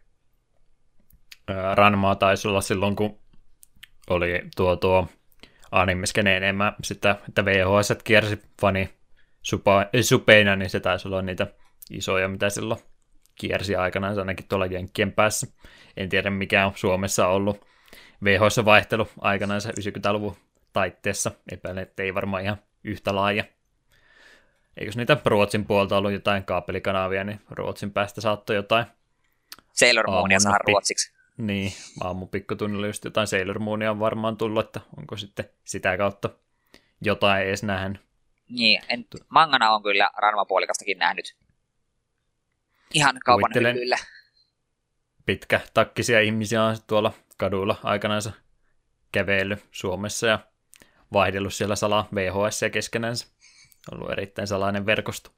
Ranmaa 1.75 2.15
taisi 2.15 2.47
olla 2.47 2.61
silloin, 2.61 2.95
kun 2.95 3.19
oli 4.09 4.41
tuo, 4.55 4.75
tuo 4.75 5.07
animeskene 5.71 6.37
enemmän 6.37 6.75
sitä, 6.83 7.15
että 7.29 7.45
VHS 7.45 7.93
kiersi 8.03 8.39
fani 8.61 8.89
supeina, 10.01 10.55
niin 10.55 10.69
se 10.69 10.79
taisi 10.79 11.07
olla 11.07 11.21
niitä 11.21 11.47
isoja, 11.91 12.27
mitä 12.27 12.49
silloin 12.49 12.79
kiersi 13.35 13.75
aikanaan, 13.75 14.19
ainakin 14.19 14.47
tuolla 14.47 14.65
Jenkkien 14.65 15.11
päässä. 15.11 15.47
En 15.97 16.09
tiedä, 16.09 16.29
mikä 16.29 16.65
on 16.65 16.73
Suomessa 16.75 17.27
ollut 17.27 17.65
VHS-vaihtelu 18.23 19.07
aikanaan 19.21 19.61
90-luvun 19.61 20.37
taitteessa. 20.73 21.31
Epäilen, 21.51 21.83
että 21.83 22.03
ei 22.03 22.13
varmaan 22.13 22.43
ihan 22.43 22.57
yhtä 22.83 23.15
laaja 23.15 23.43
Eikös 24.77 24.97
niitä 24.97 25.17
Ruotsin 25.25 25.65
puolta 25.65 25.97
ollut 25.97 26.11
jotain 26.11 26.43
kaapelikanavia, 26.43 27.23
niin 27.23 27.41
Ruotsin 27.49 27.91
päästä 27.91 28.21
saattoi 28.21 28.55
jotain 28.55 28.85
Sailor 29.73 30.09
Moonia 30.09 30.39
saa 30.39 30.57
ruotsiksi. 30.57 31.13
Niin, 31.37 31.73
aamun 32.01 32.29
pikkutunnilla 32.29 32.87
just 32.87 33.05
jotain 33.05 33.27
Sailor 33.27 33.59
Moonia 33.59 33.91
on 33.91 33.99
varmaan 33.99 34.37
tullut, 34.37 34.65
että 34.65 34.81
onko 34.97 35.17
sitten 35.17 35.49
sitä 35.65 35.97
kautta 35.97 36.29
jotain 37.01 37.47
edes 37.47 37.63
nähnyt. 37.63 38.01
Niin, 38.49 38.81
en, 38.89 39.05
mangana 39.29 39.71
on 39.71 39.83
kyllä 39.83 40.09
Ranma-puolikastakin 40.17 40.97
nähnyt. 40.97 41.35
Ihan 42.93 43.19
kaupan 43.25 43.51
hyllyllä. 43.55 43.97
Pitkä 45.25 45.61
takkisia 45.73 46.21
ihmisiä 46.21 46.63
on 46.63 46.77
tuolla 46.87 47.13
kaduilla 47.37 47.75
aikanaan 47.83 48.21
kävellyt 49.11 49.65
Suomessa 49.71 50.27
ja 50.27 50.39
vaihdellut 51.13 51.53
siellä 51.53 51.75
salaa 51.75 52.07
VHS 52.15 52.61
ja 52.61 52.69
keskenänsä. 52.69 53.27
Ollut 53.91 54.11
erittäin 54.11 54.47
salainen 54.47 54.85
verkosto. 54.85 55.29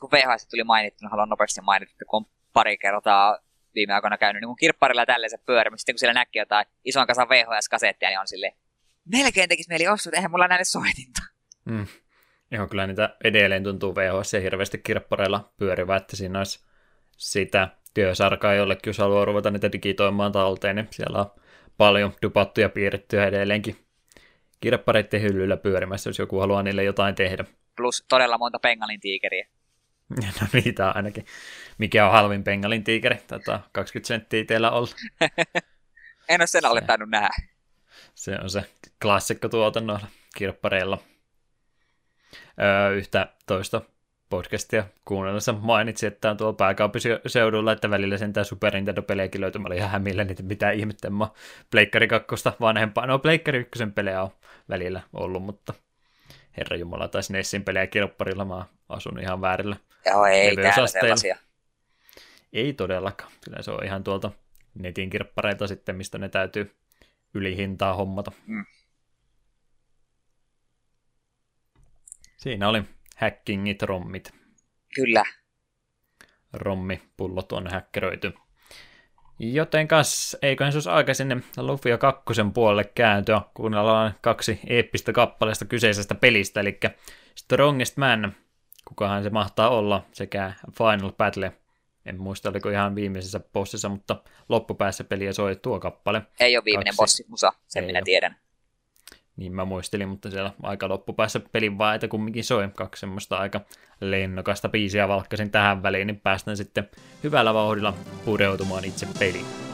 Kun 0.00 0.10
VHS 0.10 0.46
tuli 0.46 0.64
mainittu, 0.64 0.98
niin 1.04 1.10
haluan 1.10 1.28
nopeasti 1.28 1.60
mainita, 1.60 1.92
että 1.92 2.04
kun 2.04 2.16
on 2.16 2.30
pari 2.52 2.78
kertaa 2.78 3.38
viime 3.74 3.94
aikoina 3.94 4.18
käynyt 4.18 4.40
niin 4.40 4.56
kirpparilla 4.56 5.06
tällaisen 5.06 5.40
pyörimään, 5.46 5.78
sitten 5.78 5.94
kun 5.94 5.98
siellä 5.98 6.14
näkee 6.14 6.40
jotain 6.40 6.66
ison 6.84 7.06
kasan 7.06 7.28
VHS-kasettia, 7.28 8.08
niin 8.08 8.20
on 8.20 8.28
sille 8.28 8.56
melkein 9.04 9.48
tekisi 9.48 9.68
mieli 9.68 9.88
osua, 9.88 10.12
eihän 10.14 10.30
mulla 10.30 10.48
näille 10.48 10.64
soitinta. 10.64 11.22
Mm. 11.64 11.86
Joo, 12.50 12.66
kyllä 12.66 12.86
niitä 12.86 13.16
edelleen 13.24 13.64
tuntuu 13.64 13.94
VHS 13.94 14.32
ja 14.32 14.40
hirveästi 14.40 14.78
kirppareilla 14.78 15.52
pyörivä, 15.56 15.96
että 15.96 16.16
siinä 16.16 16.38
olisi 16.38 16.64
sitä 17.16 17.68
työsarkaa 17.94 18.54
jollekin, 18.54 18.90
jos 18.90 18.98
haluaa 18.98 19.24
ruveta 19.24 19.50
niitä 19.50 19.72
digitoimaan 19.72 20.32
talteen, 20.32 20.76
niin 20.76 20.88
siellä 20.90 21.18
on 21.18 21.30
paljon 21.76 22.12
dupattuja 22.22 22.68
piirrettyjä 22.68 23.26
edelleenkin 23.26 23.83
kirppareiden 24.64 25.22
hyllyllä 25.22 25.56
pyörimässä, 25.56 26.10
jos 26.10 26.18
joku 26.18 26.40
haluaa 26.40 26.62
niille 26.62 26.84
jotain 26.84 27.14
tehdä. 27.14 27.44
Plus 27.76 28.04
todella 28.08 28.38
monta 28.38 28.58
pengalin 28.58 29.00
tiikeriä. 29.00 29.46
No 30.40 30.46
niitä 30.52 30.90
ainakin. 30.90 31.26
Mikä 31.78 32.06
on 32.06 32.12
halvin 32.12 32.44
pengalin 32.44 32.84
tiikeri? 32.84 33.16
Tätä 33.26 33.60
20 33.72 34.08
senttiä 34.08 34.44
teillä 34.44 34.70
on. 34.70 34.86
en 36.28 36.40
ole 36.40 36.46
sen 36.46 36.64
alle 36.64 36.80
tainnut 36.80 37.10
nähdä. 37.10 37.28
Se 38.14 38.38
on 38.42 38.50
se 38.50 38.64
klassikko 39.02 39.48
tuotannoilla 39.48 40.06
kirppareilla. 40.36 40.98
Öö, 42.62 42.90
yhtä 42.94 43.28
toista 43.46 43.82
podcastia 44.30 44.84
kuunnellessa 45.04 45.52
mainitsi, 45.52 46.06
että 46.06 46.30
on 46.30 46.36
tuolla 46.36 46.52
pääkaupunkiseudulla, 46.52 47.72
että 47.72 47.90
välillä 47.90 48.18
sentään 48.18 48.46
Super 48.46 48.74
Nintendo-pelejäkin 48.74 49.40
löytyi. 49.40 49.60
Mä 49.60 49.66
olin 49.66 49.78
ihan 49.78 49.90
hämillä 49.90 50.24
niitä, 50.24 50.42
mitä 50.42 50.70
ihmettä 50.70 51.10
mä 51.10 51.28
Pleikkari 51.70 52.08
2 52.08 52.34
vanhempaa. 52.60 53.06
No 53.06 53.18
Pleikkari 53.18 53.58
1 53.58 53.86
pelejä 53.94 54.22
on 54.22 54.30
välillä 54.68 55.00
ollut, 55.12 55.42
mutta 55.42 55.74
herra 56.56 56.76
jumala, 56.76 57.08
tai 57.08 57.22
Nessin 57.30 57.64
pelejä 57.64 57.86
kirpparilla 57.86 58.44
mä 58.44 58.64
asun 58.88 59.20
ihan 59.20 59.40
väärillä 59.40 59.76
Joo, 60.06 60.26
ei 60.26 60.56
täällä 60.56 60.86
sellaisia. 60.86 61.36
Ei 62.52 62.72
todellakaan. 62.72 63.32
Kyllä 63.44 63.62
se 63.62 63.70
on 63.70 63.84
ihan 63.84 64.04
tuolta 64.04 64.30
netin 64.74 65.10
kirppareita 65.10 65.66
sitten, 65.66 65.96
mistä 65.96 66.18
ne 66.18 66.28
täytyy 66.28 66.74
ylihintaa 67.34 67.94
hommata. 67.94 68.32
Mm. 68.46 68.64
Siinä 72.36 72.68
oli 72.68 72.82
hackingit, 73.14 73.82
rommit. 73.82 74.34
Kyllä. 74.94 75.24
Rommipullot 76.52 77.52
on 77.52 77.70
häkkeröity. 77.70 78.32
Joten 79.38 79.88
kas, 79.88 80.36
eiköhän 80.42 80.72
se 80.72 80.76
olisi 80.76 80.90
aika 80.90 81.14
sinne 81.14 81.36
Lufia 81.56 81.98
kakkosen 81.98 82.52
puolelle 82.52 82.84
kääntyä, 82.84 83.40
kuunnellaan 83.54 84.14
kaksi 84.20 84.60
eeppistä 84.66 85.12
kappaleesta 85.12 85.64
kyseisestä 85.64 86.14
pelistä, 86.14 86.60
eli 86.60 86.80
Strongest 87.34 87.96
Man, 87.96 88.32
kukahan 88.84 89.22
se 89.22 89.30
mahtaa 89.30 89.68
olla, 89.68 90.06
sekä 90.12 90.52
Final 90.78 91.12
Battle, 91.12 91.52
en 92.06 92.20
muista 92.20 92.48
oliko 92.48 92.68
ihan 92.68 92.94
viimeisessä 92.94 93.40
bossissa, 93.40 93.88
mutta 93.88 94.16
loppupäässä 94.48 95.04
peliä 95.04 95.32
soi 95.32 95.56
tuo 95.56 95.80
kappale. 95.80 96.22
Ei 96.40 96.56
ole 96.56 96.64
viimeinen 96.64 96.90
kaksi. 96.92 97.02
bossi, 97.02 97.24
musa, 97.28 97.52
sen 97.66 97.82
Ei 97.82 97.86
minä 97.86 97.98
ole. 97.98 98.04
tiedän. 98.04 98.36
Niin 99.36 99.54
mä 99.54 99.64
muistelin, 99.64 100.08
mutta 100.08 100.30
siellä 100.30 100.52
aika 100.62 100.88
loppupäässä 100.88 101.40
pelin 101.52 101.78
vaita 101.78 102.08
kumminkin 102.08 102.44
soi 102.44 102.68
kaksi 102.74 103.00
semmoista 103.00 103.36
aika 103.38 103.60
lennokasta 104.00 104.68
biisiä 104.68 105.08
valkkasin 105.08 105.50
tähän 105.50 105.82
väliin, 105.82 106.06
niin 106.06 106.20
päästään 106.20 106.56
sitten 106.56 106.88
hyvällä 107.24 107.54
vauhdilla 107.54 107.94
pureutumaan 108.24 108.84
itse 108.84 109.08
peliin. 109.18 109.73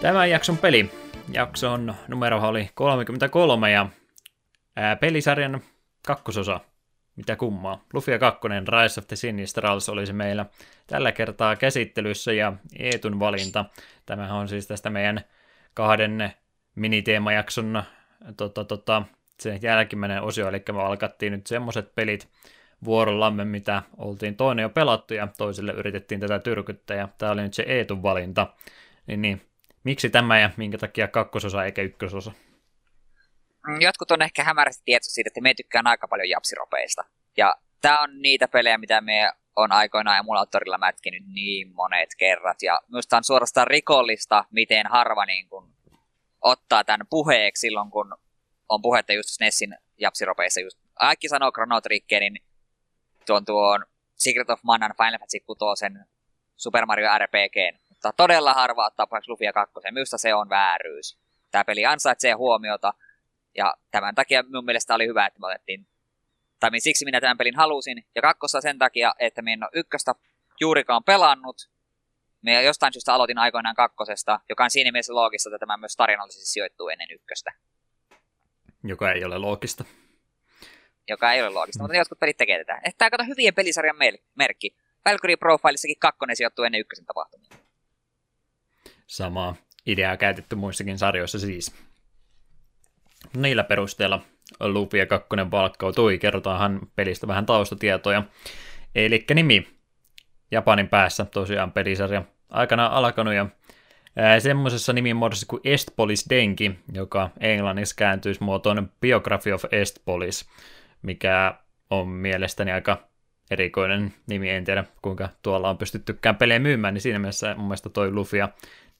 Tämän 0.00 0.30
jakson 0.30 0.58
peli. 0.58 0.90
Jakson 1.32 1.94
numero 2.08 2.40
oli 2.48 2.70
33 2.74 3.70
ja 3.70 3.88
ää, 4.76 4.96
pelisarjan 4.96 5.60
kakkososa. 6.06 6.60
Mitä 7.16 7.36
kummaa. 7.36 7.84
Lufia 7.92 8.18
2, 8.18 8.40
Rise 8.48 9.00
of 9.00 9.06
the 9.06 9.16
Sinistrals 9.16 9.88
olisi 9.88 10.12
meillä 10.12 10.46
tällä 10.86 11.12
kertaa 11.12 11.56
käsittelyssä 11.56 12.32
ja 12.32 12.52
Eetun 12.78 13.20
valinta. 13.20 13.64
Tämähän 14.06 14.36
on 14.36 14.48
siis 14.48 14.66
tästä 14.66 14.90
meidän 14.90 15.20
kahden 15.74 16.32
miniteemajakson 16.74 17.82
tota, 18.36 18.64
tota, 18.64 19.02
se 19.40 19.58
jälkimmäinen 19.62 20.22
osio, 20.22 20.48
eli 20.48 20.62
me 20.72 20.82
alkattiin 20.82 21.32
nyt 21.32 21.46
semmoset 21.46 21.94
pelit 21.94 22.28
vuorollamme, 22.84 23.44
mitä 23.44 23.82
oltiin 23.96 24.36
toinen 24.36 24.62
jo 24.62 24.68
pelattu 24.68 25.14
ja 25.14 25.28
toiselle 25.38 25.72
yritettiin 25.72 26.20
tätä 26.20 26.38
tyrkyttää 26.38 26.96
ja 26.96 27.08
tämä 27.18 27.32
oli 27.32 27.42
nyt 27.42 27.54
se 27.54 27.62
Eetun 27.62 28.02
valinta. 28.02 28.46
Niin, 29.06 29.22
niin 29.22 29.49
miksi 29.84 30.10
tämä 30.10 30.40
ja 30.40 30.50
minkä 30.56 30.78
takia 30.78 31.08
kakkososa 31.08 31.64
eikä 31.64 31.82
ykkösosa? 31.82 32.32
Mm, 33.68 33.80
jotkut 33.80 34.10
on 34.10 34.22
ehkä 34.22 34.44
hämärästi 34.44 34.82
tietoisia 34.84 35.14
siitä, 35.14 35.28
että 35.28 35.40
me 35.40 35.54
tykkään 35.54 35.86
aika 35.86 36.08
paljon 36.08 36.28
japsiropeista. 36.28 37.04
Ja 37.36 37.54
tämä 37.80 37.98
on 38.00 38.22
niitä 38.22 38.48
pelejä, 38.48 38.78
mitä 38.78 39.00
me 39.00 39.32
on 39.56 39.72
aikoinaan 39.72 40.18
emulaattorilla 40.18 40.78
mätkinyt 40.78 41.22
niin 41.26 41.74
monet 41.74 42.08
kerrat. 42.18 42.62
Ja 42.62 42.80
minusta 42.88 43.16
on 43.16 43.24
suorastaan 43.24 43.66
rikollista, 43.66 44.44
miten 44.50 44.86
harva 44.86 45.26
niin 45.26 45.48
kun 45.48 45.74
ottaa 46.40 46.84
tämän 46.84 47.06
puheeksi 47.10 47.60
silloin, 47.60 47.90
kun 47.90 48.14
on 48.68 48.82
puhetta 48.82 49.12
just 49.12 49.40
Nessin 49.40 49.76
japsiropeissa. 49.98 50.60
Just, 50.60 50.78
kaikki 50.94 51.28
sanoo 51.28 51.52
Chrono 51.52 51.80
Triggerin, 51.80 52.36
tuon 53.26 53.44
tuon 53.44 53.86
Secret 54.16 54.50
of 54.50 54.60
Manan 54.62 54.94
Final 54.96 55.18
Fantasy 55.18 55.40
6, 55.40 55.84
Super 56.56 56.86
Mario 56.86 57.08
RPG, 57.18 57.80
mutta 58.00 58.22
todella 58.22 58.54
harva 58.54 58.86
ottaa 58.86 59.06
puheeksi 59.06 59.30
Lufia 59.30 59.52
2. 59.52 59.74
Minusta 59.90 60.18
se 60.18 60.34
on 60.34 60.48
vääryys. 60.48 61.18
Tämä 61.50 61.64
peli 61.64 61.86
ansaitsee 61.86 62.32
huomiota, 62.32 62.94
ja 63.56 63.74
tämän 63.90 64.14
takia 64.14 64.42
minun 64.42 64.64
mielestä 64.64 64.94
oli 64.94 65.06
hyvä, 65.06 65.26
että 65.26 65.40
me 65.40 65.46
otettiin, 65.46 65.86
tai 66.60 66.70
siksi 66.78 67.04
minä 67.04 67.20
tämän 67.20 67.38
pelin 67.38 67.56
halusin, 67.56 68.04
ja 68.14 68.22
kakkossa 68.22 68.60
sen 68.60 68.78
takia, 68.78 69.14
että 69.18 69.42
minä 69.42 69.52
en 69.52 69.64
ole 69.64 69.70
ykköstä 69.74 70.14
juurikaan 70.60 71.04
pelannut, 71.04 71.70
minä 72.42 72.60
jostain 72.60 72.92
syystä 72.92 73.14
aloitin 73.14 73.38
aikoinaan 73.38 73.74
kakkosesta, 73.74 74.40
joka 74.48 74.64
on 74.64 74.70
siinä 74.70 74.92
mielessä 74.92 75.14
loogista, 75.14 75.48
että 75.48 75.58
tämä 75.58 75.76
myös 75.76 75.96
tarinallisesti 75.96 76.46
sijoittuu 76.46 76.88
ennen 76.88 77.08
ykköstä. 77.10 77.52
Joka 78.84 79.12
ei 79.12 79.24
ole 79.24 79.38
loogista. 79.38 79.84
Joka 81.08 81.32
ei 81.32 81.42
ole 81.42 81.50
loogista, 81.50 81.78
mm. 81.78 81.84
mutta 81.84 81.96
jotkut 81.96 82.18
pelit 82.18 82.36
tekee 82.36 82.64
tätä. 82.64 82.80
Tämä 82.98 83.10
kato 83.10 83.24
hyvien 83.24 83.54
pelisarjan 83.54 83.96
merkki. 84.34 84.76
Valkyrie 85.04 85.36
Profilissakin 85.36 85.98
kakkonen 85.98 86.36
sijoittuu 86.36 86.64
ennen 86.64 86.80
ykkösen 86.80 87.06
tapahtumia. 87.06 87.59
Samaa 89.10 89.56
ideaa 89.86 90.16
käytetty 90.16 90.56
muissakin 90.56 90.98
sarjoissa 90.98 91.38
siis. 91.38 91.74
Niillä 93.36 93.64
perusteella 93.64 94.22
Lupia 94.60 95.06
2 95.06 95.28
valkkautui. 95.50 96.18
Kerrotaanhan 96.18 96.80
pelistä 96.96 97.26
vähän 97.26 97.46
taustatietoja. 97.46 98.22
Eli 98.94 99.24
nimi 99.34 99.68
Japanin 100.50 100.88
päässä 100.88 101.24
tosiaan 101.24 101.72
pelisarja 101.72 102.22
aikanaan 102.48 102.92
alkanut 102.92 103.34
ja 103.34 103.46
semmoisessa 104.40 104.92
nimimuodossa 104.92 105.46
kuin 105.46 105.60
Estpolis 105.64 106.26
Denki, 106.30 106.78
joka 106.92 107.30
englanniksi 107.40 107.96
kääntyisi 107.96 108.42
muotoon 108.42 108.92
Biography 109.00 109.52
of 109.52 109.64
Estpolis, 109.72 110.48
mikä 111.02 111.54
on 111.90 112.08
mielestäni 112.08 112.72
aika 112.72 113.08
erikoinen 113.50 114.14
nimi, 114.26 114.50
en 114.50 114.64
tiedä 114.64 114.84
kuinka 115.02 115.28
tuolla 115.42 115.70
on 115.70 115.78
pystyttykään 115.78 116.36
pelejä 116.36 116.58
myymään, 116.58 116.94
niin 116.94 117.02
siinä 117.02 117.18
mielessä 117.18 117.54
mun 117.54 117.66
mielestä 117.66 117.88
toi 117.88 118.12
Lufia 118.12 118.48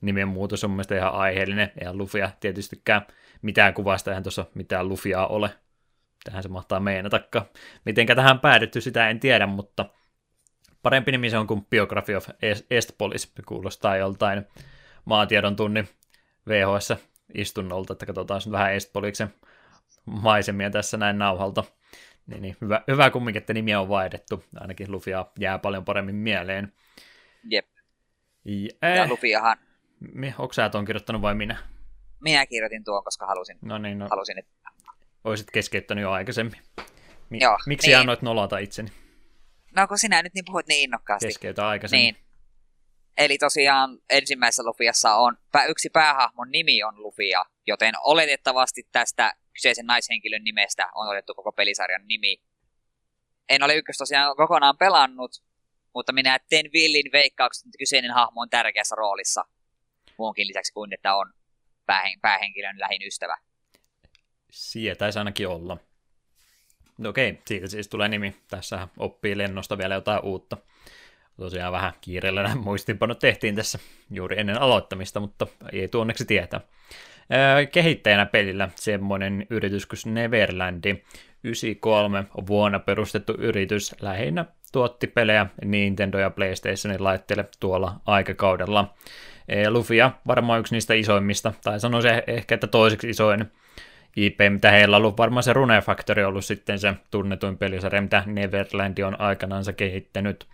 nimen 0.00 0.28
muutos 0.28 0.64
on 0.64 0.70
mun 0.70 0.76
mielestä 0.76 0.96
ihan 0.96 1.12
aiheellinen, 1.12 1.72
eihän 1.80 1.98
Lufia 1.98 2.30
tietystikään 2.40 3.06
mitään 3.42 3.74
kuvasta, 3.74 4.10
eihän 4.10 4.22
tuossa 4.22 4.46
mitään 4.54 4.88
Lufiaa 4.88 5.26
ole, 5.26 5.50
tähän 6.24 6.42
se 6.42 6.48
mahtaa 6.48 6.80
meinatakaan. 6.80 7.46
Mitenkä 7.84 8.14
tähän 8.14 8.40
päädytty, 8.40 8.80
sitä 8.80 9.10
en 9.10 9.20
tiedä, 9.20 9.46
mutta 9.46 9.86
parempi 10.82 11.12
nimi 11.12 11.30
se 11.30 11.38
on 11.38 11.46
kuin 11.46 11.66
Biography 11.70 12.14
of 12.14 12.28
Estpolis, 12.70 13.32
kuulostaa 13.46 13.96
joltain 13.96 14.46
maatiedon 15.04 15.56
tunnin 15.56 15.88
VHS-istunnolta, 16.48 17.92
että 17.92 18.06
katsotaan 18.06 18.40
nyt 18.44 18.52
vähän 18.52 18.74
Estpoliksen 18.74 19.34
maisemia 20.04 20.70
tässä 20.70 20.96
näin 20.96 21.18
nauhalta. 21.18 21.64
Niin, 22.26 22.42
niin 22.42 22.56
hyvä, 22.60 22.82
hyvä 22.88 23.10
kumminkin, 23.10 23.40
että 23.40 23.52
nimiä 23.52 23.80
on 23.80 23.88
vaihdettu. 23.88 24.44
Ainakin 24.60 24.92
Lufia 24.92 25.26
jää 25.38 25.58
paljon 25.58 25.84
paremmin 25.84 26.14
mieleen. 26.14 26.72
Jep. 27.44 27.66
Ja, 28.44 28.88
ja 28.88 29.08
Lufiahan... 29.08 29.56
Onko 30.38 30.52
sä 30.52 30.70
tuon 30.70 30.84
kirjoittanut 30.84 31.22
vai 31.22 31.34
minä? 31.34 31.56
Minä 32.20 32.46
kirjoitin 32.46 32.84
tuon, 32.84 33.04
koska 33.04 33.26
halusin, 33.26 33.58
no 33.62 33.78
niin, 33.78 33.98
no. 33.98 34.06
halusin 34.10 34.38
että... 34.38 34.52
Oisit 35.24 35.50
keskeyttänyt 35.50 36.02
jo 36.02 36.10
aikaisemmin. 36.10 36.60
Mi- 37.30 37.38
Joo, 37.40 37.58
miksi 37.66 37.86
niin. 37.86 37.98
annoit 37.98 38.22
nolata 38.22 38.58
itseni? 38.58 38.92
No 39.76 39.88
kun 39.88 39.98
sinä 39.98 40.22
nyt 40.22 40.34
niin 40.34 40.44
puhuit 40.44 40.66
niin 40.66 40.82
innokkaasti. 40.82 41.26
Keskeytä 41.26 41.68
aikaisemmin. 41.68 42.14
Niin. 42.14 42.16
Eli 43.18 43.38
tosiaan 43.38 43.98
ensimmäisessä 44.10 44.62
Lufiassa 44.62 45.14
on, 45.14 45.36
yksi 45.68 45.90
päähahmon 45.90 46.50
nimi 46.50 46.82
on 46.82 47.02
Lufia, 47.02 47.44
joten 47.66 47.94
oletettavasti 48.04 48.82
tästä 48.92 49.32
kyseisen 49.52 49.86
naishenkilön 49.86 50.44
nimestä 50.44 50.88
on 50.94 51.08
otettu 51.08 51.34
koko 51.34 51.52
pelisarjan 51.52 52.06
nimi. 52.06 52.42
En 53.48 53.62
ole 53.62 53.74
ykkös 53.74 53.96
tosiaan 53.96 54.36
kokonaan 54.36 54.76
pelannut, 54.76 55.30
mutta 55.94 56.12
minä 56.12 56.38
teen 56.48 56.70
villin 56.72 57.12
veikkauksen, 57.12 57.68
että 57.68 57.78
kyseinen 57.78 58.10
hahmo 58.10 58.40
on 58.40 58.50
tärkeässä 58.50 58.94
roolissa 58.94 59.44
muunkin 60.20 60.48
lisäksi 60.48 60.72
kuin 60.72 60.94
että 60.94 61.14
on 61.14 61.32
päähen, 61.86 62.20
päähenkilön 62.20 62.78
lähin 62.78 63.06
ystävä. 63.06 63.36
Sietäisi 64.50 65.18
ainakin 65.18 65.48
olla. 65.48 65.76
No 66.98 67.08
okei, 67.08 67.40
siitä 67.46 67.66
siis 67.66 67.88
tulee 67.88 68.08
nimi. 68.08 68.36
Tässä 68.50 68.88
oppii 68.98 69.38
lennosta 69.38 69.78
vielä 69.78 69.94
jotain 69.94 70.24
uutta. 70.24 70.56
Tosiaan 71.36 71.72
vähän 71.72 71.92
kiireellä 72.00 72.42
nämä 72.98 73.14
tehtiin 73.14 73.56
tässä 73.56 73.78
juuri 74.10 74.40
ennen 74.40 74.60
aloittamista, 74.60 75.20
mutta 75.20 75.46
ei 75.72 75.88
tuonneksi 75.88 76.24
tietää. 76.24 76.60
Kehittäjänä 77.72 78.26
pelillä 78.26 78.68
semmoinen 78.74 79.46
yritys 79.50 79.86
kuin 79.86 80.14
Neverlandi. 80.14 81.04
93 81.44 82.24
vuonna 82.46 82.78
perustettu 82.78 83.32
yritys 83.38 83.94
lähinnä 84.00 84.44
tuotti 84.72 85.06
pelejä 85.06 85.46
Nintendo 85.64 86.18
ja 86.18 86.30
PlayStationin 86.30 87.04
laitteille 87.04 87.48
tuolla 87.60 88.00
aikakaudella. 88.06 88.94
Lufia 89.68 90.10
varmaan 90.26 90.60
yksi 90.60 90.74
niistä 90.74 90.94
isoimmista, 90.94 91.52
tai 91.64 91.80
sanoisin 91.80 92.22
ehkä, 92.26 92.54
että 92.54 92.66
toiseksi 92.66 93.10
isoin 93.10 93.52
IP, 94.16 94.40
mitä 94.48 94.70
heillä 94.70 94.96
on 94.96 95.02
ollut. 95.02 95.18
Varmaan 95.18 95.42
se 95.42 95.52
Rune 95.52 95.80
Factory 95.80 96.24
ollut 96.24 96.44
sitten 96.44 96.78
se 96.78 96.94
tunnetuin 97.10 97.58
pelisarja, 97.58 98.02
mitä 98.02 98.22
Neverland 98.26 98.98
on 98.98 99.20
aikanaan 99.20 99.64
kehittänyt. 99.76 100.46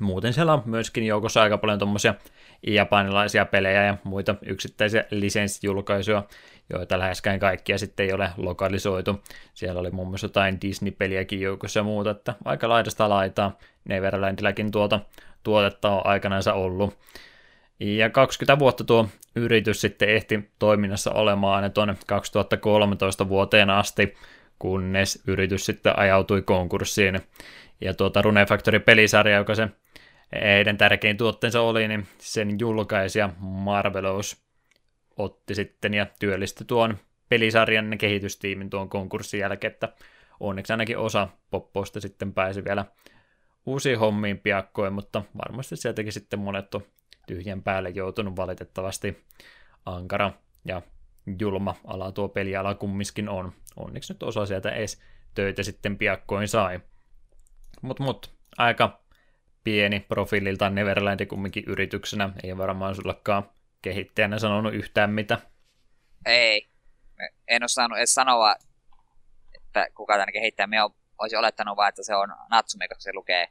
Muuten 0.00 0.32
siellä 0.32 0.52
on 0.52 0.62
myöskin 0.64 1.06
joukossa 1.06 1.42
aika 1.42 1.58
paljon 1.58 1.78
tuommoisia 1.78 2.14
japanilaisia 2.66 3.44
pelejä 3.44 3.84
ja 3.84 3.96
muita 4.04 4.34
yksittäisiä 4.46 5.04
lisenssijulkaisuja, 5.10 6.22
joita 6.70 6.98
läheskään 6.98 7.38
kaikkia 7.38 7.78
sitten 7.78 8.06
ei 8.06 8.12
ole 8.12 8.30
lokalisoitu. 8.36 9.22
Siellä 9.54 9.80
oli 9.80 9.90
muun 9.90 10.08
muassa 10.08 10.24
jotain 10.24 10.58
Disney-peliäkin 10.60 11.40
joukossa 11.40 11.80
ja 11.80 11.84
muuta, 11.84 12.10
että 12.10 12.34
aika 12.44 12.68
laidasta 12.68 13.08
laitaa 13.08 13.58
Neverlandillakin 13.88 14.70
tuota 14.70 15.00
tuotetta 15.42 15.90
on 15.90 16.06
aikanaan 16.06 16.42
ollut. 16.54 16.98
Ja 17.80 18.10
20 18.10 18.58
vuotta 18.58 18.84
tuo 18.84 19.08
yritys 19.36 19.80
sitten 19.80 20.08
ehti 20.08 20.50
toiminnassa 20.58 21.10
olemaan 21.12 21.56
aina 21.56 21.70
tuonne 21.70 21.96
2013 22.06 23.28
vuoteen 23.28 23.70
asti, 23.70 24.14
kunnes 24.58 25.22
yritys 25.26 25.66
sitten 25.66 25.98
ajautui 25.98 26.42
konkurssiin. 26.42 27.20
Ja 27.80 27.94
tuota 27.94 28.22
Rune 28.22 28.46
Factory 28.46 28.80
pelisarja, 28.80 29.36
joka 29.36 29.54
se 29.54 29.68
heidän 30.42 30.78
tärkein 30.78 31.16
tuotteensa 31.16 31.60
oli, 31.60 31.88
niin 31.88 32.06
sen 32.18 32.58
julkaisija 32.58 33.30
Marvelous 33.38 34.44
otti 35.16 35.54
sitten 35.54 35.94
ja 35.94 36.06
työllisti 36.20 36.64
tuon 36.64 36.98
pelisarjan 37.28 37.98
kehitystiimin 37.98 38.70
tuon 38.70 38.88
konkurssin 38.88 39.40
jälkeen, 39.40 39.72
että 39.72 39.88
onneksi 40.40 40.72
ainakin 40.72 40.98
osa 40.98 41.28
poppoista 41.50 42.00
sitten 42.00 42.32
pääsi 42.32 42.64
vielä 42.64 42.84
uusiin 43.66 43.98
hommiin 43.98 44.38
piakkoin, 44.38 44.92
mutta 44.92 45.22
varmasti 45.36 45.76
sieltäkin 45.76 46.12
sitten 46.12 46.38
monet 46.38 46.74
on 46.74 46.82
tyhjän 47.26 47.62
päälle 47.62 47.88
joutunut 47.88 48.36
valitettavasti 48.36 49.24
ankara 49.86 50.32
ja 50.64 50.82
julma 51.40 51.74
ala 51.84 52.12
tuo 52.12 52.28
peliala 52.28 52.74
kumminkin 52.74 53.28
on. 53.28 53.52
Onneksi 53.76 54.12
nyt 54.12 54.22
osa 54.22 54.46
sieltä 54.46 54.70
edes 54.70 55.02
töitä 55.34 55.62
sitten 55.62 55.98
piakkoin 55.98 56.48
sai. 56.48 56.80
Mutta 57.82 58.02
mut, 58.02 58.34
aika 58.58 59.00
pieni 59.64 60.00
profiililta 60.00 60.70
Neverland 60.70 61.26
kumminkin 61.26 61.64
yrityksenä, 61.66 62.30
ei 62.44 62.56
varmaan 62.56 62.94
sullakaan 62.94 63.50
kehittäjänä 63.82 64.38
sanonut 64.38 64.74
yhtään 64.74 65.10
mitä. 65.10 65.38
Ei, 66.26 66.68
en 67.48 67.62
ole 67.62 67.68
saanut 67.68 67.98
edes 67.98 68.14
sanoa, 68.14 68.54
että 69.54 69.86
kuka 69.94 70.16
tänne 70.16 70.32
kehittää. 70.32 70.66
Me 70.66 70.76
olisi 71.18 71.36
olettanut 71.36 71.76
vaan, 71.76 71.88
että 71.88 72.02
se 72.02 72.14
on 72.14 72.28
Natsume, 72.50 72.88
koska 72.88 73.00
se 73.00 73.12
lukee 73.14 73.48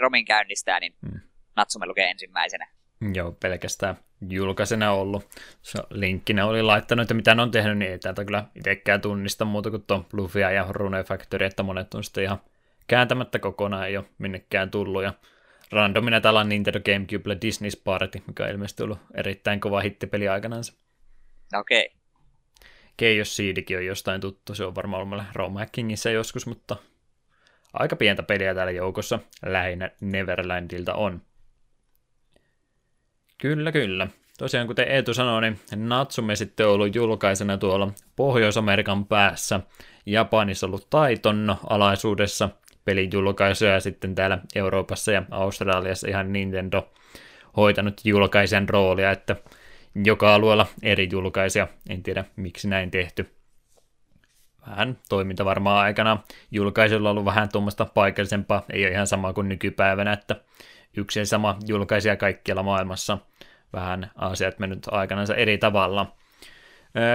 Romin 0.00 0.24
käynnistää, 0.24 0.80
niin 0.80 0.94
hmm. 1.10 1.20
Natsume 1.56 1.86
lukee 1.86 2.10
ensimmäisenä. 2.10 2.68
Joo, 3.14 3.32
pelkästään 3.32 3.96
julkaisena 4.28 4.92
ollut. 4.92 5.28
Se 5.62 5.78
linkkinä 5.90 6.46
oli 6.46 6.62
laittanut, 6.62 7.02
että 7.02 7.14
mitä 7.14 7.34
ne 7.34 7.42
on 7.42 7.50
tehnyt, 7.50 7.78
niin 7.78 7.90
ei 7.90 7.98
täältä 7.98 8.24
kyllä 8.24 8.44
itsekään 8.54 9.00
tunnista 9.00 9.44
muuta 9.44 9.70
kuin 9.70 9.84
tuon 9.86 10.04
Bluffia 10.04 10.50
ja 10.50 10.66
Rune 10.68 11.04
Factory, 11.04 11.46
että 11.46 11.62
monet 11.62 11.94
on 11.94 12.04
sitten 12.04 12.24
ihan 12.24 12.40
kääntämättä 12.86 13.38
kokonaan 13.38 13.88
ei 13.88 13.96
ole 13.96 14.04
minnekään 14.18 14.70
tullut. 14.70 15.02
Ja 15.02 15.12
randomina 15.72 16.20
täällä 16.20 16.40
on 16.40 16.48
Nintendo 16.48 16.80
Gamecube 16.80 17.36
Disney 17.40 17.70
Party, 17.84 18.22
mikä 18.26 18.44
on 18.44 18.50
ilmeisesti 18.50 18.82
ollut 18.82 18.98
erittäin 19.14 19.60
kova 19.60 19.80
hittipeli 19.80 20.28
aikanaan. 20.28 20.64
Okei. 21.54 21.86
Okay. 21.86 22.02
Chaos 22.98 23.36
Seedikin 23.36 23.76
on 23.76 23.86
jostain 23.86 24.20
tuttu, 24.20 24.54
se 24.54 24.64
on 24.64 24.74
varmaan 24.74 25.02
ollut 25.02 25.24
Rome 25.32 25.60
Hackingissä 25.60 26.10
joskus, 26.10 26.46
mutta 26.46 26.76
aika 27.72 27.96
pientä 27.96 28.22
peliä 28.22 28.54
täällä 28.54 28.72
joukossa 28.72 29.18
lähinnä 29.46 29.90
Neverlandilta 30.00 30.94
on. 30.94 31.22
Kyllä, 33.42 33.72
kyllä. 33.72 34.08
Tosiaan 34.38 34.66
kuten 34.66 34.88
Eetu 34.88 35.14
sanoi, 35.14 35.40
niin 35.40 35.58
Natsume 35.76 36.36
sitten 36.36 36.66
on 36.66 36.72
ollut 36.72 36.94
julkaisena 36.94 37.58
tuolla 37.58 37.92
Pohjois-Amerikan 38.16 39.06
päässä. 39.06 39.60
Japanissa 40.06 40.66
ollut 40.66 40.86
Taiton 40.90 41.56
alaisuudessa 41.70 42.48
pelin 42.84 43.10
julkaisuja 43.12 43.72
ja 43.72 43.80
sitten 43.80 44.14
täällä 44.14 44.38
Euroopassa 44.54 45.12
ja 45.12 45.22
Australiassa 45.30 46.08
ihan 46.08 46.32
Nintendo 46.32 46.88
hoitanut 47.56 48.00
julkaisen 48.04 48.68
roolia, 48.68 49.10
että 49.10 49.36
joka 50.04 50.34
alueella 50.34 50.66
eri 50.82 51.08
julkaisia. 51.12 51.68
En 51.88 52.02
tiedä, 52.02 52.24
miksi 52.36 52.68
näin 52.68 52.90
tehty. 52.90 53.30
Vähän 54.66 54.98
toiminta 55.08 55.44
varmaan 55.44 55.84
aikana. 55.84 56.18
Julkaisulla 56.50 57.08
on 57.08 57.10
ollut 57.10 57.24
vähän 57.24 57.48
tuommoista 57.48 57.84
paikallisempaa, 57.84 58.62
ei 58.72 58.84
ole 58.84 58.92
ihan 58.92 59.06
sama 59.06 59.32
kuin 59.32 59.48
nykypäivänä, 59.48 60.12
että 60.12 60.36
yksi 60.96 61.18
ja 61.18 61.26
sama 61.26 61.58
julkaisija 61.66 62.16
kaikkialla 62.16 62.62
maailmassa. 62.62 63.18
Vähän 63.72 64.10
asiat 64.16 64.58
mennyt 64.58 64.88
aikanansa 64.90 65.34
eri 65.34 65.58
tavalla. 65.58 66.14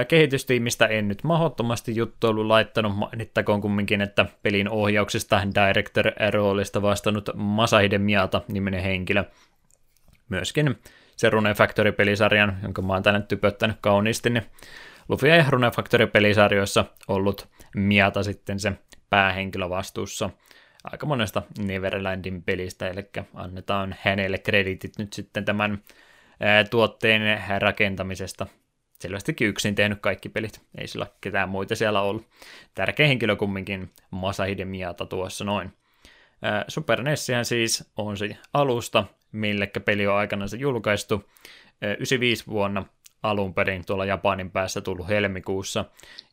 Kehitystiimistä 0.08 0.86
en 0.86 1.08
nyt 1.08 1.24
mahdottomasti 1.24 1.96
juttu 1.96 2.26
ollut 2.26 2.46
laittanut, 2.46 2.96
mainittakoon 2.96 3.60
kumminkin, 3.60 4.00
että 4.00 4.26
pelin 4.42 4.68
ohjauksesta 4.68 5.42
Director-roolista 5.54 6.82
vastannut 6.82 7.30
Masahide 7.34 7.98
Miata 7.98 8.42
niminen 8.48 8.82
henkilö. 8.82 9.24
Myöskin 10.28 10.78
se 11.16 11.30
Rune 11.30 11.54
Factory-pelisarjan, 11.54 12.56
jonka 12.62 12.82
mä 12.82 12.92
oon 12.92 13.02
tänne 13.02 13.20
typöttänyt 13.20 13.76
kauniisti, 13.80 14.30
niin 14.30 14.46
Luffy 15.08 15.28
ja 15.28 15.44
Rune 15.50 15.70
Factory-pelisarjoissa 15.70 16.84
ollut 17.08 17.48
Miata 17.74 18.22
sitten 18.22 18.60
se 18.60 18.72
päähenkilö 19.10 19.68
vastuussa 19.68 20.30
aika 20.92 21.06
monesta 21.06 21.42
Neverlandin 21.58 22.42
pelistä, 22.42 22.88
eli 22.88 23.08
annetaan 23.34 23.96
hänelle 24.00 24.38
kreditit 24.38 24.92
nyt 24.98 25.12
sitten 25.12 25.44
tämän 25.44 25.82
tuotteen 26.70 27.42
rakentamisesta. 27.58 28.46
Selvästikin 29.00 29.48
yksin 29.48 29.74
tehnyt 29.74 29.98
kaikki 30.00 30.28
pelit, 30.28 30.60
ei 30.78 30.86
sillä 30.86 31.06
ketään 31.20 31.48
muita 31.48 31.74
siellä 31.74 32.00
ollut. 32.00 32.26
Tärkeä 32.74 33.06
henkilö 33.06 33.36
kumminkin 33.36 33.90
Masahide 34.10 34.64
Miata 34.64 35.06
tuossa 35.06 35.44
noin. 35.44 35.72
Super 36.68 37.02
Nessihän 37.02 37.44
siis 37.44 37.90
on 37.96 38.16
se 38.16 38.36
alusta, 38.54 39.04
millekä 39.32 39.80
peli 39.80 40.06
on 40.06 40.16
aikanaan 40.16 40.48
julkaistu. 40.58 41.30
95 41.82 42.46
vuonna 42.46 42.84
alun 43.22 43.54
perin 43.54 43.86
tuolla 43.86 44.04
Japanin 44.04 44.50
päässä 44.50 44.80
tullut 44.80 45.08
helmikuussa, 45.08 45.84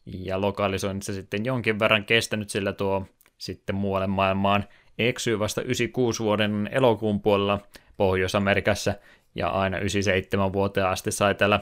ja 0.06 0.42
lokalisoinnissa 0.42 1.14
sitten 1.14 1.46
jonkin 1.46 1.80
verran 1.80 2.06
kestänyt, 2.06 2.50
sillä 2.50 2.74
tuo 2.74 3.08
sitten 3.38 3.76
muualle 3.76 4.08
maailmaan 4.08 4.64
eksyy 5.00 5.40
vasta 5.40 5.62
96 5.62 6.24
vuoden 6.24 6.70
elokuun 6.72 7.22
puolella 7.22 7.60
Pohjois-Amerikassa, 7.98 8.94
ja 9.36 9.50
aina 9.50 9.78
97 9.78 10.54
vuoteen 10.54 10.88
asti 10.88 11.12
sai 11.12 11.36
täällä 11.36 11.60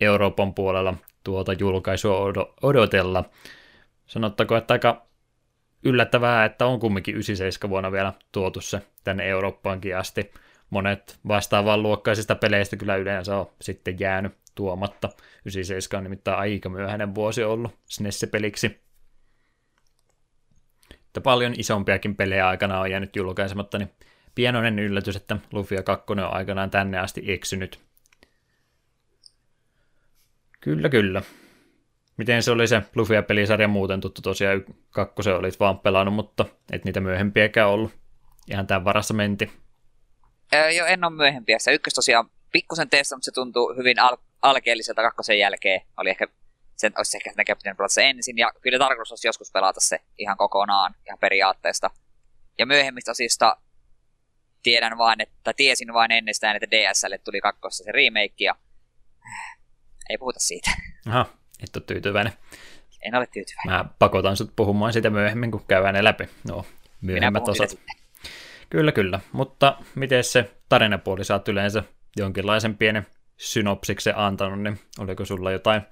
Euroopan 0.00 0.54
puolella 0.54 0.94
tuota 1.24 1.52
julkaisua 1.52 2.32
odotella. 2.62 3.24
Sanottako, 4.06 4.56
että 4.56 4.74
aika 4.74 5.06
yllättävää, 5.84 6.44
että 6.44 6.66
on 6.66 6.80
kumminkin 6.80 7.14
97 7.14 7.70
vuonna 7.70 7.92
vielä 7.92 8.12
tuotu 8.32 8.60
se 8.60 8.82
tänne 9.04 9.28
Eurooppaankin 9.28 9.96
asti. 9.96 10.30
Monet 10.70 11.18
vastaavan 11.28 11.82
luokkaisista 11.82 12.34
peleistä 12.34 12.76
kyllä 12.76 12.96
yleensä 12.96 13.36
on 13.36 13.50
sitten 13.60 14.00
jäänyt 14.00 14.32
tuomatta. 14.54 15.08
97 15.44 15.98
on 15.98 16.04
nimittäin 16.04 16.38
aika 16.38 16.68
myöhäinen 16.68 17.14
vuosi 17.14 17.44
ollut 17.44 17.78
SNES-peliksi. 17.88 18.80
Että 21.12 21.20
paljon 21.20 21.54
isompiakin 21.58 22.16
pelejä 22.16 22.48
aikana 22.48 22.80
on 22.80 22.90
jäänyt 22.90 23.16
julkaisematta, 23.16 23.78
niin 23.78 23.90
pienoinen 24.34 24.78
yllätys, 24.78 25.16
että 25.16 25.36
Lufia 25.52 25.82
2 25.82 26.04
on 26.08 26.18
aikanaan 26.18 26.70
tänne 26.70 26.98
asti 26.98 27.32
eksynyt. 27.32 27.80
Kyllä, 30.60 30.88
kyllä. 30.88 31.22
Miten 32.16 32.42
se 32.42 32.50
oli 32.50 32.68
se 32.68 32.82
Lufia-pelisarja 32.94 33.68
muuten 33.68 34.00
tuttu 34.00 34.22
tosiaan 34.22 34.64
kakkosen 34.90 35.36
olit 35.36 35.60
vaan 35.60 35.78
pelannut, 35.78 36.14
mutta 36.14 36.44
et 36.72 36.84
niitä 36.84 37.00
myöhempiäkään 37.00 37.68
ollut. 37.68 37.92
Ihan 38.50 38.66
tämän 38.66 38.84
varassa 38.84 39.14
menti. 39.14 39.50
Öö, 40.54 40.70
joo, 40.70 40.86
en 40.86 41.04
ole 41.04 41.16
myöhempiä. 41.16 41.58
Se 41.58 41.72
ykkös 41.72 41.94
tosiaan 41.94 42.30
pikkusen 42.52 42.88
mutta 42.92 43.24
se 43.24 43.32
tuntuu 43.34 43.74
hyvin 43.76 43.98
al- 43.98 44.16
alkeelliselta 44.42 45.02
kakkosen 45.02 45.38
jälkeen. 45.38 45.80
Oli 45.96 46.10
ehkä, 46.10 46.28
sen 46.82 46.92
olisi 46.96 47.16
ehkä 47.16 47.32
näkään 47.36 47.56
pitänyt 47.56 47.76
pelata 47.76 47.94
se 47.94 48.10
ensin, 48.10 48.38
ja 48.38 48.52
kyllä 48.60 48.78
tarkoitus 48.78 49.12
olisi 49.12 49.28
joskus 49.28 49.52
pelata 49.52 49.80
se 49.80 50.00
ihan 50.18 50.36
kokonaan, 50.36 50.94
ihan 51.06 51.18
periaatteesta. 51.18 51.90
Ja 52.58 52.66
myöhemmistä 52.66 53.10
osista 53.10 53.56
tiedän 54.62 54.98
vain, 54.98 55.20
että 55.20 55.52
tiesin 55.52 55.92
vain 55.92 56.12
ennestään, 56.12 56.56
että 56.56 56.70
DSL 56.70 57.14
tuli 57.24 57.40
kakkossa 57.40 57.84
se 57.84 57.92
remake, 57.92 58.34
ja 58.44 58.54
ei 60.10 60.18
puhuta 60.18 60.40
siitä. 60.40 60.70
Aha, 61.06 61.26
et 61.62 61.76
ole 61.76 61.84
tyytyväinen. 61.86 62.32
En 63.02 63.14
ole 63.14 63.26
tyytyväinen. 63.26 63.74
Mä 63.74 63.84
pakotan 63.98 64.36
sut 64.36 64.56
puhumaan 64.56 64.92
sitä 64.92 65.10
myöhemmin, 65.10 65.50
kun 65.50 65.64
käydään 65.68 65.94
ne 65.94 66.04
läpi. 66.04 66.28
No, 66.48 66.66
myöhemmät 67.00 67.48
osat. 67.48 67.78
Kyllä, 68.70 68.92
kyllä. 68.92 69.20
Mutta 69.32 69.78
miten 69.94 70.24
se 70.24 70.50
tarinapuoli 70.68 71.24
saat 71.24 71.48
yleensä 71.48 71.82
jonkinlaisen 72.16 72.76
pienen 72.76 73.06
synopsiksen 73.36 74.16
antanut, 74.16 74.62
niin 74.62 74.80
oliko 74.98 75.24
sulla 75.24 75.50
jotain 75.50 75.82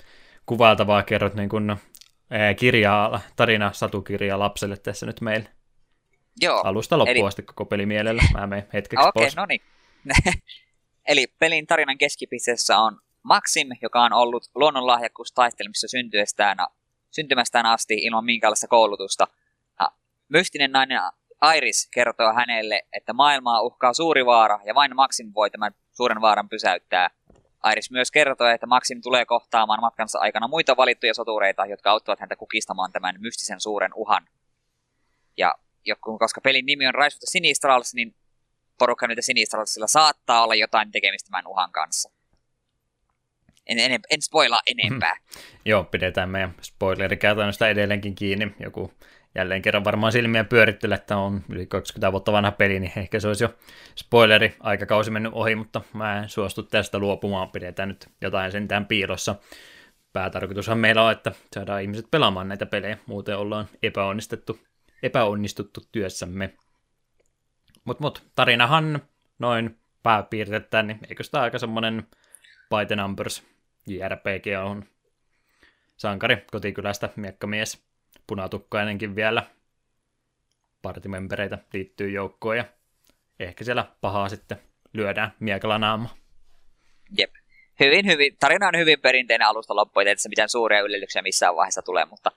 kuvailtavaa 0.51 1.03
kerrot 1.03 1.35
niin 1.35 1.49
kuin, 1.49 1.77
ää, 2.31 2.55
kirjaa, 2.55 3.21
tarina, 3.37 3.73
satukirjaa 3.73 4.39
lapselle 4.39 4.77
tässä 4.77 5.07
nyt 5.07 5.21
meille? 5.21 5.49
Joo. 6.41 6.61
Alusta 6.65 6.99
loppuun 6.99 7.17
eli... 7.17 7.27
asti 7.27 7.43
koko 7.43 7.65
peli 7.65 7.87
mielellä. 7.87 8.23
Mä 8.33 8.47
menen 8.47 8.69
hetkeksi 8.73 9.09
okay, 9.09 9.23
pois. 9.23 9.37
no 9.37 9.47
niin. 9.47 9.61
eli 11.11 11.27
pelin 11.39 11.67
tarinan 11.67 11.99
keskipisteessä 11.99 12.79
on 12.79 12.99
Maxim, 13.23 13.69
joka 13.83 14.03
on 14.03 14.13
ollut 14.13 14.51
luonnonlahjakkuus 14.55 15.33
taistelemissa 15.33 15.89
syntyestään, 15.89 16.59
syntymästään 17.11 17.67
asti 17.67 17.95
ilman 17.95 18.25
minkäänlaista 18.25 18.69
koulutusta. 18.69 19.29
Mystinen 20.29 20.73
nainen 20.73 21.01
Iris 21.57 21.89
kertoo 21.95 22.33
hänelle, 22.33 22.83
että 22.93 23.13
maailmaa 23.13 23.63
uhkaa 23.63 23.93
suuri 23.93 24.27
vaara 24.27 24.61
ja 24.65 24.75
vain 24.75 24.97
Maxim 24.97 25.33
voi 25.35 25.51
tämän 25.51 25.73
suuren 25.93 26.21
vaaran 26.21 26.49
pysäyttää. 26.49 27.11
Iris 27.73 27.91
myös 27.91 28.11
kertoo, 28.11 28.47
että 28.47 28.67
Maxim 28.67 29.01
tulee 29.03 29.25
kohtaamaan 29.25 29.81
matkansa 29.81 30.19
aikana 30.19 30.49
muita 30.49 30.77
valittuja 30.77 31.15
sotureita, 31.15 31.67
jotka 31.67 31.91
auttavat 31.91 32.21
häntä 32.21 32.37
kukistamaan 32.37 32.93
tämän 32.93 33.15
mystisen 33.19 33.61
suuren 33.61 33.91
uhan. 33.95 34.29
Ja 35.37 35.55
koska 36.19 36.41
pelin 36.41 36.67
nimi 36.67 36.87
on 36.87 36.95
Rise 36.95 37.17
of 37.17 37.21
the 37.21 37.27
Sinistrals, 37.27 37.95
niin 37.95 38.15
porukka 38.79 39.07
nyt 39.07 39.19
Sinistralsilla 39.21 39.87
saattaa 39.87 40.43
olla 40.43 40.55
jotain 40.55 40.93
tekemistä 40.93 41.27
tämän 41.27 41.47
uhan 41.47 41.73
kanssa. 41.73 42.11
En, 43.67 43.79
en, 43.79 44.01
en 44.11 44.23
spoilaa 44.23 44.61
enempää. 44.67 45.17
Joo, 45.65 45.85
pidetään 45.85 46.29
meidän 46.29 46.55
spoilerikäytännöstä 46.63 47.69
edelleenkin 47.69 48.15
kiinni. 48.15 48.55
Joku 48.61 48.93
jälleen 49.35 49.63
kerran 49.63 49.85
varmaan 49.85 50.13
silmiä 50.13 50.45
pyörittelee, 50.45 50.95
että 50.95 51.17
on 51.17 51.45
yli 51.49 51.67
20 51.67 52.13
vuotta 52.13 52.33
vanha 52.33 52.53
peli, 52.53 52.81
niin 52.81 52.93
ehkä 52.97 53.21
se 53.21 53.29
olisi 53.29 53.45
jo 53.45 53.55
spoileri 53.97 54.57
aikakausi 54.61 55.11
mennyt 55.11 55.33
ohi, 55.35 55.55
mutta 55.55 55.81
mä 55.93 56.19
en 56.19 56.29
suostu 56.29 56.63
tästä 56.63 56.99
luopumaan, 56.99 57.51
pidetään 57.51 57.89
nyt 57.89 58.09
jotain 58.21 58.53
sentään 58.53 58.87
piilossa. 58.87 59.35
Päätarkoitushan 60.13 60.79
meillä 60.79 61.05
on, 61.05 61.13
että 61.13 61.33
saadaan 61.55 61.83
ihmiset 61.83 62.07
pelaamaan 62.11 62.49
näitä 62.49 62.67
pelejä, 62.67 62.99
muuten 63.07 63.37
ollaan 63.37 63.69
epäonnistettu, 63.83 64.61
epäonnistuttu 65.03 65.81
työssämme. 65.93 66.55
Mutta 67.85 68.03
mut, 68.03 68.23
tarinahan 68.37 69.03
noin 69.39 69.79
pääpiirtettäen, 70.03 70.87
niin 70.87 70.99
eikö 71.09 71.23
sitä 71.23 71.41
aika 71.41 71.59
semmoinen 71.59 72.07
by 72.71 72.87
the 72.87 72.97
numbers 72.97 73.43
JRPG 73.87 74.47
on 74.65 74.85
sankari 75.97 76.45
kotikylästä 76.51 77.09
miekkamies 77.17 77.90
punatukkainenkin 78.31 79.17
vielä 79.17 79.43
partimembereitä 80.83 81.59
liittyy 81.73 82.11
joukkoon 82.11 82.57
ja 82.57 82.65
ehkä 83.41 83.65
siellä 83.65 83.87
pahaa 84.01 84.29
sitten 84.29 84.61
lyödään 84.93 85.33
miekalla 85.41 85.79
naama. 85.79 86.09
Jep. 87.19 87.31
Hyvin, 87.81 88.07
hyvin. 88.07 88.37
Tarina 88.41 88.69
on 88.69 88.79
hyvin 88.79 89.01
perinteinen 89.01 89.49
alusta 89.49 89.77
loppuun, 89.77 90.09
että 90.09 90.23
se 90.23 90.29
mitään 90.29 90.49
suuria 90.49 90.81
yllätyksiä 90.81 91.23
missään 91.23 91.57
vaiheessa 91.57 91.83
tulee, 91.83 92.05
mutta 92.05 92.33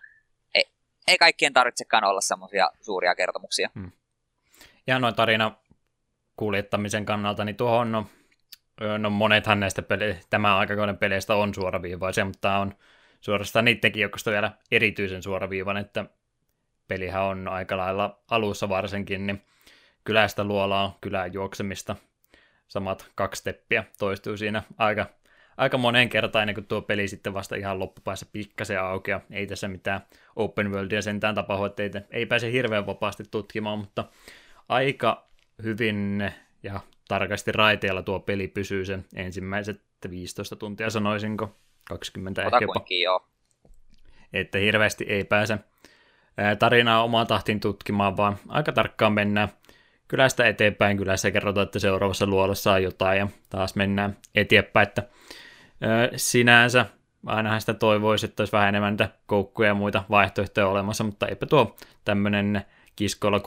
ei, 0.56 0.64
ei 1.08 1.18
kaikkien 1.18 1.54
tarvitsekaan 1.54 2.04
olla 2.04 2.22
semmoisia 2.22 2.70
suuria 2.82 3.16
kertomuksia. 3.16 3.70
Hmm. 3.76 3.92
Ja 4.88 5.00
noin 5.00 5.16
tarina 5.16 5.52
kuljettamisen 6.38 7.06
kannalta, 7.06 7.46
niin 7.46 7.56
tuohon 7.56 7.92
no, 7.92 8.08
no 8.98 9.10
monethan 9.10 9.60
näistä 9.60 9.82
pele- 9.82 10.20
tämän 10.30 10.52
aikakauden 10.52 10.98
peleistä 10.98 11.36
on 11.36 11.56
suoraviivaisia, 11.56 12.26
mutta 12.26 12.42
tämä 12.42 12.60
on 12.60 12.76
suorastaan 13.24 13.66
niidenkin 13.66 14.02
joukosta 14.02 14.32
vielä 14.32 14.52
erityisen 14.72 15.24
suoraviivan, 15.24 15.78
että 15.78 16.06
pelihän 16.88 17.24
on 17.24 17.48
aika 17.48 17.78
lailla 17.78 18.20
alussa 18.30 18.70
varsinkin, 18.70 19.28
niin 19.28 19.42
kylästä 20.04 20.44
luolaa 20.44 20.98
kylään 21.02 21.34
juoksemista. 21.34 21.96
Samat 22.68 23.12
kaksi 23.16 23.40
steppiä 23.40 23.84
toistuu 24.00 24.38
siinä 24.38 24.64
aika 24.78 25.06
aika 25.58 25.78
moneen 25.78 26.10
kertaan 26.10 26.44
ennen 26.44 26.56
kuin 26.56 26.68
tuo 26.68 26.82
peli 26.82 27.08
sitten 27.08 27.34
vasta 27.34 27.56
ihan 27.56 27.80
loppupäässä 27.80 28.26
pikkasen 28.32 28.82
auki, 28.82 29.12
ja 29.12 29.22
ei 29.32 29.48
tässä 29.48 29.68
mitään 29.68 30.02
open 30.36 30.72
worldia 30.72 31.02
sentään 31.02 31.36
tapahdu, 31.36 31.66
että 31.66 31.84
ei, 31.84 31.92
ei 32.12 32.26
pääse 32.26 32.52
hirveän 32.52 32.86
vapaasti 32.86 33.24
tutkimaan, 33.32 33.80
mutta 33.80 34.06
aika 34.70 35.28
hyvin 35.64 36.32
ja 36.64 36.80
tarkasti 37.08 37.52
raiteella 37.52 38.02
tuo 38.02 38.20
peli 38.20 38.48
pysyy 38.48 38.86
sen 38.86 39.06
ensimmäiset 39.16 39.82
15 40.10 40.56
tuntia, 40.56 40.90
sanoisinko, 40.90 41.56
20 41.90 42.42
Ota 42.42 42.58
ehkä 42.58 42.66
jopa. 42.66 42.86
joo. 42.90 43.28
Että 44.34 44.58
hirveästi 44.58 45.06
ei 45.10 45.24
pääse 45.24 45.58
tarinaa 46.60 47.04
omaan 47.04 47.28
tahtiin 47.28 47.60
tutkimaan, 47.60 48.18
vaan 48.18 48.38
aika 48.48 48.72
tarkkaan 48.72 49.14
mennään 49.14 49.50
kylästä 50.08 50.48
eteenpäin. 50.48 50.98
Kylässä 50.98 51.32
kerrotaan, 51.32 51.66
että 51.66 51.80
seuraavassa 51.80 52.26
luolassa 52.26 52.74
on 52.74 52.84
jotain 52.84 53.20
ja 53.20 53.28
taas 53.50 53.76
mennään 53.76 54.18
eteenpäin. 54.36 54.88
Että, 54.88 55.04
sinänsä 56.16 56.86
ainahan 57.26 57.60
sitä 57.60 57.74
toivoisi, 57.74 58.26
että 58.26 58.42
olisi 58.42 58.54
vähän 58.54 58.70
enemmän 58.70 58.94
niitä 58.94 59.10
koukkuja 59.26 59.68
ja 59.68 59.74
muita 59.74 60.04
vaihtoehtoja 60.10 60.68
olemassa, 60.68 61.04
mutta 61.04 61.28
eipä 61.28 61.46
tuo 61.46 61.76
tämmöinen 62.06 62.66
kiskoilla 62.96 63.42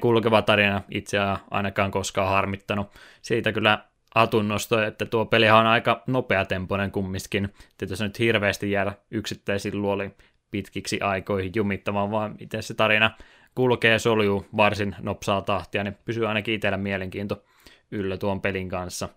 kulkeva 0.00 0.42
tarina 0.42 0.82
itseään 0.90 1.38
ainakaan 1.50 1.90
koskaan 1.90 2.28
harmittanut. 2.28 2.90
Siitä 3.22 3.52
kyllä 3.52 3.84
atunnosto, 4.14 4.82
että 4.82 5.06
tuo 5.06 5.26
peli 5.26 5.50
on 5.50 5.66
aika 5.66 6.02
nopeatempoinen 6.06 6.90
kumminkin, 6.90 7.44
että 7.44 7.92
jos 7.92 8.00
nyt 8.00 8.18
hirveästi 8.18 8.70
jäädä 8.70 8.92
yksittäisiin 9.10 9.82
luoliin 9.82 10.14
pitkiksi 10.50 11.00
aikoihin 11.00 11.52
jumittamaan, 11.56 12.10
vaan 12.10 12.36
miten 12.40 12.62
se 12.62 12.74
tarina 12.74 13.10
kulkee 13.54 13.98
soljuu 13.98 14.46
varsin 14.56 14.96
nopsaa 15.00 15.42
tahtia, 15.42 15.84
niin 15.84 15.96
pysyy 16.04 16.28
ainakin 16.28 16.54
itsellä 16.54 16.76
mielenkiinto 16.76 17.44
yllä 17.90 18.16
tuon 18.16 18.40
pelin 18.40 18.68
kanssa. 18.68 19.08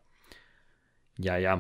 Ja, 1.24 1.38
ja 1.38 1.58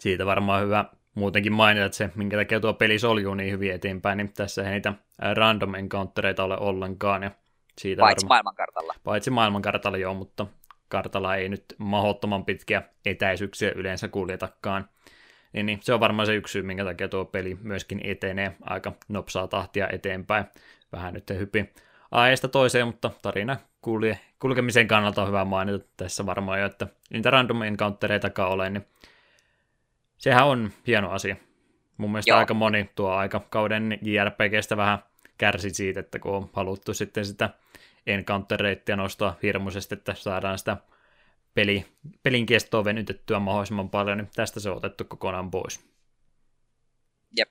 siitä 0.00 0.26
varmaan 0.26 0.62
hyvä 0.62 0.84
muutenkin 1.14 1.52
mainita, 1.52 1.86
että 1.86 1.96
se, 1.96 2.10
minkä 2.14 2.36
takia 2.36 2.60
tuo 2.60 2.74
peli 2.74 2.98
soljuu 2.98 3.34
niin 3.34 3.52
hyvin 3.52 3.72
eteenpäin, 3.72 4.16
niin 4.16 4.32
tässä 4.32 4.62
ei 4.62 4.70
niitä 4.70 4.92
random 5.34 5.74
encountereita 5.74 6.44
ole 6.44 6.56
ollenkaan. 6.58 7.22
Ja 7.22 7.30
siitä 7.78 8.00
paitsi 8.00 8.24
varma... 8.24 8.34
maailmankartalla. 8.34 8.94
Paitsi 9.04 9.30
maailmankartalla 9.30 9.98
joo, 9.98 10.14
mutta 10.14 10.46
kartalla 10.94 11.36
ei 11.36 11.48
nyt 11.48 11.64
mahdottoman 11.78 12.44
pitkiä 12.44 12.82
etäisyyksiä 13.06 13.72
yleensä 13.74 14.08
kuljetakaan. 14.08 14.88
Niin, 15.52 15.66
niin 15.66 15.78
se 15.82 15.94
on 15.94 16.00
varmaan 16.00 16.26
se 16.26 16.34
yksi 16.34 16.52
syy, 16.52 16.62
minkä 16.62 16.84
takia 16.84 17.08
tuo 17.08 17.24
peli 17.24 17.58
myöskin 17.62 18.00
etenee 18.04 18.56
aika 18.60 18.92
nopsaa 19.08 19.48
tahtia 19.48 19.88
eteenpäin. 19.88 20.44
Vähän 20.92 21.14
nyt 21.14 21.30
hyppi 21.30 21.72
aiheesta 22.10 22.48
toiseen, 22.48 22.86
mutta 22.86 23.10
tarina 23.22 23.56
kulje, 23.82 24.18
kulkemisen 24.38 24.88
kannalta 24.88 25.22
on 25.22 25.28
hyvä 25.28 25.44
mainita 25.44 25.86
tässä 25.96 26.26
varmaan 26.26 26.60
jo, 26.60 26.66
että 26.66 26.86
niitä 27.10 27.30
random 27.30 27.62
encountereitakaan 27.62 28.52
ole, 28.52 28.70
niin 28.70 28.86
sehän 30.18 30.46
on 30.46 30.70
hieno 30.86 31.10
asia. 31.10 31.36
Mun 31.96 32.10
mielestä 32.10 32.30
Joo. 32.30 32.38
aika 32.38 32.54
moni 32.54 32.90
tuo 32.94 33.10
aikakauden 33.10 33.98
JRPGstä 34.02 34.76
vähän 34.76 34.98
kärsi 35.38 35.70
siitä, 35.70 36.00
että 36.00 36.18
kun 36.18 36.32
on 36.32 36.50
haluttu 36.52 36.94
sitten 36.94 37.24
sitä 37.24 37.50
encounter 38.06 38.60
nostaa 38.96 39.36
hirmuisesti, 39.42 39.94
että 39.94 40.14
saadaan 40.14 40.58
sitä 40.58 40.76
peli, 41.54 41.86
pelin 42.22 42.46
kestoa 42.46 42.84
venytettyä 42.84 43.38
mahdollisimman 43.38 43.90
paljon, 43.90 44.18
niin 44.18 44.30
tästä 44.34 44.60
se 44.60 44.70
on 44.70 44.76
otettu 44.76 45.04
kokonaan 45.04 45.50
pois. 45.50 45.80
Jep. 47.38 47.50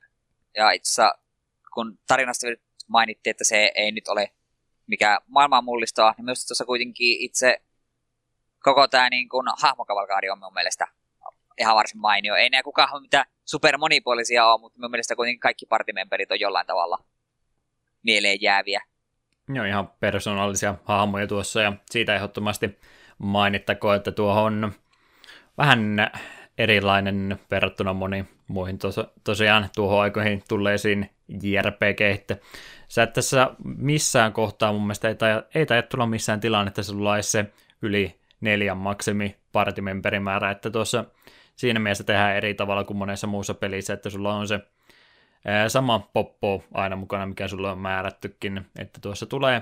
Ja 0.58 0.72
itse 0.72 1.02
kun 1.74 2.00
tarinasta 2.08 2.48
mainittiin, 2.88 3.32
että 3.32 3.44
se 3.44 3.72
ei 3.76 3.92
nyt 3.92 4.08
ole 4.08 4.32
mikä 4.88 5.20
maailmaa 5.28 5.62
mullistaa, 5.62 6.14
niin 6.18 6.26
myös 6.26 6.48
tuossa 6.48 6.66
kuitenkin 6.66 7.22
itse 7.22 7.62
koko 8.64 8.88
tämä 8.88 9.10
niin 9.10 9.30
kuin, 9.30 9.48
hahmokavalkaadi 9.62 10.30
on 10.30 10.40
mun 10.40 10.54
mielestä 10.54 10.88
ihan 11.60 11.76
varsin 11.76 12.02
mainio. 12.02 12.36
Ei 12.36 12.50
näe 12.50 12.64
kukaan 12.64 13.02
mitä 13.02 13.26
super 13.46 13.78
monipuolisia 13.78 14.46
ole, 14.46 14.60
mutta 14.60 14.80
mun 14.80 14.92
mielestä 14.92 15.16
kuitenkin 15.16 15.40
kaikki 15.40 15.66
partimemberit 15.66 16.32
on 16.32 16.40
jollain 16.40 16.68
tavalla 16.68 17.04
mieleen 18.04 18.42
jääviä. 18.42 18.82
Joo, 19.49 19.65
ihan 19.65 19.90
persoonallisia 19.99 20.76
hahmoja 20.84 21.28
tuossa 21.28 21.61
ja 21.61 21.74
siitä 21.91 22.15
ehdottomasti 22.15 22.80
mainittakoon, 23.18 23.95
että 23.95 24.11
tuo 24.11 24.34
on 24.44 24.72
vähän 25.57 26.11
erilainen 26.57 27.40
verrattuna 27.52 27.94
moniin 27.94 28.28
muihin 28.48 28.76
tos- 28.76 29.10
tosiaan 29.24 29.70
tuohon 29.76 30.02
aikoihin 30.02 30.44
tulleisiin 30.49 31.10
JRPG, 31.44 32.02
että 32.02 32.38
sä 32.88 33.03
et 33.03 33.14
tässä 33.14 33.49
missään 33.64 34.34
kohtaa 34.34 34.72
mun 34.72 34.82
mielestä 34.82 35.07
ei, 35.07 35.15
taida, 35.15 35.44
ei 35.56 35.65
taida 35.65 35.88
tulla 35.88 36.06
missään 36.06 36.40
tilanne, 36.40 36.68
että 36.68 36.84
sulla 36.84 37.14
olisi 37.14 37.32
se 37.32 37.45
yli 37.82 38.20
neljän 38.41 38.78
maksimi 38.78 39.36
partimemberimäärä, 39.52 40.52
että 40.52 40.70
tuossa 40.70 41.06
siinä 41.56 41.80
mielessä 41.80 42.03
tehdään 42.03 42.36
eri 42.36 42.53
tavalla 42.53 42.84
kuin 42.84 42.98
monessa 42.98 43.28
muussa 43.28 43.53
pelissä, 43.53 43.94
että 43.94 44.10
sulla 44.10 44.34
on 44.34 44.48
se 44.48 44.60
sama 45.68 45.99
poppo 46.14 46.64
aina 46.74 46.95
mukana, 46.95 47.26
mikä 47.26 47.48
sulla 47.48 47.72
on 47.72 47.78
määrättykin, 47.80 48.65
että 48.80 48.99
tuossa 49.02 49.26
tulee 49.26 49.61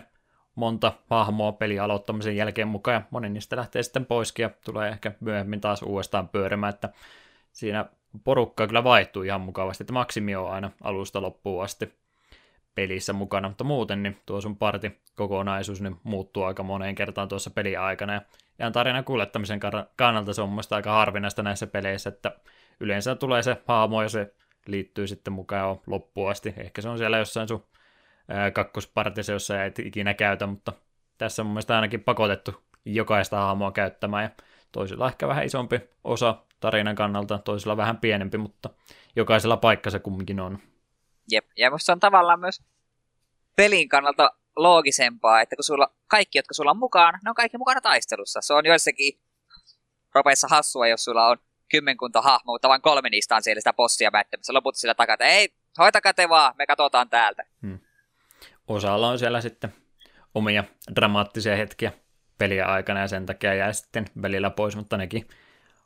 monta 0.55 0.93
hahmoa 1.09 1.51
peli 1.51 1.79
aloittamisen 1.79 2.35
jälkeen 2.35 2.67
mukaan, 2.67 2.95
ja 2.95 3.01
moni 3.11 3.29
niistä 3.29 3.55
lähtee 3.55 3.83
sitten 3.83 4.05
poiskin, 4.05 4.43
ja 4.43 4.49
tulee 4.65 4.89
ehkä 4.89 5.11
myöhemmin 5.19 5.61
taas 5.61 5.81
uudestaan 5.81 6.29
pyörimään, 6.29 6.73
että 6.73 6.89
siinä 7.51 7.85
porukka 8.23 8.67
kyllä 8.67 8.83
vaihtuu 8.83 9.23
ihan 9.23 9.41
mukavasti, 9.41 9.83
että 9.83 9.93
maksimi 9.93 10.35
on 10.35 10.51
aina 10.51 10.71
alusta 10.83 11.21
loppuun 11.21 11.63
asti 11.63 11.93
pelissä 12.75 13.13
mukana, 13.13 13.47
mutta 13.47 13.63
muuten 13.63 14.03
niin 14.03 14.17
tuo 14.25 14.41
sun 14.41 14.57
parti 14.57 14.99
kokonaisuus 15.15 15.81
niin 15.81 15.99
muuttuu 16.03 16.43
aika 16.43 16.63
moneen 16.63 16.95
kertaan 16.95 17.27
tuossa 17.27 17.49
peli 17.49 17.77
aikana, 17.77 18.13
ja 18.13 18.21
ihan 18.59 18.71
tarinan 18.71 19.03
kuljettamisen 19.03 19.59
kannalta 19.95 20.33
se 20.33 20.41
on 20.41 20.49
mun 20.49 20.63
aika 20.71 20.91
harvinaista 20.91 21.43
näissä 21.43 21.67
peleissä, 21.67 22.09
että 22.09 22.31
yleensä 22.79 23.15
tulee 23.15 23.43
se 23.43 23.61
hahmo 23.67 24.01
ja 24.01 24.09
se 24.09 24.33
liittyy 24.67 25.07
sitten 25.07 25.33
mukaan 25.33 25.79
loppuun 25.87 26.31
asti. 26.31 26.53
Ehkä 26.57 26.81
se 26.81 26.89
on 26.89 26.97
siellä 26.97 27.17
jossain 27.17 27.47
sun 27.47 27.65
kakkospartissa, 28.53 29.31
jossa 29.31 29.63
ei 29.63 29.71
ikinä 29.83 30.13
käytä, 30.13 30.47
mutta 30.47 30.73
tässä 31.17 31.41
on 31.41 31.45
mun 31.45 31.53
mielestä 31.53 31.75
ainakin 31.75 32.03
pakotettu 32.03 32.63
jokaista 32.85 33.37
hahmoa 33.37 33.71
käyttämään, 33.71 34.23
ja 34.23 34.29
toisilla 34.71 35.07
ehkä 35.07 35.27
vähän 35.27 35.45
isompi 35.45 35.81
osa 36.03 36.35
tarinan 36.59 36.95
kannalta, 36.95 37.37
toisilla 37.37 37.77
vähän 37.77 37.97
pienempi, 37.97 38.37
mutta 38.37 38.69
jokaisella 39.15 39.57
paikka 39.57 39.89
se 39.89 39.99
kumminkin 39.99 40.39
on. 40.39 40.59
Jep, 41.31 41.45
ja 41.57 41.71
musta 41.71 41.91
on 41.91 41.99
tavallaan 41.99 42.39
myös 42.39 42.61
pelin 43.55 43.89
kannalta 43.89 44.31
loogisempaa, 44.55 45.41
että 45.41 45.55
kun 45.55 45.63
sulla, 45.63 45.93
kaikki, 46.07 46.37
jotka 46.37 46.53
sulla 46.53 46.71
on 46.71 46.77
mukaan, 46.77 47.19
ne 47.23 47.29
on 47.29 47.35
kaikki 47.35 47.57
mukana 47.57 47.81
taistelussa. 47.81 48.41
Se 48.41 48.53
on 48.53 48.65
joissakin 48.65 49.19
ropeissa 50.15 50.47
hassua, 50.51 50.87
jos 50.87 51.03
sulla 51.03 51.27
on 51.27 51.37
kymmenkunta 51.71 52.21
hahmoa, 52.21 52.53
mutta 52.53 52.69
vain 52.69 52.81
kolme 52.81 53.09
niistä 53.09 53.35
on 53.35 53.43
siellä 53.43 53.59
sitä 53.59 53.73
bossia 53.73 54.11
mättämässä. 54.11 54.53
Loput 54.53 54.75
sillä 54.75 54.93
takaa, 54.93 55.13
että 55.13 55.25
ei, 55.25 55.49
hoitakaa 55.77 56.13
te 56.13 56.29
vaan, 56.29 56.53
me 56.57 56.67
katsotaan 56.67 57.09
täältä. 57.09 57.43
Hmm. 57.61 57.79
Osalla 58.67 59.09
on 59.09 59.19
siellä 59.19 59.41
sitten 59.41 59.73
omia 60.35 60.63
dramaattisia 60.95 61.55
hetkiä 61.55 61.91
peliä 62.37 62.65
aikana 62.65 62.99
ja 62.99 63.07
sen 63.07 63.25
takia 63.25 63.53
jää 63.53 63.73
sitten 63.73 64.05
välillä 64.21 64.49
pois, 64.49 64.75
mutta 64.75 64.97
nekin 64.97 65.27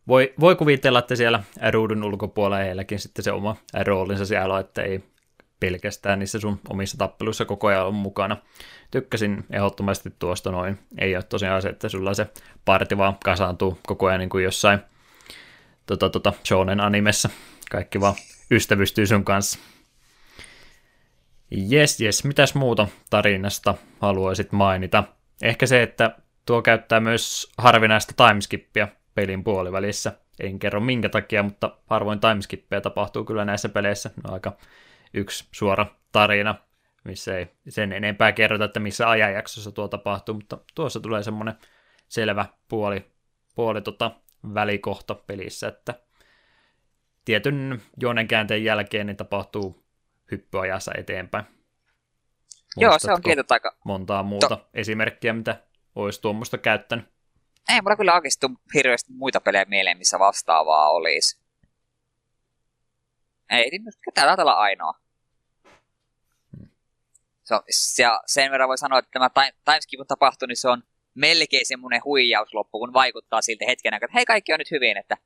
voi, 0.08 0.34
voi 0.40 0.56
kuvitella, 0.56 1.00
että 1.00 1.16
siellä 1.16 1.44
ruudun 1.72 2.04
ulkopuolella 2.04 2.64
heilläkin 2.64 3.00
sitten 3.00 3.24
se 3.24 3.32
oma 3.32 3.56
roolinsa 3.84 4.26
siellä 4.26 4.60
että 4.60 4.82
ei 4.82 5.04
pelkästään 5.60 6.20
niissä 6.20 6.40
sun 6.40 6.60
omissa 6.70 6.98
tappeluissa 6.98 7.46
koko 7.46 7.68
ajan 7.68 7.88
on 7.88 7.94
mukana. 7.94 8.38
Tykkäsin 8.92 9.46
ehdottomasti 9.52 10.14
tuosta 10.20 10.52
noin. 10.52 10.80
Ei 10.98 11.16
ole 11.16 11.24
tosiaan 11.24 11.62
se, 11.62 11.70
että 11.70 11.90
sulla 11.90 12.14
se 12.14 12.28
parti 12.66 12.98
vaan 12.98 13.18
kasaantuu 13.26 13.80
koko 13.88 14.06
ajan 14.06 14.20
niin 14.20 14.30
kuin 14.30 14.44
jossain 14.44 14.80
tota, 15.86 16.10
tota, 16.10 16.34
shonen 16.46 16.80
animessa. 16.80 17.30
Kaikki 17.72 18.02
vaan 18.02 18.16
ystävystyy 18.52 19.08
sun 19.08 19.26
kanssa. 19.26 19.60
Jes, 21.52 22.02
jes, 22.02 22.24
mitäs 22.24 22.56
muuta 22.56 22.88
tarinasta 23.10 23.76
haluaisit 24.00 24.52
mainita? 24.52 25.04
Ehkä 25.42 25.66
se, 25.66 25.84
että 25.84 26.18
tuo 26.46 26.62
käyttää 26.62 27.00
myös 27.00 27.52
harvinaista 27.58 28.14
timeskippia 28.28 28.88
pelin 29.16 29.44
puolivälissä. 29.44 30.14
En 30.40 30.60
kerro 30.60 30.80
minkä 30.80 31.10
takia, 31.10 31.44
mutta 31.44 31.78
harvoin 31.88 32.20
timeskippeja 32.20 32.82
tapahtuu 32.82 33.26
kyllä 33.26 33.46
näissä 33.46 33.70
peleissä. 33.70 34.10
No 34.24 34.34
aika 34.34 34.58
yksi 35.14 35.46
suora 35.52 35.86
tarina, 36.12 36.56
missä 37.04 37.38
ei 37.38 37.48
sen 37.70 37.94
enempää 37.94 38.32
kerrota, 38.32 38.66
että 38.66 38.80
missä 38.80 39.10
ajanjaksossa 39.10 39.72
tuo 39.72 39.88
tapahtuu, 39.88 40.36
mutta 40.36 40.58
tuossa 40.76 41.00
tulee 41.00 41.24
semmoinen 41.24 41.56
selvä 42.08 42.46
puoli, 42.68 43.06
puoli 43.56 43.82
tota 43.82 44.12
välikohta 44.54 45.16
pelissä, 45.16 45.68
että 45.68 46.00
tietyn 47.26 47.82
juonen 48.02 48.28
käänteen 48.28 48.64
jälkeen 48.64 49.08
niin 49.08 49.18
tapahtuu 49.18 49.86
hyppyajassa 50.32 50.92
eteenpäin. 50.98 51.46
Joo, 52.78 53.00
se 53.00 53.12
on 53.12 53.22
kiitos 53.22 53.52
aika... 53.52 53.76
Montaa 53.86 54.24
muuta 54.24 54.48
to... 54.48 54.70
esimerkkiä, 54.74 55.34
mitä 55.34 55.64
olisi 55.96 56.22
tuommoista 56.22 56.58
käyttänyt. 56.58 57.06
Ei 57.70 57.82
mulla 57.82 57.96
kyllä 57.96 58.14
oikeasti 58.14 58.48
hirveästi 58.74 59.14
muita 59.14 59.42
pelejä 59.42 59.66
mieleen, 59.66 59.98
missä 59.98 60.20
vastaavaa 60.20 60.90
olisi. 60.90 61.40
Ei, 63.50 63.70
niin 63.70 63.84
täällä 64.14 64.36
olla 64.40 64.54
ainoa. 64.54 64.94
Hmm. 66.58 66.70
Se 67.44 67.56
on, 67.56 67.62
ja 67.98 68.22
sen 68.26 68.52
verran 68.52 68.70
voi 68.70 68.78
sanoa, 68.78 69.00
että 69.00 69.12
tämä 69.12 69.52
timeskip 69.66 70.00
on 70.00 70.08
tapahtunut, 70.08 70.50
niin 70.50 70.58
se 70.58 70.70
on 70.70 70.84
melkein 71.16 71.66
semmoinen 71.66 72.02
huijausloppu, 72.06 72.80
kun 72.80 72.94
vaikuttaa 72.94 73.42
siltä 73.42 73.66
hetken 73.68 73.94
aikaa, 73.94 74.06
että 74.06 74.18
hei 74.18 74.26
kaikki 74.26 74.54
on 74.54 74.60
nyt 74.60 74.72
hyvin, 74.72 74.98
että 74.98 75.18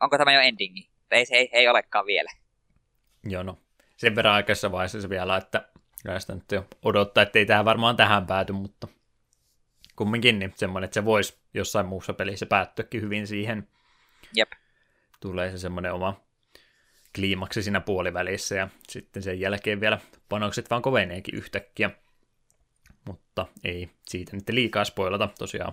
onko 0.00 0.18
tämä 0.18 0.34
jo 0.34 0.40
endingi? 0.40 0.90
Ei, 1.10 1.26
ei, 1.30 1.48
ei 1.52 1.68
olekaan 1.68 2.06
vielä. 2.06 2.30
Joo, 3.24 3.42
no 3.42 3.58
sen 3.96 4.16
verran 4.16 4.34
aikaisessa 4.34 4.72
vaiheessa 4.72 5.00
se 5.00 5.08
vielä, 5.08 5.36
että 5.36 5.68
kyllä 6.02 6.20
sitä 6.20 6.34
nyt 6.34 6.52
jo 6.52 6.66
odottaa, 6.82 7.22
että 7.22 7.38
ei 7.38 7.46
tähän 7.46 7.64
varmaan 7.64 7.96
tähän 7.96 8.26
pääty, 8.26 8.52
mutta 8.52 8.88
kumminkin 9.96 10.38
niin 10.38 10.52
semmoinen, 10.56 10.84
että 10.84 10.94
se 10.94 11.04
voisi 11.04 11.38
jossain 11.54 11.86
muussa 11.86 12.12
pelissä 12.12 12.46
päättyäkin 12.46 13.02
hyvin 13.02 13.26
siihen. 13.26 13.68
Jep. 14.36 14.52
Tulee 15.20 15.50
se 15.50 15.58
semmoinen 15.58 15.92
oma 15.92 16.20
kliimaksi 17.14 17.62
siinä 17.62 17.80
puolivälissä 17.80 18.54
ja 18.54 18.68
sitten 18.88 19.22
sen 19.22 19.40
jälkeen 19.40 19.80
vielä 19.80 19.98
panokset 20.28 20.70
vaan 20.70 20.82
koveneekin 20.82 21.34
yhtäkkiä. 21.34 21.90
Mutta 23.06 23.46
ei 23.64 23.90
siitä 24.08 24.36
nyt 24.36 24.48
liikaa 24.48 24.84
spoilata, 24.84 25.28
tosiaan 25.38 25.72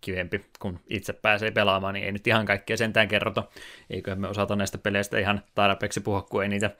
kivempi, 0.00 0.44
kun 0.58 0.80
itse 0.90 1.12
pääsee 1.12 1.50
pelaamaan, 1.50 1.94
niin 1.94 2.06
ei 2.06 2.12
nyt 2.12 2.26
ihan 2.26 2.46
kaikkea 2.46 2.76
sentään 2.76 3.08
kerrota. 3.08 3.42
Eiköhän 3.90 4.20
me 4.20 4.28
osata 4.28 4.56
näistä 4.56 4.78
peleistä 4.78 5.18
ihan 5.18 5.42
tarpeeksi 5.54 6.00
puhua, 6.00 6.22
kun 6.22 6.42
ei 6.42 6.48
niitä 6.48 6.70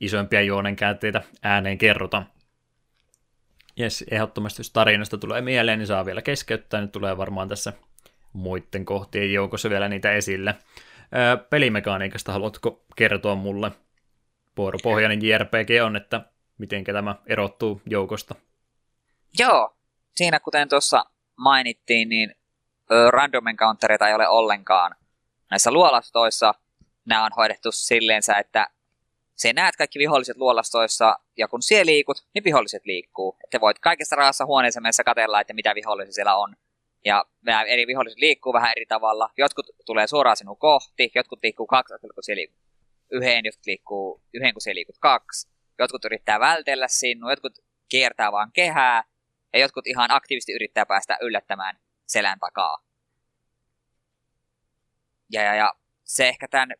isoimpia 0.00 0.42
juonenkäänteitä 0.42 1.22
ääneen 1.42 1.78
kerrota. 1.78 2.22
Jes, 3.76 4.04
ehdottomasti 4.10 4.60
jos 4.60 4.70
tarinasta 4.70 5.18
tulee 5.18 5.40
mieleen, 5.40 5.78
niin 5.78 5.86
saa 5.86 6.06
vielä 6.06 6.22
keskeyttää. 6.22 6.80
Nyt 6.80 6.92
tulee 6.92 7.16
varmaan 7.16 7.48
tässä 7.48 7.72
muiden 8.32 8.84
kohtien 8.84 9.32
joukossa 9.32 9.70
vielä 9.70 9.88
niitä 9.88 10.12
esille. 10.12 10.54
Öö, 11.16 11.36
pelimekaniikasta 11.36 12.32
haluatko 12.32 12.84
kertoa 12.96 13.34
mulle? 13.34 13.70
Vuoropohjainen 14.56 15.24
JRPG 15.24 15.70
on, 15.84 15.96
että 15.96 16.20
miten 16.58 16.84
tämä 16.84 17.14
erottuu 17.26 17.82
joukosta? 17.86 18.34
Joo, 19.38 19.76
siinä 20.14 20.40
kuten 20.40 20.68
tuossa 20.68 21.04
mainittiin, 21.36 22.08
niin 22.08 22.34
random 23.10 23.46
encountereita 23.46 24.08
ei 24.08 24.14
ole 24.14 24.28
ollenkaan. 24.28 24.94
Näissä 25.50 25.70
luolastoissa 25.70 26.54
nämä 27.04 27.24
on 27.24 27.30
hoidettu 27.36 27.72
silleensä, 27.72 28.34
että 28.34 28.66
se 29.34 29.52
näet 29.52 29.76
kaikki 29.76 29.98
viholliset 29.98 30.36
luolastoissa, 30.36 31.18
ja 31.36 31.48
kun 31.48 31.62
siellä 31.62 31.90
liikut, 31.90 32.24
niin 32.34 32.44
viholliset 32.44 32.86
liikkuu. 32.86 33.36
Te 33.50 33.60
voit 33.60 33.78
kaikessa 33.78 34.16
rahassa 34.16 34.46
huoneessa 34.46 34.80
mennessä 34.80 35.04
katella, 35.04 35.40
että 35.40 35.52
mitä 35.52 35.74
vihollisia 35.74 36.12
siellä 36.12 36.36
on. 36.36 36.56
Ja 37.04 37.24
nämä 37.42 37.62
eri 37.62 37.86
viholliset 37.86 38.18
liikkuu 38.18 38.52
vähän 38.52 38.72
eri 38.76 38.86
tavalla. 38.86 39.30
Jotkut 39.36 39.66
tulee 39.86 40.06
suoraan 40.06 40.36
sinun 40.36 40.56
kohti, 40.56 41.10
jotkut 41.14 41.38
liikkuu 41.42 41.66
kaksi, 41.66 41.94
kun 42.00 42.10
siellä 42.22 42.38
liikkuu 42.38 42.62
yhden, 43.10 43.44
jotkut 43.44 43.66
liikkuu 43.66 44.22
yhden, 44.34 44.54
kun 44.54 44.60
siellä 44.60 44.78
liikut 44.78 44.98
kaksi. 45.00 45.48
Jotkut 45.78 46.04
yrittää 46.04 46.40
vältellä 46.40 46.88
sinua, 46.88 47.32
jotkut 47.32 47.58
kiertää 47.88 48.32
vaan 48.32 48.52
kehää, 48.52 49.04
ja 49.52 49.58
jotkut 49.58 49.86
ihan 49.86 50.10
aktiivisesti 50.10 50.52
yrittää 50.52 50.86
päästä 50.86 51.18
yllättämään 51.20 51.78
selän 52.06 52.38
takaa. 52.38 52.78
Ja, 55.32 55.42
ja, 55.42 55.54
ja 55.54 55.74
se 56.04 56.28
ehkä 56.28 56.48
tämän 56.48 56.72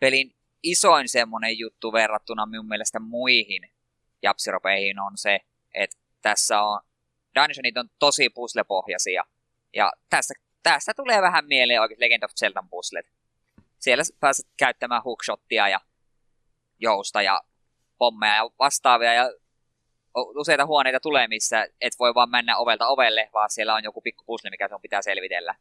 pelin 0.00 0.34
isoin 0.62 1.08
semmoinen 1.08 1.58
juttu 1.58 1.92
verrattuna 1.92 2.46
minun 2.46 2.68
mielestä 2.68 3.00
muihin 3.00 3.70
japsiropeihin 4.22 4.98
on 4.98 5.12
se, 5.18 5.40
että 5.74 5.96
tässä 6.22 6.62
on, 6.62 6.80
dungeonit 7.34 7.76
on 7.76 7.88
tosi 7.98 8.28
puzzle-pohjaisia. 8.30 9.24
Ja 9.74 9.92
tässä, 10.10 10.34
tässä 10.62 10.92
tulee 10.96 11.22
vähän 11.22 11.44
mieleen 11.46 11.80
oikein 11.80 12.00
Legend 12.00 12.22
of 12.22 12.30
Zelda 12.38 12.64
puzzlet. 12.70 13.06
Siellä 13.78 14.02
pääset 14.20 14.46
käyttämään 14.56 15.02
hookshottia 15.02 15.68
ja 15.68 15.80
jousta 16.78 17.22
ja 17.22 17.40
pommeja 17.98 18.34
ja 18.34 18.50
vastaavia 18.58 19.14
ja 19.14 19.32
useita 20.14 20.66
huoneita 20.66 21.00
tulee, 21.00 21.28
missä 21.28 21.66
et 21.80 21.92
voi 21.98 22.14
vaan 22.14 22.30
mennä 22.30 22.56
ovelta 22.56 22.86
ovelle, 22.86 23.30
vaan 23.34 23.50
siellä 23.50 23.74
on 23.74 23.84
joku 23.84 24.00
pikku 24.00 24.24
puzzle, 24.26 24.50
mikä 24.50 24.68
sun 24.68 24.80
pitää 24.82 25.02
selvitellä. 25.02 25.54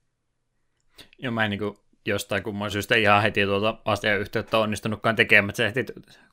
Joo, 1.17 1.31
mä 1.31 1.43
en 1.43 1.49
niin 1.49 1.59
kuin 1.59 1.77
jostain 2.05 2.43
kumman 2.43 2.71
syystä 2.71 2.95
ihan 2.95 3.21
heti 3.21 3.45
tuota 3.45 3.77
asiayhteyttä 3.85 4.57
onnistunutkaan 4.57 5.15
tekemään. 5.15 5.55
Se 5.55 5.65
heti, 5.65 5.85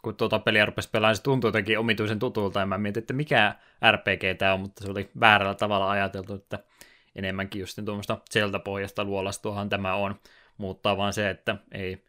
kun 0.03 0.17
tuota 0.17 0.39
peliä 0.39 0.67
rupesi 0.67 0.91
pelaamaan, 0.91 1.17
se 1.17 1.23
tuntui 1.23 1.49
jotenkin 1.49 1.79
omituisen 1.79 2.19
tutulta, 2.19 2.61
ja 2.61 2.67
mä 2.67 2.79
mietin, 2.79 3.01
että 3.01 3.13
mikä 3.13 3.55
RPG 3.93 4.39
tämä 4.39 4.55
on, 4.55 4.61
mutta 4.61 4.85
se 4.85 4.91
oli 4.91 5.11
väärällä 5.21 5.55
tavalla 5.55 5.91
ajateltu, 5.91 6.35
että 6.35 6.59
enemmänkin 7.17 7.61
just 7.61 7.79
tuommoista 7.85 8.19
sieltä 8.31 8.59
pohjasta 8.59 9.05
luolastuahan 9.05 9.69
tämä 9.69 9.95
on. 9.95 10.15
Muuttaa 10.59 10.97
vaan 10.97 11.13
se, 11.13 11.31
että 11.31 11.57
ei 11.73 12.05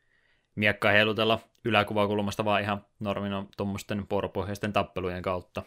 miekkaa 0.56 0.92
heilutella 0.92 1.40
yläkuvakulmasta, 1.66 2.46
vaan 2.46 2.62
ihan 2.62 2.86
normina 3.00 3.46
tuommoisten 3.58 4.06
vuoropohjaisten 4.12 4.74
tappelujen 4.74 5.22
kautta. 5.22 5.64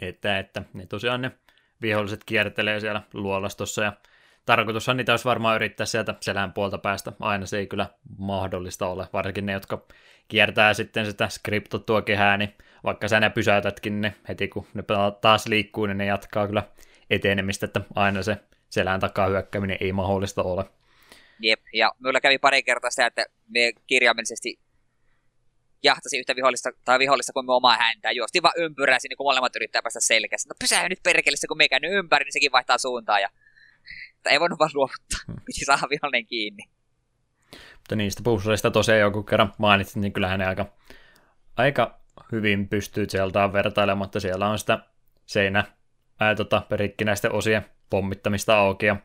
Että, 0.00 0.38
että 0.38 0.62
ne 0.72 0.86
tosiaan 0.86 1.22
ne 1.22 1.30
viholliset 1.82 2.24
kiertelee 2.24 2.80
siellä 2.80 3.02
luolastossa 3.12 3.82
ja 3.82 3.92
tarkoitushan 4.46 4.96
niitä 4.96 5.12
olisi 5.12 5.24
varmaan 5.24 5.56
yrittää 5.56 5.86
sieltä 5.86 6.14
selän 6.20 6.52
puolta 6.52 6.78
päästä. 6.78 7.12
Aina 7.20 7.46
se 7.46 7.58
ei 7.58 7.66
kyllä 7.66 7.86
mahdollista 8.18 8.86
ole, 8.86 9.08
varsinkin 9.12 9.46
ne, 9.46 9.52
jotka 9.52 9.86
kiertää 10.28 10.74
sitten 10.74 11.06
sitä 11.06 11.28
skriptottua 11.28 12.02
kehää, 12.02 12.36
niin 12.36 12.54
vaikka 12.84 13.08
sä 13.08 13.20
ne 13.20 13.30
pysäytätkin 13.30 14.00
ne 14.00 14.14
heti 14.28 14.48
kun 14.48 14.66
ne 14.74 14.84
taas 15.20 15.46
liikkuu, 15.46 15.86
niin 15.86 15.98
ne 15.98 16.06
jatkaa 16.06 16.46
kyllä 16.46 16.62
etenemistä, 17.10 17.66
että 17.66 17.80
aina 17.94 18.22
se 18.22 18.36
selän 18.68 19.00
takaa 19.00 19.26
hyökkääminen 19.26 19.76
ei 19.80 19.92
mahdollista 19.92 20.42
ole. 20.42 20.64
Jep, 21.40 21.60
ja 21.72 21.92
minulla 21.98 22.20
kävi 22.20 22.38
pari 22.38 22.62
kertaa 22.62 22.90
sitä, 22.90 23.06
että 23.06 23.24
me 23.48 23.72
kirjaimellisesti 23.86 24.58
jahtasi 25.82 26.18
yhtä 26.18 26.36
vihollista, 26.36 26.70
tai 26.84 26.98
vihollista 26.98 27.32
kuin 27.32 27.46
me 27.46 27.52
omaa 27.52 27.76
häntä, 27.76 28.10
juosti 28.10 28.42
vaan 28.42 28.54
ympyrää 28.56 28.98
sinne, 28.98 29.16
kun 29.16 29.26
molemmat 29.26 29.56
yrittää 29.56 29.82
päästä 29.82 30.00
selkeästi. 30.00 30.48
No 30.48 30.54
pysähy 30.60 30.88
nyt 30.88 31.02
perkeleessä, 31.02 31.48
kun 31.48 31.56
me 31.56 31.68
käynyt 31.68 31.92
ympäri, 31.92 32.24
niin 32.24 32.32
sekin 32.32 32.52
vaihtaa 32.52 32.78
suuntaa, 32.78 33.20
ja 33.20 33.28
että 34.16 34.30
ei 34.30 34.40
voinut 34.40 34.58
vaan 34.58 34.70
luovuttaa. 34.74 35.20
Hmm. 35.26 35.36
Piti 35.46 35.64
saada 35.64 35.88
vihollinen 35.90 36.26
kiinni. 36.26 36.62
Mutta 37.76 37.96
niistä 37.96 38.22
puzzleista 38.24 38.70
tosiaan 38.70 39.00
joku 39.00 39.22
kerran 39.22 39.52
mainitsit, 39.58 39.96
niin 39.96 40.12
kyllähän 40.12 40.38
ne 40.38 40.46
aika, 40.46 40.66
aika 41.56 42.00
hyvin 42.32 42.68
pystyy 42.68 43.06
sieltä 43.08 43.52
vertailemaan, 43.52 43.98
mutta 43.98 44.20
siellä 44.20 44.48
on 44.48 44.58
sitä 44.58 44.78
seinä 45.26 45.64
ää, 46.20 46.34
tota, 46.34 46.62
perikkinäisten 46.68 47.32
osien 47.32 47.66
pommittamista 47.90 48.58
auki 48.58 48.86
ja 48.86 48.96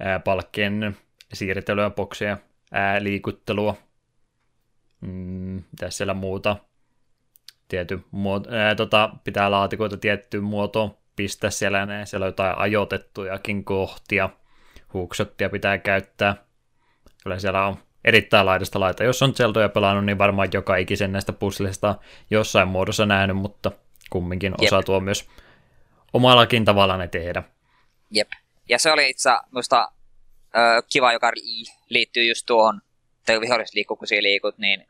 ää, 0.00 0.18
palkkien 0.18 0.96
siirtelyä, 1.32 1.90
boksia, 1.90 2.38
ää, 2.72 3.02
liikuttelua. 3.02 3.85
Mm, 5.06 5.62
mitä 5.72 5.90
siellä 5.90 6.14
muuta? 6.14 6.56
Tiety 7.68 8.00
muoto, 8.10 8.50
ää, 8.52 8.74
tota, 8.74 9.10
pitää 9.24 9.50
laatikoita 9.50 9.96
tiettyyn 9.96 10.44
muotoon 10.44 10.96
pistää 11.16 11.50
siellä, 11.50 11.86
ne, 11.86 12.06
siellä 12.06 12.24
on 12.24 12.28
jotain 12.28 12.58
ajoitettujakin 12.58 13.64
kohtia, 13.64 14.30
huuksottia 14.92 15.48
pitää 15.48 15.78
käyttää. 15.78 16.36
Kyllä 17.22 17.38
siellä 17.38 17.66
on 17.66 17.76
erittäin 18.04 18.46
laidasta 18.46 18.80
laita. 18.80 19.04
Jos 19.04 19.22
on 19.22 19.34
Zeldoja 19.34 19.68
pelannut, 19.68 20.04
niin 20.04 20.18
varmaan 20.18 20.48
joka 20.52 20.76
ikisen 20.76 21.12
näistä 21.12 21.32
puzzleista 21.32 21.94
jossain 22.30 22.68
muodossa 22.68 23.06
nähnyt, 23.06 23.36
mutta 23.36 23.72
kumminkin 24.10 24.54
Jep. 24.60 24.66
osaa 24.68 24.82
tuo 24.82 25.00
myös 25.00 25.28
omallakin 26.12 26.64
tavalla 26.64 26.96
ne 26.96 27.08
tehdä. 27.08 27.42
Jep. 28.10 28.28
Ja 28.68 28.78
se 28.78 28.92
oli 28.92 29.10
itse 29.10 29.30
minusta 29.52 29.92
kiva, 30.92 31.12
joka 31.12 31.32
liittyy 31.88 32.24
just 32.24 32.46
tuohon, 32.46 32.80
että 33.18 33.40
viholliset 33.40 33.74
liikkuu, 33.74 33.96
kun 33.96 34.08
liikut, 34.20 34.58
niin 34.58 34.86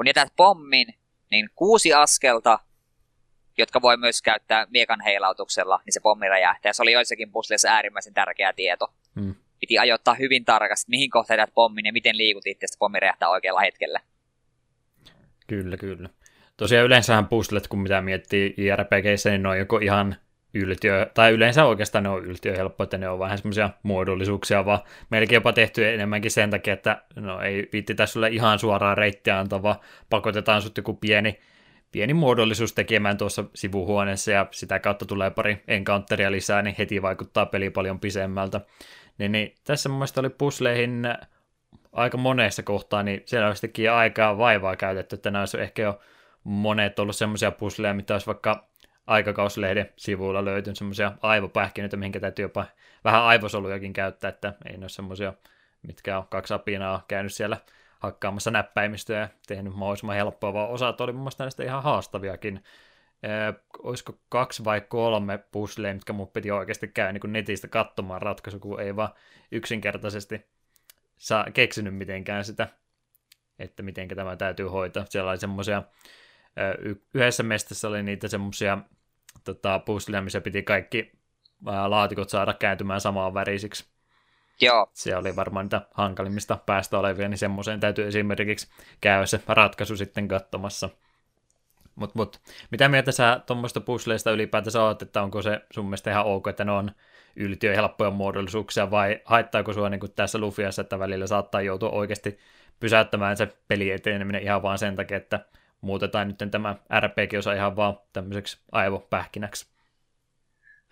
kun 0.00 0.06
jätät 0.06 0.32
pommin, 0.36 0.86
niin 1.30 1.50
kuusi 1.54 1.94
askelta 1.94 2.58
jotka 3.58 3.82
voi 3.82 3.96
myös 3.96 4.22
käyttää 4.22 4.66
miekan 4.70 5.00
heilautuksella, 5.00 5.80
niin 5.86 5.92
se 5.92 6.00
pommi 6.00 6.28
räjähtää. 6.28 6.72
Se 6.72 6.82
oli 6.82 6.92
joissakin 6.92 7.32
pusleissa 7.32 7.68
äärimmäisen 7.68 8.14
tärkeä 8.14 8.52
tieto. 8.52 8.92
Hmm. 9.20 9.34
Piti 9.60 9.78
ajoittaa 9.78 10.14
hyvin 10.14 10.44
tarkasti, 10.44 10.90
mihin 10.90 11.10
kohtaan 11.10 11.38
jätät 11.38 11.54
pommin 11.54 11.86
ja 11.86 11.92
miten 11.92 12.16
liikut 12.16 12.46
itse, 12.46 12.66
että 12.66 12.76
pommi 12.78 13.00
räjähtää 13.00 13.28
oikealla 13.28 13.60
hetkellä. 13.60 14.00
Kyllä, 15.46 15.76
kyllä. 15.76 16.08
Tosiaan 16.56 16.86
yleensähän 16.86 17.26
puzzlet, 17.26 17.68
kun 17.68 17.78
mitä 17.78 18.00
miettii 18.00 18.54
JRPGissä, 18.56 19.30
niin 19.30 19.42
ne 19.42 19.48
on 19.48 19.58
joko 19.58 19.78
ihan 19.78 20.16
yltiö, 20.54 21.06
tai 21.14 21.32
yleensä 21.32 21.64
oikeastaan 21.64 22.04
ne 22.04 22.10
on 22.10 22.24
yltiö 22.24 22.56
helppo, 22.56 22.84
että 22.84 22.98
ne 22.98 23.08
on 23.08 23.18
vähän 23.18 23.38
semmoisia 23.38 23.70
muodollisuuksia, 23.82 24.64
vaan 24.64 24.78
melkein 25.10 25.36
jopa 25.36 25.52
tehty 25.52 25.88
enemmänkin 25.88 26.30
sen 26.30 26.50
takia, 26.50 26.74
että 26.74 27.02
no 27.16 27.40
ei 27.40 27.68
viitti 27.72 27.94
tässä 27.94 28.12
sulle 28.12 28.28
ihan 28.28 28.58
suoraan 28.58 28.98
reittiä 28.98 29.38
antava, 29.38 29.80
pakotetaan 30.10 30.62
sut 30.62 30.76
joku 30.76 30.94
pieni 30.94 31.40
pieni 31.92 32.14
muodollisuus 32.14 32.72
tekemään 32.72 33.18
tuossa 33.18 33.44
sivuhuoneessa 33.54 34.30
ja 34.30 34.46
sitä 34.50 34.78
kautta 34.78 35.06
tulee 35.06 35.30
pari 35.30 35.62
encounteria 35.68 36.32
lisää, 36.32 36.62
niin 36.62 36.74
heti 36.78 37.02
vaikuttaa 37.02 37.46
peli 37.46 37.70
paljon 37.70 38.00
pisemmältä. 38.00 38.60
Niin, 39.18 39.32
niin 39.32 39.54
tässä 39.64 39.88
mun 39.88 39.98
mielestä 39.98 40.20
oli 40.20 40.30
pusleihin 40.30 41.08
aika 41.92 42.18
monessa 42.18 42.62
kohtaa, 42.62 43.02
niin 43.02 43.22
siellä 43.24 43.48
olisi 43.48 43.88
aikaa 43.88 44.38
vaivaa 44.38 44.76
käytetty, 44.76 45.14
että 45.14 45.30
nämä 45.30 45.42
olisi 45.42 45.60
ehkä 45.60 45.82
jo 45.82 46.00
monet 46.44 46.98
ollut 46.98 47.16
semmoisia 47.16 47.50
pusleja, 47.50 47.94
mitä 47.94 48.14
olisi 48.14 48.26
vaikka 48.26 48.69
aikakauslehden 49.06 49.92
sivuilla 49.96 50.44
löytynyt 50.44 50.78
semmoisia 50.78 51.12
aivopähkinöitä, 51.22 51.96
mihinkä 51.96 52.20
täytyy 52.20 52.44
jopa 52.44 52.66
vähän 53.04 53.22
aivosolujakin 53.22 53.92
käyttää, 53.92 54.28
että 54.28 54.54
ei 54.66 54.76
ne 54.76 54.84
ole 54.84 54.88
semmoisia, 54.88 55.32
mitkä 55.82 56.18
on 56.18 56.26
kaksi 56.28 56.54
apinaa 56.54 57.04
käynyt 57.08 57.32
siellä 57.32 57.56
hakkaamassa 57.98 58.50
näppäimistä 58.50 59.12
ja 59.12 59.28
tehnyt 59.46 59.74
mahdollisimman 59.74 60.16
helppoa, 60.16 60.52
vaan 60.52 60.70
osat 60.70 61.00
oli 61.00 61.12
mun 61.12 61.20
mielestä 61.22 61.44
näistä 61.44 61.64
ihan 61.64 61.82
haastaviakin. 61.82 62.64
Ee, 63.22 63.54
olisiko 63.78 64.18
kaksi 64.28 64.64
vai 64.64 64.80
kolme 64.80 65.38
puzzleja, 65.38 65.94
mitkä 65.94 66.12
mun 66.12 66.28
piti 66.28 66.50
oikeasti 66.50 66.88
käydä 66.88 67.12
niin 67.12 67.32
netistä 67.32 67.68
katsomaan 67.68 68.22
ratkaisu, 68.22 68.58
kun 68.58 68.80
ei 68.80 68.96
vaan 68.96 69.10
yksinkertaisesti 69.52 70.46
saa, 71.16 71.46
keksinyt 71.54 71.94
mitenkään 71.94 72.44
sitä, 72.44 72.68
että 73.58 73.82
miten 73.82 74.08
tämä 74.08 74.36
täytyy 74.36 74.66
hoitaa. 74.66 75.04
Siellä 75.08 75.30
oli 75.30 75.38
semmoisia, 75.38 75.82
yhdessä 77.14 77.42
mestassa 77.42 77.88
oli 77.88 78.02
niitä 78.02 78.28
semmoisia 78.28 78.78
tota, 79.44 79.78
puzzleja, 79.78 80.22
missä 80.22 80.40
piti 80.40 80.62
kaikki 80.62 81.12
laatikot 81.86 82.28
saada 82.28 82.54
kääntymään 82.54 83.00
samaan 83.00 83.34
värisiksi. 83.34 83.84
Joo. 84.60 84.90
Se 84.92 85.16
oli 85.16 85.36
varmaan 85.36 85.64
niitä 85.64 85.82
hankalimmista 85.94 86.58
päästä 86.66 86.98
olevia, 86.98 87.28
niin 87.28 87.38
semmoiseen 87.38 87.80
täytyy 87.80 88.06
esimerkiksi 88.06 88.68
käydä 89.00 89.26
se 89.26 89.40
ratkaisu 89.48 89.96
sitten 89.96 90.28
katsomassa. 90.28 90.88
Mutta 91.94 92.18
mut, 92.18 92.40
mitä 92.70 92.88
mieltä 92.88 93.12
sä 93.12 93.40
tuommoista 93.46 93.80
puzzleista 93.80 94.30
ylipäätänsä 94.30 94.82
oot, 94.82 95.02
että 95.02 95.22
onko 95.22 95.42
se 95.42 95.60
sun 95.70 95.84
mielestä 95.84 96.10
ihan 96.10 96.26
ok, 96.26 96.46
että 96.46 96.64
ne 96.64 96.72
on 96.72 96.90
yltiö 97.36 97.74
helppoja 97.74 98.10
muodollisuuksia, 98.10 98.90
vai 98.90 99.20
haittaako 99.24 99.72
sua 99.72 99.88
niin 99.88 100.00
tässä 100.16 100.38
Lufiassa, 100.38 100.82
että 100.82 100.98
välillä 100.98 101.26
saattaa 101.26 101.60
joutua 101.60 101.90
oikeasti 101.90 102.38
pysäyttämään 102.80 103.36
se 103.36 103.56
peli 103.68 103.90
eteneminen 103.90 104.42
ihan 104.42 104.62
vaan 104.62 104.78
sen 104.78 104.96
takia, 104.96 105.16
että 105.16 105.40
muutetaan 105.80 106.28
nyt 106.28 106.50
tämä 106.50 106.76
RPG-osa 107.00 107.52
ihan 107.52 107.76
vaan 107.76 107.98
tämmöiseksi 108.12 108.58
aivopähkinäksi. 108.72 109.66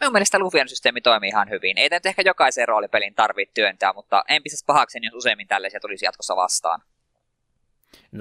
Minun 0.01 0.12
mielestä 0.12 0.39
Lufian 0.39 0.69
systeemi 0.69 1.01
toimii 1.01 1.28
ihan 1.28 1.51
hyvin. 1.51 1.78
Ei 1.78 1.89
nyt 1.89 2.06
ehkä 2.06 2.23
jokaisen 2.27 2.69
roolipelin 2.69 3.15
tarvitse 3.15 3.52
työntää, 3.55 3.93
mutta 3.93 4.24
en 4.28 4.43
pistäisi 4.43 4.65
pahakseni, 4.66 5.06
jos 5.06 5.15
useimmin 5.15 5.48
tällaisia 5.48 5.81
tulisi 5.81 6.05
jatkossa 6.05 6.36
vastaan. 6.36 6.81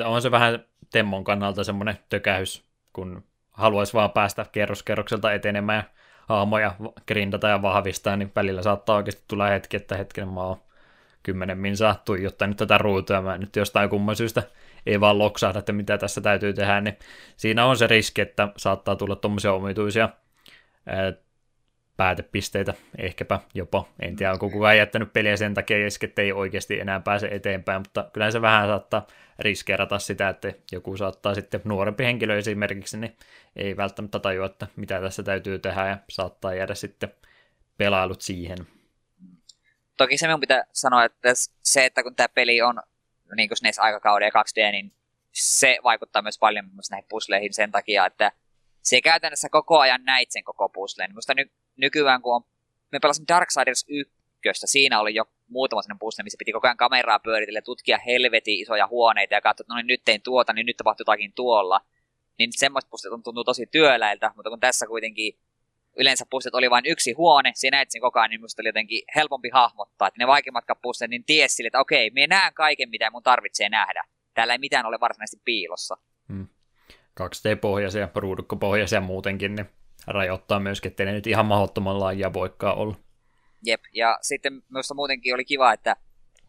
On 0.06 0.22
se 0.22 0.32
vähän 0.32 0.66
Temmon 0.92 1.24
kannalta 1.24 1.64
semmoinen 1.64 1.98
tökähys, 2.10 2.64
kun 2.94 3.24
haluaisi 3.52 3.94
vaan 3.94 4.12
päästä 4.12 4.46
kerroskerrokselta 4.52 5.34
etenemään 5.34 5.84
hahmoja 6.28 6.76
grindata 7.08 7.48
ja 7.48 7.62
vahvistaa, 7.62 8.18
niin 8.18 8.32
välillä 8.36 8.62
saattaa 8.62 8.96
oikeasti 8.96 9.24
tulla 9.28 9.48
hetki, 9.48 9.78
että 9.78 9.98
hetken 9.98 10.28
mä 10.28 10.44
oon 10.44 10.62
kymmenen 11.24 11.58
min 11.58 11.78
saa 11.78 12.02
tuijottaa 12.06 12.48
nyt 12.48 12.58
tätä 12.58 12.78
ruutua, 12.78 13.22
mä 13.22 13.38
nyt 13.38 13.56
jostain 13.56 13.90
kumman 13.90 14.16
syystä 14.16 14.44
ei 14.88 15.00
vaan 15.00 15.18
loksahda, 15.18 15.60
että 15.60 15.74
mitä 15.74 15.98
tässä 15.98 16.22
täytyy 16.22 16.54
tehdä, 16.54 16.82
niin 16.82 16.98
siinä 17.38 17.66
on 17.66 17.78
se 17.78 17.88
riski, 17.88 18.22
että 18.22 18.48
saattaa 18.58 18.96
tulla 18.96 19.16
tuommoisia 19.16 19.54
omituisia 19.54 20.10
päätepisteitä, 21.98 22.74
ehkäpä 22.98 23.40
jopa. 23.54 23.86
En 24.00 24.16
tiedä, 24.16 24.32
onko 24.32 24.50
kukaan 24.50 24.78
jättänyt 24.78 25.14
peliä 25.14 25.38
sen 25.38 25.54
takia, 25.54 25.78
että 26.04 26.22
ei 26.22 26.32
oikeasti 26.32 26.80
enää 26.80 27.00
pääse 27.00 27.28
eteenpäin, 27.28 27.82
mutta 27.82 28.10
kyllä 28.14 28.32
se 28.32 28.42
vähän 28.42 28.68
saattaa 28.68 29.08
riskeerata 29.40 30.00
sitä, 30.00 30.30
että 30.30 30.54
joku 30.72 30.98
saattaa 30.98 31.36
sitten 31.36 31.62
nuorempi 31.64 32.04
henkilö 32.04 32.38
esimerkiksi, 32.38 32.98
niin 32.98 33.18
ei 33.56 33.78
välttämättä 33.78 34.20
tajua, 34.20 34.46
että 34.46 34.68
mitä 34.76 35.02
tässä 35.02 35.24
täytyy 35.24 35.60
tehdä 35.60 35.88
ja 35.88 35.98
saattaa 36.10 36.54
jäädä 36.54 36.76
sitten 36.76 37.14
pelailut 37.78 38.22
siihen. 38.22 38.58
Toki 39.98 40.18
se 40.18 40.28
minun 40.28 40.40
pitää 40.40 40.64
sanoa, 40.74 41.06
että 41.06 41.30
se, 41.64 41.86
että 41.86 42.04
kun 42.04 42.16
tämä 42.16 42.30
peli 42.30 42.62
on 42.62 42.80
niin 43.36 43.50
kuin 43.50 43.58
SNES-aikakauden 43.58 44.26
ja 44.26 44.42
2D, 44.44 44.72
niin 44.72 44.92
se 45.32 45.78
vaikuttaa 45.84 46.22
myös 46.22 46.40
paljon 46.40 46.66
myös 46.74 46.92
näihin 46.92 47.08
pusleihin 47.10 47.54
sen 47.54 47.72
takia, 47.72 48.06
että 48.06 48.32
se 48.82 49.02
käytännössä 49.02 49.50
koko 49.50 49.80
ajan 49.80 50.04
näit 50.04 50.32
sen 50.32 50.44
koko 50.44 50.70
puzzleen. 50.70 51.12
Minusta 51.12 51.34
ny- 51.34 51.52
nykyään, 51.76 52.22
kun 52.22 52.36
on, 52.36 52.42
me 52.92 53.00
pelasimme 53.00 53.26
Darksiders 53.28 53.86
1, 53.88 54.14
siinä 54.66 55.00
oli 55.00 55.16
jo 55.16 55.26
muutama 55.50 55.82
sellainen 55.82 56.00
puzzle, 56.00 56.24
missä 56.24 56.38
piti 56.40 56.52
koko 56.52 56.68
ajan 56.68 56.78
kameraa 56.78 57.20
pyöritellä, 57.20 57.62
tutkia 57.62 57.98
helvetin 58.06 58.60
isoja 58.62 58.88
huoneita 58.88 59.34
ja 59.34 59.42
katsoa, 59.42 59.64
että 59.64 59.74
no 59.74 59.78
niin, 59.78 59.88
nyt 59.88 60.02
tein 60.06 60.22
tuota, 60.22 60.54
niin 60.54 60.66
nyt 60.66 60.78
tapahtuu 60.78 61.02
jotakin 61.02 61.34
tuolla. 61.34 61.82
Niin 62.40 62.50
semmoista 62.56 62.90
puzzlet 62.90 63.24
tuntuu 63.24 63.44
tosi 63.44 63.66
työläiltä, 63.66 64.32
mutta 64.36 64.50
kun 64.50 64.60
tässä 64.60 64.88
kuitenkin 64.88 65.40
yleensä 65.98 66.26
puzzlet 66.30 66.56
oli 66.56 66.70
vain 66.70 66.86
yksi 66.86 67.12
huone, 67.12 67.52
siinä 67.56 67.78
näit 67.78 67.92
sen 67.92 68.02
koko 68.02 68.20
ajan, 68.20 68.30
niin 68.30 68.42
minusta 68.42 68.62
oli 68.62 68.70
jotenkin 68.70 69.04
helpompi 69.16 69.50
hahmottaa, 69.54 70.08
että 70.08 70.18
ne 70.18 70.28
vaikeimmat 70.28 70.66
puzzlet, 70.82 71.10
niin 71.10 71.24
ties 71.26 71.56
sille, 71.56 71.68
että 71.68 71.80
okei, 71.80 72.10
me 72.10 72.28
näen 72.28 72.54
kaiken, 72.54 72.90
mitä 72.90 73.12
mun 73.12 73.24
tarvitsee 73.24 73.70
nähdä. 73.70 74.04
Täällä 74.34 74.54
ei 74.54 74.60
mitään 74.60 74.86
ole 74.86 75.00
varsinaisesti 75.00 75.42
piilossa. 75.46 75.98
Hmm. 76.28 76.48
2D-pohjaisia, 77.20 78.10
ruudukkopohjaisia 78.16 79.02
muutenkin, 79.02 79.56
niin 79.56 79.70
rajoittaa 80.08 80.60
myöskin, 80.60 80.90
ettei 80.90 81.06
ne 81.06 81.12
nyt 81.12 81.28
ihan 81.28 81.46
mahdottoman 81.46 82.00
laajia 82.00 82.34
voikaan 82.34 82.78
olla. 82.78 82.96
Jep, 83.66 83.82
ja 83.94 84.18
sitten 84.22 84.62
myös 84.70 84.88
muutenkin 84.96 85.34
oli 85.34 85.46
kiva, 85.46 85.74
että 85.74 85.96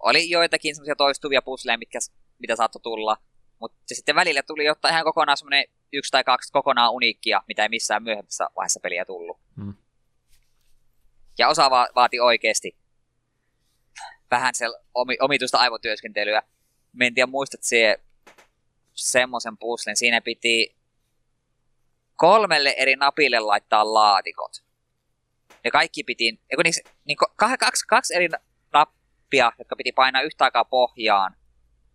oli 0.03 0.31
joitakin 0.31 0.75
semmoisia 0.75 0.97
toistuvia 0.97 1.43
pusleja, 1.43 1.79
mitkä, 1.79 1.99
mitä 2.39 2.57
saattoi 2.57 2.83
tulla, 2.83 3.17
mutta 3.61 3.79
sitten 3.87 4.15
välillä 4.15 4.43
tuli 4.43 4.65
jotain 4.65 4.93
ihan 4.93 5.05
kokonaan 5.05 5.37
semmoinen 5.37 5.65
yksi 5.93 6.11
tai 6.11 6.25
kaksi 6.25 6.53
kokonaan 6.53 6.93
uniikkia, 6.93 7.43
mitä 7.49 7.63
ei 7.63 7.69
missään 7.69 8.03
myöhemmässä 8.03 8.49
vaiheessa 8.57 8.81
peliä 8.81 9.05
tullut. 9.05 9.41
Hmm. 9.57 9.75
Ja 11.39 11.49
osa 11.49 11.71
va- 11.71 11.89
vaati 11.95 12.21
oikeasti 12.21 12.77
vähän 14.31 14.55
se 14.55 14.67
omituista 15.21 15.59
aivotyöskentelyä. 15.59 16.43
Me 16.93 17.07
en 17.07 17.15
tiedä, 17.15 17.27
muistat 17.27 17.63
se 17.63 18.01
semmoisen 18.95 19.59
puslen. 19.59 19.97
Siinä 19.97 20.21
piti 20.21 20.77
kolmelle 22.17 22.75
eri 22.79 22.97
napille 22.97 23.39
laittaa 23.41 23.95
laatikot. 23.95 24.53
Ja 25.65 25.71
kaikki 25.71 26.05
piti, 26.05 26.25
niin, 26.33 26.75
niin 27.05 27.17
kaksi, 27.37 27.87
kaksi 27.87 28.15
eri 28.15 28.29
nappia, 28.73 29.53
jotka 29.59 29.77
piti 29.77 29.93
painaa 29.93 30.23
yhtä 30.23 30.45
aikaa 30.45 30.65
pohjaan. 30.65 31.37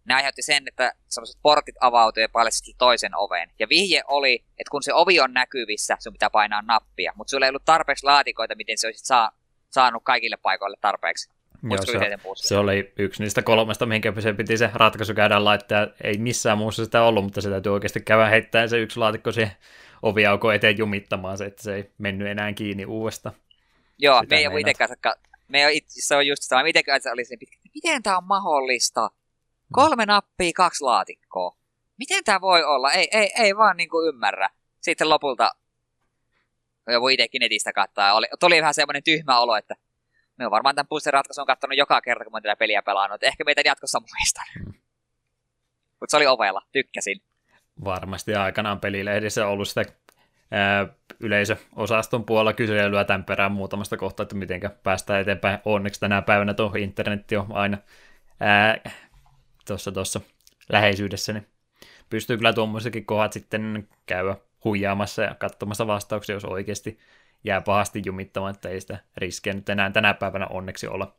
Ne 0.06 0.14
aiheutti 0.14 0.42
sen, 0.42 0.68
että 0.68 0.94
sellaiset 1.08 1.40
portit 1.42 1.76
avautuivat 1.82 2.30
ja 2.30 2.32
paljasti 2.34 2.76
toisen 2.78 3.16
oven. 3.16 3.50
Ja 3.60 3.70
vihje 3.70 4.02
oli, 4.08 4.34
että 4.36 4.72
kun 4.72 4.84
se 4.84 4.94
ovi 4.94 5.20
on 5.20 5.34
näkyvissä, 5.34 5.98
sun 6.00 6.14
pitää 6.14 6.30
painaa 6.30 6.62
nappia. 6.62 7.14
Mutta 7.16 7.32
sulla 7.32 7.46
ei 7.46 7.50
ollut 7.50 7.66
tarpeeksi 7.66 8.06
laatikoita, 8.06 8.56
miten 8.56 8.78
se 8.78 8.88
olisit 8.88 9.06
saa, 9.06 9.32
saanut 9.70 10.04
kaikille 10.04 10.38
paikoille 10.38 10.78
tarpeeksi. 10.82 11.30
Joo, 11.70 11.82
se, 11.82 12.18
se, 12.36 12.58
oli 12.58 12.94
yksi 12.98 13.24
niistä 13.24 13.42
kolmesta, 13.42 13.86
mihinkä 13.86 14.14
se 14.22 14.34
piti 14.34 14.58
se 14.58 14.70
ratkaisu 14.74 15.14
käydä 15.14 15.44
laittaa. 15.44 15.88
Ei 16.04 16.18
missään 16.18 16.58
muussa 16.58 16.86
sitä 16.86 17.04
ollut, 17.04 17.24
mutta 17.24 17.42
se 17.42 17.50
täytyy 17.50 17.74
oikeasti 17.74 18.02
käydä 18.02 18.26
heittämään 18.26 18.70
se 18.70 18.78
yksi 18.78 19.00
laatikko 19.00 19.32
siihen 19.32 19.52
oviauko 20.02 20.52
eteen 20.52 20.78
jumittamaan 20.78 21.38
se, 21.38 21.46
että 21.46 21.64
se 21.64 21.76
ei 21.76 21.92
mennyt 21.98 22.28
enää 22.28 22.54
kiinni 22.54 22.86
uudesta. 22.86 23.32
Joo, 23.98 24.22
Sitä 24.22 24.36
me 24.36 24.40
ei 24.40 24.48
ole 24.48 24.60
itsekään, 24.60 24.90
me 25.48 25.64
ei 25.64 25.82
se 25.88 26.16
on 26.16 26.28
just 26.28 26.44
sama, 26.44 26.64
mitenkään 26.64 27.02
se 27.02 27.12
oli 27.12 27.26
se 27.26 27.38
pitkä, 27.38 27.58
miten 27.76 28.04
tämä 28.04 28.18
on 28.18 28.24
mahdollista? 28.24 29.10
Kolme 29.74 30.06
nappia, 30.06 30.52
kaksi 30.56 30.84
laatikkoa. 30.84 31.58
Miten 31.98 32.24
tämä 32.24 32.42
voi 32.42 32.64
olla? 32.64 32.92
Ei, 32.92 33.08
ei, 33.12 33.32
ei 33.38 33.58
vaan 33.58 33.78
niin 33.78 33.90
kuin 33.90 34.08
ymmärrä. 34.08 34.50
Sitten 34.82 35.10
lopulta 35.10 35.52
voi 37.02 37.14
itsekin 37.14 37.40
netistä 37.40 37.74
katsoa. 37.74 38.14
Oli, 38.14 38.28
tuli 38.40 38.62
vähän 38.62 38.74
semmoinen 38.74 39.04
tyhmä 39.04 39.40
olo, 39.40 39.56
että 39.56 39.76
me 40.38 40.46
on 40.46 40.52
varmaan 40.52 40.76
tämän 40.76 40.88
pussin 40.88 41.14
ratkaisun 41.14 41.46
katsonut 41.46 41.78
joka 41.78 42.02
kerta, 42.02 42.24
kun 42.24 42.34
mä 42.34 42.42
tätä 42.42 42.56
peliä 42.56 42.82
pelannut. 42.82 43.24
Ehkä 43.24 43.44
meitä 43.44 43.62
jatkossa 43.66 44.00
muistan. 44.00 44.46
Hmm. 44.54 44.74
Mutta 46.00 46.12
se 46.12 46.18
oli 46.18 46.28
ovella, 46.28 46.62
tykkäsin 46.72 47.22
varmasti 47.86 48.36
aikanaan 48.36 48.80
pelilehdissä 48.80 49.48
ollut 49.48 49.68
sitä 49.68 49.86
ää, 50.52 50.88
yleisöosaston 51.20 52.26
puolella 52.26 52.54
kyselyä 52.54 53.04
tämän 53.04 53.24
perään 53.24 53.52
muutamasta 53.52 53.98
kohtaa, 53.98 54.24
että 54.24 54.36
miten 54.36 54.62
päästään 54.84 55.22
eteenpäin. 55.22 55.60
Onneksi 55.66 56.00
tänä 56.00 56.22
päivänä 56.22 56.54
tuo 56.54 56.72
internetti 56.78 57.38
on 57.38 57.48
aina 57.50 57.78
tuossa 59.68 59.92
tuossa 59.92 60.22
läheisyydessä, 60.70 61.34
niin 61.34 61.48
pystyy 62.10 62.38
kyllä 62.38 62.54
tuommoisetkin 62.54 63.06
kohdat 63.06 63.34
sitten 63.34 63.90
käydä 64.06 64.38
huijaamassa 64.64 65.22
ja 65.22 65.36
katsomassa 65.36 65.88
vastauksia, 65.88 66.36
jos 66.36 66.46
oikeasti 66.46 67.00
jää 67.44 67.62
pahasti 67.62 68.02
jumittamaan, 68.06 68.56
että 68.56 68.70
ei 68.70 68.82
sitä 68.82 68.98
riskejä 69.18 69.54
nyt 69.54 69.70
enää 69.70 69.92
tänä 69.92 70.14
päivänä 70.14 70.48
onneksi 70.48 70.88
olla. 70.88 71.16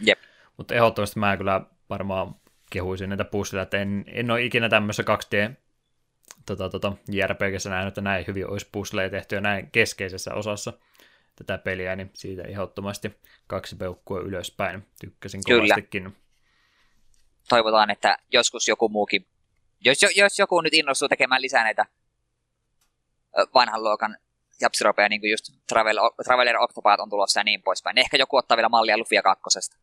Jep. 0.00 0.18
Mutta 0.56 0.74
ehdottomasti 0.74 1.20
mä 1.20 1.36
kyllä 1.36 1.60
varmaan 1.90 2.34
kehuisin 2.70 3.08
näitä 3.08 3.24
pussilla, 3.24 3.62
että 3.62 3.78
en, 3.78 4.04
en 4.06 4.30
ole 4.30 4.44
ikinä 4.44 4.68
tämmöisessä 4.68 5.02
2D 5.02 5.52
tota, 6.46 6.68
tota, 6.70 6.92
JRPGssä 7.08 7.70
nähnyt, 7.70 7.88
että 7.88 8.00
näin 8.00 8.24
hyvin 8.26 8.50
olisi 8.50 8.68
puzzleja 8.72 9.10
tehty 9.10 9.34
ja 9.34 9.40
näin 9.40 9.70
keskeisessä 9.70 10.34
osassa 10.34 10.72
tätä 11.36 11.58
peliä, 11.58 11.96
niin 11.96 12.10
siitä 12.14 12.42
ehdottomasti 12.42 13.16
kaksi 13.46 13.76
peukkua 13.76 14.20
ylöspäin. 14.20 14.86
Tykkäsin 15.00 15.40
Kyllä. 15.46 15.62
kovastikin. 15.62 16.16
Toivotaan, 17.48 17.90
että 17.90 18.18
joskus 18.32 18.68
joku 18.68 18.88
muukin, 18.88 19.26
jos, 19.80 19.98
jos 20.16 20.38
joku 20.38 20.60
nyt 20.60 20.74
innostuu 20.74 21.08
tekemään 21.08 21.42
lisää 21.42 21.64
näitä 21.64 21.86
vanhan 23.54 23.82
luokan 23.82 24.16
japsiropeja, 24.60 25.08
niin 25.08 25.20
kuin 25.20 25.30
just 25.30 25.44
Travel, 25.68 25.96
Traveler 26.24 26.56
Octopath 26.56 27.02
on 27.02 27.10
tulossa 27.10 27.40
ja 27.40 27.44
niin 27.44 27.62
poispäin. 27.62 27.94
Niin 27.94 28.04
ehkä 28.04 28.16
joku 28.16 28.36
ottaa 28.36 28.56
vielä 28.56 28.68
mallia 28.68 28.98
Lufia 28.98 29.22
kakkosesta. 29.22 29.76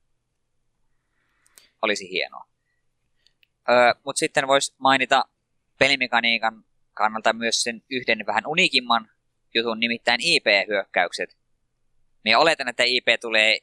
Olisi 1.82 2.10
hienoa. 2.10 2.48
Öö, 3.70 3.94
Mutta 4.06 4.20
sitten 4.20 4.48
voisi 4.48 4.76
mainita 4.78 5.26
pelimekaniikan 5.80 6.64
kannalta 6.94 7.34
myös 7.34 7.64
sen 7.64 7.84
yhden 7.90 8.26
vähän 8.26 8.48
unikimman 8.48 9.10
jutun, 9.54 9.80
nimittäin 9.80 10.22
IP-hyökkäykset. 10.22 11.38
Me 12.24 12.38
oletan, 12.38 12.68
että 12.68 12.84
IP 12.86 13.08
tulee 13.22 13.58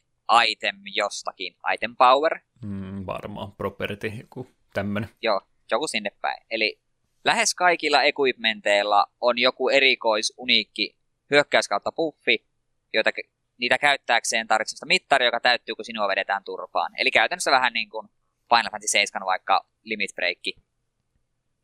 item 0.46 0.76
jostakin, 0.94 1.56
item 1.74 1.96
power. 1.96 2.40
Mm, 2.62 2.89
varmaan, 3.14 3.52
property, 3.52 4.06
joku 4.06 4.46
tämmönen. 4.74 5.08
Joo, 5.22 5.40
joku 5.70 5.86
sinne 5.86 6.10
päin. 6.20 6.46
Eli 6.50 6.80
lähes 7.24 7.54
kaikilla 7.54 8.02
equipmenteilla 8.02 9.06
on 9.20 9.38
joku 9.38 9.68
erikois, 9.68 10.34
uniikki 10.36 10.96
hyökkäys 11.30 11.68
kautta 11.68 11.92
puffi, 11.92 12.46
joita 12.92 13.10
niitä 13.58 13.78
käyttääkseen 13.78 14.46
tarvitsee 14.46 14.86
mittari, 14.86 15.24
joka 15.24 15.40
täyttyy, 15.40 15.74
kun 15.74 15.84
sinua 15.84 16.08
vedetään 16.08 16.44
turpaan. 16.44 16.92
Eli 16.98 17.10
käytännössä 17.10 17.50
vähän 17.50 17.72
niin 17.72 17.90
kuin 17.90 18.08
Final 18.48 18.70
Fantasy 18.70 18.88
7 18.88 19.26
vaikka 19.26 19.66
Limit 19.84 20.14
Break. 20.14 20.38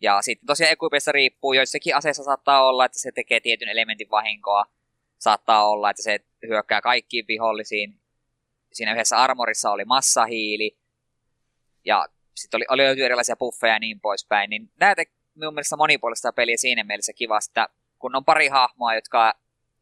Ja 0.00 0.22
sitten 0.22 0.46
tosiaan 0.46 0.72
Equipeissa 0.72 1.12
riippuu, 1.12 1.52
joissakin 1.52 1.96
aseissa 1.96 2.22
saattaa 2.22 2.66
olla, 2.68 2.84
että 2.84 2.98
se 2.98 3.12
tekee 3.12 3.40
tietyn 3.40 3.68
elementin 3.68 4.10
vahinkoa. 4.10 4.64
Saattaa 5.18 5.68
olla, 5.68 5.90
että 5.90 6.02
se 6.02 6.20
hyökkää 6.48 6.80
kaikkiin 6.80 7.24
vihollisiin. 7.28 8.00
Siinä 8.72 8.92
yhdessä 8.92 9.16
armorissa 9.18 9.70
oli 9.70 9.84
massahiili. 9.84 10.78
Ja 11.86 12.06
sitten 12.34 12.58
oli, 12.58 12.64
oli 12.68 12.82
löytyy 12.82 13.04
erilaisia 13.04 13.36
buffeja 13.36 13.72
ja 13.72 13.78
niin 13.78 14.00
poispäin. 14.00 14.50
Niin 14.50 14.70
näitä 14.80 15.02
minun 15.34 15.54
mielestä 15.54 15.76
monipuolista 15.76 16.32
peliä 16.32 16.56
siinä 16.56 16.84
mielessä 16.84 17.12
kiva, 17.12 17.38
että 17.48 17.68
kun 17.98 18.16
on 18.16 18.24
pari 18.24 18.48
hahmoa, 18.48 18.94
jotka 18.94 19.32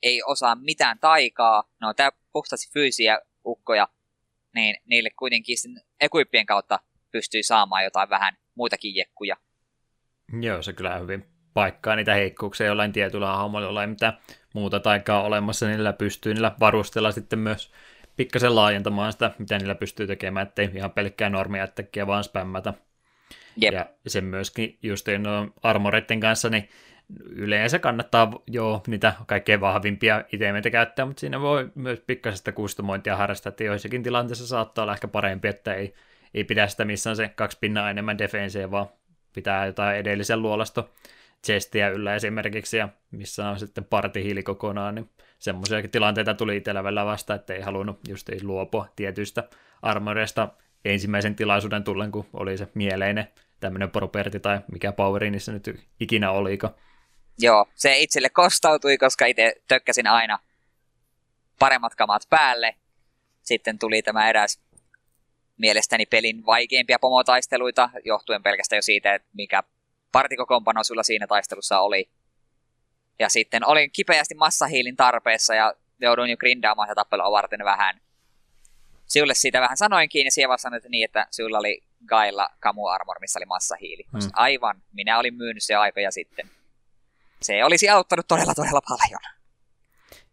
ei 0.03 0.23
osaa 0.23 0.55
mitään 0.55 0.99
taikaa, 0.99 1.65
ne 1.81 1.87
on 1.87 1.95
tää 1.97 2.11
puhtaasti 2.33 2.73
fyysisiä 2.73 3.19
ukkoja, 3.47 3.89
niin 4.55 4.77
niille 4.85 5.11
kuitenkin 5.19 5.57
equippien 6.01 6.47
kautta 6.47 6.81
pystyy 7.13 7.43
saamaan 7.43 7.85
jotain 7.85 8.11
vähän 8.11 8.37
muitakin 8.55 8.95
jekkuja. 8.95 9.37
Joo, 10.41 10.63
se 10.63 10.73
kyllä 10.73 10.99
hyvin 10.99 11.25
paikkaa 11.55 11.97
niitä 11.97 12.15
heikkouksia 12.15 12.67
jollain 12.67 12.93
tietyllä 12.93 13.27
hahmoilla, 13.27 13.69
jollain 13.69 13.91
mitä 13.91 14.13
muuta 14.55 14.81
taikaa 14.81 15.23
olemassa, 15.23 15.67
niillä 15.67 15.93
pystyy 15.93 16.35
niillä 16.35 16.53
varustella 16.61 17.13
sitten 17.13 17.39
myös 17.39 17.73
pikkasen 18.17 18.55
laajentamaan 18.55 19.13
sitä, 19.13 19.31
mitä 19.39 19.59
niillä 19.59 19.75
pystyy 19.75 20.07
tekemään, 20.07 20.47
ettei 20.47 20.71
ihan 20.75 20.91
pelkkää 20.91 21.31
normia 21.31 21.67
tekee 21.67 22.07
vaan 22.07 22.25
spämmätä. 22.25 22.75
Jep. 23.57 23.75
Ja 23.75 23.87
se 24.07 24.21
myöskin 24.21 24.79
just 24.83 25.09
no 25.19 25.51
armoreiden 25.63 26.21
kanssa, 26.21 26.49
niin 26.49 26.69
yleensä 27.25 27.79
kannattaa 27.79 28.33
jo 28.47 28.83
niitä 28.87 29.13
kaikkein 29.27 29.61
vahvimpia 29.61 30.25
itemeitä 30.33 30.71
käyttää, 30.71 31.07
mutta 31.07 31.21
siinä 31.21 31.41
voi 31.41 31.71
myös 31.75 32.01
pikkasesta 32.07 32.53
kustomointia 32.53 33.17
harrastaa, 33.17 33.51
että 33.51 33.65
joissakin 33.65 34.03
tilanteissa 34.03 34.47
saattaa 34.47 34.83
olla 34.83 34.93
ehkä 34.93 35.09
parempi, 35.09 35.49
että 35.49 35.75
ei, 35.75 35.95
ei 36.35 36.45
pidä 36.45 36.67
sitä 36.67 36.85
missään 36.85 37.17
se 37.17 37.29
kaksi 37.29 37.59
pinnaa 37.61 37.91
enemmän 37.91 38.19
defenseä, 38.19 38.71
vaan 38.71 38.87
pitää 39.33 39.67
jotain 39.67 39.97
edellisen 39.97 40.43
luolasto 40.43 40.91
chestiä 41.47 41.89
yllä 41.89 42.15
esimerkiksi, 42.15 42.77
ja 42.77 42.89
missä 43.11 43.49
on 43.49 43.59
sitten 43.59 43.85
partihiili 43.85 44.43
kokonaan, 44.43 44.95
niin 44.95 45.11
semmoisia 45.39 45.89
tilanteita 45.89 46.35
tuli 46.35 46.57
itsellä 46.57 47.05
vasta, 47.05 47.35
että 47.35 47.55
ei 47.55 47.61
halunnut 47.61 48.01
just 48.09 48.29
ei 48.29 48.43
luopua 48.43 48.89
tietystä 48.97 49.49
armorista 49.83 50.49
ensimmäisen 50.85 51.37
tilaisuuden 51.37 51.85
tullen, 51.85 52.13
kun 52.13 52.27
oli 52.33 52.59
se 52.59 52.69
mieleinen 52.75 53.29
tämmöinen 53.61 53.91
properti 53.91 54.41
tai 54.41 54.61
mikä 54.73 54.93
poweri 54.93 55.31
niissä 55.31 55.53
nyt 55.53 55.81
ikinä 56.01 56.31
olikaan. 56.31 56.75
Joo, 57.39 57.67
se 57.75 57.99
itselle 57.99 58.29
kostautui, 58.29 58.99
koska 58.99 59.27
itse 59.27 59.55
tökkäsin 59.69 60.07
aina 60.07 60.39
paremmat 61.59 61.95
kamat 61.95 62.23
päälle. 62.31 62.77
Sitten 63.43 63.79
tuli 63.79 64.03
tämä 64.03 64.29
eräs 64.29 64.61
mielestäni 65.59 66.07
pelin 66.07 66.47
vaikeimpia 66.47 66.99
pomotaisteluita, 66.99 67.91
johtuen 68.05 68.43
pelkästään 68.43 68.79
jo 68.79 68.83
siitä, 68.83 69.15
että 69.15 69.29
mikä 69.33 69.63
partikokompano 70.13 70.85
sulla 70.85 71.03
siinä 71.03 71.27
taistelussa 71.27 71.81
oli. 71.81 72.09
Ja 73.19 73.29
sitten 73.29 73.67
olin 73.67 73.91
kipeästi 73.93 74.35
massahiilin 74.35 74.97
tarpeessa 74.97 75.55
ja 75.55 75.75
jouduin 76.01 76.31
jo 76.31 76.37
grindaamaan 76.37 76.89
sitä 76.89 76.95
tappelua 76.95 77.31
varten 77.31 77.65
vähän. 77.65 78.01
Siulle 79.07 79.35
siitä 79.35 79.61
vähän 79.61 79.77
sanoinkin 79.77 80.25
ja 80.25 80.31
siellä 80.31 80.57
sanoit, 80.57 80.81
että 80.81 80.89
niin, 80.89 81.05
että 81.05 81.27
sinulla 81.31 81.59
oli 81.59 81.83
Gailla 82.07 82.49
Kamu 82.61 82.87
Armor, 82.87 83.21
missä 83.21 83.39
oli 83.39 83.47
massahiili. 83.47 84.05
Hmm. 84.13 84.31
Aivan, 84.33 84.83
minä 84.93 85.19
olin 85.19 85.35
myynyt 85.35 85.63
se 85.63 85.75
aikoja 85.75 86.11
sitten 86.11 86.51
se 87.43 87.65
olisi 87.65 87.89
auttanut 87.89 88.29
todella 88.29 88.55
todella 88.55 88.81
paljon. 88.81 89.21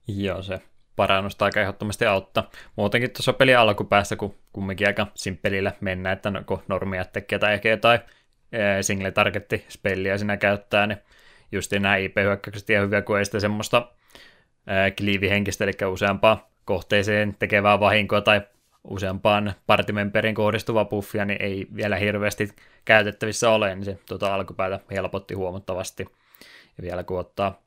Joo, 0.07 0.41
se 0.41 0.61
parannusta 0.95 1.45
aika 1.45 1.61
ehdottomasti 1.61 2.05
auttaa. 2.05 2.49
Muutenkin 2.75 3.11
tuossa 3.11 3.33
pelin 3.33 3.57
alkupäässä, 3.57 4.15
kun 4.15 4.37
kumminkin 4.53 4.87
aika 4.87 5.07
simppelillä 5.15 5.71
mennään, 5.81 6.13
että 6.13 6.31
no, 6.31 6.43
kun 6.45 6.63
normia 6.67 7.05
tekee 7.05 7.39
tai 7.39 7.53
ehkä 7.53 7.69
jotain 7.69 7.99
single 8.81 9.11
targetti 9.11 9.65
spelliä 9.69 10.17
sinä 10.17 10.37
käyttää, 10.37 10.87
niin 10.87 10.97
just 11.51 11.71
nämä 11.71 11.95
IP-hyökkäykset 11.95 12.69
ihan 12.69 12.85
hyviä, 12.85 13.01
kun 13.01 13.19
ei 13.19 13.25
sitä 13.25 13.39
semmoista 13.39 13.91
kliivihenkistä, 14.97 15.63
eli 15.63 15.71
useampaa 15.91 16.51
kohteeseen 16.65 17.35
tekevää 17.39 17.79
vahinkoa 17.79 18.21
tai 18.21 18.41
useampaan 18.83 19.53
partimemperin 19.67 20.35
kohdistuva 20.35 20.85
buffia, 20.85 21.25
niin 21.25 21.41
ei 21.41 21.67
vielä 21.75 21.95
hirveästi 21.95 22.49
käytettävissä 22.85 23.49
ole, 23.49 23.75
niin 23.75 23.85
se 23.85 23.99
tuota 24.07 24.35
alkupäätä 24.35 24.79
helpotti 24.91 25.33
huomattavasti. 25.33 26.07
Ja 26.77 26.83
vielä 26.83 27.03
kun 27.03 27.19
ottaa 27.19 27.61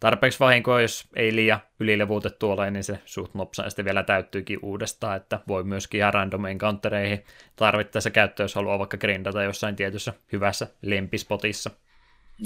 tarpeeksi 0.00 0.40
vahinkoa, 0.40 0.80
jos 0.80 1.08
ei 1.16 1.34
liian 1.34 1.60
ylilevuutettu 1.80 2.50
ole, 2.50 2.70
niin 2.70 2.84
se 2.84 2.98
suht 3.04 3.34
nopsaasti 3.34 3.84
vielä 3.84 4.02
täyttyykin 4.02 4.58
uudestaan, 4.62 5.16
että 5.16 5.40
voi 5.48 5.64
myöskin 5.64 5.98
ihan 5.98 6.14
random 6.14 6.44
encountereihin 6.44 7.24
tarvittaessa 7.56 8.10
käyttöä, 8.10 8.44
jos 8.44 8.54
haluaa 8.54 8.78
vaikka 8.78 8.96
grindata 8.96 9.42
jossain 9.42 9.76
tietyssä 9.76 10.12
hyvässä 10.32 10.66
lempispotissa. 10.82 11.70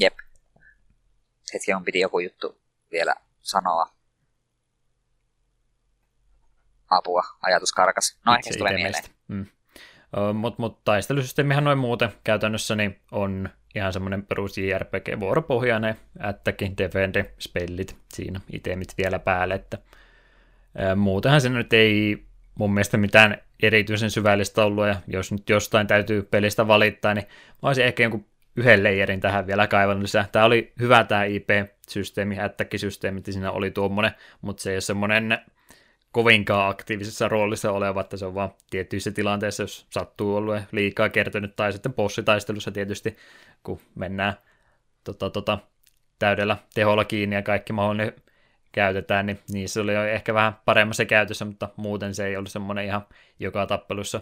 Jep. 0.00 0.14
Hetki 1.54 1.72
on 1.72 1.84
piti 1.84 2.00
joku 2.00 2.18
juttu 2.18 2.58
vielä 2.92 3.14
sanoa. 3.40 3.86
Apua, 6.90 7.22
ajatus 7.42 7.72
karkas. 7.72 8.18
No 8.26 8.34
ehkä 8.34 8.52
se 8.52 8.58
tulee 8.58 8.72
mieleen. 8.72 9.04
Mm. 9.28 9.46
Mutta 10.34 10.62
mut 10.62 10.84
taistelusysteemihän 10.84 11.64
noin 11.64 11.78
muuten 11.78 12.12
käytännössä 12.24 12.74
niin 12.74 13.00
on 13.10 13.48
ihan 13.74 13.92
semmoinen 13.92 14.26
perus 14.26 14.58
JRPG 14.58 15.20
vuoropohjainen, 15.20 16.00
ättäkin, 16.24 16.78
defendi, 16.78 17.24
spellit, 17.38 17.96
siinä 18.14 18.40
itemit 18.52 18.94
vielä 18.98 19.18
päälle, 19.18 19.54
että 19.54 19.78
ää, 20.78 20.94
muutenhan 20.94 21.40
se 21.40 21.48
nyt 21.48 21.72
ei 21.72 22.24
mun 22.54 22.74
mielestä 22.74 22.96
mitään 22.96 23.38
erityisen 23.62 24.10
syvällistä 24.10 24.64
ollut, 24.64 24.86
ja 24.86 24.96
jos 25.06 25.32
nyt 25.32 25.50
jostain 25.50 25.86
täytyy 25.86 26.22
pelistä 26.22 26.66
valittaa, 26.66 27.14
niin 27.14 27.26
mä 27.62 27.68
olisin 27.68 27.84
ehkä 27.84 28.02
jonkun 28.02 28.26
yhden 28.56 28.82
leijerin 28.82 29.20
tähän 29.20 29.46
vielä 29.46 29.66
kaivannut 29.66 30.02
lisää. 30.02 30.28
Tämä 30.32 30.44
oli 30.44 30.72
hyvä 30.80 31.04
tämä 31.04 31.24
IP-systeemi, 31.24 32.40
ättäkkisysteemi, 32.40 33.18
että 33.18 33.32
siinä 33.32 33.50
oli 33.50 33.70
tuommoinen, 33.70 34.12
mutta 34.40 34.62
se 34.62 34.70
ei 34.70 34.76
ole 34.76 34.80
semmoinen 34.80 35.38
kovinkaan 36.12 36.70
aktiivisessa 36.70 37.28
roolissa 37.28 37.72
oleva, 37.72 38.00
että 38.00 38.16
se 38.16 38.26
on 38.26 38.34
vaan 38.34 38.54
tiettyissä 38.70 39.10
tilanteissa, 39.10 39.62
jos 39.62 39.86
sattuu 39.90 40.36
ollut 40.36 40.56
liikaa 40.72 41.08
kertynyt, 41.08 41.56
tai 41.56 41.72
sitten 41.72 41.94
bossitaistelussa 41.94 42.70
tietysti, 42.70 43.16
kun 43.62 43.80
mennään 43.94 44.34
tota, 45.04 45.30
tota, 45.30 45.58
täydellä 46.18 46.56
teholla 46.74 47.04
kiinni 47.04 47.36
ja 47.36 47.42
kaikki 47.42 47.72
mahdollinen 47.72 48.12
käytetään, 48.72 49.26
niin 49.26 49.38
niissä 49.52 49.80
oli 49.80 49.94
jo 49.94 50.04
ehkä 50.04 50.34
vähän 50.34 50.56
paremmassa 50.64 51.04
käytössä, 51.04 51.44
mutta 51.44 51.68
muuten 51.76 52.14
se 52.14 52.26
ei 52.26 52.36
ollut 52.36 52.50
semmoinen 52.50 52.84
ihan 52.84 53.06
joka 53.38 53.66
tappelussa 53.66 54.20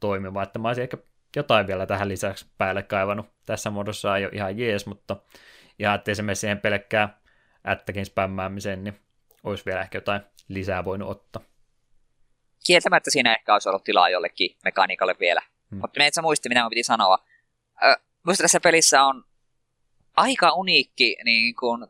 toimiva, 0.00 0.42
että 0.42 0.58
mä 0.58 0.68
olisin 0.68 0.82
ehkä 0.82 0.96
jotain 1.36 1.66
vielä 1.66 1.86
tähän 1.86 2.08
lisäksi 2.08 2.46
päälle 2.58 2.82
kaivannut. 2.82 3.26
Tässä 3.46 3.70
muodossa 3.70 4.16
ei 4.16 4.24
ole 4.24 4.32
ihan 4.34 4.58
jees, 4.58 4.86
mutta 4.86 5.16
ihan 5.78 5.94
ettei 5.94 6.14
se 6.14 6.22
mene 6.22 6.34
siihen 6.34 6.60
pelkkää 6.60 7.20
ättäkin 7.68 8.06
spämmäämiseen, 8.06 8.84
niin 8.84 9.00
olisi 9.42 9.64
vielä 9.64 9.80
ehkä 9.80 9.98
jotain 9.98 10.22
lisää 10.48 10.84
voinut 10.84 11.10
ottaa. 11.10 11.42
Kieltämättä 12.66 13.10
siinä 13.10 13.34
ehkä 13.34 13.52
olisi 13.52 13.68
ollut 13.68 13.84
tilaa 13.84 14.08
jollekin 14.08 14.56
mekaniikalle 14.64 15.16
vielä. 15.20 15.42
Hmm. 15.70 15.80
Mutta 15.80 15.98
me 15.98 16.06
et 16.06 16.14
sä 16.14 16.22
muisti, 16.22 16.48
mitä 16.48 16.62
mä 16.62 16.70
piti 16.70 16.82
sanoa. 16.82 17.18
Minusta 18.24 18.42
tässä 18.42 18.60
pelissä 18.60 19.04
on 19.04 19.24
aika 20.16 20.52
uniikki 20.52 21.16
niin 21.24 21.54
kuin, 21.54 21.86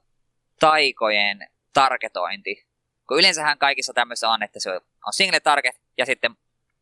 taikojen 0.60 1.48
targetointi. 1.72 2.66
Kun 3.08 3.18
yleensähän 3.18 3.58
kaikissa 3.58 3.92
tämmöisissä 3.92 4.30
on, 4.30 4.42
että 4.42 4.60
se 4.60 4.70
on 5.06 5.12
single 5.12 5.40
target 5.40 5.80
ja 5.98 6.06
sitten 6.06 6.36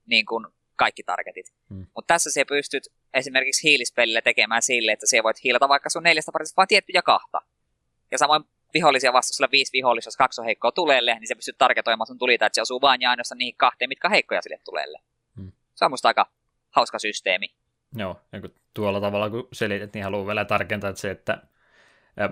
niin 0.06 0.26
kuin, 0.26 0.46
kaikki 0.78 1.02
targetit. 1.02 1.52
Hmm. 1.70 1.86
Mutta 1.94 2.14
tässä 2.14 2.30
se 2.30 2.44
pystyt 2.44 2.82
esimerkiksi 3.14 3.68
hiilispelillä 3.68 4.22
tekemään 4.22 4.62
sille, 4.62 4.92
että 4.92 5.06
se 5.06 5.22
voit 5.22 5.44
hiilata 5.44 5.68
vaikka 5.68 5.90
sun 5.90 6.02
neljästä 6.02 6.32
parista 6.32 6.56
vaan 6.56 6.68
tiettyjä 6.68 7.02
kahta. 7.02 7.38
Ja 8.10 8.18
samoin 8.18 8.44
vihollisia 8.74 9.12
vastaan, 9.12 9.50
viisi 9.52 9.72
vihollista, 9.72 10.08
jos 10.08 10.16
kaksi 10.16 10.40
on 10.40 10.44
heikkoa 10.44 10.72
tuleelle, 10.72 11.14
niin 11.14 11.28
se 11.28 11.34
pystyy 11.34 11.54
targetoimaan 11.58 12.06
sun 12.06 12.18
tulita, 12.18 12.46
että 12.46 12.54
se 12.54 12.62
osuu 12.62 12.80
vain 12.80 13.00
ja 13.00 13.10
ainoastaan 13.10 13.38
niihin 13.38 13.56
kahteen, 13.56 13.88
mitkä 13.88 14.08
on 14.08 14.12
heikkoja 14.12 14.42
sille 14.42 14.58
tuleelle. 14.64 15.00
Hmm. 15.36 15.52
Se 15.74 15.84
on 15.84 15.90
musta 15.90 16.08
aika 16.08 16.26
hauska 16.70 16.98
systeemi. 16.98 17.54
Joo, 17.96 18.20
ja 18.32 18.40
kun 18.40 18.54
tuolla 18.74 19.00
tavalla 19.00 19.30
kun 19.30 19.48
selitit, 19.52 19.94
niin 19.94 20.04
haluan 20.04 20.26
vielä 20.26 20.44
tarkentaa, 20.44 20.90
että 20.90 21.00
se, 21.00 21.10
että 21.10 21.42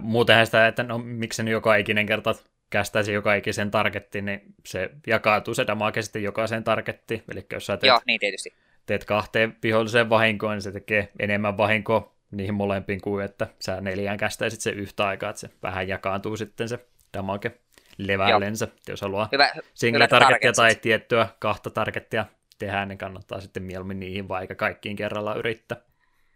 muutenhan 0.00 0.46
sitä, 0.46 0.66
että 0.66 0.82
no 0.82 0.98
miksi 0.98 1.42
nyt 1.42 1.52
joka 1.52 1.76
ikinen 1.76 2.06
kerta 2.06 2.34
kästäisi 2.70 3.12
joka 3.12 3.34
ikisen 3.34 3.70
targettiin, 3.70 4.24
niin 4.24 4.40
se 4.66 4.90
jakautuu 5.06 5.54
se 5.54 5.66
damage 5.66 6.02
sitten 6.02 6.22
jokaiseen 6.22 6.64
targettiin. 6.64 7.22
Eli 7.32 7.46
jos 7.52 7.66
sä 7.66 7.76
teet, 7.76 7.88
Joo, 7.88 8.00
niin 8.06 8.20
tietysti. 8.20 8.54
teet 8.86 9.04
kahteen 9.04 9.56
viholliseen 9.62 10.10
vahinkoon, 10.10 10.52
niin 10.52 10.62
se 10.62 10.72
tekee 10.72 11.08
enemmän 11.18 11.56
vahinkoa 11.56 12.16
niihin 12.30 12.54
molempiin 12.54 13.00
kuin, 13.00 13.24
että 13.24 13.46
sä 13.58 13.80
neljään 13.80 14.18
kästäisit 14.18 14.60
se 14.60 14.70
yhtä 14.70 15.06
aikaa, 15.06 15.30
että 15.30 15.40
se 15.40 15.50
vähän 15.62 15.88
jakaantuu 15.88 16.36
sitten 16.36 16.68
se 16.68 16.78
damage 17.14 17.52
levällensä. 17.98 18.68
Jos 18.88 19.00
haluaa 19.00 19.28
hyvä, 19.32 19.52
single 19.74 20.08
targettia 20.08 20.52
tai 20.52 20.74
tiettyä 20.74 21.28
kahta 21.38 21.70
targettia 21.70 22.24
tehdä, 22.58 22.86
niin 22.86 22.98
kannattaa 22.98 23.40
sitten 23.40 23.62
mieluummin 23.62 24.00
niihin 24.00 24.28
vaikka 24.28 24.54
kaikkiin 24.54 24.96
kerralla 24.96 25.34
yrittää. 25.34 25.78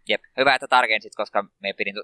Jep, 0.09 0.21
hyvä, 0.37 0.55
että 0.55 0.67
tarkensit, 0.67 1.15
koska 1.15 1.45
me 1.59 1.73
pidin, 1.73 1.95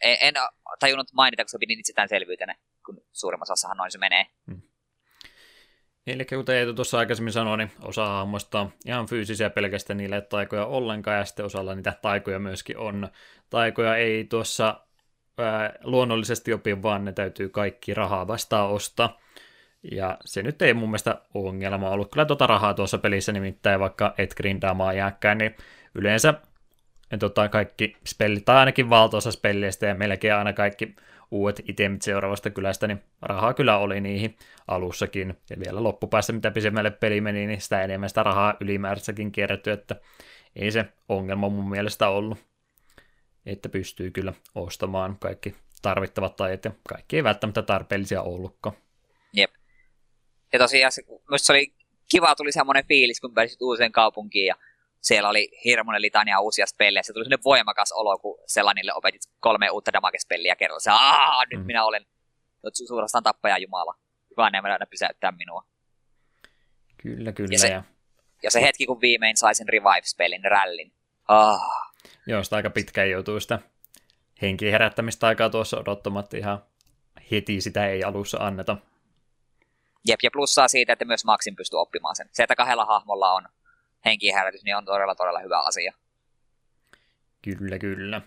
en, 0.00 0.34
tajunnut 0.78 1.12
mainita, 1.12 1.44
koska 1.44 1.58
pidin 1.58 1.80
itsestäänselvyytenä, 1.80 2.54
kun 2.86 3.00
suurimmassa 3.12 3.52
osassahan 3.52 3.76
noin 3.76 3.90
se 3.90 3.98
menee. 3.98 4.26
Hmm. 4.46 4.62
Eli 6.06 6.24
kuten 6.24 6.56
Eetu 6.56 6.74
tuossa 6.74 6.98
aikaisemmin 6.98 7.32
sanoi, 7.32 7.58
niin 7.58 7.70
osa 7.82 8.06
hahmoista 8.06 8.60
on 8.60 8.72
ihan 8.86 9.06
fyysisiä 9.06 9.50
pelkästään, 9.50 9.96
niille 9.96 10.16
ei 10.16 10.22
taikoja 10.22 10.66
ollenkaan, 10.66 11.18
ja 11.18 11.24
sitten 11.24 11.46
osalla 11.46 11.74
niitä 11.74 11.92
taikoja 12.02 12.38
myöskin 12.38 12.78
on. 12.78 13.08
Taikoja 13.50 13.96
ei 13.96 14.24
tuossa 14.24 14.80
ää, 15.38 15.74
luonnollisesti 15.84 16.52
opi, 16.52 16.82
vaan 16.82 17.04
ne 17.04 17.12
täytyy 17.12 17.48
kaikki 17.48 17.94
rahaa 17.94 18.26
vastaan 18.26 18.70
ostaa. 18.70 19.20
Ja 19.92 20.18
se 20.24 20.42
nyt 20.42 20.62
ei 20.62 20.74
mun 20.74 20.88
mielestä 20.88 21.22
ongelma 21.34 21.90
ollut. 21.90 22.10
Kyllä 22.10 22.24
tuota 22.24 22.46
rahaa 22.46 22.74
tuossa 22.74 22.98
pelissä 22.98 23.32
nimittäin, 23.32 23.80
vaikka 23.80 24.14
et 24.18 24.34
grindaamaan 24.34 24.96
jääkään, 24.96 25.38
niin 25.38 25.56
yleensä 25.94 26.34
tota, 27.18 27.48
kaikki 27.48 27.96
spellit, 28.06 28.44
tai 28.44 28.56
ainakin 28.56 28.90
valtaosa 28.90 29.32
spelleistä 29.32 29.86
ja 29.86 29.94
melkein 29.94 30.34
aina 30.34 30.52
kaikki 30.52 30.96
uudet 31.30 31.62
itemit 31.68 32.02
seuraavasta 32.02 32.50
kylästä, 32.50 32.86
niin 32.86 33.02
rahaa 33.22 33.54
kyllä 33.54 33.78
oli 33.78 34.00
niihin 34.00 34.36
alussakin. 34.68 35.38
Ja 35.50 35.56
vielä 35.60 35.82
loppupäässä, 35.82 36.32
mitä 36.32 36.50
pisemmälle 36.50 36.90
peli 36.90 37.20
meni, 37.20 37.46
niin 37.46 37.60
sitä 37.60 37.82
enemmän 37.82 38.08
sitä 38.08 38.22
rahaa 38.22 38.54
ylimääräissäkin 38.60 39.32
kierretty, 39.32 39.70
että 39.70 39.96
ei 40.56 40.70
se 40.70 40.84
ongelma 41.08 41.48
mun 41.48 41.70
mielestä 41.70 42.08
ollut. 42.08 42.38
Että 43.46 43.68
pystyy 43.68 44.10
kyllä 44.10 44.32
ostamaan 44.54 45.16
kaikki 45.20 45.54
tarvittavat 45.82 46.36
tajat 46.36 46.64
ja 46.64 46.70
kaikki 46.88 47.16
ei 47.16 47.24
välttämättä 47.24 47.62
tarpeellisia 47.62 48.22
ollutkaan. 48.22 48.76
Jep. 49.32 49.50
Ja 50.52 50.58
tosiaan 50.58 50.92
se, 50.92 51.02
se 51.36 51.52
oli 51.52 51.72
kiva, 52.10 52.34
tuli 52.34 52.52
semmoinen 52.52 52.84
fiilis, 52.88 53.20
kun 53.20 53.34
pääsit 53.34 53.62
uuteen 53.62 53.92
kaupunkiin 53.92 54.46
ja 54.46 54.54
siellä 55.00 55.28
oli 55.28 55.48
hirmuinen 55.64 56.02
litania 56.02 56.40
uusia 56.40 56.66
spellejä. 56.66 57.02
Se 57.02 57.12
tuli 57.12 57.24
sellainen 57.24 57.44
voimakas 57.44 57.92
olo, 57.92 58.18
kun 58.18 58.38
Selanille 58.46 58.94
opetit 58.94 59.22
kolme 59.40 59.70
uutta 59.70 59.92
damage-spelliä 59.92 60.56
kerralla. 60.56 60.80
Se, 60.80 60.90
Aa, 60.90 61.44
nyt 61.44 61.60
mm. 61.60 61.66
minä 61.66 61.84
olen 61.84 62.06
suorastaan 62.72 63.24
tappaja 63.24 63.58
jumala. 63.58 63.94
Kukaan 64.28 64.54
ei 64.54 64.60
aina 64.64 64.86
pysäyttää 64.90 65.32
minua. 65.32 65.64
Kyllä, 67.02 67.32
kyllä. 67.32 67.48
Ja 67.52 67.58
se, 67.58 67.68
ja... 67.68 67.82
ja 68.42 68.50
se 68.50 68.62
hetki, 68.62 68.86
kun 68.86 69.00
viimein 69.00 69.36
sai 69.36 69.54
sen 69.54 69.68
revive-spellin, 69.68 70.44
rällin. 70.44 70.92
Ah. 71.28 71.60
Joo, 72.26 72.44
sitä 72.44 72.56
aika 72.56 72.70
pitkään 72.70 73.10
joutuu 73.10 73.40
sitä 73.40 73.58
henkiä 74.42 74.70
herättämistä 74.70 75.26
aikaa 75.26 75.50
tuossa 75.50 75.78
odottamatta 75.78 76.36
ihan 76.36 76.64
heti 77.30 77.60
sitä 77.60 77.88
ei 77.88 78.04
alussa 78.04 78.38
anneta. 78.40 78.76
Jep, 80.08 80.20
ja 80.22 80.30
plussaa 80.32 80.68
siitä, 80.68 80.92
että 80.92 81.04
myös 81.04 81.24
Maxin 81.24 81.56
pystyy 81.56 81.80
oppimaan 81.80 82.16
sen. 82.16 82.28
Se, 82.32 82.42
että 82.42 82.56
kahdella 82.56 82.84
hahmolla 82.84 83.32
on 83.32 83.48
henkihärätys, 84.08 84.64
niin 84.64 84.76
on 84.76 84.84
todella, 84.84 85.14
todella 85.14 85.40
hyvä 85.40 85.60
asia. 85.60 85.92
Kyllä, 87.42 87.78
kyllä. 87.78 88.20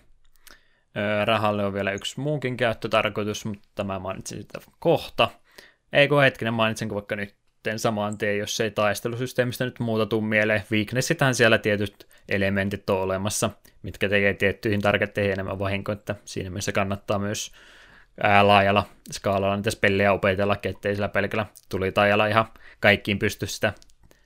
rahalle 1.24 1.64
on 1.64 1.74
vielä 1.74 1.92
yksi 1.92 2.20
muukin 2.20 2.56
käyttötarkoitus, 2.56 3.44
mutta 3.44 3.68
tämä 3.74 3.98
mainitsin 3.98 4.42
sitä 4.42 4.58
kohta. 4.78 5.30
Ei 5.92 6.08
kun 6.08 6.22
hetkinen, 6.22 6.54
mainitsenko 6.54 6.94
vaikka 6.94 7.16
nyt 7.16 7.36
samaan 7.76 8.18
tien, 8.18 8.38
jos 8.38 8.60
ei 8.60 8.70
taistelusysteemistä 8.70 9.64
nyt 9.64 9.80
muuta 9.80 10.06
tuu 10.06 10.20
mieleen. 10.20 10.62
Weaknessithän 10.72 11.34
siellä 11.34 11.58
tietyt 11.58 12.08
elementit 12.28 12.90
on 12.90 13.00
olemassa, 13.00 13.50
mitkä 13.82 14.08
tekee 14.08 14.34
tiettyihin 14.34 14.80
targetteihin 14.80 15.32
enemmän 15.32 15.58
vahinkoa, 15.58 15.92
että 15.92 16.14
siinä 16.24 16.50
mielessä 16.50 16.72
kannattaa 16.72 17.18
myös 17.18 17.52
ää, 18.22 18.46
laajalla 18.46 18.86
skaalalla 19.12 19.56
niitä 19.56 19.70
spellejä 19.70 20.12
opetella, 20.12 20.56
ettei 20.62 20.94
sillä 20.94 21.08
pelkällä 21.08 21.46
tuli 21.68 21.92
tajalla 21.92 22.26
ihan 22.26 22.46
kaikkiin 22.80 23.18
pysty 23.18 23.46
sitä 23.46 23.72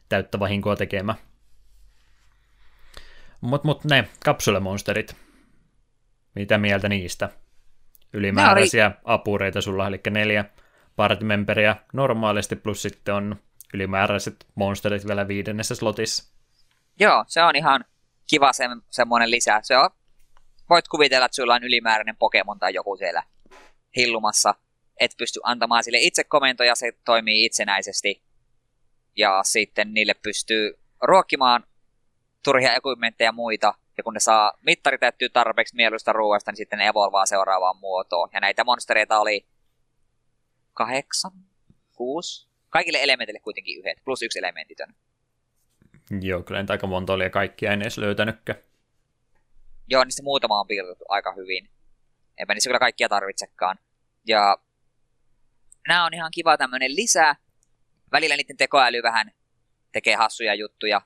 täyttä 0.08 0.38
vahinkoa 0.38 0.76
tekemään. 0.76 1.18
Mutta 3.46 3.68
mut 3.68 3.84
ne 3.84 4.08
kapsulemonsterit, 4.24 5.16
mitä 6.34 6.58
mieltä 6.58 6.88
niistä? 6.88 7.28
Ylimääräisiä 8.12 8.86
oli... 8.86 8.94
apureita 9.04 9.60
sulla, 9.60 9.86
eli 9.86 10.00
neljä 10.10 10.44
partimemberiä 10.96 11.76
normaalisti, 11.92 12.56
plus 12.56 12.82
sitten 12.82 13.14
on 13.14 13.36
ylimääräiset 13.74 14.46
monsterit 14.54 15.06
vielä 15.06 15.28
viidennessä 15.28 15.74
slotissa. 15.74 16.32
Joo, 17.00 17.24
se 17.26 17.42
on 17.42 17.56
ihan 17.56 17.84
kiva 18.30 18.52
se, 18.52 18.64
semmoinen 18.90 19.30
lisä. 19.30 19.60
Se 19.62 19.76
on, 19.76 19.90
voit 20.70 20.88
kuvitella, 20.88 21.26
että 21.26 21.36
sulla 21.36 21.54
on 21.54 21.64
ylimääräinen 21.64 22.16
Pokemon 22.16 22.58
tai 22.58 22.74
joku 22.74 22.96
siellä 22.96 23.22
hillumassa. 23.96 24.54
Et 25.00 25.14
pysty 25.18 25.40
antamaan 25.42 25.84
sille 25.84 25.98
itse 25.98 26.24
komentoja, 26.24 26.74
se 26.74 26.92
toimii 27.04 27.44
itsenäisesti. 27.44 28.22
Ja 29.16 29.40
sitten 29.44 29.94
niille 29.94 30.14
pystyy 30.14 30.78
ruokkimaan 31.02 31.64
turhia 32.46 32.74
equipmentteja 32.74 33.28
ja 33.28 33.32
muita, 33.32 33.74
ja 33.96 34.02
kun 34.02 34.14
ne 34.14 34.20
saa, 34.20 34.52
mittari 34.62 34.98
täyttyy 34.98 35.28
tarpeeksi 35.28 35.76
mieluista 35.76 36.12
ruoasta, 36.12 36.50
niin 36.50 36.56
sitten 36.56 36.78
ne 36.78 36.86
evolvaa 36.86 37.26
seuraavaan 37.26 37.76
muotoon. 37.76 38.28
Ja 38.32 38.40
näitä 38.40 38.64
monstereita 38.64 39.18
oli 39.18 39.46
kahdeksan, 40.74 41.32
kuusi, 41.92 42.48
kaikille 42.70 43.02
elementille 43.02 43.40
kuitenkin 43.40 43.78
yhdet, 43.78 44.04
plus 44.04 44.22
yksi 44.22 44.38
elementitön. 44.38 44.94
Joo, 46.20 46.42
kyllä 46.42 46.60
nyt 46.60 46.70
aika 46.70 46.86
monta 46.86 47.12
oli 47.12 47.24
ja 47.24 47.30
kaikkia 47.30 47.72
en 47.72 47.82
edes 47.82 47.98
löytänytkään. 47.98 48.58
Joo, 49.88 50.04
niistä 50.04 50.22
muutama 50.22 50.60
on 50.60 50.66
piirretty 50.66 51.04
aika 51.08 51.32
hyvin. 51.32 51.70
Eipä 52.38 52.54
niissä 52.54 52.68
kyllä 52.68 52.78
kaikkia 52.78 53.08
tarvitsekaan. 53.08 53.78
Ja 54.26 54.56
nämä 55.88 56.06
on 56.06 56.14
ihan 56.14 56.30
kiva 56.34 56.56
tämmöinen 56.56 56.96
lisää. 56.96 57.36
Välillä 58.12 58.36
niiden 58.36 58.56
tekoäly 58.56 59.02
vähän 59.02 59.32
tekee 59.92 60.14
hassuja 60.14 60.54
juttuja, 60.54 61.00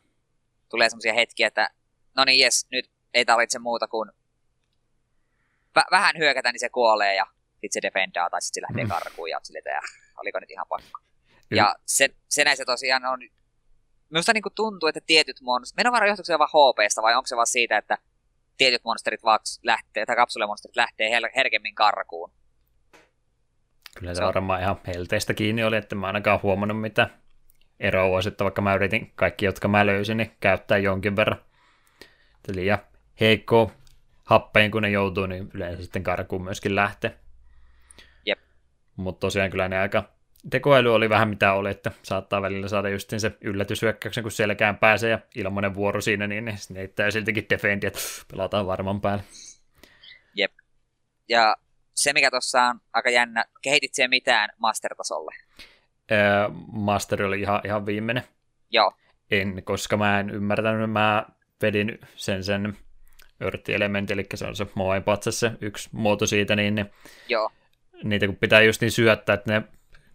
tulee 0.71 0.89
semmoisia 0.89 1.15
hetkiä, 1.15 1.47
että 1.47 1.71
no 2.17 2.25
niin 2.25 2.39
jes, 2.39 2.67
nyt 2.71 2.91
ei 3.15 3.25
tarvitse 3.25 3.59
muuta 3.59 3.89
kuin 3.89 4.11
v- 5.77 5.91
vähän 5.91 6.19
hyökätä, 6.19 6.53
niin 6.53 6.61
se 6.61 6.69
kuolee 6.69 7.15
ja 7.15 7.27
sitten 7.53 7.73
se 7.73 7.83
defendaa 7.83 8.31
tai 8.31 8.43
sitten 8.43 8.61
se 8.61 8.67
lähtee 8.69 8.85
mm. 8.85 8.91
karkuun 8.91 9.31
ja 9.31 9.41
sille, 9.43 9.59
että 9.59 9.81
oliko 10.17 10.41
nyt 10.41 10.51
ihan 10.51 10.67
pakko. 10.69 11.01
Ja 11.51 11.75
se, 11.87 12.09
se 12.29 12.45
näissä 12.45 12.65
tosiaan 12.65 13.05
on, 13.05 13.19
minusta 14.11 14.33
niin 14.33 14.43
tuntuu, 14.55 14.89
että 14.89 15.01
tietyt 15.07 15.41
monsterit, 15.41 15.77
meidän 15.77 15.93
varmaan 15.93 16.09
johtuuko 16.09 16.25
se 16.25 16.39
vaan 16.39 16.51
HPsta 16.51 17.03
vai 17.03 17.15
onko 17.15 17.27
se 17.27 17.37
vaan 17.37 17.47
siitä, 17.47 17.79
että 17.79 17.99
tietyt 18.57 18.85
monsterit 18.85 19.23
vaan 19.23 19.39
lähtee, 19.63 20.07
tai 20.07 20.17
kapsulemonsterit 20.17 20.77
lähtee 20.77 21.19
her- 21.19 21.33
herkemmin 21.37 21.75
karkuun. 21.75 22.33
Kyllä 23.99 24.15
se, 24.15 24.19
se 24.19 24.25
varmaan 24.25 24.63
ihan 24.63 24.81
helteistä 24.87 25.35
kiinni 25.35 25.65
oli, 25.65 25.77
että 25.77 25.95
mä 25.95 26.07
ainakaan 26.07 26.43
huomannut 26.43 26.81
mitä 26.81 27.11
ero 27.81 28.13
olisi, 28.13 28.29
että 28.29 28.45
vaikka 28.45 28.63
mä 28.63 28.75
yritin 28.75 29.13
kaikki, 29.15 29.45
jotka 29.45 29.69
mä 29.69 29.87
löysin, 29.87 30.17
niin 30.17 30.33
käyttää 30.41 30.79
jonkin 30.79 31.17
verran. 31.17 31.41
Eli 32.49 32.67
ja 32.67 32.79
heikko 33.21 33.73
happeen, 34.25 34.71
kun 34.71 34.83
ne 34.83 34.91
joutuu, 34.91 35.27
niin 35.27 35.51
yleensä 35.55 35.83
sitten 35.83 36.03
karkuun 36.03 36.45
myöskin 36.45 36.77
lähtee. 36.77 37.15
Jep. 38.27 38.39
Mutta 38.97 39.21
tosiaan 39.21 39.51
kyllä 39.51 39.69
ne 39.69 39.79
aika 39.79 40.05
tekoäly 40.51 40.95
oli 40.95 41.09
vähän 41.09 41.29
mitä 41.29 41.53
oli, 41.53 41.71
että 41.71 41.91
saattaa 42.03 42.43
välillä 42.43 42.69
saada 42.69 42.89
just 42.89 43.13
se 43.19 43.33
yllätyshyökkäyksen, 43.41 44.23
kun 44.23 44.33
selkään 44.33 44.79
pääsee 44.79 45.11
ja 45.11 45.19
ilmainen 45.35 45.75
vuoro 45.75 46.01
siinä, 46.01 46.27
niin 46.27 46.45
ne, 46.45 46.55
ne 46.71 46.79
heittää 46.79 47.11
siltikin 47.11 47.47
defendi, 47.51 47.87
että 47.87 48.01
pelataan 48.31 48.67
varman 48.67 49.01
päälle. 49.01 49.25
Jep. 50.35 50.53
Ja 51.29 51.57
se, 51.95 52.13
mikä 52.13 52.31
tuossa 52.31 52.63
on 52.63 52.81
aika 52.93 53.11
jännä, 53.11 53.45
kehitit 53.63 53.93
mitään 54.09 54.51
master-tasolle? 54.59 55.35
Master 56.73 57.23
oli 57.23 57.41
ihan, 57.41 57.61
ihan 57.65 57.87
viimeinen. 57.87 58.23
Joo. 58.71 58.93
En, 59.31 59.63
koska 59.65 59.97
mä 59.97 60.21
en 60.21 60.31
ymmärtänyt, 60.31 60.91
mä 60.91 61.27
vedin 61.63 61.99
sen 62.17 62.45
sen 62.45 62.77
örttielementti, 63.43 64.13
eli 64.13 64.27
se 64.35 64.47
on 64.47 64.57
se 64.57 64.67
moaipatsa, 64.75 65.33
se 65.33 65.53
yksi 65.61 65.89
muoto 65.93 66.27
siitä, 66.27 66.57
niin 66.57 66.75
ne, 66.75 66.87
Joo. 67.29 67.51
niitä 68.05 68.27
kun 68.27 68.37
pitää 68.37 68.63
just 68.63 68.81
niin 68.81 68.91
syöttää, 68.91 69.35
että 69.35 69.53
ne 69.53 69.63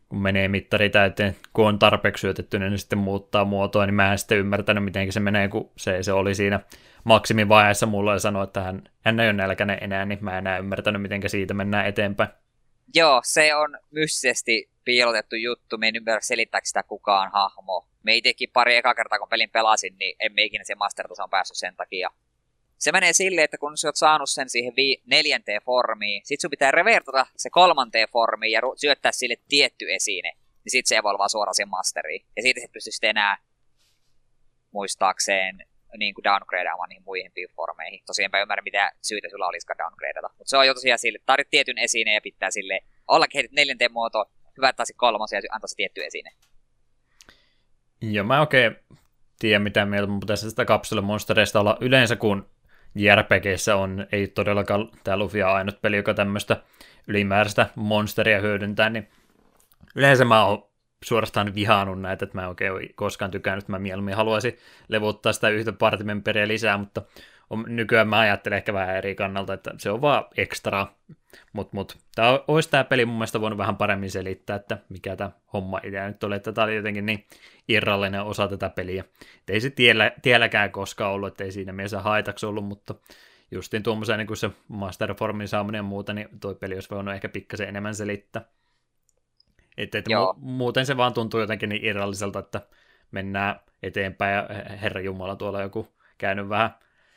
kun 0.10 0.22
menee 0.22 0.48
mittari 0.48 0.90
täyteen, 0.90 1.36
kun 1.54 1.68
on 1.68 1.80
tarpeeksi 1.80 2.22
syötetty, 2.22 2.60
niin 2.60 2.72
ne 2.72 2.78
sitten 2.78 3.00
muuttaa 3.00 3.46
muotoa, 3.46 3.86
niin 3.86 3.94
mä 3.94 4.12
en 4.12 4.18
sitten 4.18 4.38
ymmärtänyt, 4.38 4.84
miten 4.84 5.12
se 5.12 5.20
menee, 5.20 5.48
kun 5.48 5.72
se, 5.78 6.04
se 6.04 6.14
oli 6.14 6.36
siinä 6.36 6.60
maksimivaiheessa 7.04 7.86
mulla 7.86 8.14
ja 8.14 8.20
sanoi, 8.20 8.44
että 8.44 8.62
hän, 8.62 8.84
hän 9.02 9.20
ei 9.20 9.28
ole 9.28 9.34
nälkäinen 9.34 9.78
enää, 9.82 10.06
niin 10.06 10.20
mä 10.22 10.32
en 10.32 10.38
enää 10.38 10.58
ymmärtänyt, 10.58 11.02
miten 11.02 11.30
siitä 11.30 11.54
mennään 11.54 11.86
eteenpäin. 11.86 12.30
Joo, 12.94 13.22
se 13.24 13.56
on 13.56 13.78
mystisesti 13.92 14.70
piilotettu 14.84 15.36
juttu, 15.36 15.78
me 15.78 15.88
en 15.88 15.96
ymmärrä 15.96 16.22
selittääkö 16.22 16.68
sitä 16.68 16.84
kukaan 16.84 17.32
hahmo. 17.32 17.88
Me 18.04 18.16
itsekin 18.16 18.50
pari 18.54 18.76
eka 18.76 18.96
kertaa, 18.96 19.20
kun 19.20 19.30
pelin 19.30 19.50
pelasin, 19.50 19.96
niin 20.00 20.16
emme 20.20 20.44
ikinä 20.44 20.64
se 20.64 20.76
master 20.76 21.08
on 21.24 21.30
päässyt 21.30 21.58
sen 21.58 21.76
takia. 21.76 22.10
Se 22.78 22.92
menee 22.92 23.14
silleen, 23.14 23.46
että 23.46 23.58
kun 23.58 23.78
sä 23.78 23.88
oot 23.88 23.96
saanut 23.96 24.30
sen 24.30 24.50
siihen 24.50 24.74
vi- 24.76 25.02
neljänteen 25.06 25.62
formiin, 25.66 26.22
sit 26.26 26.42
sun 26.42 26.50
pitää 26.50 26.72
revertata 26.72 27.26
se 27.38 27.50
kolmanteen 27.50 28.08
formiin 28.12 28.52
ja 28.52 28.62
ru- 28.62 28.78
syöttää 28.78 29.12
sille 29.12 29.36
tietty 29.48 29.86
esine. 29.94 30.32
Niin 30.34 30.72
sit 30.72 30.86
se 30.86 30.96
evolvaa 30.98 31.28
suoraan 31.28 31.56
siihen 31.56 31.70
masteriin. 31.70 32.26
Ja 32.36 32.42
siitä 32.42 32.62
se 32.62 32.68
pystyy 32.68 32.92
sitten 32.92 33.10
enää 33.10 33.38
muistaakseen 34.72 35.58
niin 36.00 36.14
kuin 36.14 36.24
downgradeamaan 36.24 36.90
niihin 36.90 37.04
muihin 37.06 37.32
formeihin. 37.56 38.02
Tosiaan 38.06 38.36
en 38.36 38.42
ymmärrä, 38.42 38.62
mitä 38.62 38.92
syytä 39.02 39.30
sulla 39.30 39.48
olisikaan 39.48 39.78
downgradeata. 39.78 40.30
Mutta 40.38 40.50
se 40.50 40.58
on 40.58 40.68
jo 40.68 40.74
tosiaan 40.74 41.00
sille, 41.00 41.20
tarvit 41.26 41.50
tietyn 41.50 41.78
esineen 41.78 42.16
ja 42.16 42.22
pitää 42.22 42.52
sille 42.52 42.80
olla 43.08 43.28
kehitys 43.28 43.52
neljänteen 43.52 43.92
muoto, 43.92 44.26
hyvä, 44.58 44.70
että 44.70 44.84
kolmas 44.96 45.32
ja 45.32 45.42
antaa 45.52 45.68
se 45.68 45.76
tietty 45.76 46.06
esine. 46.06 46.32
Joo, 48.02 48.26
mä 48.26 48.40
oikein 48.40 48.76
tiedä, 49.40 49.60
mitä 49.60 49.86
mieltä 49.86 50.12
mun 50.12 50.20
pitäisi 50.20 50.50
sitä 50.50 50.66
kapsulimonstereista 50.66 51.60
olla. 51.60 51.78
Yleensä 51.82 52.16
kun 52.16 52.50
JRPGissä 52.96 53.76
on, 53.76 54.08
ei 54.12 54.28
todellakaan 54.28 54.90
tämä 55.04 55.18
Lufia 55.18 55.54
ainut 55.54 55.82
peli, 55.82 55.96
joka 55.96 56.14
tämmöistä 56.14 56.64
ylimääräistä 57.08 57.70
monsteria 57.76 58.42
hyödyntää, 58.42 58.90
niin 58.90 59.10
yleensä 59.96 60.26
mä 60.26 60.46
oon 60.46 60.70
suorastaan 61.06 61.56
vihaannut 61.56 62.02
näitä, 62.02 62.26
että 62.26 62.38
mä 62.38 62.42
en 62.42 62.48
oikein 62.48 62.74
koskaan 62.96 63.32
tykännyt, 63.32 63.68
mä 63.68 63.80
mieluummin 63.80 64.16
haluaisin 64.16 64.58
levuttaa 64.88 65.34
sitä 65.34 65.50
yhtä 65.50 65.74
partimemperiä 65.74 66.48
lisää, 66.48 66.78
mutta 66.78 67.02
on, 67.50 67.66
nykyään 67.68 68.08
mä 68.08 68.20
ajattelen 68.20 68.58
ehkä 68.58 68.74
vähän 68.74 68.96
eri 68.96 69.16
kannalta, 69.16 69.54
että 69.54 69.74
se 69.78 69.92
on 69.92 70.02
vaan 70.02 70.26
ekstra, 70.38 70.88
mutta 71.54 71.76
mut, 71.76 71.98
tämä 72.16 72.40
olisi 72.48 72.70
tämä 72.70 72.84
peli 72.84 73.06
mun 73.06 73.16
mielestä 73.16 73.42
voinut 73.42 73.58
vähän 73.58 73.78
paremmin 73.78 74.12
selittää, 74.12 74.56
että 74.56 74.78
mikä 74.90 75.16
tämä 75.16 75.32
homma 75.54 75.80
idea 75.84 76.08
nyt 76.08 76.24
oli, 76.24 76.36
että 76.36 76.52
tämä 76.52 76.66
oli 76.66 76.76
jotenkin 76.76 77.06
niin 77.06 77.26
irrallinen 77.68 78.22
osa 78.22 78.48
tätä 78.48 78.70
peliä. 78.70 79.04
Et 79.22 79.50
ei 79.50 79.62
se 79.62 79.70
tiellä, 79.70 80.12
tielläkään 80.22 80.72
koskaan 80.72 81.12
ollut, 81.12 81.28
että 81.28 81.44
ei 81.44 81.52
siinä 81.52 81.74
mielessä 81.74 82.02
haitaksi 82.02 82.46
ollut, 82.46 82.66
mutta 82.66 82.96
justiin 83.52 83.84
tuommoisen 83.84 84.18
niin 84.18 84.28
kuin 84.28 84.38
se 84.38 84.50
Masterformin 84.68 85.48
saaminen 85.48 85.80
ja 85.80 85.84
muuta, 85.84 86.14
niin 86.14 86.30
toi 86.40 86.56
peli 86.56 86.74
olisi 86.74 86.90
voinut 86.90 87.14
ehkä 87.14 87.30
pikkasen 87.30 87.70
enemmän 87.70 87.96
selittää. 87.96 88.46
Että, 89.78 89.98
että 89.98 90.12
mu- 90.12 90.36
muuten 90.38 90.86
se 90.86 90.98
vaan 90.98 91.14
tuntuu 91.14 91.40
jotenkin 91.40 91.70
niin 91.70 91.86
irralliselta, 91.86 92.40
että 92.40 92.62
mennään 93.12 93.60
eteenpäin 93.84 94.36
ja 94.36 94.50
Herra 94.82 95.02
Jumala 95.02 95.36
tuolla 95.36 95.62
joku 95.62 95.88
käynyt 96.18 96.50
vähän 96.50 96.76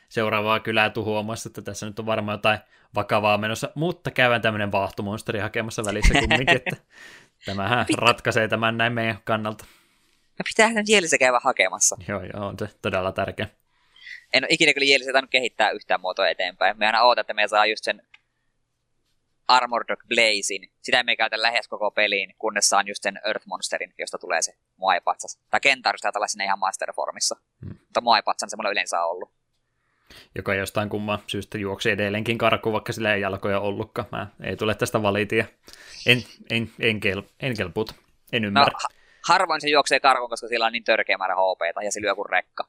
seuraavaa 0.09 0.59
kylää 0.59 0.89
tuhoamassa, 0.89 1.49
että 1.49 1.61
tässä 1.61 1.85
nyt 1.85 1.99
on 1.99 2.05
varmaan 2.05 2.35
jotain 2.37 2.59
vakavaa 2.95 3.37
menossa, 3.37 3.71
mutta 3.75 4.11
käydään 4.11 4.41
tämmöinen 4.41 4.71
vaahtomonsteri 4.71 5.39
hakemassa 5.39 5.85
välissä 5.85 6.13
kumminkin, 6.13 6.55
että 6.55 6.75
tämähän 7.45 7.85
Pitä... 7.85 8.01
ratkaisee 8.01 8.47
tämän 8.47 8.77
näin 8.77 8.93
meidän 8.93 9.17
kannalta. 9.23 9.65
No 10.39 10.43
pitää 10.43 10.69
nyt 10.73 10.89
Jelise 10.89 11.17
käydä 11.17 11.39
hakemassa. 11.43 11.97
Joo, 12.07 12.21
joo, 12.33 12.47
on 12.47 12.59
se 12.59 12.69
todella 12.81 13.11
tärkeä. 13.11 13.47
En 14.33 14.43
ole 14.43 14.47
ikinä 14.49 14.73
kyllä 14.73 15.11
tainnut 15.11 15.31
kehittää 15.31 15.71
yhtään 15.71 16.01
muotoa 16.01 16.29
eteenpäin. 16.29 16.77
Me 16.77 16.85
aina 16.85 17.01
odotan, 17.01 17.21
että 17.21 17.33
me 17.33 17.47
saa 17.47 17.65
just 17.65 17.83
sen 17.83 18.01
Armored 19.49 19.97
Blazin. 20.07 20.71
Sitä 20.81 21.03
me 21.03 21.15
käytä 21.15 21.41
lähes 21.41 21.67
koko 21.67 21.91
peliin, 21.91 22.35
kunnes 22.37 22.69
saan 22.69 22.87
just 22.87 23.03
sen 23.03 23.19
Earth 23.25 23.47
Monsterin, 23.47 23.93
josta 23.97 24.17
tulee 24.17 24.41
se 24.41 24.53
muaipatsas. 24.77 25.39
Tai 25.49 25.59
Kentaurus 25.59 26.01
taitaa 26.01 26.19
olla 26.19 26.27
sinne 26.27 26.43
ihan 26.45 26.59
Masterformissa. 26.59 27.35
Hmm. 27.65 27.77
Mutta 27.79 28.01
muaipatsan 28.01 28.49
se 28.49 28.55
mulla 28.55 28.69
yleensä 28.69 29.01
on 29.01 29.11
ollut. 29.11 29.31
Joka 30.35 30.53
jostain 30.55 30.89
kumman 30.89 31.19
syystä 31.27 31.57
juoksi 31.57 31.91
edelleenkin 31.91 32.37
karkuun, 32.37 32.73
vaikka 32.73 32.93
sillä 32.93 33.13
ei 33.13 33.21
jalkoja 33.21 33.59
ollutkaan. 33.59 34.07
Mä 34.11 34.27
ei 34.43 34.55
tule 34.55 34.75
tästä 34.75 35.01
valitia. 35.01 35.45
En, 36.05 36.23
en, 36.49 36.69
en, 36.79 36.99
kel, 36.99 37.21
en 37.39 37.57
kelputa. 37.57 37.93
En 38.31 38.45
ymmärrä. 38.45 38.71
No, 38.83 38.89
harvoin 39.27 39.61
se 39.61 39.69
juoksee 39.69 39.99
karkuun, 39.99 40.29
koska 40.29 40.47
sillä 40.47 40.65
on 40.65 40.71
niin 40.71 40.83
törkeä 40.83 41.17
määrä 41.17 41.35
HP 41.35 41.83
ja 41.83 41.91
se 41.91 42.01
lyö 42.01 42.15
kuin 42.15 42.29
rekka. 42.29 42.67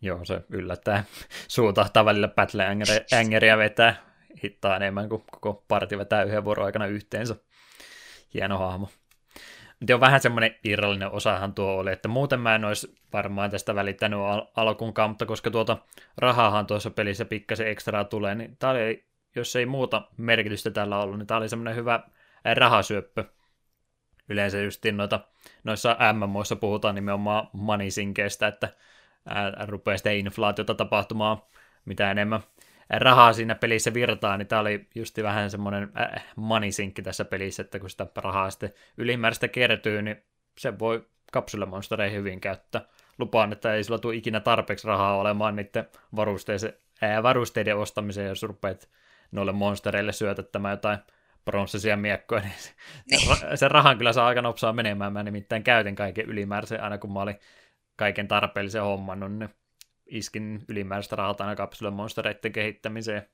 Joo, 0.00 0.24
se 0.24 0.40
yllättää. 0.50 1.04
Suutahtaa 1.48 2.04
välillä 2.04 2.28
battle 2.28 2.64
ängeriä 3.12 3.58
vetää 3.58 4.11
hittaa 4.44 4.76
enemmän 4.76 5.08
kuin 5.08 5.24
koko 5.30 5.64
parti 5.68 5.98
vetää 5.98 6.22
yhden 6.22 6.44
vuoron 6.44 6.66
aikana 6.66 6.86
yhteensä. 6.86 7.36
Hieno 8.34 8.58
hahmo. 8.58 8.88
Mutta 9.80 9.94
on 9.94 10.00
vähän 10.00 10.20
semmoinen 10.20 10.56
irrallinen 10.64 11.10
osahan 11.10 11.54
tuo 11.54 11.72
oli, 11.72 11.92
että 11.92 12.08
muuten 12.08 12.40
mä 12.40 12.54
en 12.54 12.64
olisi 12.64 12.94
varmaan 13.12 13.50
tästä 13.50 13.74
välittänyt 13.74 14.20
al- 14.20 14.46
alkuunkaan, 14.56 15.10
mutta 15.10 15.26
koska 15.26 15.50
tuota 15.50 15.78
rahahan 16.16 16.66
tuossa 16.66 16.90
pelissä 16.90 17.24
pikkasen 17.24 17.68
ekstraa 17.68 18.04
tulee, 18.04 18.34
niin 18.34 18.56
tää 18.56 18.70
oli, 18.70 19.06
jos 19.36 19.56
ei 19.56 19.66
muuta 19.66 20.08
merkitystä 20.16 20.70
tällä 20.70 20.98
ollut, 20.98 21.18
niin 21.18 21.26
tämä 21.26 21.38
oli 21.38 21.48
semmoinen 21.48 21.76
hyvä 21.76 22.00
rahasyöppö. 22.54 23.24
Yleensä 24.28 24.58
just 24.58 24.84
noita, 24.92 25.20
noissa 25.64 25.96
MMOissa 26.12 26.56
puhutaan 26.56 26.94
nimenomaan 26.94 27.48
manisinkeistä, 27.52 28.46
että 28.46 28.68
ää, 29.28 29.52
rupeaa 29.66 29.96
sitten 29.96 30.16
inflaatiota 30.16 30.74
tapahtumaan 30.74 31.42
mitä 31.84 32.10
enemmän 32.10 32.40
rahaa 32.98 33.32
siinä 33.32 33.54
pelissä 33.54 33.94
virtaa, 33.94 34.36
niin 34.36 34.48
tämä 34.48 34.60
oli 34.60 34.88
just 34.94 35.22
vähän 35.22 35.50
semmoinen 35.50 35.92
äh, 36.00 36.24
manisinkki 36.36 37.02
tässä 37.02 37.24
pelissä, 37.24 37.62
että 37.62 37.78
kun 37.78 37.90
sitä 37.90 38.06
rahaa 38.16 38.50
sitten 38.50 38.72
ylimääräistä 38.96 39.48
kertyy, 39.48 40.02
niin 40.02 40.22
se 40.58 40.78
voi 40.78 41.06
kapsulemonstereihin 41.32 42.18
hyvin 42.18 42.40
käyttää. 42.40 42.84
Lupaan, 43.18 43.52
että 43.52 43.74
ei 43.74 43.84
sillä 43.84 43.98
tule 43.98 44.14
ikinä 44.14 44.40
tarpeeksi 44.40 44.88
rahaa 44.88 45.16
olemaan 45.16 45.56
niiden 45.56 45.88
äh, 47.02 47.22
varusteiden 47.22 47.76
ostamiseen, 47.76 48.28
jos 48.28 48.42
rupeat 48.42 48.88
noille 49.32 49.52
monstereille 49.52 50.12
syötettämään 50.12 50.72
jotain 50.72 50.98
pronssisia 51.44 51.96
miekkoja, 51.96 52.40
niin 52.42 52.52
se, 52.58 52.72
niin. 53.10 53.58
se 53.58 53.68
rahan 53.68 53.98
kyllä 53.98 54.12
saa 54.12 54.26
aika 54.26 54.42
nopsaa 54.42 54.72
menemään. 54.72 55.12
Mä 55.12 55.22
nimittäin 55.22 55.62
käytin 55.62 55.94
kaiken 55.94 56.26
ylimääräisen 56.26 56.82
aina, 56.82 56.98
kun 56.98 57.12
mä 57.12 57.22
olin 57.22 57.38
kaiken 57.96 58.28
tarpeellisen 58.28 58.82
hommannut, 58.82 59.32
niin 59.32 59.50
iskin 60.06 60.64
ylimääräistä 60.68 61.16
rahaa 61.16 61.34
aina 61.38 61.56
kapsulemonstereiden 61.56 62.52
kehittämiseen, 62.52 63.28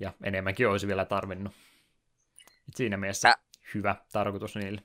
ja 0.00 0.12
enemmänkin 0.24 0.68
olisi 0.68 0.86
vielä 0.86 1.04
tarvinnut. 1.04 1.54
Et 2.68 2.76
siinä 2.76 2.96
mielessä 2.96 3.28
Tää... 3.28 3.42
hyvä 3.74 3.96
tarkoitus 4.12 4.56
niille. 4.56 4.82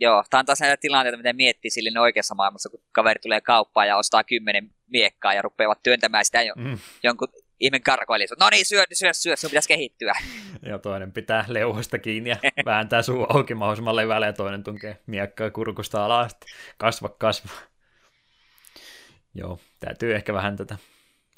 Joo, 0.00 0.24
tämä 0.30 0.38
on 0.38 0.46
taas 0.46 0.60
näitä 0.60 0.76
tilanteita, 0.80 1.16
mitä 1.16 1.32
miettii 1.32 1.70
sille 1.70 2.00
oikeassa 2.00 2.34
maailmassa, 2.34 2.68
kun 2.68 2.82
kaveri 2.92 3.20
tulee 3.22 3.40
kauppaan 3.40 3.88
ja 3.88 3.96
ostaa 3.96 4.24
kymmenen 4.24 4.70
miekkaa 4.86 5.34
ja 5.34 5.42
rupeavat 5.42 5.82
työntämään 5.82 6.24
sitä 6.24 6.42
jo, 6.42 6.54
mm. 6.56 6.78
jonkun 7.02 7.28
ihmen 7.60 7.82
karkoili. 7.82 8.26
No 8.40 8.50
niin, 8.50 8.66
syö, 8.66 8.84
syö, 8.92 9.12
syö, 9.12 9.36
sun 9.36 9.50
pitäisi 9.50 9.68
kehittyä. 9.68 10.12
Ja 10.62 10.78
toinen 10.78 11.12
pitää 11.12 11.44
leuhoista 11.48 11.98
kiinni 11.98 12.30
ja 12.30 12.36
vääntää 12.64 13.02
suu 13.02 13.26
auki 13.28 13.54
mahdollisimman 13.54 13.96
levällä 13.96 14.26
ja 14.26 14.32
toinen 14.32 14.64
tunkee 14.64 14.98
miekkaa 15.06 15.50
kurkusta 15.50 16.04
alas. 16.04 16.36
Kasva, 16.78 17.08
kasva. 17.08 17.50
Joo, 19.36 19.58
täytyy 19.80 20.14
ehkä 20.14 20.34
vähän 20.34 20.56
tätä 20.56 20.76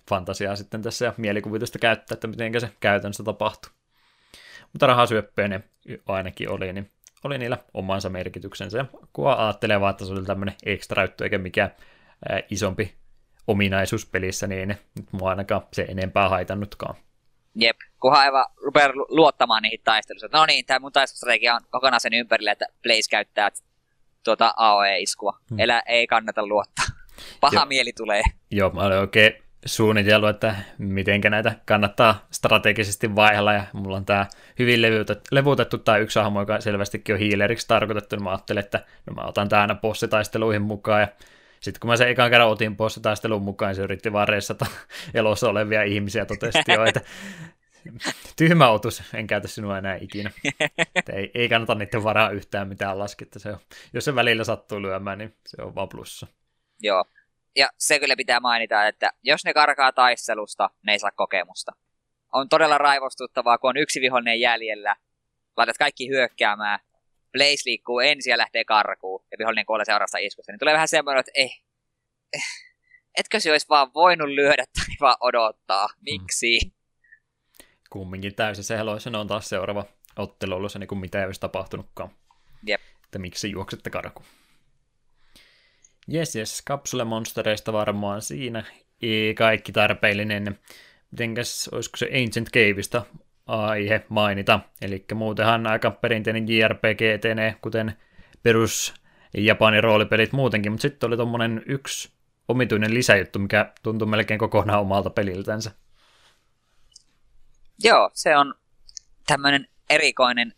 fantasiaa 0.09 0.57
sitten 0.57 0.83
tässä 0.83 1.05
ja 1.05 1.13
mielikuvitusta 1.17 1.79
käyttää, 1.79 2.15
että 2.15 2.27
miten 2.27 2.61
se 2.61 2.71
käytännössä 2.81 3.25
tapahtuu. 3.25 3.73
Mutta 4.73 4.87
rahasyöppöjä 4.87 5.49
ne 5.49 5.63
ainakin 6.07 6.51
oli, 6.51 6.73
niin 6.73 6.91
oli 7.25 7.39
niillä 7.39 7.59
omansa 7.75 8.09
merkityksensä. 8.09 8.85
Kun 9.13 9.31
ajattelee 9.31 9.81
vaan, 9.81 9.91
että 9.91 10.05
se 10.05 10.13
oli 10.13 10.25
tämmöinen 10.25 10.55
ekstra 10.67 11.03
juttu 11.03 11.25
eikä 11.25 11.39
mikään 11.39 11.71
ää, 12.29 12.41
isompi 12.51 12.95
ominaisuus 13.47 14.07
pelissä, 14.07 14.47
niin 14.47 14.69
nyt 14.69 15.13
mua 15.13 15.31
ainakaan 15.31 15.63
se 15.73 15.83
enempää 15.89 16.29
haitannutkaan. 16.29 16.95
Jep, 17.55 17.77
kunhan 18.01 18.21
aivan 18.21 18.45
rupeaa 18.57 18.93
luottamaan 18.95 19.63
niihin 19.63 19.81
taisteluihin. 19.85 20.31
No 20.33 20.47
niin, 20.47 20.67
tämä 20.67 20.79
mun 20.79 20.93
taistelustrategia 20.93 21.55
on 21.55 21.61
kokonaan 21.71 22.01
sen 22.01 22.15
ympärillä, 22.15 22.53
että 22.53 22.67
Blaze 22.83 23.11
käyttää 23.11 23.51
tuota 24.25 24.55
AOE-iskua. 24.57 25.39
Hmm. 25.51 25.59
Elä 25.61 25.83
ei 25.87 26.07
kannata 26.07 26.47
luottaa. 26.47 26.85
Paha 27.41 27.61
jo, 27.61 27.67
mieli 27.67 27.93
tulee. 27.93 28.23
Joo, 28.51 28.71
mä 28.71 28.81
olen 28.81 28.99
oikein 28.99 29.33
suunnitellut, 29.67 30.29
että 30.29 30.55
miten 30.79 31.21
näitä 31.31 31.55
kannattaa 31.67 32.27
strategisesti 32.31 33.15
vaihella, 33.15 33.53
ja 33.53 33.65
mulla 33.73 33.97
on 33.97 34.05
tämä 34.05 34.27
hyvin 34.59 34.83
levutettu, 34.83 35.25
levutettu 35.31 35.79
tämä 35.79 35.99
yksi 35.99 36.19
hahmo, 36.19 36.41
joka 36.41 36.61
selvästikin 36.61 37.15
on 37.15 37.19
hiileriksi 37.19 37.69
tarkoitettu, 37.69 38.17
niin 38.17 38.25
mä 38.25 38.31
ajattelin, 38.31 38.65
että 38.65 38.85
no 39.07 39.15
mä 39.15 39.23
otan 39.27 39.49
tämä 39.49 39.63
aina 39.63 39.75
bossitaisteluihin 39.75 40.63
mukaan, 40.63 41.01
ja 41.01 41.09
sitten 41.61 41.81
kun 41.81 41.91
mä 41.91 41.97
sen 41.97 42.09
ekan 42.09 42.31
kerran 42.31 42.49
otin 42.49 42.77
bossitaistelun 42.77 43.43
mukaan, 43.43 43.75
se 43.75 43.83
yritti 43.83 44.13
vaan 44.13 44.29
reissata 44.29 44.67
elossa 45.15 45.49
olevia 45.49 45.83
ihmisiä, 45.83 46.27
totesi 46.27 46.59
jo, 46.69 46.85
että 46.85 47.01
tyhmä 48.37 48.69
otus, 48.69 49.03
en 49.15 49.27
käytä 49.27 49.49
sinua 49.49 49.79
enää 49.79 49.99
ikinä. 50.01 50.31
ei, 51.13 51.31
ei 51.35 51.49
kannata 51.49 51.75
niiden 51.75 52.05
varaa 52.05 52.31
yhtään 52.31 52.69
mitään 52.69 52.99
lasketta. 52.99 53.39
Se 53.39 53.49
on, 53.49 53.59
jos 53.93 54.05
se 54.05 54.15
välillä 54.15 54.45
sattuu 54.45 54.83
lyömään, 54.83 55.19
niin 55.19 55.37
se 55.47 55.63
on 55.63 55.75
vaan 55.75 55.89
plussa. 55.89 56.27
Joo. 56.83 57.05
Ja 57.57 57.69
se 57.79 57.99
kyllä 57.99 58.17
pitää 58.17 58.41
mainita, 58.41 58.87
että 58.87 59.13
jos 59.23 59.45
ne 59.45 59.55
karkaa 59.55 59.93
taistelusta, 59.93 60.71
ne 60.83 60.93
ei 60.93 60.99
saa 60.99 61.11
kokemusta. 61.11 61.73
On 62.33 62.49
todella 62.49 62.79
raivostuttavaa, 62.79 63.59
kun 63.59 63.71
on 63.71 63.77
yksi 63.77 64.01
vihollinen 64.01 64.41
jäljellä, 64.41 64.97
laitat 65.57 65.79
kaikki 65.79 66.09
hyökkäämään, 66.09 66.81
Blaze 67.33 67.63
liikkuu 67.65 68.01
ensin 68.01 68.31
ja 68.31 68.39
lähtee 68.39 68.65
karkuun, 68.65 69.25
ja 69.31 69.39
vihollinen 69.39 69.67
kuolee 69.67 69.85
seuraavasta 69.85 70.19
iskusta, 70.19 70.53
niin 70.53 70.59
tulee 70.59 70.75
vähän 70.75 70.89
semmoinen, 70.89 71.21
että 71.21 71.33
eh, 71.35 71.63
eh 72.33 72.43
etkö 73.19 73.41
se 73.41 73.51
olisi 73.51 73.69
vaan 73.69 73.95
voinut 73.95 74.29
lyödä 74.29 74.65
tai 74.75 74.95
vaan 75.01 75.17
odottaa, 75.21 75.89
miksi? 76.01 76.59
Mm. 76.65 76.71
Kumminkin 77.91 78.35
täysin 78.35 78.65
seloisen 78.65 79.15
on 79.15 79.27
taas 79.27 79.49
seuraava 79.49 79.85
ottelu 80.17 80.55
ollut 80.55 80.73
se, 80.73 80.79
niin 80.79 80.89
kuin 80.89 80.99
mitä 80.99 81.21
ei 81.21 81.27
olisi 81.27 81.41
tapahtunutkaan. 81.41 82.11
Jep. 82.67 82.81
Että 83.05 83.19
miksi 83.19 83.51
juoksette 83.51 83.91
karkuun. 83.91 84.27
Jes, 86.11 86.37
jes, 86.37 86.63
kapsulemonstereista 86.63 87.73
varmaan 87.73 88.23
siinä 88.23 88.65
kaikki 89.39 89.73
tarpeellinen. 89.73 90.59
Mitenkäs, 91.11 91.69
olisiko 91.73 91.97
se 91.97 92.07
Ancient 92.07 92.51
Caveista 92.51 93.05
aihe 93.47 94.05
mainita? 94.09 94.61
Eli 94.83 95.05
muutenhan 95.15 95.67
aika 95.67 95.91
perinteinen 95.91 96.49
JRPG 96.49 97.03
etenee, 97.03 97.57
kuten 97.63 97.97
perus 98.43 98.95
Japanin 99.37 99.85
roolipelit 99.85 100.33
muutenkin, 100.33 100.73
mutta 100.73 100.83
sitten 100.83 101.07
oli 101.07 101.17
tuommoinen 101.17 101.63
yksi 101.67 102.13
omituinen 102.49 102.95
lisäjuttu, 102.95 103.39
mikä 103.39 103.73
tuntui 103.83 104.09
melkein 104.09 104.39
kokonaan 104.39 104.81
omalta 104.81 105.11
peliltänsä. 105.11 105.71
Joo, 107.85 108.11
se 108.15 108.37
on 108.37 108.55
tämmöinen 109.27 109.69
erikoinen 109.91 110.53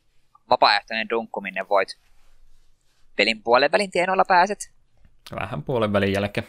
vapaaehtoinen 0.50 1.10
dunkku, 1.10 1.40
minne 1.40 1.68
voit 1.68 1.98
pelin 3.16 3.42
puolen 3.42 3.72
välin 3.72 3.90
tienoilla 3.90 4.24
pääset 4.28 4.79
Vähän 5.40 5.62
puolen 5.62 5.92
välin 5.92 6.12
jälkeen. 6.12 6.46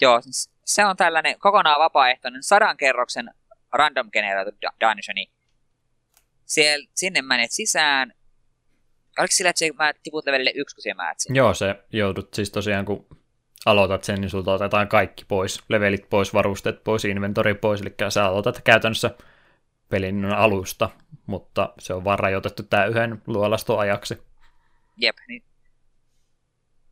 Joo, 0.00 0.20
se 0.64 0.84
on 0.84 0.96
tällainen 0.96 1.38
kokonaan 1.38 1.80
vapaaehtoinen 1.80 2.42
sadan 2.42 2.76
kerroksen 2.76 3.30
random 3.72 4.10
generoitu 4.12 4.50
dungeoni. 4.50 5.30
Siel, 6.44 6.86
sinne 6.94 7.22
menet 7.22 7.50
sisään, 7.52 8.12
oliko 9.18 9.32
sillä, 9.32 9.50
että 9.50 9.58
se, 9.58 9.70
mä 9.78 9.92
tiput 10.02 10.26
levelille 10.26 10.52
yksi, 10.54 10.76
kun 10.76 10.82
siellä 10.82 11.02
määt 11.02 11.20
sen? 11.20 11.36
Joo, 11.36 11.54
se 11.54 11.84
joudut 11.92 12.34
siis 12.34 12.50
tosiaan, 12.50 12.84
kun 12.84 13.06
aloitat 13.66 14.04
sen, 14.04 14.20
niin 14.20 14.30
sulta 14.30 14.52
otetaan 14.52 14.88
kaikki 14.88 15.24
pois, 15.28 15.62
levelit 15.68 16.10
pois, 16.10 16.34
varusteet 16.34 16.84
pois, 16.84 17.04
inventori 17.04 17.54
pois, 17.54 17.80
eli 17.80 17.94
sä 18.08 18.24
aloitat 18.24 18.60
käytännössä 18.64 19.10
pelin 19.88 20.24
alusta, 20.24 20.90
mutta 21.26 21.72
se 21.78 21.94
on 21.94 22.04
vaan 22.04 22.18
rajoitettu 22.18 22.62
tämä 22.62 22.86
yhden 22.86 23.22
luolaston 23.26 23.78
ajaksi. 23.78 24.22
Jep, 24.96 25.16
niin 25.28 25.42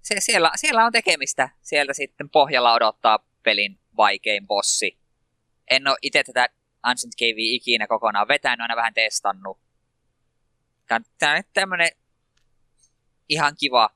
se, 0.07 0.15
siellä, 0.19 0.51
siellä 0.57 0.85
on 0.85 0.93
tekemistä. 0.93 1.49
Sieltä 1.63 1.93
sitten 1.93 2.31
pohjalla 2.31 2.73
odottaa 2.73 3.19
pelin 3.43 3.79
vaikein 3.97 4.47
bossi. 4.47 4.99
En 5.71 5.89
ole 5.89 5.97
itse 6.03 6.25
tätä 6.25 6.49
Ancient 6.83 7.15
Cavea 7.15 7.35
ikinä 7.37 7.87
kokonaan 7.87 8.29
vetänyt, 8.29 8.61
aina 8.61 8.77
vähän 8.77 8.95
testannut. 8.95 9.59
Tämä 11.19 11.37
on 11.37 11.43
tämmöinen 11.55 11.91
ihan 13.29 13.55
kiva 13.61 13.91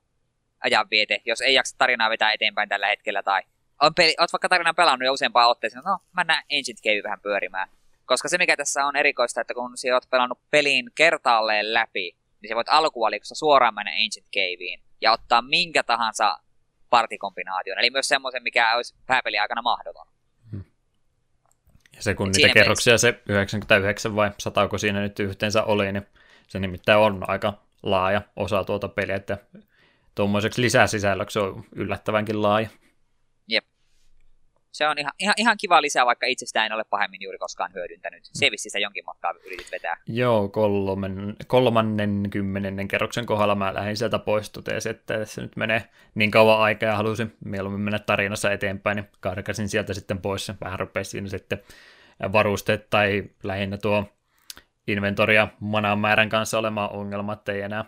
ajanviete, 0.61 1.23
jos 1.24 1.41
ei 1.41 1.55
jaksa 1.55 1.78
tarinaa 1.78 2.11
vetää 2.11 2.32
eteenpäin 2.32 2.69
tällä 2.69 2.87
hetkellä 2.87 3.23
tai 3.23 3.43
on 3.81 3.95
peli, 3.95 4.15
oot 4.19 4.32
vaikka 4.32 4.49
tarinan 4.49 4.74
pelannut 4.74 5.07
jo 5.07 5.12
useampaan 5.12 5.51
otteeseen, 5.51 5.82
no 5.85 5.99
mä 6.12 6.24
näen 6.24 6.45
Ancient 6.59 6.81
Cave 6.82 7.03
vähän 7.03 7.20
pyörimään. 7.20 7.69
Koska 8.07 8.28
se 8.28 8.39
mikä 8.39 8.57
tässä 8.57 8.87
on 8.87 8.97
erikoista, 8.97 9.41
että 9.41 9.55
kun 9.55 9.78
sä 9.78 9.95
oot 9.95 10.11
pelannut 10.11 10.39
pelin 10.51 10.91
kertaalleen 10.95 11.74
läpi, 11.74 12.16
niin 12.41 12.49
sä 12.49 12.55
voit 12.55 12.69
alkuvalikossa 12.69 13.35
suoraan 13.35 13.74
mennä 13.74 13.93
Ancient 14.05 14.28
Caveen 14.37 14.90
ja 15.01 15.13
ottaa 15.13 15.43
minkä 15.43 15.83
tahansa 15.83 16.39
partikombinaation. 16.91 17.79
Eli 17.79 17.91
myös 17.91 18.09
semmoisen, 18.09 18.43
mikä 18.43 18.75
olisi 18.77 18.95
pääpeli 19.07 19.39
aikana 19.39 19.63
mahdoton. 19.63 20.07
Hmm. 20.51 20.65
Ja 21.97 22.03
se 22.03 22.15
kun 22.15 22.31
niitä 22.37 22.55
kerroksia 22.55 22.99
se 22.99 23.23
99 23.29 24.17
vai 24.17 24.31
100, 24.39 24.69
kun 24.69 24.79
siinä 24.79 25.01
nyt 25.01 25.21
yhteensä 25.21 25.63
oli, 25.63 25.93
niin 25.93 26.07
se 26.49 26.59
nimittäin 26.59 26.99
on 26.99 27.31
aika 27.31 27.53
laaja 27.83 28.23
osa 28.37 28.65
tuota 28.65 28.89
peliä, 28.89 29.17
että 29.17 29.39
tuommoiseksi 30.15 30.63
lisäsisällöksi 30.63 31.39
on 31.39 31.65
yllättävänkin 31.75 32.43
laaja. 32.43 32.69
Se 34.73 34.87
on 34.87 34.99
ihan, 34.99 35.13
ihan, 35.19 35.35
ihan 35.37 35.57
kiva 35.61 35.83
lisää, 35.83 36.07
vaikka 36.07 36.27
itsestä 36.27 36.67
en 36.67 36.73
ole 36.73 36.85
pahemmin 36.85 37.23
juuri 37.23 37.39
koskaan 37.39 37.71
hyödyntänyt. 37.75 38.25
Se 38.25 38.51
vissi 38.51 38.71
sitä 38.71 38.79
jonkin 38.79 39.05
matkaa 39.05 39.35
yritit 39.47 39.73
vetää. 39.73 39.97
Joo, 40.07 40.49
kolmen, 40.49 41.37
kolmannen 41.47 42.23
kymmenennen 42.31 42.89
kerroksen 42.89 43.27
kohdalla 43.27 43.55
mä 43.55 43.75
lähdin 43.75 43.97
sieltä 43.97 44.19
pois 44.19 44.51
totesin, 44.51 44.91
että 44.91 45.25
se 45.25 45.41
nyt 45.41 45.57
menee 45.57 45.85
niin 46.15 46.31
kauan 46.31 46.61
aikaa 46.61 46.89
ja 46.89 46.97
halusin 46.97 47.37
mieluummin 47.45 47.81
mennä 47.81 47.99
tarinassa 47.99 48.53
eteenpäin, 48.53 48.97
niin 48.97 49.09
karkasin 49.21 49.69
sieltä 49.69 49.95
sitten 49.95 50.19
pois 50.19 50.49
ja 50.49 50.55
vähän 50.65 50.81
rupesi 50.81 51.11
siinä 51.11 51.29
sitten 51.29 51.63
varusteet 52.33 52.91
tai 52.91 53.25
lähinnä 53.43 53.77
tuo 53.77 54.05
inventoria 54.87 55.49
manan 55.61 55.99
määrän 55.99 56.29
kanssa 56.29 56.59
olemaan 56.59 56.93
ongelma, 56.93 57.33
että 57.33 57.53
ei 57.53 57.61
enää 57.61 57.85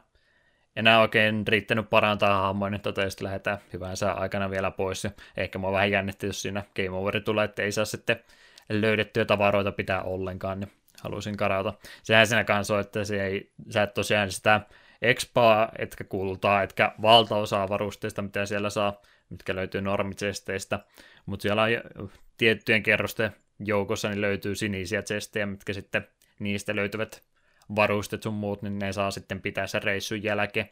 enää 0.77 1.01
oikein 1.01 1.47
riittänyt 1.49 1.91
parantaa 1.91 2.43
hahmoa, 2.43 2.71
niin 2.71 2.81
tota, 2.81 3.11
sitten 3.11 3.25
lähdetään 3.25 3.59
hyvän 3.73 3.97
sää 3.97 4.13
aikana 4.13 4.51
vielä 4.51 4.71
pois. 4.71 5.05
Ja 5.05 5.11
ehkä 5.37 5.59
mä 5.59 5.73
vähän 5.73 5.91
jännitti, 5.91 6.27
jos 6.27 6.43
siinä 6.43 6.63
game 6.77 6.91
overi 6.91 7.21
tulee, 7.21 7.45
että 7.45 7.63
ei 7.63 7.73
saa 7.73 7.85
sitten 7.85 8.21
löydettyjä 8.69 9.25
tavaroita 9.25 9.73
pitää 9.73 10.03
ollenkaan, 10.03 10.61
niin 10.61 10.73
halusin 11.03 11.37
karata. 11.37 11.75
Sehän 12.03 12.27
siinä 12.27 12.45
kanssa 12.45 12.75
on, 12.75 12.81
että 12.81 13.05
se 13.05 13.27
ei, 13.27 13.53
sä 13.71 13.83
et 13.83 13.95
tosiaan 13.95 14.31
sitä 14.31 14.61
expaa, 15.03 15.69
etkä 15.79 16.05
kultaa, 16.05 16.63
etkä 16.63 16.95
valtaosaa 17.03 17.69
varusteista, 17.69 18.23
mitä 18.23 18.47
siellä 18.47 18.71
saa, 18.71 19.03
mitkä 19.31 19.55
löytyy 19.55 19.81
normitsesteistä, 19.81 20.81
mutta 21.27 21.43
siellä 21.43 21.63
on 21.99 22.11
tiettyjen 22.37 22.83
kerrosten 22.83 23.33
joukossa 23.65 24.09
niin 24.09 24.21
löytyy 24.21 24.55
sinisiä 24.55 25.03
chestejä, 25.03 25.47
mitkä 25.47 25.73
sitten 25.73 26.09
niistä 26.39 26.77
löytyvät 26.77 27.23
varustet 27.77 28.23
sun 28.23 28.35
muut, 28.35 28.63
niin 28.63 28.79
ne 28.79 28.93
saa 28.93 29.11
sitten 29.11 29.43
pitää 29.43 29.67
sen 29.67 29.83
reissun 29.83 30.23
jälkeen. 30.23 30.71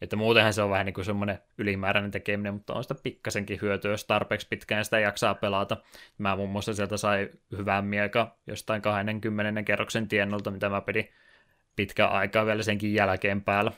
Että 0.00 0.16
muutenhan 0.16 0.52
se 0.52 0.62
on 0.62 0.70
vähän 0.70 0.86
niin 0.86 0.94
kuin 0.94 1.04
semmoinen 1.04 1.38
ylimääräinen 1.58 2.10
tekeminen, 2.10 2.54
mutta 2.54 2.74
on 2.74 2.84
sitä 2.84 2.94
pikkasenkin 3.02 3.58
hyötyä, 3.62 3.90
jos 3.90 4.04
tarpeeksi 4.04 4.46
pitkään 4.50 4.84
sitä 4.84 5.00
jaksaa 5.00 5.34
pelata. 5.34 5.76
Mä 6.18 6.36
muun 6.36 6.50
muassa 6.50 6.74
sieltä 6.74 6.96
sai 6.96 7.30
hyvää 7.56 7.82
mieka 7.82 8.36
jostain 8.46 8.82
20 8.82 9.62
kerroksen 9.62 10.08
tiennolta, 10.08 10.50
mitä 10.50 10.68
mä 10.68 10.80
pidin 10.80 11.08
pitkään 11.76 12.10
aikaa 12.10 12.46
vielä 12.46 12.62
senkin 12.62 12.94
jälkeen 12.94 13.42
päällä. 13.42 13.72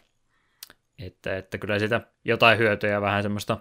Että, 0.99 1.37
että 1.37 1.59
kyllä 1.59 1.79
sitä 1.79 2.01
jotain 2.25 2.59
hyötyä 2.59 2.91
ja 2.91 3.01
vähän 3.01 3.23
semmoista 3.23 3.59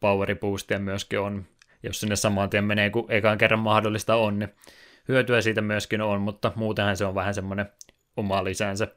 power 0.00 0.36
boostia 0.36 0.78
myöskin 0.78 1.20
on, 1.20 1.44
jos 1.82 2.00
sinne 2.00 2.16
saman 2.16 2.50
tien 2.50 2.64
menee, 2.64 2.90
kun 2.90 3.06
ekan 3.08 3.38
kerran 3.38 3.60
mahdollista 3.60 4.14
on, 4.14 4.38
niin 4.38 4.54
hyötyä 5.08 5.40
siitä 5.40 5.60
myöskin 5.60 6.02
on, 6.02 6.20
mutta 6.20 6.52
muutenhan 6.54 6.96
se 6.96 7.04
on 7.04 7.14
vähän 7.14 7.34
semmoinen 7.34 7.66
oma 8.16 8.44
lisänsä. 8.44 8.88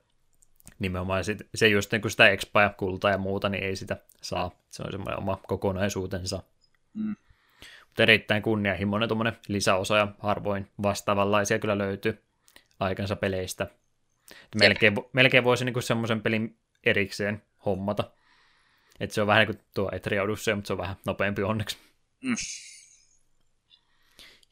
Nimenomaan 0.79 1.23
se 1.55 1.67
just 1.67 1.91
niin 1.91 2.01
kuin 2.01 2.11
sitä 2.11 2.29
expa 2.29 2.61
ja 2.61 2.69
kultaa 2.69 3.11
ja 3.11 3.17
muuta, 3.17 3.49
niin 3.49 3.63
ei 3.63 3.75
sitä 3.75 3.97
saa. 4.21 4.51
Se 4.69 4.83
on 4.83 4.91
semmoinen 4.91 5.19
oma 5.19 5.39
kokonaisuutensa. 5.47 6.43
Mm. 6.93 7.15
Mutta 7.87 8.03
erittäin 8.03 8.41
kunnianhimoinen 8.41 9.09
tuommoinen 9.09 9.37
lisäosa 9.47 9.97
ja 9.97 10.07
harvoin 10.19 10.71
vastaavanlaisia 10.83 11.59
kyllä 11.59 11.77
löytyy 11.77 12.23
aikansa 12.79 13.15
peleistä. 13.15 13.67
melkein, 14.59 14.93
melkein 15.13 15.43
voisi 15.43 15.65
niin 15.65 15.83
semmoisen 15.83 16.21
pelin 16.21 16.57
erikseen 16.83 17.41
hommata. 17.65 18.11
Että 18.99 19.13
se 19.13 19.21
on 19.21 19.27
vähän 19.27 19.47
niin 19.47 19.55
kuin 19.55 19.65
tuo 19.75 19.89
Etriaudus, 19.91 20.45
mutta 20.55 20.67
se 20.67 20.73
on 20.73 20.79
vähän 20.79 20.95
nopeampi 21.05 21.43
onneksi. 21.43 21.77
Mm 22.21 22.35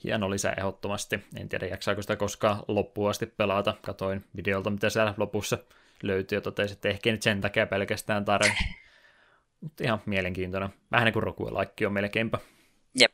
hieno 0.04 0.30
lisä 0.30 0.54
ehdottomasti. 0.58 1.20
En 1.36 1.50
tiedä, 1.50 1.66
jaksaako 1.66 2.02
sitä 2.02 2.16
koskaan 2.16 2.64
loppuun 2.68 3.10
asti 3.10 3.26
pelata. 3.26 3.74
Katoin 3.82 4.26
videolta, 4.36 4.70
mitä 4.70 4.90
siellä 4.90 5.14
lopussa 5.18 5.58
löytyy, 6.04 6.38
ja 6.38 6.42
totesin, 6.42 6.76
että 6.76 6.90
ehkä 6.90 7.12
nyt 7.12 7.22
sen 7.22 7.42
takia 7.42 7.66
pelkästään 7.66 8.26
tarve. 8.26 8.54
Mutta 9.62 9.84
ihan 9.84 10.02
mielenkiintoinen. 10.06 10.70
Vähän 10.92 11.06
niin 11.06 11.14
kuin 11.14 11.24
Rokuelaikki 11.24 11.86
on 11.86 11.94
melkeinpä. 11.94 12.38
Jep. 13.00 13.12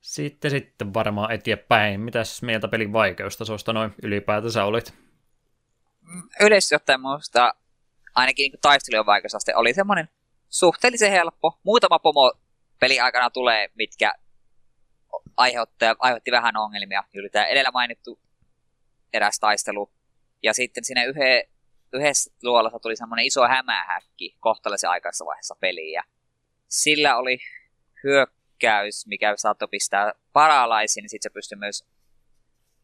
Sitten 0.00 0.50
sitten 0.50 0.94
varmaan 0.94 1.32
eteenpäin. 1.32 2.00
Mitäs 2.00 2.42
mieltä 2.42 2.68
pelin 2.68 2.92
vaikeustasosta 2.92 3.72
noin 3.72 3.94
ylipäätänsä 4.02 4.64
olit? 4.64 4.94
Yleisesti 6.40 6.74
ottaen 6.74 7.00
minusta 7.00 7.54
ainakin 8.14 8.52
niin 8.52 8.60
taistelun 8.60 9.06
vaikeusaste 9.06 9.56
oli 9.56 9.74
semmoinen 9.74 10.08
suhteellisen 10.48 11.10
helppo. 11.10 11.58
Muutama 11.62 11.98
pomo 11.98 12.32
peli 12.80 13.00
aikana 13.00 13.30
tulee, 13.30 13.68
mitkä 13.74 14.14
aiheutti, 15.36 15.84
aiheutti 15.98 16.32
vähän 16.32 16.56
ongelmia. 16.56 17.04
Juuri 17.12 17.30
tämä 17.30 17.46
edellä 17.46 17.70
mainittu 17.70 18.20
eräs 19.12 19.40
taistelu. 19.40 19.92
Ja 20.42 20.52
sitten 20.52 20.84
siinä 20.84 21.04
yhe, 21.04 21.48
yhdessä 21.92 22.30
luolassa 22.42 22.78
tuli 22.78 22.96
semmoinen 22.96 23.26
iso 23.26 23.48
hämähäkki 23.48 24.36
kohtalaisen 24.40 24.90
aikaisessa 24.90 25.26
vaiheessa 25.26 25.56
peliä. 25.60 26.04
Sillä 26.68 27.16
oli 27.16 27.38
hyökkäys, 28.04 29.06
mikä 29.06 29.34
saattoi 29.36 29.68
pistää 29.68 30.12
paralaisiin, 30.32 31.02
niin 31.02 31.10
sitten 31.10 31.30
se 31.30 31.34
pystyi 31.34 31.58
myös 31.58 31.84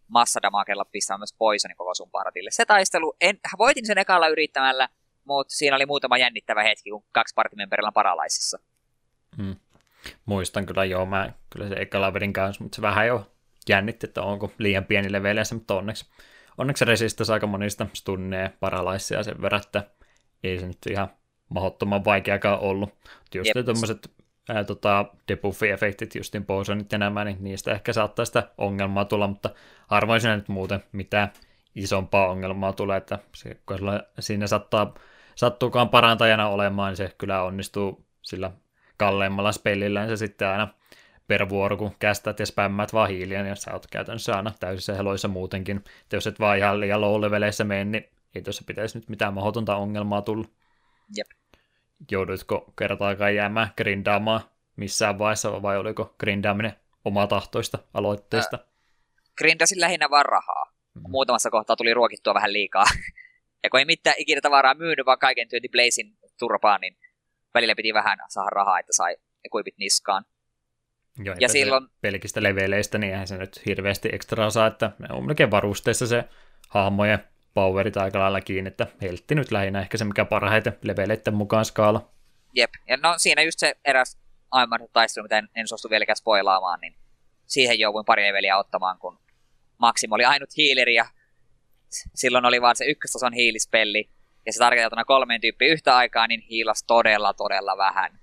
massadamagella 0.09 0.85
pistämään 0.85 1.21
myös 1.21 1.35
poisonin 1.39 1.77
koko 1.77 1.95
sun 1.95 2.11
paratille. 2.11 2.51
Se 2.51 2.65
taistelu, 2.65 3.17
en, 3.21 3.41
voitin 3.59 3.87
sen 3.87 3.99
ekalla 3.99 4.29
yrittämällä, 4.29 4.89
mutta 5.25 5.55
siinä 5.55 5.77
oli 5.77 5.87
muutama 5.87 6.19
jännittävä 6.19 6.63
hetki, 6.63 6.91
kun 6.91 7.05
kaksi 7.13 7.35
partimemperillä 7.35 7.87
on 7.87 7.93
paralaisissa. 7.93 8.59
Hmm. 9.37 9.57
Muistan 10.27 10.67
kyllä 10.67 10.85
joo, 10.85 11.07
mä 11.07 11.33
kyllä 11.51 11.69
se 11.69 11.75
ekalla 11.75 12.15
vedin 12.15 12.33
kanssa, 12.33 12.65
mutta 12.65 12.77
se 12.77 12.83
vähän 12.83 13.07
jo 13.07 13.31
jännitti, 13.69 14.07
että 14.07 14.23
onko 14.23 14.53
liian 14.59 14.85
pieni 14.85 15.13
leveleissä, 15.13 15.55
mutta 15.55 15.75
onneksi, 15.75 16.07
onneksi 16.59 16.85
resistas 16.85 17.31
aika 17.31 17.47
monista 17.47 17.87
stunneja 17.93 18.51
paralaisia 18.61 19.23
sen 19.23 19.43
verran, 19.43 19.61
että 19.67 19.85
ei 20.43 20.59
se 20.59 20.67
nyt 20.67 20.79
ihan 20.91 21.09
mahdottoman 21.49 22.05
vaikeakaan 22.05 22.61
ollut. 22.61 22.95
Just 23.35 23.57
yep. 23.57 23.65
tuommoiset 23.65 24.11
tota, 24.67 25.05
debuffi-efektit, 25.33 26.15
justin 26.15 26.45
poisonit 26.45 26.93
ja 26.93 26.99
nämä, 26.99 27.25
niin 27.25 27.37
niistä 27.41 27.73
ehkä 27.73 27.93
saattaa 27.93 28.25
sitä 28.25 28.49
ongelmaa 28.59 29.05
tulla, 29.05 29.27
mutta 29.27 29.51
harvoin 29.87 30.21
siinä 30.21 30.37
nyt 30.37 30.49
muuten 30.49 30.83
mitään 30.93 31.33
isompaa 31.75 32.31
ongelmaa 32.31 32.73
tulee, 32.73 32.97
että 32.97 33.19
se, 33.37 33.57
kun 33.67 33.79
siinä 34.21 34.47
sattaa, 34.47 34.95
sattuukaan 35.35 35.89
parantajana 35.89 36.49
olemaan, 36.49 36.91
niin 36.91 36.97
se 36.97 37.15
kyllä 37.19 37.43
onnistuu 37.43 38.07
sillä 38.23 38.51
kalleimmalla 38.97 39.53
spellillä, 39.53 40.09
se 40.09 40.17
sitten 40.17 40.49
aina 40.49 40.69
per 41.27 41.49
vuoro, 41.49 41.77
kun 41.77 41.97
kästät 41.99 42.41
ja 42.41 42.47
spämmät 42.47 42.93
vaan 42.93 43.09
hiiliä, 43.09 43.43
niin 43.43 43.57
sä 43.57 43.73
oot 43.73 43.87
käytännössä 43.87 44.37
aina 44.37 44.53
täysissä 44.61 44.95
heloissa 44.95 45.29
muutenkin. 45.29 45.77
Että 45.77 46.17
jos 46.17 46.27
et 46.27 46.41
vaan 46.41 46.59
ihan 46.59 46.81
liian 46.81 47.01
low 47.01 47.21
leveleissä 47.21 47.65
mene, 47.65 47.85
niin 47.85 48.09
ei 48.35 48.43
tuossa 48.43 48.65
pitäisi 48.67 48.99
nyt 48.99 49.09
mitään 49.09 49.35
mahdotonta 49.35 49.77
ongelmaa 49.77 50.23
tulla. 50.23 50.49
Jep. 51.17 51.27
Joudutko 52.11 52.73
kertaakaan 52.79 53.35
jäämään 53.35 53.71
grindaamaan 53.77 54.41
missään 54.77 55.19
vaiheessa, 55.19 55.63
vai 55.63 55.79
oliko 55.79 56.15
grindaaminen 56.19 56.73
tahtoista 57.29 57.79
aloitteesta? 57.95 58.59
Äh, 58.61 58.67
grindasin 59.39 59.81
lähinnä 59.81 60.11
vaan 60.11 60.27
rahaa. 60.27 60.65
Mm-hmm. 60.65 61.11
Muutamassa 61.11 61.51
kohtaa 61.51 61.77
tuli 61.77 61.95
ruokittua 61.95 62.35
vähän 62.35 62.53
liikaa. 62.53 62.85
ja 63.63 63.71
kun 63.71 63.81
ei 63.81 63.87
mitään 63.87 64.17
ikinä 64.19 64.41
tavaraa 64.41 64.75
myynyt, 64.75 65.07
vaan 65.07 65.19
kaiken 65.19 65.49
työnti 65.49 65.69
Blazin 65.69 66.17
turpaan, 66.39 66.81
niin 66.81 66.97
välillä 67.55 67.75
piti 67.75 67.95
vähän 67.95 68.19
saada 68.29 68.51
rahaa, 68.51 68.79
että 68.79 68.93
sai 68.93 69.17
kuipit 69.51 69.79
niskaan. 69.79 70.25
Joo, 71.25 71.37
ja 71.41 71.49
silloin... 71.49 71.89
pelkistä 72.01 72.43
leveleistä, 72.43 72.99
niin 72.99 73.13
eihän 73.13 73.29
se 73.29 73.39
nyt 73.39 73.67
hirveästi 73.67 74.09
ekstra 74.13 74.51
saa, 74.51 74.67
että 74.67 74.91
on 75.11 75.27
melkein 75.27 75.51
varusteissa 75.51 76.07
se 76.07 76.25
hahmojen 76.69 77.19
powerit 77.55 77.97
aika 77.97 78.19
lailla 78.19 78.41
kiinni, 78.41 78.69
että 78.69 78.87
heltti 79.03 79.35
nyt 79.35 79.51
lähinnä 79.51 79.81
ehkä 79.81 79.99
se, 79.99 80.05
mikä 80.05 80.25
parhaiten 80.25 80.79
leveleiden 80.83 81.35
mukaan 81.35 81.65
skaala. 81.65 82.11
Jep, 82.55 82.71
ja 82.89 82.97
no 82.97 83.15
siinä 83.17 83.43
just 83.43 83.59
se 83.59 83.77
eräs 83.85 84.19
aivan 84.51 84.81
taistelu, 84.93 85.23
mitä 85.23 85.39
en, 85.39 85.49
en 85.55 85.69
suostu 85.69 85.91
vieläkään 85.91 86.17
spoilaamaan, 86.17 86.81
niin 86.81 86.97
siihen 87.47 87.79
jouduin 87.79 88.05
pari 88.05 88.23
leveliä 88.23 88.59
ottamaan, 88.59 88.99
kun 88.99 89.19
Maxim 89.79 90.13
oli 90.13 90.25
ainut 90.25 90.57
hiileri 90.57 90.95
ja 90.95 91.07
silloin 92.15 92.45
oli 92.45 92.63
vaan 92.63 92.77
se 92.77 92.85
ykköstason 92.85 93.33
hiilispelli, 93.33 94.11
ja 94.47 94.53
se 94.53 94.59
tarkoitettuna 94.59 95.05
kolmeen 95.05 95.41
tyyppiin 95.41 95.73
yhtä 95.73 95.97
aikaa, 95.97 96.27
niin 96.27 96.41
hiilas 96.41 96.85
todella, 96.87 97.35
todella 97.35 97.77
vähän. 97.77 98.19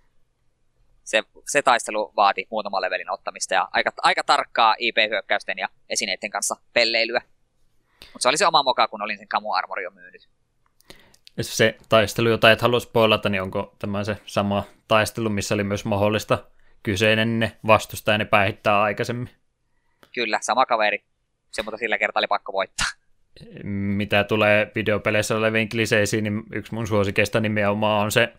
Se, 1.04 1.24
se 1.48 1.62
taistelu 1.62 2.14
vaati 2.16 2.48
muutaman 2.52 2.82
levelin 2.82 3.12
ottamista 3.12 3.54
ja 3.54 3.68
aika, 3.72 3.92
aika 3.98 4.24
tarkkaa 4.24 4.76
IP-hyökkäysten 4.80 5.58
ja 5.58 5.70
esineiden 5.90 6.30
kanssa 6.30 6.56
pelleilyä. 6.74 7.22
Mutta 8.02 8.20
se 8.20 8.30
oli 8.30 8.38
se 8.38 8.48
oma 8.48 8.64
moka, 8.64 8.88
kun 8.88 9.02
olin 9.02 9.18
sen 9.18 9.28
Kamu 9.28 9.54
Armori 9.54 9.84
jo 9.84 9.92
myynyt. 9.92 10.30
Se 11.42 11.78
taistelu, 11.90 12.30
jota 12.30 12.52
et 12.52 12.62
halua 12.62 12.80
spoilata, 12.80 13.30
niin 13.30 13.42
onko 13.42 13.76
tämä 13.80 14.04
se 14.04 14.18
sama 14.26 14.64
taistelu, 14.88 15.30
missä 15.30 15.56
oli 15.56 15.64
myös 15.64 15.86
mahdollista 15.86 16.46
kyseinen 16.84 17.40
ne 17.40 17.58
vastustajan 17.68 18.28
päihittää 18.28 18.82
aikaisemmin? 18.82 19.30
Kyllä, 20.14 20.40
sama 20.42 20.66
kaveri. 20.66 21.04
Se 21.52 21.64
mutta 21.64 21.78
sillä 21.78 21.98
kertaa 21.98 22.20
oli 22.20 22.28
pakko 22.28 22.54
voittaa 22.54 23.01
mitä 23.64 24.24
tulee 24.24 24.72
videopeleissä 24.76 25.38
oleviin 25.38 25.70
kliseisiin, 25.70 26.24
niin 26.24 26.44
yksi 26.54 26.74
mun 26.74 26.88
suosikeista 26.88 27.40
nimenomaan 27.40 28.04
on 28.04 28.12
se 28.12 28.34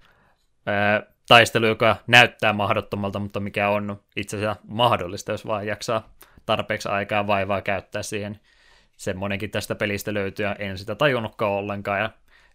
ää, 0.66 1.02
taistelu, 1.28 1.66
joka 1.66 1.96
näyttää 2.06 2.52
mahdottomalta, 2.52 3.18
mutta 3.18 3.40
mikä 3.40 3.68
on 3.68 4.00
itse 4.16 4.36
asiassa 4.36 4.62
mahdollista, 4.68 5.32
jos 5.32 5.46
vaan 5.46 5.66
jaksaa 5.66 6.14
tarpeeksi 6.46 6.88
aikaa 6.88 7.26
vaivaa 7.26 7.62
käyttää 7.62 8.02
siihen. 8.02 8.40
Semmoinenkin 8.96 9.50
tästä 9.50 9.74
pelistä 9.74 10.14
löytyy, 10.14 10.46
ja 10.46 10.54
en 10.54 10.78
sitä 10.78 10.94
tajunnutkaan 10.94 11.52
ollenkaan, 11.52 12.00
ja 12.00 12.10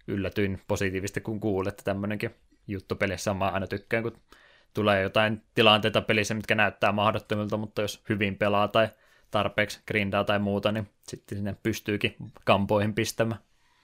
yllätyin 0.07 0.61
positiivisesti, 0.67 1.21
kun 1.21 1.39
kuulin, 1.39 1.69
että 1.69 1.83
tämmöinenkin 1.83 2.35
juttu 2.67 2.95
pelissä 2.95 3.33
mä 3.33 3.47
aina 3.47 3.67
tykkään, 3.67 4.03
kun 4.03 4.17
tulee 4.73 5.01
jotain 5.01 5.41
tilanteita 5.55 6.01
pelissä, 6.01 6.33
mitkä 6.33 6.55
näyttää 6.55 6.91
mahdottomilta, 6.91 7.57
mutta 7.57 7.81
jos 7.81 8.03
hyvin 8.09 8.37
pelaa 8.37 8.67
tai 8.67 8.87
tarpeeksi 9.31 9.79
grindaa 9.87 10.23
tai 10.23 10.39
muuta, 10.39 10.71
niin 10.71 10.89
sitten 11.07 11.37
sinne 11.37 11.55
pystyykin 11.63 12.15
kampoihin 12.43 12.93
pistämään. 12.93 13.41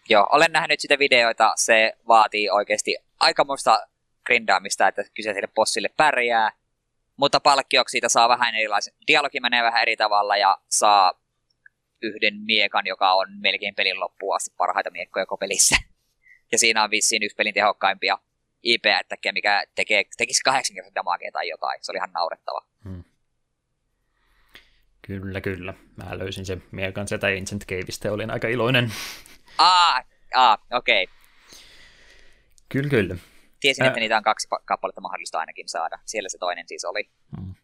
Joo, 0.09 0.27
olen 0.31 0.51
nähnyt 0.51 0.79
sitä 0.79 0.99
videoita, 0.99 1.53
se 1.55 1.93
vaatii 2.07 2.49
oikeasti 2.49 2.97
aikamoista 3.19 3.87
grindaamista, 4.25 4.87
että 4.87 5.03
kyseiselle 5.13 5.47
bossille 5.55 5.89
pärjää, 5.97 6.51
mutta 7.17 7.39
palkkioksi 7.39 7.91
siitä 7.91 8.09
saa 8.09 8.29
vähän 8.29 8.55
erilaisen, 8.55 8.93
dialogi 9.07 9.39
menee 9.39 9.63
vähän 9.63 9.81
eri 9.81 9.97
tavalla 9.97 10.37
ja 10.37 10.57
saa 10.69 11.13
yhden 12.01 12.33
miekan, 12.45 12.87
joka 12.87 13.13
on 13.13 13.27
melkein 13.39 13.75
pelin 13.75 13.99
loppuun 13.99 14.35
asti 14.35 14.51
parhaita 14.57 14.91
miekkoja 14.91 15.25
koko 15.25 15.37
pelissä. 15.37 15.75
Ja 16.51 16.59
siinä 16.59 16.83
on 16.83 16.91
vissiin 16.91 17.23
yksi 17.23 17.35
pelin 17.35 17.53
tehokkaimpia 17.53 18.17
ip 18.63 18.83
mikä 19.33 19.63
tekee, 19.75 20.03
tekisi 20.17 20.43
kahdeksan 20.43 20.75
kertaa 20.75 20.95
damagea 20.95 21.31
tai 21.31 21.49
jotain. 21.49 21.79
Se 21.81 21.91
oli 21.91 21.97
ihan 21.97 22.11
naurettava. 22.11 22.65
Hmm. 22.83 23.03
Kyllä, 25.07 25.41
kyllä. 25.41 25.73
Mä 25.95 26.17
löysin 26.17 26.45
sen 26.45 26.63
miekan 26.71 27.07
sieltä 27.07 27.27
Ancient 27.27 27.65
Caveista 27.65 28.07
ja 28.07 28.13
olin 28.13 28.31
aika 28.31 28.47
iloinen. 28.47 28.91
Aa, 29.57 30.03
aa 30.35 30.57
okei. 30.71 31.03
Okay. 31.03 31.15
Kyllä, 32.69 32.89
kyllä. 32.89 33.15
Tiesin, 33.59 33.85
että 33.85 33.99
niitä 33.99 34.17
on 34.17 34.23
kaksi 34.23 34.47
kappaletta 34.65 35.01
mahdollista 35.01 35.39
ainakin 35.39 35.69
saada. 35.69 35.99
Siellä 36.05 36.29
se 36.29 36.37
toinen 36.37 36.67
siis 36.67 36.85
oli. 36.85 37.09
Hmm. 37.37 37.55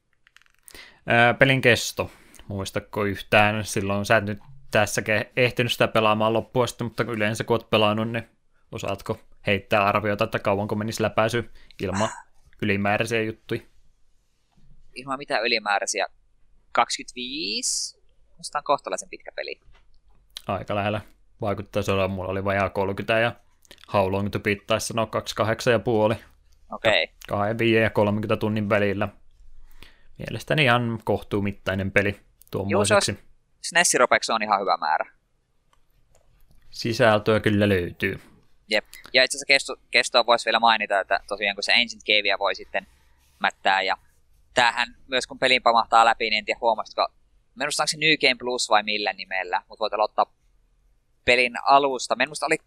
Ää, 1.07 1.33
pelin 1.33 1.61
kesto. 1.61 2.11
Muistatko 2.47 3.05
yhtään? 3.05 3.65
Silloin 3.65 4.05
sä 4.05 4.17
et 4.17 4.23
nyt 4.23 4.39
tässä 4.71 5.01
ehtinyt 5.35 5.71
sitä 5.71 5.87
pelaamaan 5.87 6.33
loppuun 6.33 6.63
asti, 6.63 6.83
mutta 6.83 7.03
yleensä 7.03 7.43
kun 7.43 7.53
oot 7.53 7.69
pelannut, 7.69 8.11
niin 8.11 8.29
osaatko 8.71 9.19
heittää 9.47 9.85
arviota, 9.85 10.23
että 10.23 10.39
kauanko 10.39 10.75
menisi 10.75 11.03
läpäisy 11.03 11.51
ilman 11.81 12.09
ylimääräisiä 12.61 13.21
juttuja? 13.21 13.61
Ilman 14.95 15.17
mitään 15.17 15.43
ylimääräisiä 15.43 16.07
25. 16.71 17.99
Musta 18.37 18.57
on 18.57 18.63
kohtalaisen 18.63 19.09
pitkä 19.09 19.31
peli. 19.35 19.59
Aika 20.47 20.75
lähellä. 20.75 21.01
Vaikuttaisi 21.41 21.91
olla, 21.91 22.07
mulla 22.07 22.31
oli 22.31 22.45
vajaa 22.45 22.69
30 22.69 23.19
ja 23.19 23.35
How 23.93 24.11
Long 24.11 24.29
to 24.29 24.39
Beat 24.39 24.57
taisi 24.67 24.87
sanoa 24.87 25.05
28 25.05 25.73
ja 25.73 25.79
puoli. 25.79 26.15
Okei. 26.71 27.03
Okay. 27.03 27.55
2, 27.57 27.73
ja 27.73 27.89
30 27.89 28.37
tunnin 28.37 28.69
välillä. 28.69 29.07
Mielestäni 30.17 30.63
ihan 30.63 30.99
kohtuumittainen 31.03 31.91
peli 31.91 32.19
tuommoiseksi. 32.51 33.11
Joo, 33.11 33.21
SNES 33.61 33.95
on 34.29 34.43
ihan 34.43 34.61
hyvä 34.61 34.77
määrä. 34.77 35.11
Sisältöä 36.69 37.39
kyllä 37.39 37.69
löytyy. 37.69 38.19
Jep. 38.69 38.85
Ja 39.13 39.23
itse 39.23 39.37
asiassa 39.37 39.45
kesto, 39.45 39.75
kestoa 39.91 40.25
voisi 40.25 40.45
vielä 40.45 40.59
mainita, 40.59 40.99
että 40.99 41.19
tosiaan 41.27 41.55
kun 41.55 41.63
se 41.63 41.73
Ancient 41.73 42.03
Cavea 42.03 42.39
voi 42.39 42.55
sitten 42.55 42.87
mättää 43.39 43.81
ja 43.81 43.97
tämähän 44.59 44.95
myös 45.07 45.27
kun 45.27 45.39
pelin 45.39 45.63
pamahtaa 45.63 46.05
läpi, 46.05 46.29
niin 46.29 46.37
en 46.37 46.45
tiedä 46.45 46.57
huomasitko, 46.61 47.07
minusta 47.55 47.83
onko 47.83 47.87
se 47.87 47.97
New 47.97 48.17
Game 48.21 48.35
Plus 48.39 48.69
vai 48.69 48.83
millä 48.83 49.13
nimellä, 49.13 49.61
mutta 49.67 49.81
voit 49.81 49.93
aloittaa 49.93 50.33
pelin 51.25 51.53
alusta. 51.63 52.15
Minusta 52.15 52.45
oli, 52.45 52.57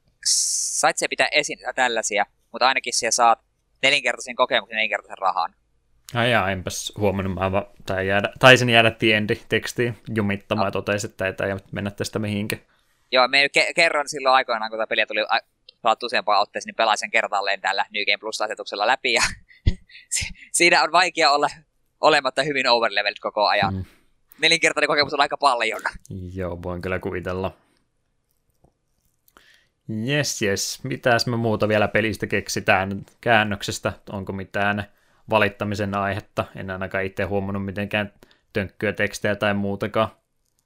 sait 0.80 0.98
se 0.98 1.08
pitää 1.08 1.28
esiin 1.32 1.58
tällaisia, 1.74 2.26
mutta 2.52 2.68
ainakin 2.68 2.94
siellä 2.94 3.10
saat 3.10 3.38
nelinkertaisen 3.82 4.36
kokemuksen 4.36 4.76
nelinkertaisen 4.76 5.18
rahan. 5.18 5.54
Ai 6.14 6.30
jaa, 6.30 6.50
enpäs 6.50 6.92
huomannut, 6.98 7.34
mä 7.34 7.52
va- 7.52 7.70
tai 7.86 8.08
jäädä, 8.08 8.32
taisin 8.38 8.70
jäädä 8.70 8.90
tiendi 8.90 9.36
tekstiin 9.48 9.98
jumittamaan 10.14 10.64
no. 10.64 10.68
ja 10.68 10.72
totesin, 10.72 11.10
että 11.10 11.26
ei 11.26 11.32
tämä 11.32 11.56
mennä 11.72 11.90
tästä 11.90 12.18
mihinkin. 12.18 12.66
Joo, 13.12 13.28
me 13.28 13.46
ke- 13.58 13.72
kerran 13.74 14.08
silloin 14.08 14.34
aikoinaan, 14.34 14.70
kun 14.70 14.78
tämä 14.78 14.86
peli 14.86 15.06
tuli 15.06 15.20
a- 15.28 15.46
pelattu 15.82 16.06
useampaan 16.06 16.40
otteeseen, 16.40 16.68
niin 16.68 16.76
pelasin 16.76 17.10
kertalleen 17.10 17.60
tällä 17.60 17.86
New 17.90 18.04
Game 18.04 18.18
Plus-asetuksella 18.18 18.86
läpi, 18.86 19.12
ja 19.12 19.22
siinä 20.58 20.82
on 20.82 20.92
vaikea 20.92 21.30
olla 21.30 21.48
olematta 22.02 22.42
hyvin 22.42 22.68
overleveled 22.68 23.16
koko 23.20 23.46
ajan. 23.46 23.74
Mm. 23.74 23.84
Nelinkertainen 24.40 24.88
kokemus 24.88 25.14
on 25.14 25.20
aika 25.20 25.36
paljon. 25.36 25.80
Joo, 26.34 26.62
voin 26.62 26.82
kyllä 26.82 26.98
kuvitella. 26.98 27.56
Jes, 29.88 30.42
jes. 30.42 30.84
Mitäs 30.84 31.26
me 31.26 31.36
muuta 31.36 31.68
vielä 31.68 31.88
pelistä 31.88 32.26
keksitään 32.26 33.06
käännöksestä? 33.20 33.92
Onko 34.10 34.32
mitään 34.32 34.84
valittamisen 35.30 35.96
aihetta? 35.96 36.44
En 36.56 36.70
ainakaan 36.70 37.04
itse 37.04 37.24
huomannut 37.24 37.64
mitenkään 37.64 38.12
tönkkyä 38.52 38.92
tekstejä 38.92 39.36
tai 39.36 39.54
muutakaan. 39.54 40.08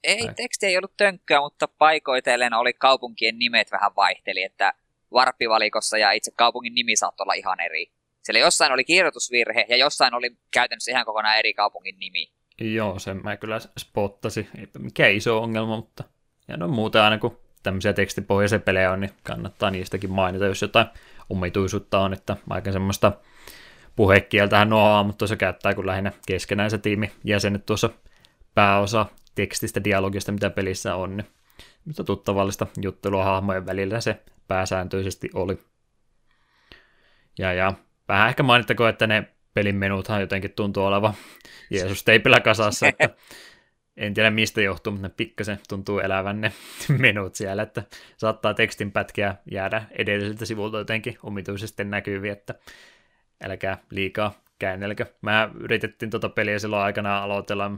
Ei, 0.03 0.29
teksti 0.37 0.67
ei 0.67 0.77
ollut 0.77 0.97
tönkkyä, 0.97 1.41
mutta 1.41 1.69
paikoitellen 1.69 2.55
oli 2.55 2.73
kaupunkien 2.73 3.39
nimet 3.39 3.73
vähän 3.73 3.91
vaihteli, 3.97 4.43
että 4.43 4.73
varppivalikossa 5.13 5.99
ja 5.99 6.13
itse 6.13 6.31
kaupungin 6.37 6.75
nimi 6.75 6.97
saattoi 6.97 7.25
olla 7.25 7.35
ihan 7.35 7.61
eri. 7.61 7.87
Siellä 8.27 8.41
jossain 8.41 8.73
oli 8.73 8.85
kirjoitusvirhe 8.85 9.67
ja 9.69 9.77
jossain 9.77 10.15
oli 10.15 10.37
käytännössä 10.51 10.91
ihan 10.91 11.05
kokonaan 11.05 11.39
eri 11.39 11.55
kaupungin 11.55 11.99
nimi. 11.99 12.33
Joo, 12.61 12.99
sen 12.99 13.21
mä 13.25 13.37
kyllä 13.37 13.59
spottasin. 13.79 14.49
Mikä 14.79 15.09
iso 15.09 15.43
ongelma, 15.43 15.77
mutta 15.77 16.05
ja 16.49 16.57
no 16.57 16.69
muuten 16.69 17.03
aina 17.03 17.19
kun 17.19 17.39
tämmöisiä 17.63 17.93
tekstipohjaisia 17.93 18.59
pelejä 18.59 18.93
on, 18.93 19.01
niin 19.01 19.13
kannattaa 19.23 19.71
niistäkin 19.71 20.11
mainita, 20.11 20.47
jos 20.47 20.63
jotain 20.63 20.87
omituisuutta 21.31 22.01
on, 22.01 22.13
että 22.13 22.37
aika 22.51 22.73
semmoista 22.73 23.13
puhekieltähän 23.97 24.71
nuo 24.71 25.05
mutta 25.05 25.19
tuossa 25.19 25.37
käyttää 25.37 25.75
kun 25.75 25.87
lähinnä 25.87 26.13
keskenään 26.27 26.71
se 26.71 26.79
tiimi 26.79 27.13
jäsenet 27.25 27.67
tuossa 27.67 27.91
pääosa 28.55 29.07
tekstistä, 29.35 29.85
dialogista, 29.85 30.33
mitä 30.33 30.51
pelissä 30.51 30.95
on, 30.95 31.17
niin 31.17 31.27
mutta 31.85 32.05
tuttavallista 32.05 32.67
juttelua 32.83 33.25
hahmojen 33.25 33.67
välillä 33.67 34.01
se 34.01 34.23
pääsääntöisesti 34.49 35.31
oli. 35.35 35.59
Ja, 37.39 37.53
ja 37.53 37.73
vähän 38.09 38.29
ehkä 38.29 38.43
mainittako, 38.43 38.89
että 38.89 39.07
ne 39.07 39.29
pelin 39.55 39.77
menuthan 39.77 40.21
jotenkin 40.21 40.53
tuntuu 40.53 40.85
olevan 40.85 41.15
Jeesus 41.71 42.05
teipillä 42.05 42.41
kasassa, 42.41 42.89
että 42.89 43.11
en 43.97 44.15
tiedä 44.15 44.31
mistä 44.31 44.63
johtuu, 44.63 44.93
mutta 44.93 45.09
ne 45.09 45.15
pikkasen 45.17 45.59
tuntuu 45.69 45.99
elävän 45.99 46.41
ne 46.41 46.53
menut 46.99 47.35
siellä, 47.35 47.63
että 47.63 47.83
saattaa 48.17 48.55
tekstin 48.55 48.93
pätkiä 48.93 49.35
jäädä 49.51 49.83
edelliseltä 49.91 50.45
sivulta 50.45 50.79
jotenkin 50.79 51.19
omituisesti 51.23 51.85
näkyviin, 51.85 52.33
että 52.33 52.55
älkää 53.45 53.79
liikaa 53.91 54.41
käännelkö. 54.59 55.07
Mä 55.23 55.51
yritettiin 55.61 56.11
tuota 56.11 56.29
peliä 56.29 56.59
silloin 56.59 56.83
aikana 56.83 57.19
aloitella, 57.19 57.71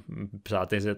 saatiin 0.48 0.82
se 0.82 0.96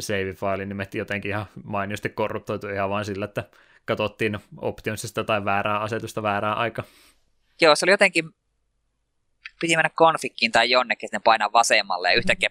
save-failin 0.00 0.68
nimet 0.68 0.94
jotenkin 0.94 1.30
ihan 1.30 1.46
mainiosti 1.64 2.08
korruptoitu 2.08 2.68
ihan 2.68 2.90
vain 2.90 3.04
sillä, 3.04 3.24
että 3.24 3.44
katsottiin 3.84 4.38
optionsista 4.56 5.24
tai 5.24 5.44
väärää 5.44 5.78
asetusta 5.78 6.22
väärää 6.22 6.54
aika. 6.54 6.84
Joo, 7.60 7.74
se 7.74 7.84
oli 7.84 7.90
jotenkin 7.90 8.24
piti 9.64 9.76
mennä 9.76 9.90
konfikkiin 9.94 10.52
tai 10.52 10.70
jonnekin, 10.70 11.08
ne 11.12 11.18
painaa 11.24 11.52
vasemmalle 11.52 12.08
ja 12.08 12.18
yhtäkkiä 12.18 12.50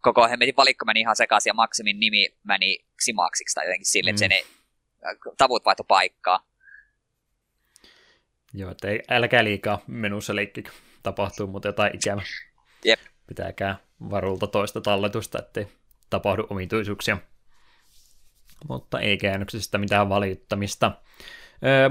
koko 0.00 0.28
hemmetin 0.28 0.56
valikko 0.56 0.84
meni 0.84 1.00
ihan 1.00 1.16
sekaisin 1.16 1.50
ja 1.50 1.54
Maximin 1.54 2.00
nimi 2.00 2.36
meni 2.44 2.78
Ximaxiksi 3.02 3.54
tai 3.54 3.66
jotenkin 3.66 3.86
sille, 3.86 4.10
mm. 4.10 4.14
että 4.14 4.18
sen 4.18 4.30
tavut 5.38 5.64
vaihto 5.64 5.84
paikkaa. 5.84 6.46
Joo, 8.54 8.70
että 8.70 8.88
ei, 8.88 9.02
älkää 9.10 9.44
liikaa 9.44 9.82
menussa 9.86 10.36
leikki, 10.36 10.64
tapahtuu 11.02 11.46
mutta 11.46 11.68
jotain 11.68 11.94
ikävä. 11.94 12.22
Jep. 12.84 13.00
Pitääkää 13.26 13.76
varulta 14.10 14.46
toista 14.46 14.80
talletusta, 14.80 15.38
ettei 15.38 15.66
tapahdu 16.10 16.46
omituisuuksia. 16.50 17.18
mutta 18.68 19.00
ei 19.00 19.18
käännöksestä 19.18 19.78
mitään 19.78 20.08
valittamista. 20.08 20.92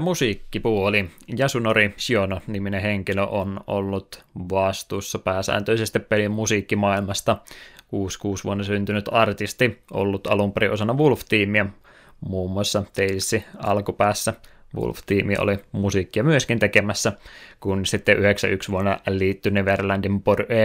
Musiikkipuoli. 0.00 1.10
Yasunori 1.38 1.94
Shiono-niminen 1.98 2.82
henkilö 2.82 3.22
on 3.22 3.60
ollut 3.66 4.24
vastuussa 4.50 5.18
pääsääntöisesti 5.18 5.98
pelin 5.98 6.30
musiikkimaailmasta. 6.30 7.36
66 7.88 8.44
vuonna 8.44 8.64
syntynyt 8.64 9.04
artisti, 9.12 9.82
ollut 9.92 10.26
alun 10.26 10.52
perin 10.52 10.72
osana 10.72 10.94
Wolf-tiimiä, 10.94 11.66
muun 12.20 12.50
muassa 12.50 12.84
Teissi 12.92 13.44
alkupäässä. 13.58 14.34
Wolf-tiimi 14.76 15.36
oli 15.38 15.58
musiikkia 15.72 16.24
myöskin 16.24 16.58
tekemässä, 16.58 17.12
kun 17.60 17.86
sitten 17.86 18.16
91 18.16 18.72
vuonna 18.72 18.98
liittyi 19.08 19.52
Neverlandin 19.52 20.22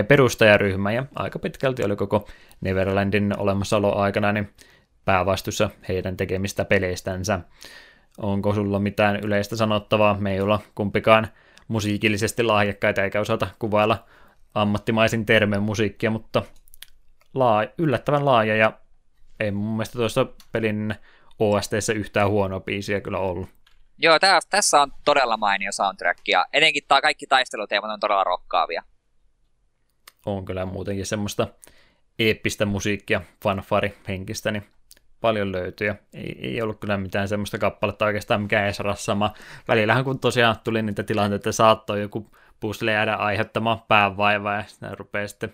perustajaryhmä 0.07 0.91
ja 0.91 1.05
aika 1.15 1.39
pitkälti 1.39 1.83
oli 1.83 1.95
koko 1.95 2.27
Neverlandin 2.61 3.39
olemassaolo 3.39 3.95
aikana 3.95 4.31
niin 4.31 4.49
päävastuussa 5.05 5.69
heidän 5.87 6.17
tekemistä 6.17 6.65
peleistänsä. 6.65 7.39
Onko 8.17 8.53
sulla 8.53 8.79
mitään 8.79 9.15
yleistä 9.15 9.55
sanottavaa? 9.55 10.17
Me 10.19 10.33
ei 10.33 10.41
olla 10.41 10.59
kumpikaan 10.75 11.27
musiikillisesti 11.67 12.43
lahjakkaita 12.43 13.03
eikä 13.03 13.19
osata 13.19 13.47
kuvailla 13.59 14.05
ammattimaisin 14.53 15.25
termeen 15.25 15.63
musiikkia, 15.63 16.11
mutta 16.11 16.43
laa, 17.33 17.65
yllättävän 17.77 18.25
laaja 18.25 18.55
ja 18.55 18.73
ei 19.39 19.51
mun 19.51 19.75
mielestä 19.75 19.97
tuossa 19.97 20.25
pelin 20.51 20.95
OSTssä 21.39 21.93
yhtään 21.93 22.29
huonoa 22.29 22.59
biisiä 22.59 23.01
kyllä 23.01 23.19
ollut. 23.19 23.49
Joo, 23.97 24.19
tää, 24.19 24.39
tässä 24.49 24.81
on 24.81 24.91
todella 25.05 25.37
mainio 25.37 25.71
soundtrack 25.71 26.27
ja 26.27 26.45
etenkin 26.53 26.83
tää 26.87 27.01
kaikki 27.01 27.27
taisteluteemat 27.27 27.91
on 27.91 27.99
todella 27.99 28.23
rokkaavia. 28.23 28.83
On 30.25 30.45
kyllä 30.45 30.65
muutenkin 30.65 31.05
semmoista 31.05 31.47
eeppistä 32.19 32.65
musiikkia, 32.65 33.21
fanfari 33.43 33.97
henkistä, 34.07 34.51
niin 34.51 34.65
paljon 35.25 35.51
löytyy. 35.51 35.95
Ei, 36.13 36.39
ei 36.41 36.61
ollut 36.61 36.79
kyllä 36.79 36.97
mitään 36.97 37.27
semmoista 37.27 37.57
kappaletta 37.57 38.05
oikeastaan, 38.05 38.41
mikä 38.41 38.65
ei 38.65 38.73
saa 38.73 38.95
sama. 38.95 39.33
Välillähän 39.67 40.03
kun 40.03 40.19
tosiaan 40.19 40.55
tuli 40.63 40.81
niitä 40.81 41.03
tilanteita, 41.03 41.35
että 41.35 41.51
saattoi 41.51 42.01
joku 42.01 42.31
puzzle 42.59 42.91
jäädä 42.91 43.15
aiheuttamaan 43.15 43.81
päänvaivaa 43.87 44.55
ja 44.55 44.63
sitten 44.63 44.97
rupeaa 44.97 45.27
sitten 45.27 45.53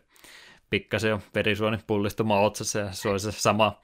pikkasen 0.69 1.09
jo 1.09 1.21
verisuoni 1.35 1.79
pullistumaan 1.87 2.43
otsassa 2.43 2.79
ja 2.79 2.91
se 2.91 3.09
olisi 3.09 3.31
se 3.31 3.39
sama, 3.39 3.81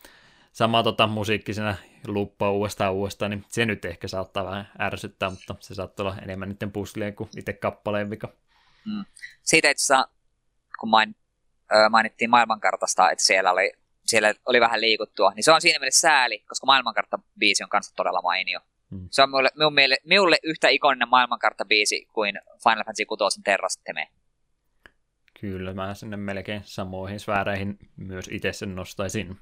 sama 0.51 0.84
tota, 0.84 1.07
musiikki 1.07 1.53
siinä 1.53 1.76
luppaa 2.07 2.51
uudestaan 2.51 2.93
uudestaan, 2.93 3.31
niin 3.31 3.45
se 3.47 3.65
nyt 3.65 3.85
ehkä 3.85 4.07
saattaa 4.07 4.45
vähän 4.45 4.69
ärsyttää, 4.80 5.30
mutta 5.30 5.55
se 5.59 5.76
saattaa 5.76 6.05
olla 6.05 6.18
enemmän 6.22 6.49
niiden 6.49 6.72
puzzleen 6.72 7.15
kuin 7.15 7.30
itse 7.38 7.53
kappaleen 7.53 8.09
vika. 8.09 8.27
Mm. 8.85 9.05
Siitä 9.43 9.69
itse 9.69 9.93
kun 10.80 10.89
main, 10.89 11.15
mainittiin 11.89 12.30
maailmankartasta, 12.30 13.11
että 13.11 13.23
siellä 13.23 13.51
oli 13.51 13.72
siellä 14.07 14.34
oli 14.45 14.59
vähän 14.59 14.81
liikuttua, 14.81 15.31
niin 15.35 15.43
se 15.43 15.51
on 15.51 15.61
siinä 15.61 15.79
mielessä 15.79 16.07
sääli, 16.07 16.39
koska 16.39 16.65
maailmankartta-biisi 16.65 17.63
on 17.63 17.69
kanssa 17.69 17.95
todella 17.95 18.21
mainio. 18.21 18.59
Hmm. 18.91 19.07
Se 19.11 19.21
on 19.21 19.29
minulle, 19.29 19.49
minun 19.55 19.73
miele, 19.73 19.97
minulle 20.03 20.38
yhtä 20.43 20.67
ikoninen 20.67 21.07
maailmankartta-biisi 21.07 22.07
kuin 22.13 22.39
Final 22.63 22.84
Fantasy 22.84 23.05
6 23.05 23.41
Terras 23.43 23.77
Teme. 23.84 24.07
Kyllä, 25.41 25.73
mä 25.73 25.93
sinne 25.93 26.17
melkein 26.17 26.61
samoihin 26.65 27.19
sfääreihin 27.19 27.79
myös 27.97 28.29
itse 28.31 28.53
sen 28.53 28.75
nostaisin. 28.75 29.38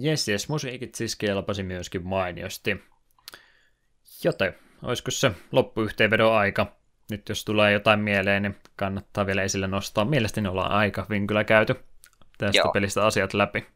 Jes, 0.00 0.28
jes, 0.28 0.48
musiikit 0.48 0.94
siis 0.94 1.16
kelpasi 1.16 1.62
myöskin 1.62 2.06
mainiosti. 2.06 2.76
Joten, 4.24 4.54
olisiko 4.82 5.10
se 5.10 5.30
loppuyhteenvedon 5.52 6.32
aika? 6.32 6.76
Nyt 7.10 7.28
jos 7.28 7.44
tulee 7.44 7.72
jotain 7.72 8.00
mieleen, 8.00 8.42
niin 8.42 8.56
kannattaa 8.76 9.26
vielä 9.26 9.42
esille 9.42 9.66
nostaa. 9.66 10.04
Mielestäni 10.04 10.48
ollaan 10.48 10.72
aika 10.72 11.06
kyllä 11.26 11.44
käyty 11.44 11.74
tästä 12.38 12.58
Joo. 12.58 12.72
pelistä 12.72 13.06
asiat 13.06 13.34
läpi. 13.34 13.66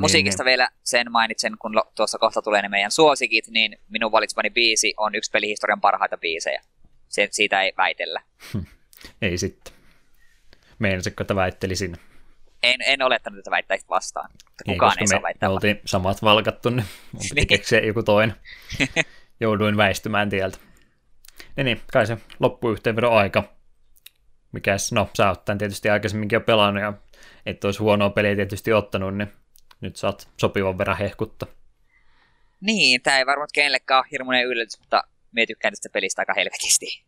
Musiikista 0.00 0.42
niin, 0.42 0.46
niin. 0.46 0.50
vielä 0.50 0.68
sen 0.82 1.12
mainitsen, 1.12 1.52
kun 1.58 1.82
tuossa 1.96 2.18
kohta 2.18 2.42
tulee 2.42 2.62
ne 2.62 2.68
meidän 2.68 2.90
suosikit, 2.90 3.48
niin 3.48 3.78
minun 3.88 4.12
valitsemani 4.12 4.50
biisi 4.50 4.94
on 4.96 5.14
yksi 5.14 5.30
pelihistorian 5.30 5.80
parhaita 5.80 6.18
biisejä. 6.18 6.62
Se, 7.08 7.28
siitä 7.30 7.62
ei 7.62 7.72
väitellä. 7.76 8.22
ei 9.22 9.38
sitten. 9.38 9.72
Meinasitko, 10.78 11.22
että 11.22 11.36
väittelisin? 11.36 11.96
En, 12.62 12.80
en 12.86 13.02
olettanut, 13.02 13.38
että 13.38 13.50
väittäisit 13.50 13.88
vastaan. 13.88 14.30
Kukaan 14.66 14.92
ei, 14.98 15.02
ei 15.02 15.06
saa 15.06 15.22
väittää. 15.22 15.48
Me 15.48 15.52
oltiin 15.52 15.80
samat 15.84 16.22
valkattu, 16.22 16.70
niin 16.70 16.86
mun 17.12 17.22
piti 17.34 17.46
keksiä 17.46 17.80
joku 17.80 18.02
toinen. 18.02 18.36
Jouduin 19.40 19.76
väistymään 19.76 20.30
tieltä. 20.30 20.58
Niin, 21.56 21.64
niin 21.64 21.80
kai 21.92 22.06
se 22.06 22.18
loppuyhteenvedon 22.40 23.12
aika. 23.12 23.44
Mikäs, 24.52 24.92
no 24.92 25.10
sä 25.16 25.28
oot 25.28 25.44
tietysti 25.58 25.90
aikaisemminkin 25.90 26.36
jo 26.36 26.40
pelannut 26.40 26.82
ja 26.82 26.92
et 27.46 27.64
olisi 27.64 27.78
huonoa 27.78 28.10
peliä 28.10 28.36
tietysti 28.36 28.72
ottanut, 28.72 29.16
niin 29.16 29.32
nyt 29.80 29.96
saat 29.96 30.28
sopivan 30.36 30.78
verran 30.78 30.98
hehkutta. 30.98 31.46
Niin, 32.60 33.02
tämä 33.02 33.18
ei 33.18 33.26
varmaan 33.26 33.48
kenellekään 33.54 33.98
ole 33.98 34.06
hirmuinen 34.10 34.46
yllätys, 34.46 34.80
mutta 34.80 35.02
me 35.32 35.46
tykkään 35.46 35.72
tästä 35.72 35.88
pelistä 35.92 36.22
aika 36.22 36.34
helvetisti. 36.34 37.04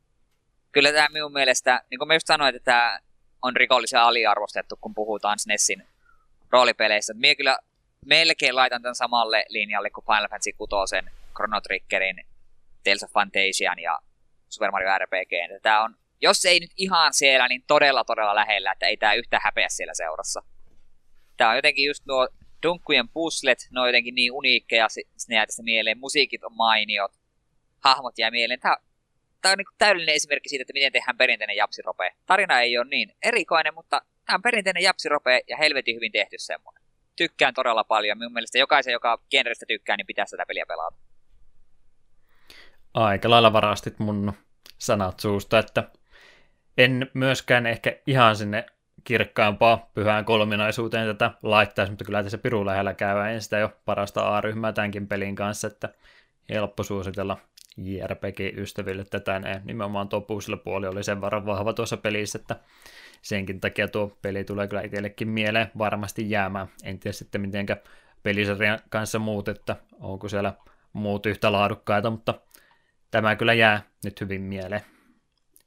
Kyllä 0.72 0.92
tämä 0.92 1.08
minun 1.12 1.32
mielestä, 1.32 1.82
niin 1.90 1.98
kuin 1.98 2.08
mä 2.08 2.14
just 2.14 2.26
sanoin, 2.26 2.56
että 2.56 2.64
tämä 2.72 3.00
on 3.42 3.56
rikollisen 3.56 4.00
aliarvostettu, 4.00 4.78
kun 4.80 4.94
puhutaan 4.94 5.38
SNESin 5.38 5.86
roolipeleistä. 6.50 7.14
Mie 7.14 7.34
kyllä 7.34 7.58
melkein 8.06 8.56
laitan 8.56 8.82
tämän 8.82 8.94
samalle 8.94 9.44
linjalle 9.48 9.90
kuin 9.90 10.04
Final 10.04 10.28
Fantasy 10.28 10.52
6, 10.52 10.96
Chrono 11.36 11.60
Triggerin, 11.60 12.26
Tales 12.84 13.02
of 13.02 13.12
Fantasian 13.12 13.78
ja 13.78 13.98
Super 14.48 14.70
Mario 14.70 14.98
RPG. 14.98 15.62
Tämä 15.62 15.84
on 15.84 15.96
jos 16.22 16.44
ei 16.44 16.60
nyt 16.60 16.70
ihan 16.76 17.14
siellä, 17.14 17.48
niin 17.48 17.64
todella 17.66 18.04
todella 18.04 18.34
lähellä, 18.34 18.72
että 18.72 18.86
ei 18.86 18.96
tämä 18.96 19.14
yhtä 19.14 19.40
häpeä 19.44 19.68
siellä 19.68 19.94
seurassa. 19.94 20.42
Tämä 21.36 21.50
on 21.50 21.56
jotenkin 21.56 21.86
just 21.86 22.06
nuo 22.06 22.28
dunkkujen 22.62 23.08
puslet, 23.08 23.58
ne 23.70 23.80
on 23.80 23.88
jotenkin 23.88 24.14
niin 24.14 24.32
uniikkeja, 24.32 24.86
ne 25.28 25.34
jää 25.34 25.46
tästä 25.46 25.62
mieleen, 25.62 25.98
musiikit 25.98 26.44
on 26.44 26.56
mainiot, 26.56 27.12
hahmot 27.80 28.18
jää 28.18 28.30
mieleen. 28.30 28.60
Tämä, 28.60 28.76
tämä 29.42 29.52
on 29.52 29.58
niin 29.58 29.66
täydellinen 29.78 30.14
esimerkki 30.14 30.48
siitä, 30.48 30.62
että 30.62 30.72
miten 30.72 30.92
tehdään 30.92 31.16
perinteinen 31.16 31.56
japsirope. 31.56 32.12
Tarina 32.26 32.60
ei 32.60 32.78
ole 32.78 32.86
niin 32.90 33.12
erikoinen, 33.22 33.74
mutta 33.74 34.02
tämä 34.26 34.34
on 34.34 34.42
perinteinen 34.42 34.82
japsirope 34.82 35.40
ja 35.48 35.56
helvetin 35.56 35.94
hyvin 35.94 36.12
tehty 36.12 36.36
semmoinen. 36.38 36.82
Tykkään 37.16 37.54
todella 37.54 37.84
paljon. 37.84 38.18
Minun 38.18 38.32
mielestä 38.32 38.58
jokaisen, 38.58 38.92
joka 38.92 39.22
genrestä 39.30 39.66
tykkää, 39.68 39.96
niin 39.96 40.06
pitää 40.06 40.24
tätä 40.30 40.44
peliä 40.46 40.66
pelata. 40.68 40.96
Aika 42.94 43.30
lailla 43.30 43.52
varastit 43.52 43.98
mun 43.98 44.32
sanat 44.78 45.20
suusta, 45.20 45.58
että 45.58 45.90
en 46.78 47.10
myöskään 47.14 47.66
ehkä 47.66 47.96
ihan 48.06 48.36
sinne 48.36 48.66
kirkkaampaa 49.04 49.90
pyhään 49.94 50.24
kolminaisuuteen 50.24 51.06
tätä 51.06 51.30
laittaisi, 51.42 51.92
mutta 51.92 52.04
kyllä 52.04 52.22
tässä 52.22 52.38
piru 52.38 52.66
lähellä 52.66 52.94
käy. 52.94 53.32
En 53.34 53.42
sitä 53.42 53.58
jo 53.58 53.72
parasta 53.84 54.36
A-ryhmää 54.36 54.72
tämänkin 54.72 55.08
pelin 55.08 55.34
kanssa, 55.34 55.66
että 55.66 55.88
helppo 56.50 56.82
suositella 56.82 57.38
JRPG-ystäville 57.76 59.04
tätä. 59.04 59.38
Ne, 59.38 59.62
nimenomaan 59.64 60.08
tuo 60.08 60.20
puoli 60.64 60.86
oli 60.86 61.04
sen 61.04 61.20
verran 61.20 61.46
vahva 61.46 61.72
tuossa 61.72 61.96
pelissä, 61.96 62.38
että 62.38 62.56
senkin 63.22 63.60
takia 63.60 63.88
tuo 63.88 64.18
peli 64.22 64.44
tulee 64.44 64.68
kyllä 64.68 64.82
itsellekin 64.82 65.28
mieleen 65.28 65.70
varmasti 65.78 66.30
jäämään. 66.30 66.68
En 66.84 66.98
tiedä 66.98 67.12
sitten 67.12 67.40
mitenkä 67.40 67.76
pelisarjan 68.22 68.78
kanssa 68.88 69.18
muut, 69.18 69.48
että 69.48 69.76
onko 70.00 70.28
siellä 70.28 70.52
muut 70.92 71.26
yhtä 71.26 71.52
laadukkaita, 71.52 72.10
mutta 72.10 72.34
tämä 73.10 73.36
kyllä 73.36 73.54
jää 73.54 73.82
nyt 74.04 74.20
hyvin 74.20 74.42
mieleen. 74.42 74.82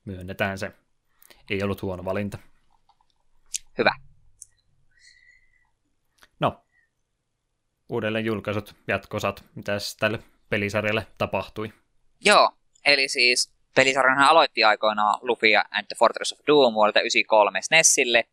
Myönnetään 0.06 0.58
se 0.58 0.72
ei 1.50 1.64
ollut 1.64 1.82
huono 1.82 2.06
valinta. 2.06 2.38
Hyvä. 3.78 3.92
No, 6.40 6.66
uudelleen 7.90 8.26
julkaisut, 8.26 8.76
jatkosat, 8.88 9.44
mitä 9.56 9.78
tälle 10.00 10.20
pelisarjalle 10.50 11.08
tapahtui? 11.18 11.74
Joo, 12.26 12.52
eli 12.86 13.08
siis 13.08 13.54
pelisarjan 13.76 14.20
aloitti 14.20 14.64
aikoinaan 14.64 15.20
Lufia 15.22 15.66
and 15.72 15.88
the 15.88 15.96
Fortress 16.00 16.34
of 16.34 16.40
Doom 16.48 16.74
vuodelta 16.74 17.00
93 17.00 17.62
SNESille. 17.62 18.24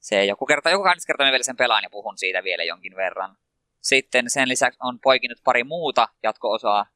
Se 0.00 0.24
joku 0.24 0.46
kerta, 0.46 0.70
joku 0.70 0.84
kahdessa 0.84 1.06
kertaa 1.06 1.30
vielä 1.30 1.42
sen 1.42 1.56
pelaan 1.56 1.82
ja 1.82 1.90
puhun 1.90 2.18
siitä 2.18 2.44
vielä 2.44 2.64
jonkin 2.64 2.96
verran. 2.96 3.36
Sitten 3.80 4.30
sen 4.30 4.48
lisäksi 4.48 4.78
on 4.82 5.00
poikinut 5.00 5.38
pari 5.44 5.64
muuta 5.64 6.08
jatko-osaa 6.22 6.86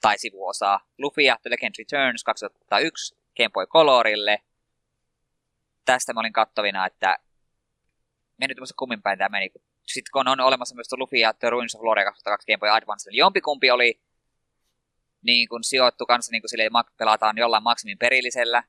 tai 0.00 0.18
sivuosaa. 0.18 0.80
Lufia 0.98 1.36
The 1.42 1.50
Legend 1.50 1.74
Returns 1.78 2.24
2001 2.24 3.16
Game 3.36 3.50
Boy 3.50 3.66
Colorille– 3.66 4.38
tästä 5.84 6.12
mä 6.12 6.20
olin 6.20 6.32
kattovina, 6.32 6.86
että 6.86 7.18
me 8.36 8.46
nyt 8.46 8.58
muista 8.58 8.74
kummin 8.78 9.02
päin 9.02 9.18
tämä 9.18 9.28
meni. 9.28 9.50
Sitten 9.86 10.10
kun 10.12 10.28
on 10.28 10.40
olemassa 10.40 10.74
myös 10.74 10.92
Luffy 10.96 11.16
ja 11.16 11.34
The 11.34 11.50
Ruins 11.50 11.74
of 11.74 11.82
Lore 11.82 12.04
2002 12.04 12.46
Game 12.46 12.58
Boy 12.58 12.68
Advance, 12.68 13.10
niin 13.10 13.18
jompikumpi 13.18 13.70
oli 13.70 14.00
niin 15.22 15.48
kuin 15.48 15.64
sijoittu 15.64 16.06
kanssa 16.06 16.32
niin 16.32 16.42
kuin 16.42 16.50
sille, 16.50 16.70
pelataan 16.98 17.38
jollain 17.38 17.62
maksimin 17.62 17.98
perillisellä, 17.98 18.64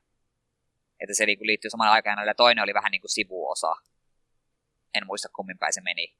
että 1.00 1.14
se 1.14 1.26
niin 1.26 1.38
kuin 1.38 1.46
liittyy 1.46 1.70
samaan 1.70 1.92
aikaan, 1.92 2.26
ja 2.26 2.34
toinen 2.34 2.64
oli 2.64 2.74
vähän 2.74 2.90
niin 2.90 3.00
kuin 3.00 3.10
sivuosa. 3.14 3.76
En 4.94 5.06
muista 5.06 5.28
kummin 5.28 5.58
päin 5.58 5.72
se 5.72 5.80
meni. 5.80 6.16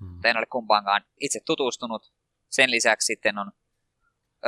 Hmm. 0.00 0.24
En 0.24 0.36
ole 0.36 0.46
kumpaankaan 0.46 1.04
itse 1.20 1.40
tutustunut. 1.46 2.12
Sen 2.48 2.70
lisäksi 2.70 3.06
sitten 3.06 3.38
on 3.38 3.52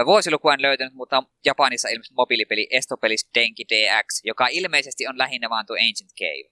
Vuosiluku 0.06 0.48
en 0.48 0.62
löytänyt, 0.62 0.94
mutta 0.94 1.22
Japanissa 1.44 1.88
ilmestyi 1.88 2.14
mobiilipeli 2.14 2.68
Estopelis 2.70 3.30
Denki 3.34 3.64
DX, 3.68 4.20
joka 4.24 4.46
ilmeisesti 4.50 5.06
on 5.06 5.18
lähinnä 5.18 5.50
vaan 5.50 5.66
tuo 5.66 5.76
Ancient 5.76 6.10
Cave. 6.18 6.50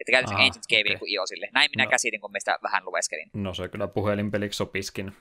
Että 0.00 0.10
käytännössä 0.12 0.34
Aha, 0.34 0.44
Ancient 0.44 0.64
Cave 0.70 0.80
okei. 0.80 0.90
niin 0.90 0.98
kuin 0.98 1.12
iOSille. 1.12 1.48
Näin 1.52 1.70
minä 1.76 1.84
No. 1.84 1.90
käsitin, 1.90 2.20
kun 2.20 2.32
meistä 2.32 2.58
vähän 2.62 2.84
lueskelin. 2.84 3.30
No 3.34 3.54
se 3.54 3.68
kyllä 3.68 3.88
puhelinpeliksi 3.88 4.56
sopiskin. 4.56 5.12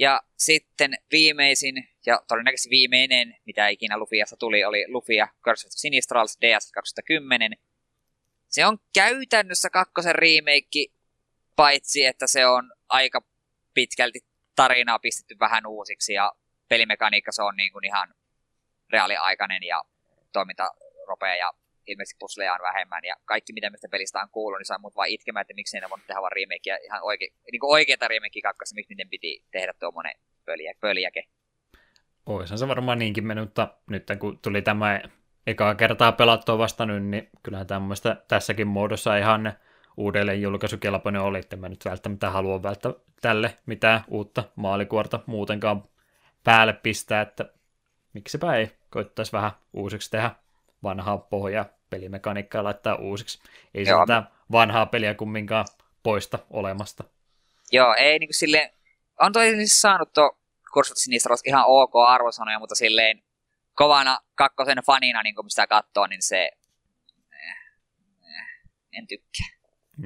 Ja 0.00 0.20
sitten 0.36 0.94
viimeisin, 1.12 1.88
ja 2.06 2.22
todennäköisesti 2.28 2.70
viimeinen, 2.70 3.36
mitä 3.44 3.68
ikinä 3.68 3.98
Lufiasta 3.98 4.36
tuli, 4.36 4.64
oli 4.64 4.84
Lufia 4.88 5.28
Curse 5.44 5.66
of 5.66 5.70
Sinistrals 5.70 6.38
DS 6.40 6.72
2010. 6.72 7.52
Se 8.48 8.66
on 8.66 8.78
käytännössä 8.94 9.70
kakkosen 9.70 10.14
remake, 10.14 10.86
paitsi 11.56 12.04
että 12.04 12.26
se 12.26 12.46
on 12.46 12.72
aika 12.88 13.22
pitkälti 13.74 14.20
tarinaa 14.62 14.98
pistetty 14.98 15.36
vähän 15.40 15.66
uusiksi, 15.66 16.12
ja 16.12 16.32
pelimekaniikka 16.68 17.32
se 17.32 17.42
on 17.42 17.56
niin 17.56 17.72
kuin 17.72 17.84
ihan 17.84 18.08
reaaliaikainen 18.92 19.62
ja 19.62 19.82
toiminta 20.32 20.70
ropea 21.08 21.36
ja 21.36 21.52
ilmeisesti 21.86 22.16
pusleja 22.18 22.54
on 22.54 22.62
vähemmän 22.62 23.04
ja 23.04 23.14
kaikki 23.24 23.52
mitä 23.52 23.70
mistä 23.70 23.88
pelistä 23.88 24.20
on 24.20 24.30
kuullut, 24.30 24.58
niin 24.58 24.66
saa 24.66 24.78
mut 24.78 24.96
vaan 24.96 25.08
itkemään, 25.08 25.40
että 25.40 25.54
miksi 25.54 25.80
ne 25.80 25.90
voinut 25.90 26.06
tehdä 26.06 26.20
vaan 26.20 26.32
remakea, 26.32 26.76
ihan 26.84 27.00
oike, 27.02 27.28
niin 27.52 27.60
kuin 27.60 27.72
oikeata 27.72 28.08
remakea 28.08 28.42
kakkosta, 28.42 28.74
miksi 28.74 28.94
niiden 28.94 29.08
piti 29.08 29.44
tehdä 29.50 29.72
tuommoinen 29.80 30.14
pöljä, 30.44 30.72
pöljäke. 30.80 31.24
Oishan 32.26 32.58
se 32.58 32.68
varmaan 32.68 32.98
niinkin 32.98 33.26
mennyt, 33.26 33.44
mutta 33.44 33.74
nyt 33.90 34.06
kun 34.18 34.38
tuli 34.38 34.62
tämä 34.62 35.00
ekaa 35.46 35.74
kertaa 35.74 36.12
pelattua 36.12 36.58
vasta 36.58 36.86
nyt, 36.86 37.04
niin 37.04 37.28
kyllähän 37.42 37.66
tämmöistä 37.66 38.16
tässäkin 38.28 38.66
muodossa 38.66 39.16
ihan 39.16 39.52
uudelleen 39.98 40.42
julkaisukelpoinen 40.42 41.20
oli, 41.20 41.38
että 41.38 41.56
mä 41.56 41.68
nyt 41.68 41.84
välttämättä 41.84 42.30
haluan 42.30 42.62
välttä 42.62 42.94
tälle 43.20 43.58
mitään 43.66 44.04
uutta 44.08 44.44
maalikuorta 44.56 45.20
muutenkaan 45.26 45.84
päälle 46.44 46.72
pistää, 46.72 47.20
että 47.20 47.44
miksipä 48.12 48.56
ei 48.56 48.70
koittaisi 48.90 49.32
vähän 49.32 49.50
uusiksi 49.72 50.10
tehdä 50.10 50.30
vanhaa 50.82 51.18
pohjaa 51.18 51.64
pelimekaniikkaa 51.90 52.64
laittaa 52.64 52.94
uusiksi. 52.94 53.38
Ei 53.74 53.84
Joo. 53.84 54.06
tätä 54.06 54.22
vanhaa 54.52 54.86
peliä 54.86 55.14
kumminkaan 55.14 55.66
poista 56.02 56.38
olemasta. 56.50 57.04
Joo, 57.72 57.94
ei 57.94 58.18
niinku 58.18 58.32
silleen, 58.32 58.70
on 59.20 59.32
toi 59.32 59.50
siis 59.50 59.80
saanut 59.80 60.12
tuo 60.12 60.38
Curse 60.72 60.94
of 61.32 61.40
ihan 61.44 61.64
ok 61.66 61.92
arvosanoja, 62.08 62.58
mutta 62.58 62.74
silleen 62.74 63.22
kovana 63.74 64.18
kakkosen 64.34 64.78
fanina, 64.86 65.22
niin 65.22 65.34
kun 65.34 65.50
sitä 65.50 65.66
katsoo, 65.66 66.06
niin 66.06 66.22
se 66.22 66.50
eh, 67.32 67.56
eh, 68.22 68.46
en 68.92 69.06
tykkää. 69.06 69.57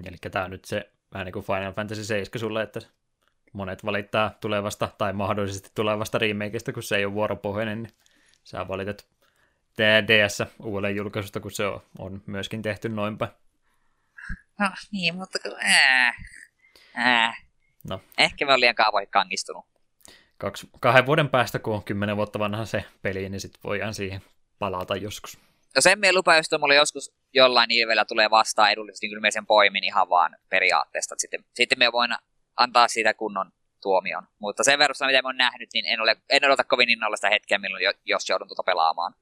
Eli 0.04 0.16
tämä 0.30 0.44
on 0.44 0.50
nyt 0.50 0.64
se 0.64 0.90
vähän 1.14 1.24
niin 1.24 1.32
kuin 1.32 1.44
Final 1.44 1.72
Fantasy 1.72 2.04
7 2.04 2.40
sulle, 2.40 2.62
että 2.62 2.80
monet 3.52 3.84
valittaa 3.84 4.30
tulevasta 4.40 4.88
tai 4.98 5.12
mahdollisesti 5.12 5.70
tulevasta 5.74 6.18
remakeista, 6.18 6.72
kun 6.72 6.82
se 6.82 6.96
ei 6.96 7.04
ole 7.04 7.14
vuoropohjainen, 7.14 7.82
niin 7.82 7.92
sä 8.44 8.68
valitat 8.68 9.06
DS 9.78 10.42
uudelleen 10.62 10.96
julkaisusta, 10.96 11.40
kun 11.40 11.50
se 11.50 11.66
on, 11.66 11.82
on 11.98 12.22
myöskin 12.26 12.62
tehty 12.62 12.88
noin 12.88 13.18
päin. 13.18 13.30
No 14.58 14.70
niin, 14.92 15.14
mutta 15.14 15.38
kun, 15.38 15.52
ää, 15.60 16.14
ää. 16.94 17.34
No. 17.88 18.00
Ehkä 18.18 18.44
mä 18.44 18.50
olen 18.50 18.60
liian 18.60 18.74
kaavoihin 18.74 19.10
kangistunut. 19.10 19.64
Kaksi, 20.38 20.68
kahden 20.80 21.06
vuoden 21.06 21.28
päästä, 21.28 21.58
kun 21.58 21.74
on 21.74 21.84
kymmenen 21.84 22.16
vuotta 22.16 22.38
vanha 22.38 22.64
se 22.64 22.84
peli, 23.02 23.28
niin 23.28 23.40
sitten 23.40 23.60
voidaan 23.64 23.94
siihen 23.94 24.22
palata 24.58 24.96
joskus. 24.96 25.38
No 25.76 25.80
sen 25.80 25.98
meidän 25.98 26.14
lupa, 26.14 26.36
jos 26.36 26.48
tuo 26.48 26.58
mulle 26.58 26.74
joskus 26.74 27.14
jollain 27.34 27.70
ilvellä 27.70 28.04
tulee 28.04 28.30
vastaan 28.30 28.72
edullisesti, 28.72 29.06
niin 29.06 29.10
kyllä 29.10 29.20
me 29.20 29.30
sen 29.30 29.46
poimin 29.46 29.84
ihan 29.84 30.08
vaan 30.08 30.36
periaatteesta. 30.48 31.14
Sitten, 31.18 31.44
sitten 31.54 31.78
me 31.78 31.92
voin 31.92 32.10
antaa 32.56 32.88
siitä 32.88 33.14
kunnon 33.14 33.52
tuomion. 33.82 34.28
Mutta 34.38 34.64
sen 34.64 34.78
verran, 34.78 34.94
mitä 35.06 35.22
mä 35.22 35.28
oon 35.28 35.36
nähnyt, 35.36 35.68
niin 35.72 35.86
en, 35.86 36.00
ole, 36.00 36.16
en 36.30 36.44
odota 36.44 36.64
kovin 36.64 36.90
innolla 36.90 37.16
sitä 37.16 37.30
hetkeä, 37.30 37.58
milloin, 37.58 37.84
jo- 37.84 37.92
jos 38.04 38.28
joudun 38.28 38.48
tuota 38.48 38.62
pelaamaan. 38.62 39.14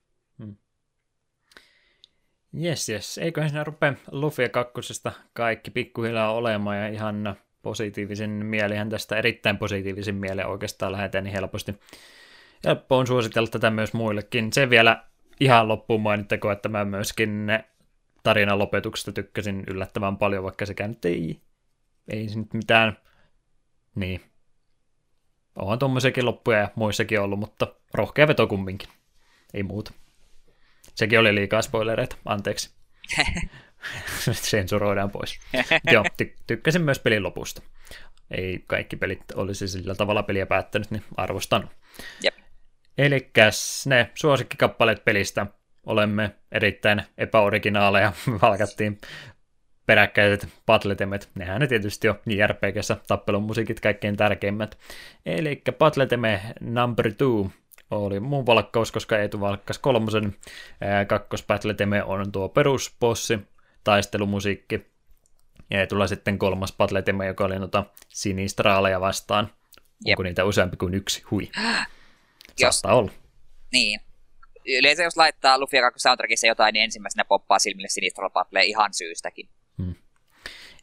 Jes, 2.52 2.88
jes. 2.88 3.18
Eiköhän 3.18 3.50
siinä 3.50 3.64
rupea 3.64 3.94
Luffy 4.10 4.48
kakkosesta 4.48 5.12
kaikki 5.32 5.70
pikkuhiljaa 5.70 6.32
olemaan 6.32 6.76
ja 6.76 6.88
ihan 6.88 7.36
positiivisen 7.62 8.30
mielihän 8.30 8.90
tästä 8.90 9.16
erittäin 9.16 9.58
positiivisen 9.58 10.14
mieleen 10.14 10.48
oikeastaan 10.48 10.92
lähdetään 10.92 11.24
niin 11.24 11.34
helposti. 11.34 11.80
Helppo 12.64 12.98
on 12.98 13.06
suositella 13.06 13.48
tätä 13.48 13.70
myös 13.70 13.92
muillekin. 13.92 14.52
Se 14.52 14.70
vielä 14.70 15.04
ihan 15.40 15.68
loppuun 15.68 16.00
mainittako, 16.00 16.50
että 16.50 16.68
mä 16.68 16.84
myöskin 16.84 17.46
tarinan 18.22 18.58
lopetuksesta 18.58 19.12
tykkäsin 19.12 19.64
yllättävän 19.66 20.16
paljon, 20.16 20.44
vaikka 20.44 20.66
sekään 20.66 20.90
nyt 20.90 21.04
ei, 21.04 21.40
ei 22.08 22.28
se 22.28 22.38
nyt 22.38 22.54
mitään, 22.54 22.96
niin, 23.94 24.20
onhan 25.56 25.78
tuommoisiakin 25.78 26.26
loppuja 26.26 26.58
ja 26.58 26.70
muissakin 26.74 27.20
ollut, 27.20 27.38
mutta 27.38 27.74
rohkea 27.94 28.28
veto 28.28 28.46
kumminkin. 28.46 28.88
Ei 29.54 29.62
muuta. 29.62 29.92
Sekin 30.94 31.18
oli 31.18 31.34
liikaa 31.34 31.62
spoilereita, 31.62 32.16
anteeksi. 32.24 32.70
Sensuroidaan 34.32 35.10
pois. 35.10 35.40
Joo, 35.92 36.04
ty- 36.22 36.36
tykkäsin 36.46 36.82
myös 36.82 36.98
pelin 36.98 37.22
lopusta. 37.22 37.62
Ei 38.30 38.64
kaikki 38.66 38.96
pelit 38.96 39.32
olisi 39.34 39.68
sillä 39.68 39.94
tavalla 39.94 40.22
peliä 40.22 40.46
päättänyt, 40.46 40.90
niin 40.90 41.04
arvostan. 41.16 41.70
Jep. 42.22 42.34
Eli 42.98 43.30
ne 43.86 44.10
suosikkikappaleet 44.14 45.04
pelistä. 45.04 45.46
Olemme 45.90 46.30
erittäin 46.52 47.02
epäoriginaaleja. 47.18 48.12
Valkattiin 48.42 48.98
peräkkäiset 49.86 50.48
patletemet. 50.66 51.28
Nehän 51.34 51.60
ne 51.60 51.66
tietysti 51.66 52.08
on 52.08 52.18
JRPGssä 52.26 52.96
tappelun 53.08 53.42
musiikit 53.42 53.80
kaikkein 53.80 54.16
tärkeimmät. 54.16 54.78
Eli 55.26 55.62
patleteme 55.78 56.40
number 56.60 57.12
two 57.14 57.50
oli 57.90 58.20
mun 58.20 58.46
valkkaus, 58.46 58.92
koska 58.92 59.18
Eetu 59.18 59.40
valkkas 59.40 59.78
kolmosen. 59.78 60.36
Kakkospatleteme 61.06 62.04
on 62.04 62.32
tuo 62.32 62.48
perusbossi, 62.48 63.38
taistelumusiikki. 63.84 64.86
Ja 65.70 65.86
tulla 65.86 66.06
sitten 66.06 66.38
kolmas 66.38 66.72
patleteme, 66.72 67.26
joka 67.26 67.44
oli 67.44 67.58
noita 67.58 67.84
sinistraaleja 68.08 69.00
vastaan. 69.00 69.52
Jep. 70.04 70.12
Onko 70.12 70.22
niitä 70.22 70.44
useampi 70.44 70.76
kuin 70.76 70.94
yksi? 70.94 71.22
Hui. 71.30 71.50
Jos, 72.58 72.80
Saattaa 72.80 72.98
olla. 72.98 73.10
niin. 73.72 74.00
Yleensä 74.78 75.02
jos 75.02 75.16
laittaa 75.16 75.58
Luffy 75.58 75.80
2 75.80 76.00
soundtrackissa 76.02 76.46
jotain, 76.46 76.72
niin 76.72 76.84
ensimmäisenä 76.84 77.24
poppaa 77.24 77.58
silmille 77.58 77.88
Sinistral 77.88 78.30
Battle 78.30 78.64
ihan 78.64 78.94
syystäkin. 78.94 79.48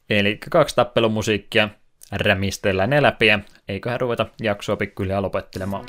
Eli 0.10 0.38
kaksi 0.50 0.76
tappelumusiikkia, 0.76 1.70
rämistellään 2.12 2.90
ne 2.90 3.02
läpi 3.02 3.28
eiköhän 3.68 4.02
ruveta 4.02 4.26
jaksoa 4.42 4.76
pikkuhiljaa 4.76 5.22
lopettelemaan. 5.22 5.86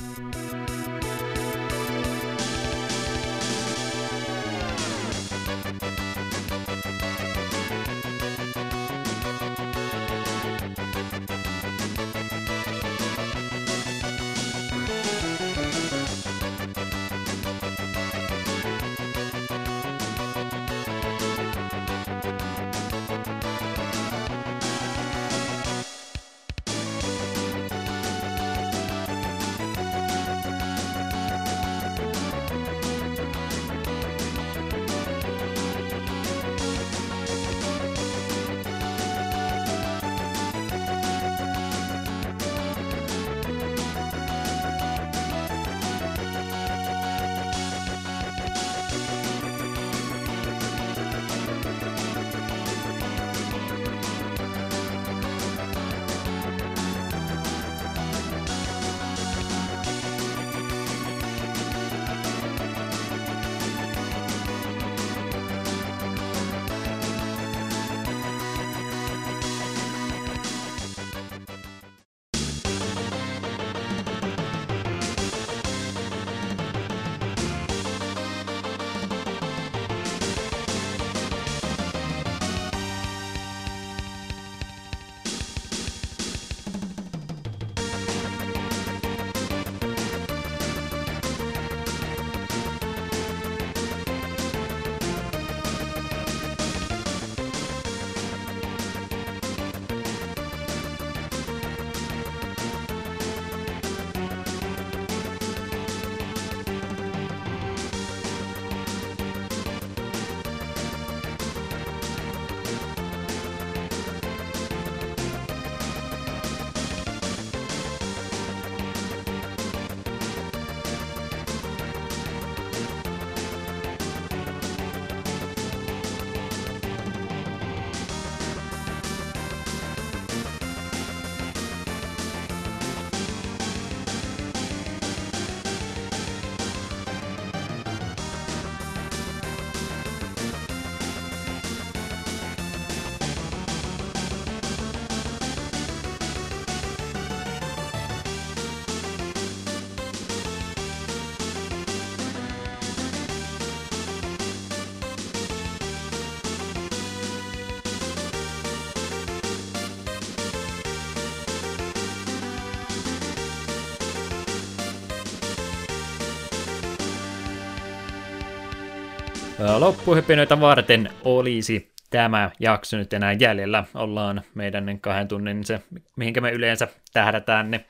Loppuhypinoita 169.80 170.60
varten 170.60 171.10
olisi 171.24 171.92
tämä 172.10 172.50
jakso 172.60 172.96
nyt 172.96 173.12
enää 173.12 173.32
jäljellä. 173.32 173.84
Ollaan 173.94 174.42
meidän 174.54 175.00
kahden 175.00 175.28
tunnin 175.28 175.64
se, 175.64 175.80
mihinkä 176.16 176.40
me 176.40 176.50
yleensä 176.50 176.88
tähdätään, 177.12 177.70
niin 177.70 177.84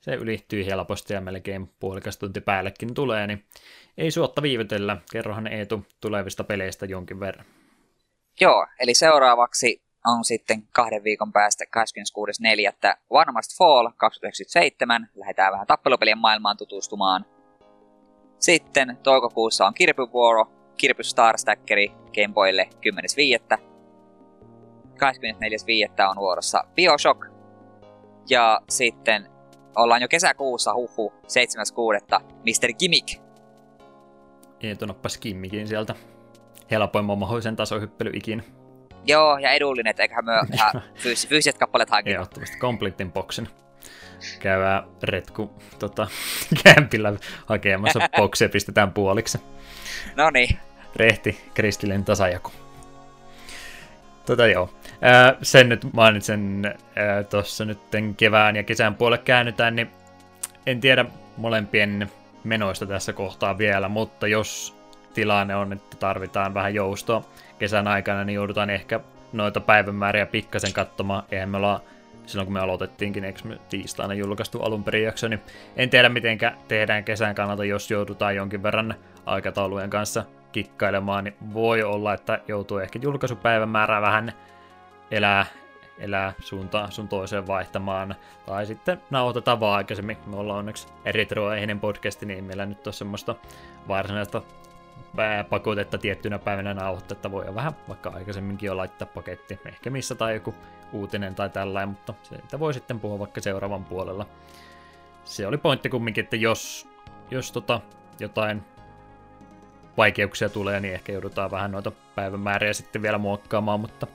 se 0.00 0.14
ylittyy 0.14 0.66
helposti 0.66 1.14
ja 1.14 1.20
melkein 1.20 1.70
puolikas 1.80 2.18
tunti 2.18 2.40
päällekin 2.40 2.94
tulee, 2.94 3.26
niin 3.26 3.44
ei 3.98 4.10
suotta 4.10 4.42
viivytellä. 4.42 4.96
Kerrohan 5.12 5.46
Eetu 5.46 5.86
tulevista 6.00 6.44
peleistä 6.44 6.86
jonkin 6.86 7.20
verran. 7.20 7.46
Joo, 8.40 8.66
eli 8.80 8.94
seuraavaksi 8.94 9.82
on 10.06 10.24
sitten 10.24 10.62
kahden 10.72 11.04
viikon 11.04 11.32
päästä 11.32 11.64
26.4. 12.90 12.96
One 13.10 13.32
Must 13.32 13.58
Fall 13.58 13.90
2097. 13.96 15.08
Lähdetään 15.14 15.52
vähän 15.52 15.66
tappelupelien 15.66 16.18
maailmaan 16.18 16.56
tutustumaan. 16.56 17.26
Sitten 18.38 18.98
toukokuussa 19.02 19.66
on 19.66 19.74
Kirpyvuoro, 19.74 20.63
Kirpy 20.76 21.04
Star 21.04 21.38
Stackeri 21.38 21.92
Gameboylle 22.14 22.68
10.5. 23.52 23.58
24.5. 23.58 23.64
on 26.10 26.16
vuorossa 26.16 26.64
Bioshock. 26.74 27.26
Ja 28.30 28.60
sitten 28.70 29.28
ollaan 29.76 30.02
jo 30.02 30.08
kesäkuussa 30.08 30.74
huhu 30.74 31.12
7.6. 32.18 32.22
Mr. 32.22 32.72
Gimmick. 32.78 33.08
Eetu 34.60 34.86
nappas 34.86 35.18
Gimmikin 35.18 35.68
sieltä. 35.68 35.94
Helpoimman 36.70 37.18
mahdollisen 37.18 37.56
tasohyppely 37.56 38.10
ikinä. 38.14 38.42
Joo, 39.06 39.38
ja 39.38 39.50
edullinen, 39.50 39.90
että 39.90 40.02
eiköhän 40.02 40.24
myö 40.24 40.40
ihan 40.52 40.72
fyys- 41.02 41.28
fyysiset 41.28 41.58
kappaleet 41.58 41.90
hankita. 41.90 42.14
Ehdottomasti 42.14 42.58
Completein 42.58 43.12
boxin. 43.12 43.48
Käydään 44.40 44.84
retku 45.02 45.52
tota, 45.78 46.06
kämpillä 46.64 47.12
hakemassa 47.46 48.00
boksia 48.16 48.48
pistetään 48.48 48.92
puoliksi. 48.92 49.38
No 50.16 50.30
niin. 50.30 50.58
Rehti, 50.96 51.50
kristillinen 51.54 52.04
tasajako. 52.04 52.52
Tota 54.26 54.46
joo. 54.46 54.70
Sen 55.42 55.68
nyt 55.68 55.92
mainitsen 55.92 56.74
tuossa 57.30 57.64
nyt 57.64 57.78
kevään 58.16 58.56
ja 58.56 58.62
kesän 58.62 58.94
puolelle 58.94 59.24
käännytään, 59.24 59.76
niin 59.76 59.90
en 60.66 60.80
tiedä 60.80 61.04
molempien 61.36 62.10
menoista 62.44 62.86
tässä 62.86 63.12
kohtaa 63.12 63.58
vielä, 63.58 63.88
mutta 63.88 64.26
jos 64.26 64.76
tilanne 65.14 65.56
on, 65.56 65.72
että 65.72 65.96
tarvitaan 65.96 66.54
vähän 66.54 66.74
joustoa 66.74 67.24
kesän 67.58 67.88
aikana, 67.88 68.24
niin 68.24 68.34
joudutaan 68.34 68.70
ehkä 68.70 69.00
noita 69.32 69.60
päivämääriä 69.60 70.26
pikkasen 70.26 70.72
katsomaan. 70.72 71.22
Eihän 71.30 71.48
me 71.48 71.56
olla 71.56 71.80
silloin 72.26 72.46
kun 72.46 72.52
me 72.52 72.60
aloitettiinkin, 72.60 73.24
eikö 73.24 73.40
me 73.44 73.58
tiistaina 73.68 74.14
julkaistu 74.14 74.60
alun 74.62 74.84
perin 74.84 75.04
jakso, 75.04 75.28
niin 75.28 75.40
en 75.76 75.90
tiedä 75.90 76.08
mitenkä 76.08 76.54
tehdään 76.68 77.04
kesän 77.04 77.34
kannalta, 77.34 77.64
jos 77.64 77.90
joudutaan 77.90 78.36
jonkin 78.36 78.62
verran 78.62 78.94
aikataulujen 79.26 79.90
kanssa 79.90 80.24
kikkailemaan, 80.52 81.24
niin 81.24 81.36
voi 81.54 81.82
olla, 81.82 82.14
että 82.14 82.40
joutuu 82.48 82.78
ehkä 82.78 82.98
julkaisupäivämäärää 83.02 84.02
vähän 84.02 84.32
elää, 85.10 85.46
elää 85.98 86.32
suuntaan 86.40 86.92
sun 86.92 87.08
toiseen 87.08 87.46
vaihtamaan, 87.46 88.14
tai 88.46 88.66
sitten 88.66 89.00
nauhoitetaan 89.10 89.60
vaan 89.60 89.76
aikaisemmin. 89.76 90.16
Me 90.26 90.36
ollaan 90.36 90.58
onneksi 90.58 90.88
retroaiheinen 91.04 91.80
podcasti, 91.80 92.26
niin 92.26 92.44
meillä 92.44 92.66
nyt 92.66 92.86
on 92.86 92.92
semmoista 92.92 93.34
varsinaista 93.88 94.42
pakotetta 95.50 95.98
tiettynä 95.98 96.38
päivänä 96.38 96.74
nauhoittaa, 96.74 97.16
että 97.16 97.30
voi 97.30 97.54
vähän 97.54 97.76
vaikka 97.88 98.10
aikaisemminkin 98.10 98.66
jo 98.66 98.76
laittaa 98.76 99.08
paketti, 99.14 99.60
ehkä 99.66 99.90
missä 99.90 100.14
tai 100.14 100.34
joku 100.34 100.54
uutinen 100.92 101.34
tai 101.34 101.50
tällainen, 101.50 101.88
mutta 101.88 102.14
siitä 102.22 102.60
voi 102.60 102.74
sitten 102.74 103.00
puhua 103.00 103.18
vaikka 103.18 103.40
seuraavan 103.40 103.84
puolella. 103.84 104.26
Se 105.24 105.46
oli 105.46 105.58
pointti 105.58 105.88
kumminkin, 105.88 106.24
että 106.24 106.36
jos, 106.36 106.88
jos 107.30 107.52
tota, 107.52 107.80
jotain 108.20 108.62
vaikeuksia 109.96 110.48
tulee, 110.48 110.80
niin 110.80 110.94
ehkä 110.94 111.12
joudutaan 111.12 111.50
vähän 111.50 111.72
noita 111.72 111.92
päivämääriä 112.14 112.72
sitten 112.72 113.02
vielä 113.02 113.18
muokkaamaan, 113.18 113.80
mutta 113.80 114.06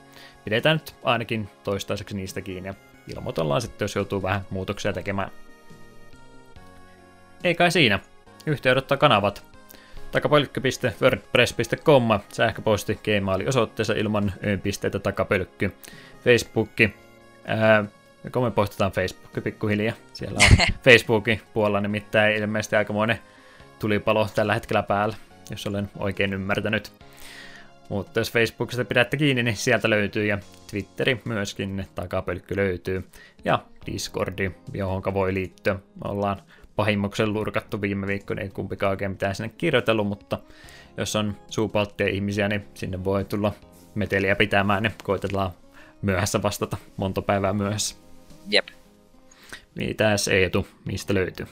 pidetään 0.44 0.76
nyt 0.76 0.96
ainakin 1.02 1.48
toistaiseksi 1.64 2.16
niistä 2.16 2.40
kiinni 2.40 2.68
ja 2.68 2.74
ilmoitellaan 3.16 3.60
sitten, 3.60 3.84
jos 3.84 3.94
joutuu 3.94 4.22
vähän 4.22 4.40
muutoksia 4.50 4.92
tekemään. 4.92 5.30
Ei 7.44 7.54
kai 7.54 7.70
siinä. 7.70 8.00
Yhteydettä 8.46 8.96
kanavat 8.96 9.49
takapölkky.wordpress.com, 10.12 12.02
sähköposti 12.32 13.00
Gmaili 13.04 13.46
osoitteessa 13.46 13.92
ilman 13.92 14.32
pisteitä 14.62 14.98
takapölkky, 14.98 15.72
Facebookki, 16.24 16.94
ää, 17.44 17.84
joko 18.24 18.40
me 18.40 18.50
poistetaan 18.50 18.92
Facebook 18.92 19.44
pikkuhiljaa, 19.44 19.96
siellä 20.12 20.38
on 20.42 20.48
Facebookin 20.84 21.40
puolella 21.54 21.80
nimittäin 21.80 22.36
ilmeisesti 22.36 22.76
aikamoinen 22.76 23.18
tulipalo 23.78 24.28
tällä 24.34 24.54
hetkellä 24.54 24.82
päällä, 24.82 25.16
jos 25.50 25.66
olen 25.66 25.90
oikein 25.98 26.34
ymmärtänyt. 26.34 26.92
Mutta 27.88 28.20
jos 28.20 28.32
Facebookista 28.32 28.84
pidätte 28.84 29.16
kiinni, 29.16 29.42
niin 29.42 29.56
sieltä 29.56 29.90
löytyy 29.90 30.26
ja 30.26 30.38
Twitteri 30.70 31.20
myöskin 31.24 31.86
takapölkky 31.94 32.56
löytyy. 32.56 33.08
Ja 33.44 33.64
Discordi, 33.86 34.50
johon 34.72 35.02
voi 35.14 35.34
liittyä. 35.34 35.74
Me 35.74 36.10
ollaan 36.10 36.42
pahimmuksen 36.80 37.32
lurkattu 37.32 37.80
viime 37.80 38.06
viikkoina, 38.06 38.42
ei 38.42 38.48
kumpikaan 38.48 38.90
oikein 38.90 39.10
mitään 39.10 39.34
sinne 39.34 39.48
kirjoitellut, 39.58 40.06
mutta 40.06 40.38
jos 40.96 41.16
on 41.16 41.36
suupalttia 41.50 42.06
ihmisiä, 42.06 42.48
niin 42.48 42.64
sinne 42.74 43.04
voi 43.04 43.24
tulla 43.24 43.52
meteliä 43.94 44.36
pitämään, 44.36 44.82
niin 44.82 44.92
koitetaan 45.02 45.50
myöhässä 46.02 46.42
vastata 46.42 46.76
monta 46.96 47.22
päivää 47.22 47.52
myöhässä. 47.52 47.96
Jep. 48.48 48.68
Mitäs 49.74 50.28
Eetu, 50.28 50.66
mistä 50.84 51.14
löytyy? 51.14 51.46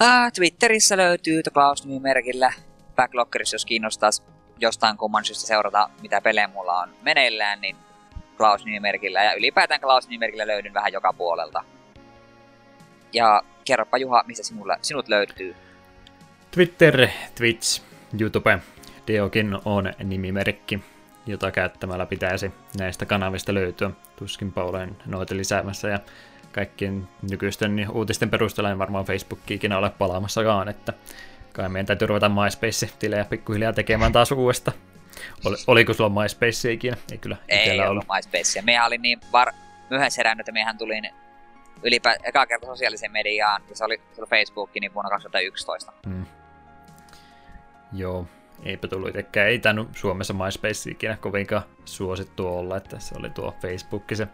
Ah, 0.00 0.32
Twitterissä 0.32 0.96
löytyy 0.96 1.42
tapausnimimerkillä. 1.42 2.52
Backloggerissa, 2.96 3.54
jos 3.54 3.66
kiinnostaisi 3.66 4.22
jostain 4.58 4.96
kumman 4.96 5.24
syystä 5.24 5.46
seurata, 5.46 5.90
mitä 6.02 6.20
pelejä 6.20 6.48
mulla 6.48 6.80
on 6.80 6.88
meneillään, 7.02 7.60
niin 7.60 7.76
Klaus-nimimerkillä 8.36 9.24
ja 9.24 9.34
ylipäätään 9.34 9.80
Klaus-nimimerkillä 9.80 10.46
löydyn 10.46 10.74
vähän 10.74 10.92
joka 10.92 11.12
puolelta. 11.12 11.64
Ja 13.16 13.42
kerropa 13.64 13.98
Juha, 13.98 14.24
mistä 14.26 14.44
sinulla, 14.44 14.76
sinut 14.82 15.08
löytyy? 15.08 15.56
Twitter, 16.50 17.08
Twitch, 17.34 17.82
YouTube, 18.20 18.58
Deokin 19.06 19.58
on 19.64 19.92
nimimerkki, 20.04 20.80
jota 21.26 21.50
käyttämällä 21.50 22.06
pitäisi 22.06 22.52
näistä 22.78 23.06
kanavista 23.06 23.54
löytyä. 23.54 23.90
Tuskinpa 24.16 24.64
olen 24.64 24.96
noita 25.06 25.36
lisäämässä 25.36 25.88
ja 25.88 25.98
kaikkien 26.52 27.08
nykyisten 27.30 27.86
uutisten 27.92 28.30
perusteella 28.30 28.70
en 28.70 28.78
varmaan 28.78 29.04
Facebookiin 29.04 29.72
ole 29.72 29.90
palaamassakaan, 29.90 30.68
että 30.68 30.92
kai 31.52 31.68
meidän 31.68 31.86
täytyy 31.86 32.06
ruveta 32.06 32.28
MySpace-tilejä 32.28 33.24
pikkuhiljaa 33.24 33.72
tekemään 33.72 34.12
taas 34.12 34.32
uudesta. 34.32 34.72
Ol, 35.44 35.56
oliko 35.66 35.92
sulla 35.92 36.22
MySpace 36.22 36.72
ikinä? 36.72 36.96
Ei 37.12 37.18
kyllä. 37.18 37.36
Ei 37.48 37.80
ollut, 37.80 37.90
ollut 37.90 38.04
MySpace. 38.14 38.62
Mehän 38.62 38.86
oli 38.86 38.98
niin 38.98 39.20
var- 39.32 39.52
myöhässä 39.90 40.20
herännyt, 40.20 40.40
että 40.40 40.52
mehän 40.52 40.78
tulin 40.78 41.08
ylipä 41.82 42.16
eka 42.24 42.46
kerta 42.46 42.66
sosiaaliseen 42.66 43.12
mediaan, 43.12 43.62
ja 43.68 43.76
se 43.76 43.84
oli, 43.84 44.00
se 44.12 44.20
oli 44.20 44.28
Facebook 44.28 44.70
niin 44.80 44.94
vuonna 44.94 45.10
2011. 45.10 45.92
Mm. 46.06 46.26
Joo, 47.92 48.26
eipä 48.64 48.88
tullut 48.88 49.08
itsekään. 49.08 49.48
Ei 49.48 49.58
tainnut 49.58 49.88
Suomessa 49.96 50.34
MySpace 50.34 50.90
ikinä 50.90 51.16
kovinkaan 51.16 51.62
suosittu 51.84 52.48
olla, 52.48 52.76
että 52.76 52.98
se 52.98 53.14
oli 53.18 53.30
tuo 53.30 53.54
Facebook 53.62 54.04
se 54.14 54.28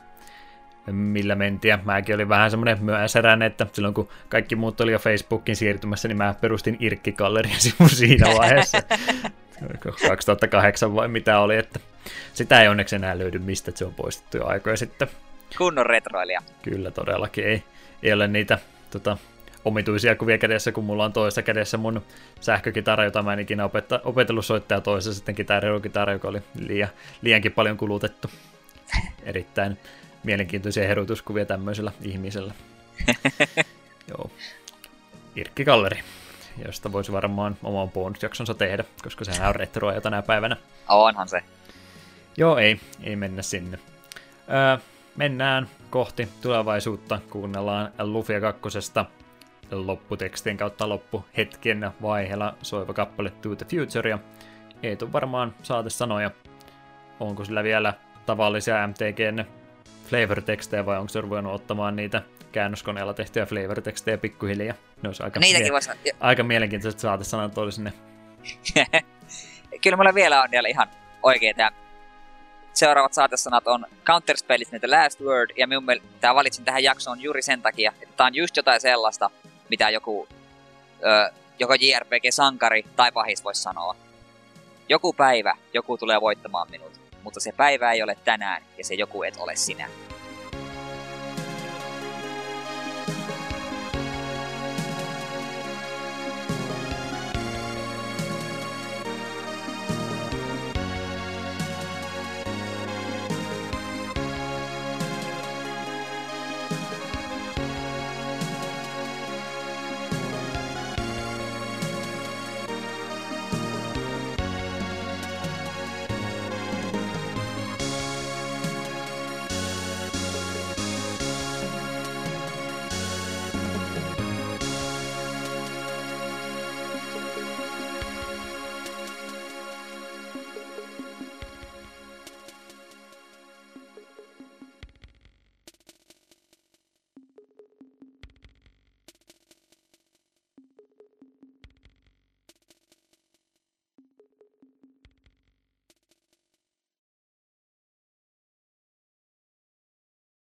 millä 0.86 1.34
mentiin. 1.34 1.78
Mäkin 1.84 2.14
olin 2.14 2.28
vähän 2.28 2.50
semmoinen 2.50 2.84
myöhäiseräinen, 2.84 3.46
että 3.46 3.66
silloin 3.72 3.94
kun 3.94 4.08
kaikki 4.28 4.56
muut 4.56 4.80
oli 4.80 4.92
jo 4.92 4.98
Facebookin 4.98 5.56
siirtymässä, 5.56 6.08
niin 6.08 6.16
mä 6.16 6.34
perustin 6.40 6.76
Irkki-gallerian 6.80 7.60
sivu 7.70 7.88
siinä 7.88 8.26
vaiheessa. 8.38 8.78
2008 10.08 10.94
vai 10.94 11.08
mitä 11.08 11.38
oli, 11.38 11.56
että 11.56 11.80
sitä 12.32 12.62
ei 12.62 12.68
onneksi 12.68 12.96
enää 12.96 13.18
löydy 13.18 13.38
mistä, 13.38 13.70
että 13.70 13.78
se 13.78 13.84
on 13.84 13.94
poistettu 13.94 14.36
jo 14.36 14.46
aikoja 14.46 14.76
sitten. 14.76 15.08
Kunnon 15.58 15.86
retroilija. 15.86 16.40
Kyllä 16.62 16.90
todellakin, 16.90 17.44
ei, 17.44 17.62
ei 18.02 18.12
ole 18.12 18.28
niitä 18.28 18.58
tota, 18.90 19.18
omituisia 19.64 20.16
kuvia 20.16 20.38
kädessä, 20.38 20.72
kun 20.72 20.84
mulla 20.84 21.04
on 21.04 21.12
toisessa 21.12 21.42
kädessä 21.42 21.76
mun 21.76 22.02
sähkökitara, 22.40 23.04
jota 23.04 23.22
mä 23.22 23.32
en 23.32 23.38
ikinä 23.38 23.64
opetta, 23.64 24.00
opetellut 24.04 24.46
soittaa, 24.46 24.80
toisessa 24.80 25.14
sitten 25.14 25.34
kitara, 25.34 26.12
joka 26.12 26.28
oli 26.28 26.42
liian, 26.58 26.88
liiankin 27.22 27.52
paljon 27.52 27.76
kulutettu. 27.76 28.30
Erittäin 29.22 29.78
mielenkiintoisia 30.22 30.86
herutuskuvia 30.86 31.46
tämmöisellä 31.46 31.92
ihmisellä. 32.02 32.54
Joo. 34.10 34.30
Irkki 35.36 35.64
Galleri, 35.64 36.00
josta 36.64 36.92
voisi 36.92 37.12
varmaan 37.12 37.56
oman 37.62 37.90
bonusjaksonsa 37.90 38.54
tehdä, 38.54 38.84
koska 39.02 39.24
sehän 39.24 39.48
on 39.48 39.54
retroa 39.54 40.00
tänä 40.00 40.22
päivänä. 40.22 40.56
Onhan 40.88 41.28
se. 41.28 41.42
Joo, 42.36 42.58
ei, 42.58 42.80
ei 43.02 43.16
mennä 43.16 43.42
sinne. 43.42 43.78
Öö, 44.48 44.91
mennään 45.16 45.68
kohti 45.90 46.28
tulevaisuutta, 46.42 47.20
kuunnellaan 47.30 47.92
Lufia 47.98 48.40
kakkosesta 48.40 49.04
lopputekstien 49.70 50.56
kautta 50.56 50.88
loppuhetken 50.88 51.90
vaiheella 52.02 52.54
soiva 52.62 52.92
kappale 52.92 53.30
To 53.30 53.56
the 53.56 53.66
Future, 53.70 54.10
ja 54.10 54.18
Eetu 54.82 55.12
varmaan 55.12 55.54
saatesanoja. 55.62 56.30
Onko 57.20 57.44
sillä 57.44 57.64
vielä 57.64 57.94
tavallisia 58.26 58.86
MTGn 58.86 59.44
flavor-tekstejä 60.08 60.86
vai 60.86 60.98
onko 60.98 61.08
se 61.08 61.20
ruvennut 61.20 61.54
ottamaan 61.54 61.96
niitä 61.96 62.22
käännöskoneella 62.52 63.14
tehtyjä 63.14 63.46
flavor-tekstejä 63.46 64.18
pikkuhiljaa? 64.18 64.74
Ne 65.02 65.08
olisi 65.08 65.22
aika, 65.22 65.40
Niitäkin 65.40 65.72
voisi... 65.72 65.90
aika 66.20 66.42
mielenkiintoiset 66.42 67.00
saatesanat 67.00 67.58
oli 67.58 67.72
sinne. 67.72 67.92
kyllä 69.82 69.96
mulla 69.96 70.14
vielä 70.14 70.42
on 70.42 70.50
vielä 70.50 70.68
ihan 70.68 70.88
oikeita. 71.22 71.72
Seuraavat 72.74 73.12
saatesanat 73.12 73.66
on 73.66 73.86
Counterspellit 74.04 74.68
The 74.68 74.88
Last 74.88 75.20
Word, 75.20 75.50
ja 75.56 75.66
minun 75.66 75.84
mielestä 75.84 76.34
valitsin 76.34 76.64
tähän 76.64 76.82
jaksoon 76.82 77.20
juuri 77.20 77.42
sen 77.42 77.62
takia, 77.62 77.92
että 78.02 78.16
tämä 78.16 78.26
on 78.26 78.34
just 78.34 78.56
jotain 78.56 78.80
sellaista, 78.80 79.30
mitä 79.68 79.90
joku, 79.90 80.28
ö, 81.04 81.32
joko 81.58 81.74
JRPG-sankari 81.74 82.84
tai 82.96 83.12
pahis 83.12 83.44
voisi 83.44 83.62
sanoa. 83.62 83.96
Joku 84.88 85.12
päivä 85.12 85.56
joku 85.74 85.98
tulee 85.98 86.20
voittamaan 86.20 86.70
minut, 86.70 87.00
mutta 87.22 87.40
se 87.40 87.52
päivä 87.52 87.92
ei 87.92 88.02
ole 88.02 88.16
tänään, 88.24 88.62
ja 88.78 88.84
se 88.84 88.94
joku 88.94 89.22
et 89.22 89.36
ole 89.38 89.56
sinä. 89.56 89.88